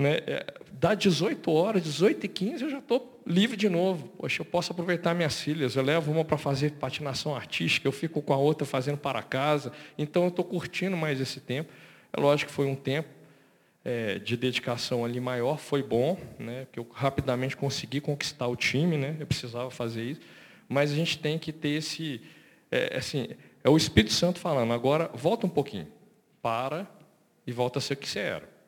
Né? 0.00 0.20
É, 0.26 0.46
dá 0.72 0.94
18 0.94 1.52
horas, 1.52 1.82
18 1.82 2.24
e 2.24 2.28
15, 2.28 2.64
eu 2.64 2.70
já 2.70 2.78
estou 2.78 3.20
livre 3.26 3.54
de 3.54 3.68
novo. 3.68 4.08
Poxa, 4.16 4.40
eu 4.40 4.46
posso 4.46 4.72
aproveitar 4.72 5.14
minhas 5.14 5.38
filhas. 5.38 5.76
Eu 5.76 5.82
levo 5.82 6.10
uma 6.10 6.24
para 6.24 6.38
fazer 6.38 6.72
patinação 6.72 7.36
artística, 7.36 7.86
eu 7.86 7.92
fico 7.92 8.22
com 8.22 8.32
a 8.32 8.38
outra 8.38 8.66
fazendo 8.66 8.96
para 8.96 9.22
casa. 9.22 9.70
Então, 9.98 10.22
eu 10.22 10.28
estou 10.30 10.42
curtindo 10.42 10.96
mais 10.96 11.20
esse 11.20 11.38
tempo. 11.38 11.70
É 12.10 12.18
lógico 12.18 12.48
que 12.48 12.54
foi 12.54 12.64
um 12.64 12.74
tempo 12.74 13.10
é, 13.84 14.18
de 14.18 14.38
dedicação 14.38 15.04
ali 15.04 15.20
maior, 15.20 15.58
foi 15.58 15.82
bom, 15.82 16.18
né? 16.38 16.64
porque 16.64 16.80
eu 16.80 16.86
rapidamente 16.94 17.54
consegui 17.54 18.00
conquistar 18.00 18.46
o 18.48 18.56
time, 18.56 18.96
né? 18.96 19.16
eu 19.20 19.26
precisava 19.26 19.70
fazer 19.70 20.02
isso. 20.02 20.20
Mas 20.66 20.92
a 20.92 20.94
gente 20.94 21.18
tem 21.18 21.38
que 21.38 21.52
ter 21.52 21.70
esse. 21.70 22.22
É, 22.70 22.96
assim, 22.96 23.28
é 23.62 23.68
o 23.68 23.76
Espírito 23.76 24.14
Santo 24.14 24.38
falando, 24.38 24.72
agora 24.72 25.10
volta 25.12 25.44
um 25.44 25.50
pouquinho, 25.50 25.88
para 26.40 26.88
e 27.46 27.52
volta 27.52 27.80
a 27.80 27.82
ser 27.82 27.94
o 27.94 27.96
que 27.98 28.08
você 28.08 28.20
era 28.20 28.59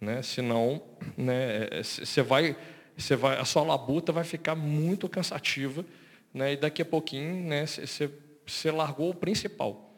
né? 0.00 0.22
Senão, 0.22 0.82
né, 1.16 1.68
você 1.82 2.22
vai, 2.22 2.56
você 2.96 3.16
vai, 3.16 3.38
a 3.38 3.44
sua 3.44 3.62
labuta 3.62 4.12
vai 4.12 4.24
ficar 4.24 4.54
muito 4.54 5.08
cansativa, 5.08 5.84
né? 6.32 6.52
E 6.54 6.56
daqui 6.56 6.82
a 6.82 6.84
pouquinho, 6.84 7.46
né, 7.46 7.66
você, 7.66 8.10
você 8.46 8.70
largou 8.70 9.10
o 9.10 9.14
principal. 9.14 9.94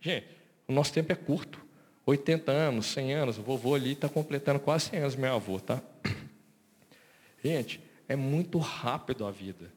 Gente, 0.00 0.26
o 0.66 0.72
nosso 0.72 0.92
tempo 0.92 1.12
é 1.12 1.16
curto. 1.16 1.60
80 2.04 2.50
anos, 2.50 2.86
100 2.86 3.14
anos, 3.14 3.38
o 3.38 3.42
vovô 3.42 3.74
ali 3.74 3.92
está 3.92 4.08
completando 4.08 4.58
quase 4.58 4.86
100 4.86 5.00
anos, 5.00 5.16
meu 5.16 5.34
avô, 5.34 5.60
tá? 5.60 5.80
Gente, 7.44 7.80
é 8.08 8.16
muito 8.16 8.58
rápido 8.58 9.24
a 9.24 9.30
vida. 9.30 9.72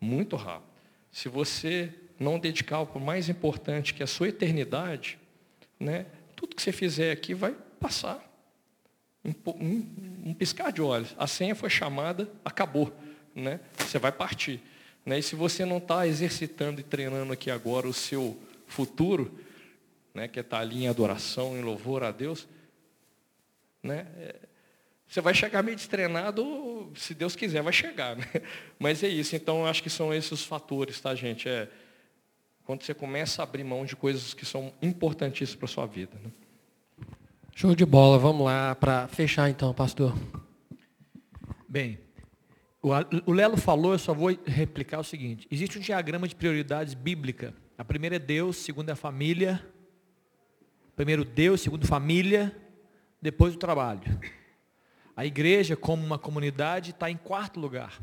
Muito 0.00 0.34
rápido. 0.34 0.70
Se 1.10 1.28
você 1.28 1.92
não 2.18 2.38
dedicar 2.38 2.80
o 2.80 3.00
mais 3.00 3.28
importante, 3.28 3.92
que 3.92 4.02
é 4.02 4.04
a 4.04 4.06
sua 4.06 4.28
eternidade, 4.28 5.18
né, 5.78 6.06
tudo 6.34 6.56
que 6.56 6.62
você 6.62 6.72
fizer 6.72 7.12
aqui 7.12 7.34
vai 7.34 7.54
passar. 7.78 8.31
Um, 9.24 9.32
um, 9.46 10.30
um, 10.30 10.34
piscar 10.34 10.72
de 10.72 10.82
olhos. 10.82 11.14
A 11.16 11.26
senha 11.26 11.54
foi 11.54 11.70
chamada, 11.70 12.30
acabou. 12.44 12.92
Né? 13.34 13.60
Você 13.78 13.98
vai 13.98 14.12
partir. 14.12 14.60
Né? 15.06 15.18
E 15.18 15.22
se 15.22 15.36
você 15.36 15.64
não 15.64 15.78
está 15.78 16.06
exercitando 16.06 16.80
e 16.80 16.84
treinando 16.84 17.32
aqui 17.32 17.50
agora 17.50 17.88
o 17.88 17.92
seu 17.92 18.36
futuro, 18.66 19.38
né, 20.14 20.28
que 20.28 20.40
está 20.40 20.58
ali 20.58 20.84
em 20.84 20.88
adoração, 20.88 21.56
em 21.56 21.62
louvor 21.62 22.02
a 22.02 22.10
Deus, 22.10 22.48
né, 23.82 24.06
é, 24.16 24.36
você 25.12 25.20
vai 25.20 25.34
chegar 25.34 25.62
meio 25.62 25.76
destreinado, 25.76 26.90
se 26.96 27.14
Deus 27.14 27.36
quiser, 27.36 27.62
vai 27.62 27.72
chegar. 27.72 28.16
Né? 28.16 28.24
Mas 28.78 29.02
é 29.02 29.08
isso. 29.08 29.36
Então, 29.36 29.66
acho 29.66 29.82
que 29.82 29.90
são 29.90 30.12
esses 30.12 30.32
os 30.32 30.44
fatores, 30.44 31.00
tá, 31.00 31.14
gente? 31.14 31.48
É, 31.48 31.68
quando 32.64 32.82
você 32.82 32.94
começa 32.94 33.42
a 33.42 33.44
abrir 33.44 33.64
mão 33.64 33.84
de 33.84 33.94
coisas 33.94 34.32
que 34.32 34.46
são 34.46 34.72
importantíssimas 34.80 35.56
para 35.56 35.66
a 35.66 35.68
sua 35.68 35.86
vida. 35.86 36.18
Né? 36.22 36.30
Show 37.62 37.76
de 37.76 37.86
bola, 37.86 38.18
vamos 38.18 38.44
lá 38.44 38.74
para 38.74 39.06
fechar 39.06 39.48
então, 39.48 39.72
pastor. 39.72 40.18
Bem, 41.68 41.96
o 42.82 43.30
Lelo 43.30 43.56
falou, 43.56 43.92
eu 43.92 44.00
só 44.00 44.12
vou 44.12 44.36
replicar 44.44 44.98
o 44.98 45.04
seguinte: 45.04 45.46
existe 45.48 45.78
um 45.78 45.80
diagrama 45.80 46.26
de 46.26 46.34
prioridades 46.34 46.92
bíblica. 46.92 47.54
A 47.78 47.84
primeira 47.84 48.16
é 48.16 48.18
Deus, 48.18 48.56
segunda 48.56 48.90
é 48.90 48.94
a 48.94 48.96
família. 48.96 49.64
Primeiro 50.96 51.24
Deus, 51.24 51.60
segundo 51.60 51.86
família, 51.86 52.52
depois 53.22 53.54
o 53.54 53.58
trabalho. 53.58 54.02
A 55.14 55.24
igreja, 55.24 55.76
como 55.76 56.04
uma 56.04 56.18
comunidade, 56.18 56.90
está 56.90 57.08
em 57.12 57.16
quarto 57.16 57.60
lugar, 57.60 58.02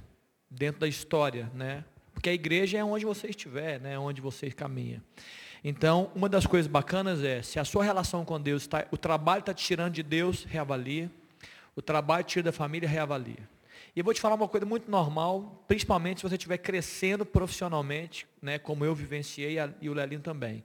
dentro 0.50 0.80
da 0.80 0.88
história, 0.88 1.52
né? 1.54 1.84
Porque 2.14 2.30
a 2.30 2.34
igreja 2.34 2.78
é 2.78 2.84
onde 2.84 3.06
você 3.06 3.28
estiver, 3.28 3.78
né? 3.82 4.00
onde 4.00 4.22
você 4.22 4.50
caminha. 4.52 5.04
Então, 5.64 6.12
uma 6.16 6.30
das 6.30 6.46
coisas 6.46 6.68
bacanas 6.68 7.24
é, 7.24 7.42
se 7.42 7.60
a 7.60 7.66
sua 7.66 7.84
relação 7.84 8.24
com 8.24 8.40
Deus, 8.40 8.66
tá, 8.66 8.86
o 8.92 8.98
trabalho 8.98 9.42
está 9.42 9.54
te 9.54 9.64
tirando 9.64 9.94
de 9.94 10.04
Deus, 10.04 10.46
reavalia. 10.46 11.12
O 11.76 11.82
trabalho 11.82 12.24
tira 12.24 12.44
da 12.44 12.52
família, 12.52 12.88
reavalia. 12.88 13.48
E 13.96 14.00
eu 14.00 14.04
vou 14.04 14.14
te 14.14 14.22
falar 14.22 14.36
uma 14.36 14.48
coisa 14.48 14.66
muito 14.66 14.90
normal, 14.90 15.64
principalmente 15.68 16.20
se 16.20 16.24
você 16.24 16.36
estiver 16.36 16.58
crescendo 16.58 17.26
profissionalmente, 17.26 18.28
né, 18.42 18.58
como 18.60 18.86
eu 18.86 18.96
vivenciei 18.96 19.58
e 19.82 19.90
o 19.90 19.94
Lelinho 19.94 20.22
também. 20.22 20.64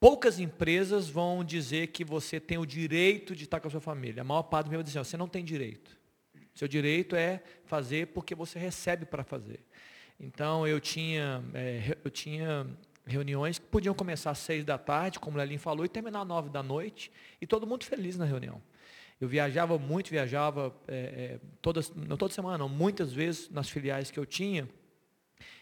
Poucas 0.00 0.40
empresas 0.40 1.08
vão 1.08 1.44
dizer 1.44 1.88
que 1.88 2.04
você 2.04 2.40
tem 2.40 2.58
o 2.58 2.66
direito 2.66 3.36
de 3.36 3.44
estar 3.44 3.60
com 3.60 3.68
a 3.68 3.70
sua 3.70 3.80
família. 3.80 4.22
A 4.22 4.24
maior 4.24 4.42
parte 4.42 4.68
vai 4.68 4.82
dizer, 4.82 4.98
você 4.98 5.16
não 5.16 5.28
tem 5.28 5.44
direito. 5.44 5.96
Seu 6.54 6.66
direito 6.66 7.14
é 7.14 7.40
fazer 7.64 8.08
porque 8.08 8.34
você 8.34 8.58
recebe 8.58 9.06
para 9.06 9.22
fazer. 9.22 9.60
Então 10.18 10.66
eu 10.66 10.80
tinha, 10.80 11.42
é, 11.54 11.96
eu 12.04 12.10
tinha 12.10 12.66
reuniões 13.04 13.58
que 13.58 13.66
podiam 13.66 13.94
começar 13.94 14.30
às 14.30 14.38
seis 14.38 14.64
da 14.64 14.78
tarde, 14.78 15.18
como 15.18 15.38
o 15.38 15.58
falou, 15.58 15.84
e 15.84 15.88
terminar 15.88 16.22
às 16.22 16.26
nove 16.28 16.50
da 16.50 16.62
noite, 16.62 17.10
e 17.40 17.46
todo 17.46 17.66
mundo 17.66 17.84
feliz 17.84 18.16
na 18.16 18.24
reunião. 18.24 18.62
Eu 19.20 19.28
viajava 19.28 19.78
muito, 19.78 20.10
viajava 20.10 20.74
é, 20.88 20.96
é, 20.96 21.40
todas, 21.60 21.92
não 21.94 22.16
toda 22.16 22.34
semana, 22.34 22.58
não, 22.58 22.68
muitas 22.68 23.12
vezes 23.12 23.48
nas 23.50 23.68
filiais 23.68 24.10
que 24.10 24.18
eu 24.18 24.26
tinha, 24.26 24.68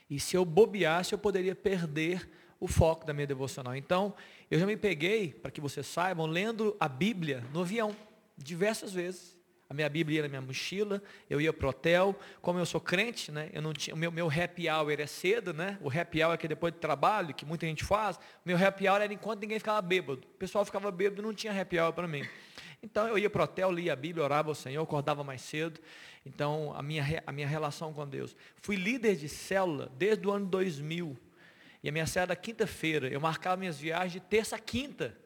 e 0.08 0.18
se 0.18 0.36
eu 0.36 0.44
bobeasse, 0.44 1.12
eu 1.12 1.18
poderia 1.18 1.54
perder 1.54 2.28
o 2.58 2.66
foco 2.66 3.06
da 3.06 3.14
minha 3.14 3.26
devocional. 3.26 3.74
Então, 3.74 4.14
eu 4.50 4.58
já 4.58 4.66
me 4.66 4.76
peguei, 4.76 5.32
para 5.32 5.50
que 5.50 5.60
vocês 5.60 5.86
saibam, 5.86 6.26
lendo 6.26 6.76
a 6.78 6.88
Bíblia 6.88 7.44
no 7.54 7.60
avião, 7.60 7.96
diversas 8.36 8.92
vezes. 8.92 9.39
A 9.70 9.74
minha 9.74 9.88
Bíblia 9.88 10.16
ia 10.16 10.22
na 10.22 10.28
minha 10.28 10.40
mochila, 10.40 11.00
eu 11.30 11.40
ia 11.40 11.52
pro 11.52 11.68
hotel. 11.68 12.18
Como 12.42 12.58
eu 12.58 12.66
sou 12.66 12.80
crente, 12.80 13.30
né? 13.30 13.48
Eu 13.52 13.62
não 13.62 13.72
tinha, 13.72 13.94
o 13.94 13.96
meu, 13.96 14.10
meu 14.10 14.28
happy 14.28 14.68
hour 14.68 14.90
é 14.90 15.06
cedo, 15.06 15.54
né? 15.54 15.78
O 15.80 15.88
happy 15.88 16.24
hour 16.24 16.34
é 16.34 16.36
que 16.36 16.48
depois 16.48 16.74
do 16.74 16.80
trabalho, 16.80 17.32
que 17.32 17.46
muita 17.46 17.66
gente 17.66 17.84
faz. 17.84 18.18
Meu 18.44 18.56
happy 18.56 18.88
hour 18.88 19.00
era 19.00 19.14
enquanto 19.14 19.42
ninguém 19.42 19.60
ficava 19.60 19.80
bêbado. 19.80 20.22
O 20.26 20.38
pessoal 20.38 20.64
ficava 20.64 20.90
bêbado, 20.90 21.22
não 21.22 21.32
tinha 21.32 21.58
happy 21.58 21.78
hour 21.78 21.92
para 21.92 22.08
mim. 22.08 22.26
Então 22.82 23.06
eu 23.06 23.16
ia 23.16 23.30
pro 23.30 23.44
hotel, 23.44 23.70
lia 23.70 23.92
a 23.92 23.96
Bíblia, 23.96 24.24
orava 24.24 24.48
ao 24.48 24.56
Senhor, 24.56 24.82
acordava 24.82 25.22
mais 25.22 25.40
cedo. 25.40 25.78
Então 26.26 26.74
a 26.74 26.82
minha, 26.82 27.22
a 27.24 27.30
minha 27.30 27.46
relação 27.46 27.92
com 27.92 28.04
Deus. 28.08 28.36
Fui 28.56 28.74
líder 28.74 29.14
de 29.14 29.28
célula 29.28 29.88
desde 29.96 30.26
o 30.26 30.32
ano 30.32 30.46
2000. 30.46 31.16
E 31.80 31.88
a 31.88 31.92
minha 31.92 32.06
célula 32.08 32.32
era 32.32 32.40
quinta-feira. 32.40 33.06
Eu 33.06 33.20
marcava 33.20 33.56
minhas 33.56 33.78
viagens 33.78 34.14
de 34.14 34.20
terça 34.20 34.56
a 34.56 34.58
quinta. 34.58 35.16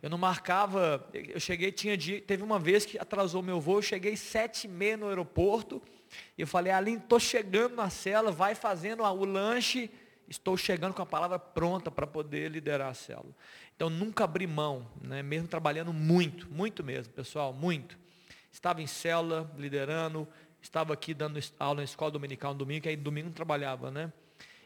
Eu 0.00 0.08
não 0.08 0.18
marcava, 0.18 1.08
eu 1.12 1.40
cheguei, 1.40 1.72
tinha 1.72 1.96
dia, 1.96 2.20
teve 2.20 2.42
uma 2.42 2.58
vez 2.58 2.86
que 2.86 2.98
atrasou 2.98 3.42
meu 3.42 3.60
voo, 3.60 3.78
eu 3.78 3.82
cheguei 3.82 4.16
sete 4.16 4.66
e 4.66 4.68
meia 4.68 4.96
no 4.96 5.08
aeroporto, 5.08 5.82
e 6.36 6.42
eu 6.42 6.46
falei, 6.46 6.72
Aline, 6.72 6.98
estou 6.98 7.18
chegando 7.18 7.74
na 7.74 7.90
cela, 7.90 8.30
vai 8.30 8.54
fazendo 8.54 9.02
o 9.02 9.24
lanche, 9.24 9.90
estou 10.28 10.56
chegando 10.56 10.94
com 10.94 11.02
a 11.02 11.06
palavra 11.06 11.38
pronta 11.38 11.90
para 11.90 12.06
poder 12.06 12.48
liderar 12.50 12.90
a 12.90 12.94
célula. 12.94 13.34
Então 13.74 13.90
nunca 13.90 14.24
abri 14.24 14.46
mão, 14.46 14.86
né? 15.02 15.22
mesmo 15.22 15.48
trabalhando 15.48 15.92
muito, 15.92 16.48
muito 16.48 16.84
mesmo, 16.84 17.12
pessoal, 17.12 17.52
muito. 17.52 17.98
Estava 18.52 18.80
em 18.80 18.86
célula, 18.86 19.50
liderando, 19.58 20.28
estava 20.62 20.94
aqui 20.94 21.12
dando 21.12 21.40
aula 21.58 21.78
na 21.78 21.84
escola 21.84 22.10
dominical 22.12 22.52
no 22.52 22.58
domingo, 22.58 22.82
que 22.82 22.88
aí 22.88 22.96
domingo 22.96 23.26
não 23.26 23.34
trabalhava, 23.34 23.90
né? 23.90 24.12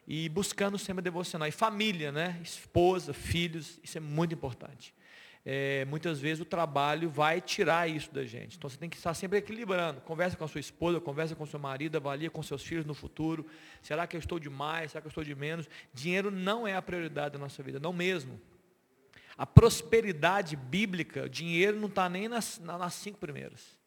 E 0.07 0.29
buscando 0.29 0.79
sempre 0.79 1.03
devocional. 1.03 1.49
E 1.49 1.53
família, 1.53 2.11
né? 2.11 2.41
Esposa, 2.43 3.13
filhos, 3.13 3.79
isso 3.83 3.99
é 3.99 4.01
muito 4.01 4.35
importante 4.35 4.95
é, 5.45 5.85
muitas 5.87 6.21
vezes 6.21 6.41
o 6.41 6.45
trabalho 6.45 7.11
vai 7.11 7.41
tirar 7.41 7.91
isso 7.91 8.13
da 8.13 8.25
gente. 8.25 8.57
Então 8.57 8.71
você 8.71 8.77
tem 8.77 8.89
que 8.89 8.97
estar 8.97 9.13
sempre 9.15 9.39
equilibrando. 9.39 10.01
Conversa 10.03 10.37
com 10.37 10.45
a 10.45 10.49
sua 10.49 10.61
esposa, 10.61 11.01
conversa 11.01 11.35
com 11.35 11.43
o 11.43 11.47
seu 11.47 11.59
marido, 11.59 11.97
avalia 11.97 12.31
com 12.31 12.43
seus 12.43 12.63
filhos 12.63 12.85
no 12.85 12.95
futuro. 12.95 13.45
Será 13.83 14.07
que 14.07 14.17
eu 14.17 14.21
estou 14.21 14.39
de 14.39 14.49
mais? 14.49 14.93
Será 14.93 15.01
que 15.01 15.07
eu 15.07 15.11
estou 15.11 15.25
de 15.25 15.35
menos? 15.35 15.69
Dinheiro 15.93 16.31
não 16.31 16.67
é 16.67 16.77
a 16.77 16.83
prioridade 16.83 17.33
da 17.33 17.39
nossa 17.39 17.63
vida, 17.63 17.81
não 17.81 17.93
mesmo. 17.93 18.41
A 19.37 19.45
prosperidade 19.45 20.55
bíblica, 20.55 21.29
dinheiro 21.29 21.81
não 21.81 21.89
está 21.89 22.09
nem 22.09 22.29
nas, 22.29 22.61
nas 22.61 22.95
cinco 22.95 23.19
primeiras. 23.19 23.81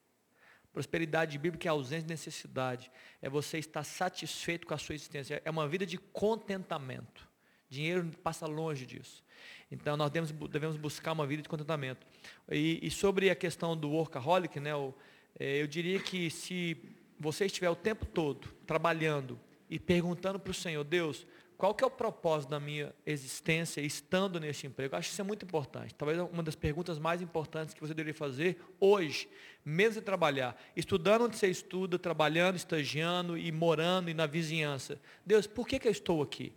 Prosperidade 0.74 1.38
bíblica 1.38 1.70
é 1.70 1.72
ausência 1.72 2.02
de 2.02 2.10
necessidade. 2.10 2.92
É 3.22 3.30
você 3.30 3.58
estar 3.58 3.86
satisfeito 3.86 4.68
com 4.68 4.74
a 4.74 4.78
sua 4.78 4.94
existência. 4.94 5.42
É 5.46 5.50
uma 5.50 5.70
vida 5.70 5.86
de 5.86 5.98
contentamento. 5.98 7.26
Dinheiro 7.70 8.10
passa 8.24 8.46
longe 8.46 8.86
disso. 8.86 9.24
Então 9.72 9.98
nós 9.98 10.12
devemos, 10.12 10.32
devemos 10.50 10.78
buscar 10.78 11.12
uma 11.12 11.26
vida 11.26 11.42
de 11.42 11.50
contentamento. 11.50 12.06
E, 12.52 12.80
e 12.82 12.92
sobre 12.92 13.30
a 13.30 13.36
questão 13.36 13.76
do 13.76 13.90
workaholic, 13.90 14.60
né, 14.60 14.72
eu, 14.72 14.96
é, 15.40 15.62
eu 15.62 15.68
diria 15.68 16.00
que 16.00 16.30
se 16.30 16.78
você 17.20 17.46
estiver 17.46 17.70
o 17.70 17.76
tempo 17.76 18.06
todo 18.06 18.48
trabalhando 18.66 19.40
e 19.70 19.80
perguntando 19.80 20.40
para 20.40 20.52
o 20.52 20.54
Senhor, 20.54 20.84
Deus, 20.84 21.26
qual 21.58 21.74
que 21.74 21.84
é 21.84 21.88
o 21.88 21.92
propósito 21.92 22.50
da 22.50 22.60
minha 22.60 22.94
existência 23.06 23.80
estando 23.80 24.40
nesse 24.40 24.68
emprego? 24.68 24.94
Eu 24.94 25.00
acho 25.00 25.08
que 25.08 25.14
isso 25.14 25.22
é 25.22 25.24
muito 25.24 25.46
importante. 25.46 25.96
Talvez 25.96 26.20
uma 26.20 26.44
das 26.44 26.56
perguntas 26.56 27.00
mais 27.00 27.22
importantes 27.22 27.74
que 27.74 27.80
você 27.80 27.94
deveria 27.94 28.18
fazer 28.18 28.62
hoje, 28.80 29.30
mesmo 29.64 30.02
de 30.02 30.02
trabalhar, 30.02 30.62
estudando 30.76 31.24
onde 31.24 31.38
você 31.38 31.48
estuda, 31.48 31.98
trabalhando, 31.98 32.58
estagiando 32.58 33.38
e 33.38 33.52
morando 33.54 34.10
e 34.10 34.14
na 34.14 34.26
vizinhança. 34.26 35.00
Deus, 35.26 35.48
por 35.48 35.66
que, 35.66 35.80
que 35.80 35.88
eu 35.88 35.92
estou 35.94 36.22
aqui? 36.22 36.54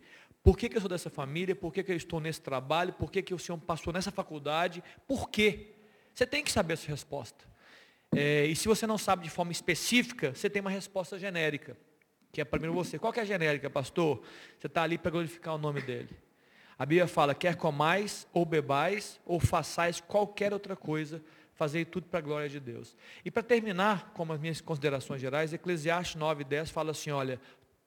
Por 0.48 0.56
que, 0.56 0.66
que 0.66 0.78
eu 0.78 0.80
sou 0.80 0.88
dessa 0.88 1.10
família? 1.10 1.54
Por 1.54 1.70
que, 1.70 1.82
que 1.82 1.92
eu 1.92 1.96
estou 1.96 2.20
nesse 2.20 2.40
trabalho? 2.40 2.94
Por 2.94 3.12
que, 3.12 3.20
que 3.20 3.34
o 3.34 3.38
Senhor 3.38 3.58
passou 3.58 3.92
nessa 3.92 4.10
faculdade? 4.10 4.82
Por 5.06 5.28
quê? 5.28 5.74
Você 6.14 6.26
tem 6.26 6.42
que 6.42 6.50
saber 6.50 6.72
essa 6.72 6.88
resposta. 6.88 7.44
É, 8.16 8.46
e 8.46 8.56
se 8.56 8.66
você 8.66 8.86
não 8.86 8.96
sabe 8.96 9.24
de 9.24 9.28
forma 9.28 9.52
específica, 9.52 10.34
você 10.34 10.48
tem 10.48 10.62
uma 10.62 10.70
resposta 10.70 11.18
genérica, 11.18 11.76
que 12.32 12.40
é 12.40 12.46
primeiro 12.46 12.72
você. 12.72 12.98
Qual 12.98 13.12
que 13.12 13.20
é 13.20 13.24
a 13.24 13.26
genérica, 13.26 13.68
pastor? 13.68 14.22
Você 14.58 14.68
está 14.68 14.84
ali 14.84 14.96
para 14.96 15.10
glorificar 15.10 15.54
o 15.54 15.58
nome 15.58 15.82
dele. 15.82 16.16
A 16.78 16.86
Bíblia 16.86 17.06
fala, 17.06 17.34
quer 17.34 17.54
comais, 17.54 18.26
ou 18.32 18.46
bebais, 18.46 19.20
ou 19.26 19.38
façais 19.38 20.00
qualquer 20.00 20.54
outra 20.54 20.74
coisa, 20.74 21.22
fazei 21.52 21.84
tudo 21.84 22.06
para 22.06 22.20
a 22.20 22.22
glória 22.22 22.48
de 22.48 22.58
Deus. 22.58 22.96
E 23.22 23.30
para 23.30 23.42
terminar, 23.42 24.14
com 24.14 24.32
as 24.32 24.40
minhas 24.40 24.62
considerações 24.62 25.20
gerais, 25.20 25.52
Eclesiastes 25.52 26.16
9, 26.16 26.42
10 26.42 26.70
fala 26.70 26.92
assim, 26.92 27.10
olha, 27.10 27.38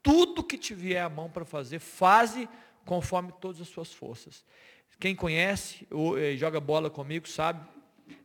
tudo 0.04 0.44
que 0.44 0.58
te 0.58 0.74
vier 0.74 1.04
à 1.04 1.10
mão 1.10 1.30
para 1.30 1.46
fazer, 1.46 1.80
faze 1.80 2.48
conforme 2.86 3.32
todas 3.40 3.62
as 3.62 3.68
suas 3.68 3.94
forças. 3.94 4.44
Quem 5.00 5.16
conhece, 5.16 5.88
ou, 5.90 6.18
eh, 6.18 6.36
joga 6.38 6.60
bola 6.60 6.90
comigo, 6.90 7.28
sabe, 7.28 7.66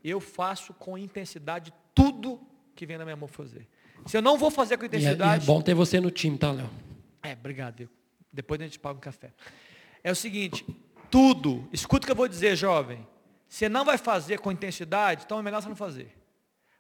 eu 0.05 0.20
faço 0.20 0.74
com 0.74 0.98
intensidade 0.98 1.73
tudo 1.94 2.40
que 2.74 2.85
vem 2.85 2.98
na 2.98 3.05
minha 3.05 3.16
mão 3.16 3.28
fazer. 3.28 3.66
Se 4.05 4.16
eu 4.16 4.23
não 4.23 4.36
vou 4.36 4.51
fazer 4.51 4.77
com 4.77 4.85
intensidade. 4.85 5.40
E 5.40 5.40
é, 5.40 5.43
é 5.43 5.47
bom 5.47 5.61
ter 5.62 5.74
você 5.74 6.01
no 6.01 6.11
time, 6.11 6.36
tá, 6.36 6.53
Léo? 6.53 6.69
É, 7.23 7.32
obrigado. 7.32 7.89
Depois 8.32 8.61
a 8.61 8.65
gente 8.65 8.78
paga 8.78 8.98
um 8.98 9.01
café. 9.01 9.32
É 10.05 10.12
o 10.12 10.15
seguinte, 10.15 10.65
tudo, 11.11 11.66
escuta 11.73 12.05
o 12.05 12.07
que 12.07 12.12
eu 12.12 12.16
vou 12.16 12.28
dizer, 12.28 12.55
jovem. 12.57 13.07
Você 13.48 13.69
não 13.69 13.85
vai 13.85 13.97
fazer 13.97 14.39
com 14.39 14.53
intensidade, 14.53 15.23
então 15.24 15.39
é 15.39 15.43
melhor 15.43 15.62
você 15.62 15.69
não 15.69 15.77
fazer. 15.77 16.15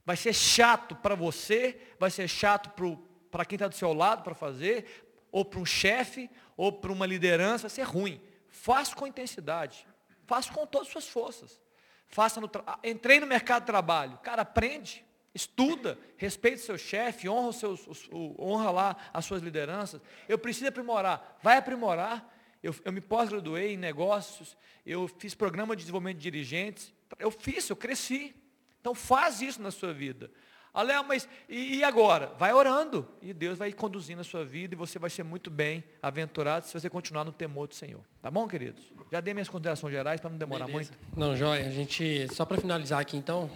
Vai 0.04 0.16
ser 0.16 0.32
chato 0.32 0.94
para 0.94 1.14
você, 1.14 1.80
vai 1.98 2.10
ser 2.10 2.28
chato 2.28 2.70
para 2.70 2.86
o 2.86 2.96
para 3.36 3.44
quem 3.44 3.56
está 3.56 3.68
do 3.68 3.74
seu 3.74 3.92
lado 3.92 4.22
para 4.22 4.34
fazer, 4.34 5.06
ou 5.30 5.44
para 5.44 5.60
um 5.60 5.66
chefe, 5.66 6.30
ou 6.56 6.72
para 6.72 6.90
uma 6.90 7.04
liderança, 7.04 7.68
vai 7.68 7.70
ser 7.70 7.82
ruim. 7.82 8.18
Faça 8.48 8.96
com 8.96 9.06
intensidade. 9.06 9.86
Faça 10.24 10.50
com 10.50 10.66
todas 10.66 10.86
as 10.88 10.92
suas 10.92 11.06
forças. 11.06 11.60
Faça 12.08 12.40
no 12.40 12.48
tra... 12.48 12.78
Entrei 12.82 13.20
no 13.20 13.26
mercado 13.26 13.64
de 13.64 13.66
trabalho. 13.66 14.16
Cara, 14.22 14.40
aprende, 14.40 15.04
estuda, 15.34 15.98
respeite 16.16 16.62
seu 16.62 16.78
chefe, 16.78 17.28
honra, 17.28 17.48
os 17.48 17.56
seus, 17.56 17.86
os, 17.86 18.08
honra 18.38 18.70
lá 18.70 18.96
as 19.12 19.26
suas 19.26 19.42
lideranças. 19.42 20.00
Eu 20.26 20.38
preciso 20.38 20.68
aprimorar. 20.68 21.38
Vai 21.42 21.58
aprimorar. 21.58 22.34
Eu, 22.62 22.74
eu 22.86 22.92
me 22.92 23.02
pós-graduei 23.02 23.74
em 23.74 23.76
negócios, 23.76 24.56
eu 24.86 25.06
fiz 25.06 25.34
programa 25.34 25.76
de 25.76 25.82
desenvolvimento 25.82 26.16
de 26.16 26.22
dirigentes. 26.22 26.90
Eu 27.18 27.30
fiz, 27.30 27.68
eu 27.68 27.76
cresci. 27.76 28.34
Então 28.80 28.94
faz 28.94 29.42
isso 29.42 29.60
na 29.60 29.70
sua 29.70 29.92
vida. 29.92 30.30
Alé, 30.76 31.02
mas 31.02 31.26
e, 31.48 31.76
e, 31.76 31.84
agora? 31.84 32.34
Vai 32.38 32.52
orando 32.52 33.08
e 33.22 33.32
Deus 33.32 33.56
vai 33.56 33.72
conduzindo 33.72 34.20
a 34.20 34.24
sua 34.24 34.44
vida 34.44 34.74
e 34.74 34.76
você 34.76 34.98
vai 34.98 35.08
ser 35.08 35.22
muito 35.22 35.50
bem 35.50 35.82
aventurado 36.02 36.66
se 36.66 36.78
você 36.78 36.90
continuar 36.90 37.24
no 37.24 37.32
temor 37.32 37.66
do 37.66 37.74
Senhor. 37.74 38.02
Tá 38.20 38.30
bom, 38.30 38.46
queridos? 38.46 38.92
Já 39.10 39.22
dei 39.22 39.32
minhas 39.32 39.48
considerações 39.48 39.90
gerais 39.94 40.20
para 40.20 40.28
não 40.28 40.36
demorar 40.36 40.66
Beleza. 40.66 40.92
muito. 40.92 41.18
Não, 41.18 41.34
Jóia, 41.34 41.66
a 41.66 41.70
gente, 41.70 42.28
só 42.30 42.44
para 42.44 42.60
finalizar 42.60 43.00
aqui 43.00 43.16
então, 43.16 43.50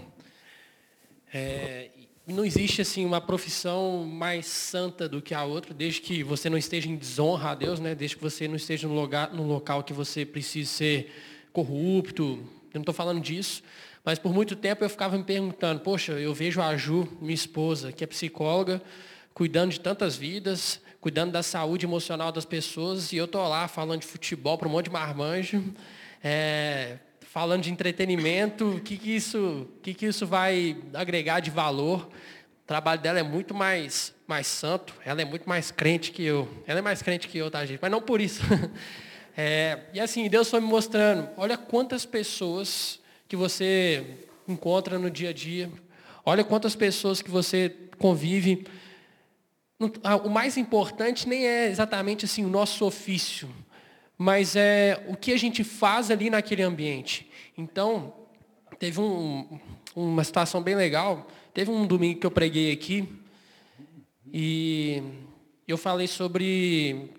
é, 1.30 1.90
não 2.26 2.42
existe 2.42 2.80
assim 2.80 3.04
uma 3.04 3.20
profissão 3.20 4.02
mais 4.06 4.46
santa 4.46 5.06
do 5.06 5.20
que 5.20 5.34
a 5.34 5.44
outra, 5.44 5.74
desde 5.74 6.00
que 6.00 6.24
você 6.24 6.48
não 6.48 6.56
esteja 6.56 6.88
em 6.88 6.96
desonra 6.96 7.50
a 7.50 7.54
Deus, 7.54 7.78
né? 7.80 7.94
desde 7.94 8.16
que 8.16 8.22
você 8.22 8.48
não 8.48 8.56
esteja 8.56 8.88
no, 8.88 8.94
lugar, 8.94 9.30
no 9.34 9.46
local 9.46 9.84
que 9.84 9.92
você 9.92 10.24
precise 10.24 10.70
ser 10.70 11.12
corrupto, 11.52 12.42
eu 12.72 12.76
não 12.76 12.80
estou 12.80 12.94
falando 12.94 13.20
disso, 13.20 13.62
mas 14.04 14.18
por 14.18 14.32
muito 14.32 14.56
tempo 14.56 14.84
eu 14.84 14.88
ficava 14.88 15.16
me 15.16 15.24
perguntando, 15.24 15.80
poxa, 15.80 16.12
eu 16.12 16.32
vejo 16.32 16.60
a 16.60 16.76
Ju, 16.76 17.08
minha 17.20 17.34
esposa, 17.34 17.92
que 17.92 18.02
é 18.02 18.06
psicóloga, 18.06 18.82
cuidando 19.34 19.72
de 19.72 19.80
tantas 19.80 20.16
vidas, 20.16 20.80
cuidando 21.00 21.32
da 21.32 21.42
saúde 21.42 21.86
emocional 21.86 22.32
das 22.32 22.44
pessoas, 22.44 23.12
e 23.12 23.16
eu 23.16 23.24
estou 23.24 23.46
lá 23.48 23.68
falando 23.68 24.00
de 24.00 24.06
futebol 24.06 24.56
para 24.58 24.68
um 24.68 24.70
monte 24.70 24.86
de 24.86 24.90
marmanjo, 24.90 25.62
é, 26.22 26.98
falando 27.20 27.62
de 27.62 27.70
entretenimento, 27.70 28.76
o 28.76 28.80
que, 28.80 28.96
que, 28.96 29.14
isso, 29.14 29.68
que, 29.82 29.94
que 29.94 30.06
isso 30.06 30.26
vai 30.26 30.76
agregar 30.94 31.40
de 31.40 31.50
valor? 31.50 32.08
O 32.64 32.66
trabalho 32.66 33.00
dela 33.00 33.18
é 33.18 33.22
muito 33.22 33.54
mais, 33.54 34.14
mais 34.26 34.46
santo, 34.46 34.94
ela 35.04 35.22
é 35.22 35.24
muito 35.24 35.48
mais 35.48 35.70
crente 35.70 36.12
que 36.12 36.22
eu. 36.24 36.48
Ela 36.66 36.78
é 36.78 36.82
mais 36.82 37.02
crente 37.02 37.28
que 37.28 37.38
eu, 37.38 37.50
tá, 37.50 37.64
gente? 37.64 37.80
Mas 37.80 37.90
não 37.90 38.00
por 38.00 38.20
isso. 38.20 38.42
É, 39.36 39.84
e 39.94 40.00
assim, 40.00 40.28
Deus 40.28 40.50
foi 40.50 40.60
me 40.60 40.66
mostrando, 40.66 41.30
olha 41.36 41.56
quantas 41.56 42.04
pessoas 42.04 43.00
que 43.30 43.36
você 43.36 44.04
encontra 44.48 44.98
no 44.98 45.08
dia 45.08 45.30
a 45.30 45.32
dia. 45.32 45.70
Olha 46.26 46.42
quantas 46.42 46.74
pessoas 46.74 47.22
que 47.22 47.30
você 47.30 47.72
convive. 47.96 48.66
Ah, 50.02 50.16
o 50.16 50.28
mais 50.28 50.56
importante 50.56 51.28
nem 51.28 51.46
é 51.46 51.68
exatamente 51.68 52.24
assim 52.24 52.44
o 52.44 52.48
nosso 52.48 52.84
ofício, 52.84 53.48
mas 54.18 54.56
é 54.56 55.06
o 55.06 55.16
que 55.16 55.32
a 55.32 55.36
gente 55.36 55.62
faz 55.62 56.10
ali 56.10 56.28
naquele 56.28 56.64
ambiente. 56.64 57.30
Então, 57.56 58.12
teve 58.80 59.00
um, 59.00 59.60
uma 59.94 60.24
situação 60.24 60.60
bem 60.60 60.74
legal. 60.74 61.28
Teve 61.54 61.70
um 61.70 61.86
domingo 61.86 62.18
que 62.18 62.26
eu 62.26 62.32
preguei 62.32 62.72
aqui 62.72 63.08
e 64.26 65.04
eu 65.68 65.78
falei 65.78 66.08
sobre 66.08 67.12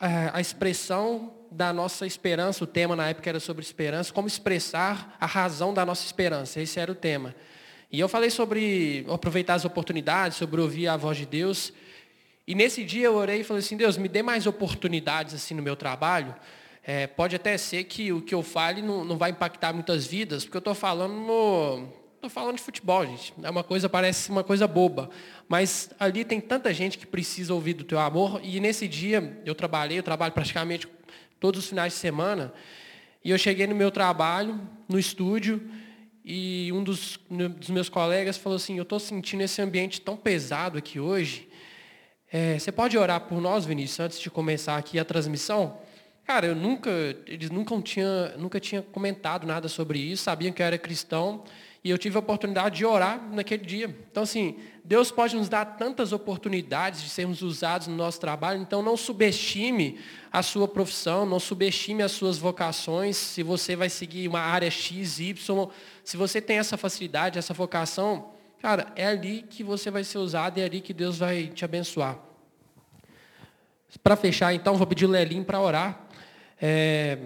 a 0.00 0.40
expressão 0.40 1.32
da 1.52 1.72
nossa 1.72 2.06
esperança, 2.06 2.64
o 2.64 2.66
tema 2.66 2.96
na 2.96 3.08
época 3.08 3.28
era 3.28 3.40
sobre 3.40 3.62
esperança, 3.62 4.12
como 4.12 4.26
expressar 4.26 5.16
a 5.20 5.26
razão 5.26 5.72
da 5.74 5.84
nossa 5.84 6.04
esperança, 6.04 6.60
esse 6.60 6.80
era 6.80 6.90
o 6.90 6.94
tema. 6.94 7.34
E 7.90 8.00
eu 8.00 8.08
falei 8.08 8.30
sobre 8.30 9.04
aproveitar 9.08 9.54
as 9.54 9.64
oportunidades, 9.64 10.38
sobre 10.38 10.60
ouvir 10.60 10.88
a 10.88 10.96
voz 10.96 11.18
de 11.18 11.26
Deus. 11.26 11.72
E 12.46 12.54
nesse 12.54 12.84
dia 12.84 13.06
eu 13.06 13.14
orei 13.14 13.40
e 13.40 13.44
falei 13.44 13.62
assim, 13.62 13.76
Deus, 13.76 13.98
me 13.98 14.08
dê 14.08 14.22
mais 14.22 14.46
oportunidades 14.46 15.34
assim 15.34 15.54
no 15.54 15.62
meu 15.62 15.76
trabalho. 15.76 16.34
É, 16.82 17.06
pode 17.06 17.36
até 17.36 17.56
ser 17.58 17.84
que 17.84 18.12
o 18.12 18.22
que 18.22 18.34
eu 18.34 18.42
fale 18.42 18.80
não, 18.80 19.04
não 19.04 19.18
vai 19.18 19.30
impactar 19.30 19.72
muitas 19.72 20.06
vidas, 20.06 20.44
porque 20.44 20.56
eu 20.56 20.60
estou 20.60 20.74
falando 20.74 21.14
no, 21.14 21.86
estou 22.22 22.30
falando 22.30 22.56
de 22.56 22.62
futebol, 22.62 23.04
gente. 23.04 23.34
É 23.42 23.50
uma 23.50 23.64
coisa, 23.64 23.88
parece 23.88 24.30
uma 24.30 24.44
coisa 24.44 24.66
boba. 24.68 25.10
Mas 25.48 25.90
ali 25.98 26.24
tem 26.24 26.40
tanta 26.40 26.72
gente 26.72 26.96
que 26.96 27.04
precisa 27.04 27.52
ouvir 27.52 27.74
do 27.74 27.82
teu 27.82 27.98
amor. 27.98 28.40
E 28.44 28.60
nesse 28.60 28.86
dia 28.86 29.42
eu 29.44 29.54
trabalhei, 29.54 29.98
eu 29.98 30.02
trabalho 30.04 30.32
praticamente 30.32 30.86
todos 31.42 31.64
os 31.64 31.68
finais 31.68 31.92
de 31.92 31.98
semana. 31.98 32.54
E 33.24 33.32
eu 33.32 33.36
cheguei 33.36 33.66
no 33.66 33.74
meu 33.74 33.90
trabalho, 33.90 34.60
no 34.88 34.96
estúdio, 34.96 35.60
e 36.24 36.70
um 36.72 36.84
dos, 36.84 37.18
dos 37.58 37.68
meus 37.68 37.88
colegas 37.88 38.36
falou 38.36 38.54
assim, 38.54 38.76
eu 38.76 38.84
estou 38.84 39.00
sentindo 39.00 39.42
esse 39.42 39.60
ambiente 39.60 40.00
tão 40.00 40.16
pesado 40.16 40.78
aqui 40.78 41.00
hoje. 41.00 41.48
É, 42.30 42.56
você 42.56 42.70
pode 42.70 42.96
orar 42.96 43.22
por 43.22 43.40
nós, 43.40 43.64
Vinícius, 43.66 43.98
antes 43.98 44.20
de 44.20 44.30
começar 44.30 44.76
aqui 44.76 45.00
a 45.00 45.04
transmissão? 45.04 45.78
Cara, 46.24 46.46
eu 46.46 46.54
nunca, 46.54 46.90
eles 47.26 47.50
nunca 47.50 47.76
tinham, 47.82 48.38
nunca 48.38 48.60
tinha 48.60 48.80
comentado 48.80 49.44
nada 49.44 49.66
sobre 49.66 49.98
isso, 49.98 50.22
sabiam 50.22 50.52
que 50.52 50.62
eu 50.62 50.66
era 50.66 50.78
cristão, 50.78 51.42
e 51.84 51.90
eu 51.90 51.98
tive 51.98 52.16
a 52.16 52.20
oportunidade 52.20 52.76
de 52.76 52.84
orar 52.84 53.20
naquele 53.32 53.64
dia. 53.64 53.86
Então, 54.10 54.22
assim, 54.22 54.56
Deus 54.84 55.10
pode 55.10 55.34
nos 55.34 55.48
dar 55.48 55.64
tantas 55.64 56.12
oportunidades 56.12 57.02
de 57.02 57.10
sermos 57.10 57.42
usados 57.42 57.88
no 57.88 57.96
nosso 57.96 58.20
trabalho, 58.20 58.60
então 58.60 58.82
não 58.82 58.96
subestime 58.96 59.98
a 60.30 60.42
sua 60.42 60.68
profissão, 60.68 61.26
não 61.26 61.40
subestime 61.40 62.02
as 62.02 62.12
suas 62.12 62.38
vocações, 62.38 63.16
se 63.16 63.42
você 63.42 63.74
vai 63.74 63.88
seguir 63.88 64.28
uma 64.28 64.40
área 64.40 64.70
X, 64.70 65.18
Y, 65.18 65.68
se 66.04 66.16
você 66.16 66.40
tem 66.40 66.58
essa 66.58 66.76
facilidade, 66.76 67.38
essa 67.38 67.52
vocação, 67.52 68.30
cara, 68.60 68.92
é 68.94 69.06
ali 69.06 69.42
que 69.42 69.64
você 69.64 69.90
vai 69.90 70.04
ser 70.04 70.18
usado, 70.18 70.58
é 70.58 70.64
ali 70.64 70.80
que 70.80 70.94
Deus 70.94 71.18
vai 71.18 71.48
te 71.48 71.64
abençoar. 71.64 72.18
Para 74.02 74.16
fechar, 74.16 74.54
então, 74.54 74.76
vou 74.76 74.86
pedir 74.86 75.04
o 75.04 75.08
Lelim 75.08 75.42
para 75.42 75.60
orar. 75.60 76.00
É, 76.60 77.18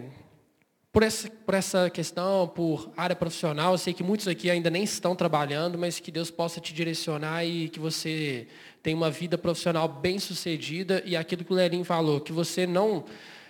por, 0.96 1.02
essa, 1.02 1.28
por 1.28 1.52
essa 1.52 1.90
questão, 1.90 2.48
por 2.48 2.90
área 2.96 3.14
profissional, 3.14 3.72
eu 3.72 3.76
sei 3.76 3.92
que 3.92 4.02
muitos 4.02 4.26
aqui 4.26 4.50
ainda 4.50 4.70
nem 4.70 4.82
estão 4.82 5.14
trabalhando, 5.14 5.76
mas 5.76 6.00
que 6.00 6.10
Deus 6.10 6.30
possa 6.30 6.58
te 6.58 6.72
direcionar 6.72 7.44
e 7.44 7.68
que 7.68 7.78
você 7.78 8.46
tenha 8.82 8.96
uma 8.96 9.10
vida 9.10 9.36
profissional 9.36 9.86
bem 9.88 10.18
sucedida 10.18 11.02
e 11.04 11.14
aquilo 11.14 11.44
que 11.44 11.52
o 11.52 11.54
Lelim 11.54 11.84
falou, 11.84 12.18
que 12.18 12.32
você 12.32 12.66
não, 12.66 13.04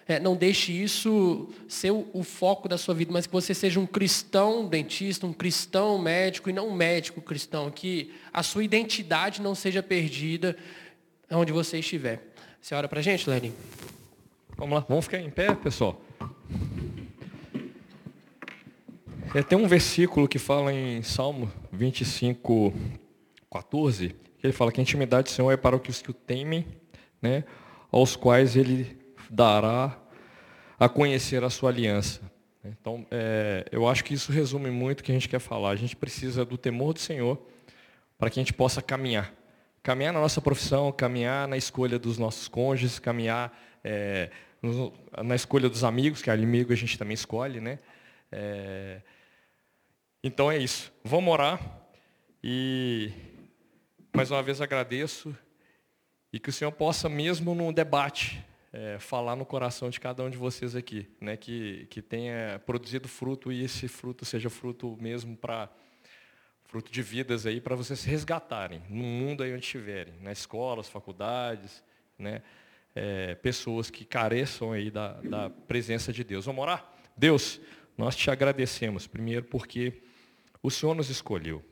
é, 0.09 0.19
não 0.19 0.35
deixe 0.35 0.73
isso 0.73 1.49
ser 1.69 1.93
o, 1.93 2.09
o, 2.13 2.25
foco 2.25 2.69
da 2.69 2.77
sua 2.77 2.97
vida, 2.97 3.13
mas 3.13 3.29
que 3.29 3.33
você 3.33 3.55
seja 3.55 3.79
um 3.79 3.87
cristão 3.87 4.67
dentista, 4.67 5.25
um 5.25 5.33
cristão 5.33 5.99
médico 5.99 6.51
e 6.51 6.53
não 6.53 6.71
um 6.71 6.75
médico 6.75 7.21
cristão, 7.21 7.71
que 7.71 8.13
a 8.33 8.43
sua 8.43 8.65
identidade 8.65 9.41
não 9.41 9.55
seja 9.55 9.85
perdida 9.85 10.57
onde 11.31 11.53
você 11.53 11.79
estiver. 11.79 12.25
Você 12.61 12.75
ora 12.75 12.89
para 12.89 13.01
gente, 13.01 13.31
Lelim? 13.31 13.55
Vamos 14.57 14.75
lá, 14.75 14.85
vamos 14.89 15.05
ficar 15.05 15.21
em 15.21 15.31
pé, 15.31 15.55
pessoal. 15.55 16.03
É, 19.35 19.43
tem 19.43 19.59
um 19.59 19.67
versículo 19.67 20.29
que 20.29 20.39
fala 20.39 20.73
em 20.73 21.03
Salmo 21.03 21.51
25, 21.73 22.73
14, 23.51 24.09
que 24.39 24.47
ele 24.47 24.53
fala 24.53 24.73
que 24.73 24.81
a 24.81 24.83
intimidade 24.83 25.25
do 25.25 25.31
Senhor 25.31 25.51
é 25.51 25.57
para 25.57 25.77
os 25.77 26.01
que 26.01 26.11
o 26.11 26.15
temem, 26.15 26.67
né, 27.21 27.45
aos 27.91 28.17
quais 28.17 28.57
ele 28.57 28.97
dará 29.31 29.99
a 30.79 30.89
conhecer 30.89 31.43
a 31.43 31.51
sua 31.51 31.71
aliança. 31.71 32.21
Então, 32.65 33.07
é, 33.11 33.65
eu 33.71 33.89
acho 33.89 34.05
que 34.05 34.15
isso 34.15 34.33
resume 34.33 34.71
muito 34.71 35.01
o 35.01 35.05
que 35.05 35.13
a 35.13 35.15
gente 35.15 35.29
quer 35.29 35.39
falar. 35.39 35.71
A 35.71 35.77
gente 35.77 35.95
precisa 35.97 36.45
do 36.45 36.57
temor 36.57 36.93
do 36.95 37.01
Senhor 37.01 37.39
para 38.19 38.31
que 38.31 38.41
a 38.41 38.43
gente 38.43 38.53
possa 38.53 38.81
caminhar. 38.81 39.33
Caminhar 39.83 40.13
na 40.13 40.21
nossa 40.21 40.41
profissão, 40.41 40.91
caminhar 40.91 41.47
na 41.47 41.57
escolha 41.57 41.99
dos 41.99 42.19
nossos 42.19 42.49
cônjuges, 42.49 42.99
caminhar 42.99 43.57
é, 43.85 44.31
na 45.25 45.35
escolha 45.35 45.69
dos 45.69 45.85
amigos, 45.85 46.23
que 46.23 46.31
amigo 46.31 46.73
a 46.73 46.77
gente 46.77 46.99
também 46.99 47.15
escolhe, 47.15 47.61
né? 47.61 47.79
É, 48.33 49.01
então 50.27 50.51
é 50.51 50.59
isso. 50.59 50.93
Vamos 51.05 51.33
orar 51.33 51.61
e 52.43 53.13
mais 54.15 54.31
uma 54.31 54.43
vez 54.43 54.61
agradeço 54.61 55.37
e 56.33 56.41
que 56.41 56.49
o 56.49 56.53
Senhor 56.53 56.73
possa 56.73 57.09
mesmo 57.09 57.55
num 57.55 57.73
debate 57.73 58.45
é, 58.73 58.99
falar 58.99 59.37
no 59.37 59.47
coração 59.47 59.89
de 59.89 60.01
cada 60.01 60.25
um 60.25 60.29
de 60.29 60.37
vocês 60.37 60.75
aqui, 60.75 61.09
né? 61.21 61.37
Que, 61.37 61.87
que 61.91 62.03
tenha 62.03 62.61
produzido 62.67 63.07
fruto 63.07 63.53
e 63.53 63.63
esse 63.63 63.87
fruto 63.87 64.25
seja 64.25 64.51
fruto 64.51 64.99
mesmo 65.01 65.37
para 65.37 65.69
fruto 66.65 66.91
de 66.91 67.03
vidas 67.03 67.47
aí 67.47 67.61
para 67.61 67.77
vocês 67.77 68.01
se 68.01 68.11
resgatarem 68.11 68.83
no 68.91 69.05
mundo 69.05 69.45
aí 69.45 69.53
onde 69.53 69.65
estiverem, 69.65 70.15
nas 70.21 70.39
escolas, 70.39 70.89
faculdades, 70.89 71.85
né? 72.19 72.43
é, 72.97 73.35
pessoas 73.37 73.91
que 73.91 74.05
careçam 74.05 74.73
aí 74.73 74.91
da, 74.91 75.13
da 75.21 75.51
presença 75.51 76.13
de 76.13 76.25
Deus. 76.25 76.47
Vamos 76.47 76.63
orar? 76.63 76.93
Deus, 77.17 77.61
nós 77.97 78.17
te 78.17 78.31
agradecemos, 78.31 79.07
primeiro 79.07 79.45
porque 79.45 80.03
o 80.67 80.71
Senhor 80.71 80.97
nos 80.97 81.09
escolheu. 81.11 81.65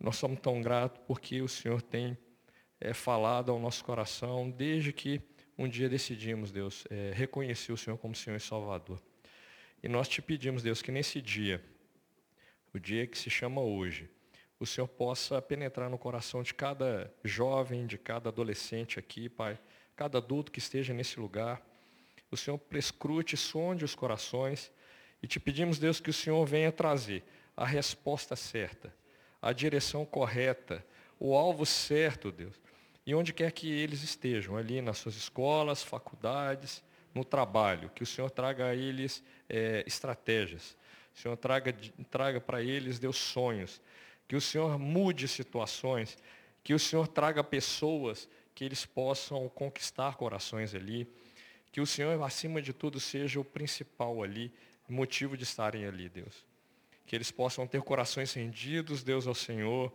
Nós 0.00 0.16
somos 0.16 0.40
tão 0.40 0.60
gratos 0.60 1.00
porque 1.06 1.40
o 1.40 1.46
Senhor 1.46 1.80
tem 1.80 2.18
é, 2.80 2.92
falado 2.92 3.52
ao 3.52 3.60
nosso 3.60 3.84
coração 3.84 4.50
desde 4.50 4.92
que 4.92 5.20
um 5.56 5.68
dia 5.68 5.88
decidimos, 5.88 6.50
Deus, 6.50 6.84
é, 6.90 7.12
reconhecer 7.14 7.72
o 7.72 7.76
Senhor 7.76 7.96
como 7.96 8.12
Senhor 8.12 8.36
e 8.36 8.40
Salvador. 8.40 9.00
E 9.80 9.88
nós 9.88 10.08
te 10.08 10.20
pedimos, 10.20 10.64
Deus, 10.64 10.82
que 10.82 10.90
nesse 10.90 11.22
dia, 11.22 11.64
o 12.74 12.78
dia 12.80 13.06
que 13.06 13.16
se 13.16 13.30
chama 13.30 13.60
hoje, 13.60 14.10
o 14.58 14.66
Senhor 14.66 14.88
possa 14.88 15.40
penetrar 15.40 15.88
no 15.88 15.96
coração 15.96 16.42
de 16.42 16.52
cada 16.52 17.08
jovem, 17.22 17.86
de 17.86 17.98
cada 17.98 18.30
adolescente 18.30 18.98
aqui, 18.98 19.28
Pai, 19.28 19.56
cada 19.94 20.18
adulto 20.18 20.50
que 20.50 20.58
esteja 20.58 20.92
nesse 20.92 21.20
lugar. 21.20 21.64
O 22.32 22.36
Senhor 22.36 22.58
prescrute, 22.58 23.36
sonde 23.36 23.84
os 23.84 23.94
corações 23.94 24.72
e 25.22 25.28
te 25.28 25.38
pedimos, 25.38 25.78
Deus, 25.78 26.00
que 26.00 26.10
o 26.10 26.12
Senhor 26.12 26.44
venha 26.44 26.72
trazer 26.72 27.22
a 27.56 27.66
resposta 27.66 28.36
certa, 28.36 28.94
a 29.40 29.52
direção 29.52 30.04
correta, 30.04 30.84
o 31.18 31.34
alvo 31.34 31.66
certo, 31.66 32.32
Deus. 32.32 32.60
E 33.04 33.14
onde 33.14 33.32
quer 33.32 33.50
que 33.52 33.70
eles 33.70 34.02
estejam, 34.02 34.56
ali 34.56 34.80
nas 34.80 34.98
suas 34.98 35.16
escolas, 35.16 35.82
faculdades, 35.82 36.82
no 37.14 37.24
trabalho, 37.24 37.90
que 37.90 38.02
o 38.02 38.06
Senhor 38.06 38.30
traga 38.30 38.66
a 38.66 38.74
eles 38.74 39.22
é, 39.48 39.84
estratégias. 39.86 40.76
O 41.14 41.18
Senhor 41.18 41.36
traga, 41.36 41.74
traga 42.10 42.40
para 42.40 42.62
eles, 42.62 42.98
Deus, 42.98 43.16
sonhos. 43.16 43.80
Que 44.26 44.34
o 44.34 44.40
Senhor 44.40 44.78
mude 44.78 45.28
situações. 45.28 46.16
Que 46.64 46.72
o 46.72 46.78
Senhor 46.78 47.06
traga 47.06 47.44
pessoas 47.44 48.28
que 48.54 48.64
eles 48.64 48.86
possam 48.86 49.48
conquistar 49.48 50.16
corações 50.16 50.74
ali, 50.74 51.08
que 51.70 51.80
o 51.80 51.86
Senhor, 51.86 52.22
acima 52.22 52.60
de 52.60 52.72
tudo, 52.72 53.00
seja 53.00 53.40
o 53.40 53.44
principal 53.44 54.22
ali, 54.22 54.52
motivo 54.88 55.36
de 55.36 55.44
estarem 55.44 55.86
ali, 55.86 56.08
Deus. 56.08 56.44
Que 57.06 57.16
eles 57.16 57.30
possam 57.30 57.66
ter 57.66 57.82
corações 57.82 58.32
rendidos, 58.32 59.02
Deus, 59.02 59.26
ao 59.26 59.34
Senhor, 59.34 59.92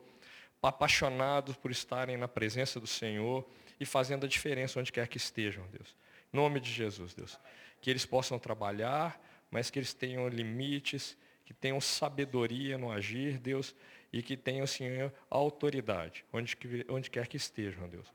apaixonados 0.62 1.56
por 1.56 1.72
estarem 1.72 2.18
na 2.18 2.28
presença 2.28 2.80
do 2.80 2.88
Senhor 2.88 3.48
e 3.80 3.86
fazendo 3.86 4.26
a 4.26 4.30
diferença 4.30 4.80
onde 4.80 4.92
quer 4.92 5.08
que 5.08 5.18
estejam, 5.18 5.66
Deus. 5.72 5.96
Em 6.34 6.38
nome 6.38 6.60
de 6.60 6.72
Jesus, 6.72 7.14
Deus. 7.14 7.40
Que 7.82 7.90
eles 7.90 8.06
possam 8.06 8.38
trabalhar, 8.38 9.22
mas 9.50 9.70
que 9.70 9.80
eles 9.80 9.94
tenham 9.94 10.28
limites, 10.28 11.18
que 11.46 11.54
tenham 11.54 11.80
sabedoria 11.80 12.78
no 12.78 12.92
agir, 12.92 13.40
Deus, 13.40 13.74
e 14.12 14.22
que 14.22 14.36
tenham, 14.36 14.68
Senhor, 14.68 15.14
autoridade, 15.30 16.26
onde, 16.34 16.58
onde 16.90 17.10
quer 17.10 17.28
que 17.28 17.38
estejam, 17.38 17.88
Deus. 17.88 18.12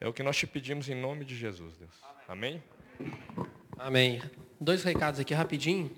É 0.00 0.06
o 0.06 0.12
que 0.12 0.22
nós 0.22 0.36
te 0.36 0.46
pedimos 0.46 0.88
em 0.88 0.94
nome 0.94 1.24
de 1.24 1.34
Jesus, 1.34 1.76
Deus. 1.76 1.94
Amém? 2.28 2.62
Amém. 3.78 4.22
Dois 4.60 4.84
recados 4.84 5.18
aqui 5.18 5.34
rapidinho. 5.34 5.90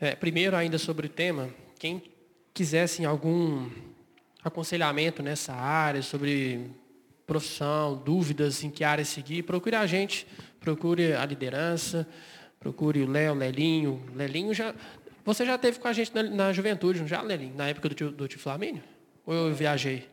É, 0.00 0.14
primeiro, 0.14 0.56
ainda 0.56 0.78
sobre 0.78 1.06
o 1.06 1.10
tema, 1.10 1.50
quem 1.78 2.02
quisesse 2.54 3.04
algum 3.04 3.70
aconselhamento 4.42 5.22
nessa 5.22 5.52
área, 5.52 6.00
sobre 6.00 6.70
profissão, 7.26 7.96
dúvidas 7.96 8.64
em 8.64 8.70
que 8.70 8.82
área 8.82 9.04
seguir, 9.04 9.42
procure 9.42 9.76
a 9.76 9.86
gente, 9.86 10.26
procure 10.58 11.12
a 11.12 11.24
liderança, 11.26 12.08
procure 12.58 13.02
o 13.02 13.10
Léo, 13.10 13.34
Lelinho. 13.34 14.02
Lelinho 14.14 14.54
já. 14.54 14.74
Você 15.24 15.44
já 15.44 15.58
teve 15.58 15.78
com 15.78 15.86
a 15.86 15.92
gente 15.92 16.14
na, 16.14 16.22
na 16.22 16.52
juventude, 16.52 17.00
não 17.00 17.06
já, 17.06 17.20
Lelinho? 17.20 17.54
Na 17.54 17.68
época 17.68 17.90
do 17.90 17.94
tio, 17.94 18.10
do 18.10 18.26
tio 18.26 18.40
Flamínio? 18.40 18.82
Ou 19.26 19.34
eu 19.34 19.54
viajei? 19.54 20.08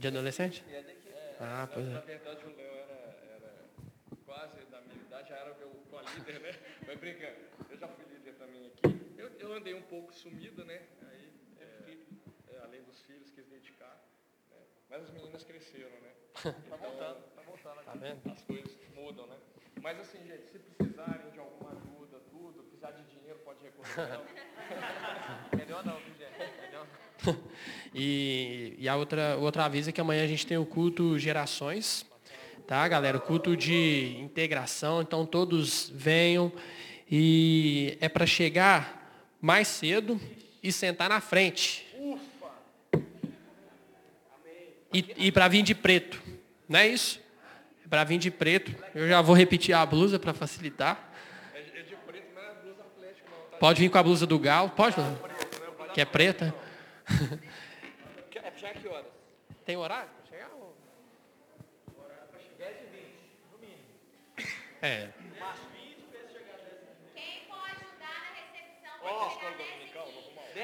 De 0.00 0.06
adolescente? 0.06 0.64
É, 0.72 0.82
ah, 1.40 1.68
pois 1.72 1.86
é. 1.86 1.90
Na 1.90 2.00
verdade, 2.00 2.40
o 2.46 2.56
Léo 2.56 2.72
era, 2.72 3.16
era 3.36 3.52
quase 4.24 4.56
da 4.70 4.80
minha 4.80 4.96
idade, 5.06 5.28
já 5.28 5.36
era 5.36 5.54
meu 5.58 5.68
líder, 6.20 6.40
né? 6.40 6.58
Mas 6.86 6.98
brincando, 6.98 7.36
eu 7.70 7.76
já 7.76 7.88
fui 7.88 8.04
líder 8.12 8.34
também 8.34 8.66
aqui. 8.66 9.00
Eu, 9.18 9.28
eu 9.38 9.52
andei 9.52 9.74
um 9.74 9.82
pouco 9.82 10.12
sumido, 10.12 10.64
né? 10.64 10.82
Aí, 11.10 11.32
é, 11.60 12.54
é, 12.54 12.58
além 12.62 12.82
dos 12.82 13.00
filhos, 13.02 13.30
quis 13.30 13.46
dedicar. 13.46 14.02
Né? 14.50 14.58
Mas 14.88 15.02
as 15.04 15.10
meninas 15.10 15.44
cresceram, 15.44 15.90
né? 16.00 16.10
Então, 16.40 16.52
tá 16.70 16.76
voltando, 16.76 17.22
tá 17.34 17.42
voltando. 17.42 17.84
Tá 17.84 17.92
vendo? 17.94 18.32
As 18.32 18.42
coisas 18.42 18.78
mudam, 18.94 19.26
né? 19.26 19.36
Mas 19.82 19.98
assim, 19.98 20.24
gente, 20.26 20.46
se 20.46 20.58
precisarem 20.58 21.30
de 21.32 21.38
alguma 21.38 21.72
ajuda, 21.72 22.20
tudo, 22.30 22.62
precisar 22.62 22.92
de 22.92 23.02
dinheiro, 23.04 23.38
pode 23.40 23.62
recorrer. 23.62 24.20
Melhor 25.56 25.84
não, 25.84 25.96
viu, 25.96 26.14
gente? 26.14 26.60
Melhor 26.60 26.86
não. 26.86 27.50
E, 27.92 28.76
e 28.78 28.88
a 28.88 28.96
outra, 28.96 29.36
outra 29.36 29.64
aviso 29.64 29.90
é 29.90 29.92
que 29.92 30.00
amanhã 30.00 30.24
a 30.24 30.26
gente 30.26 30.46
tem 30.46 30.56
o 30.56 30.64
culto 30.64 31.18
Gerações, 31.18 32.06
tá, 32.70 32.86
galera? 32.86 33.18
O 33.18 33.20
culto 33.20 33.56
de 33.56 34.16
integração, 34.20 35.02
então 35.02 35.26
todos 35.26 35.90
venham. 35.92 36.52
E 37.10 37.98
é 38.00 38.08
para 38.08 38.24
chegar 38.24 39.34
mais 39.40 39.66
cedo 39.66 40.20
e 40.62 40.70
sentar 40.70 41.08
na 41.08 41.20
frente. 41.20 41.84
E, 44.94 45.04
e 45.16 45.32
para 45.32 45.48
vir 45.48 45.64
de 45.64 45.74
preto. 45.74 46.22
Não 46.68 46.78
é 46.78 46.86
isso? 46.86 47.20
É 47.84 47.88
para 47.88 48.04
vir 48.04 48.18
de 48.18 48.30
preto. 48.30 48.72
Eu 48.94 49.08
já 49.08 49.20
vou 49.20 49.34
repetir 49.34 49.74
a 49.74 49.84
blusa 49.84 50.16
para 50.16 50.32
facilitar. 50.32 51.12
Pode 53.58 53.80
vir 53.80 53.90
com 53.90 53.98
a 53.98 54.02
blusa 54.04 54.28
do 54.28 54.38
galo. 54.38 54.70
Pode, 54.70 54.94
que 55.92 56.00
é 56.00 56.04
preta. 56.04 56.54
Já 58.56 58.70
que 58.78 58.86
horas? 58.86 59.06
Tem 59.66 59.76
horário? 59.76 60.20
É. 60.30 60.30
Quem 60.38 60.46
for 61.96 62.06
ajudar 62.06 62.68
na 62.68 62.78
recepção 64.20 64.38
pode 64.38 64.46
chegar 64.46 64.69
10 64.80 65.10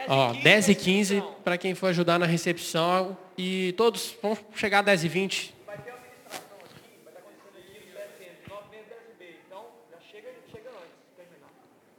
Ó, 0.09 0.32
10 0.34 0.68
e 0.68 0.74
15 0.74 1.22
para 1.43 1.59
quem 1.59 1.74
for 1.74 1.88
ajudar 1.88 2.18
na 2.18 2.26
recepção. 2.26 3.16
E 3.36 3.74
todos 3.76 4.14
vão 4.22 4.36
chegar 4.55 4.80
a 4.80 4.82
10 4.82 5.05
e 5.05 5.09
20. 5.09 5.55
Vai 5.66 5.78
ter 5.78 5.90
uma 5.90 5.98
administração 5.98 6.56
aqui, 6.64 6.98
vai 7.02 7.12
estar 7.12 7.20
acontecendo 7.20 7.59
aqui 7.59 7.80
no 7.80 7.93
PSN, 7.93 8.48
9 8.48 8.70
meses 8.70 8.86
10 8.88 9.01
b 9.18 9.36
Então, 9.47 9.64
já 9.90 9.98
chega, 10.10 10.28
chega 10.51 10.68
antes 10.70 10.94
de 11.10 11.16
terminar. 11.16 11.51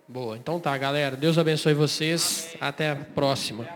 Boa, 0.07 0.37
então 0.37 0.59
tá, 0.59 0.77
galera. 0.77 1.17
Deus 1.17 1.37
abençoe 1.37 1.73
vocês. 1.73 2.55
Até 2.61 2.91
a 2.91 2.95
próxima. 2.95 3.67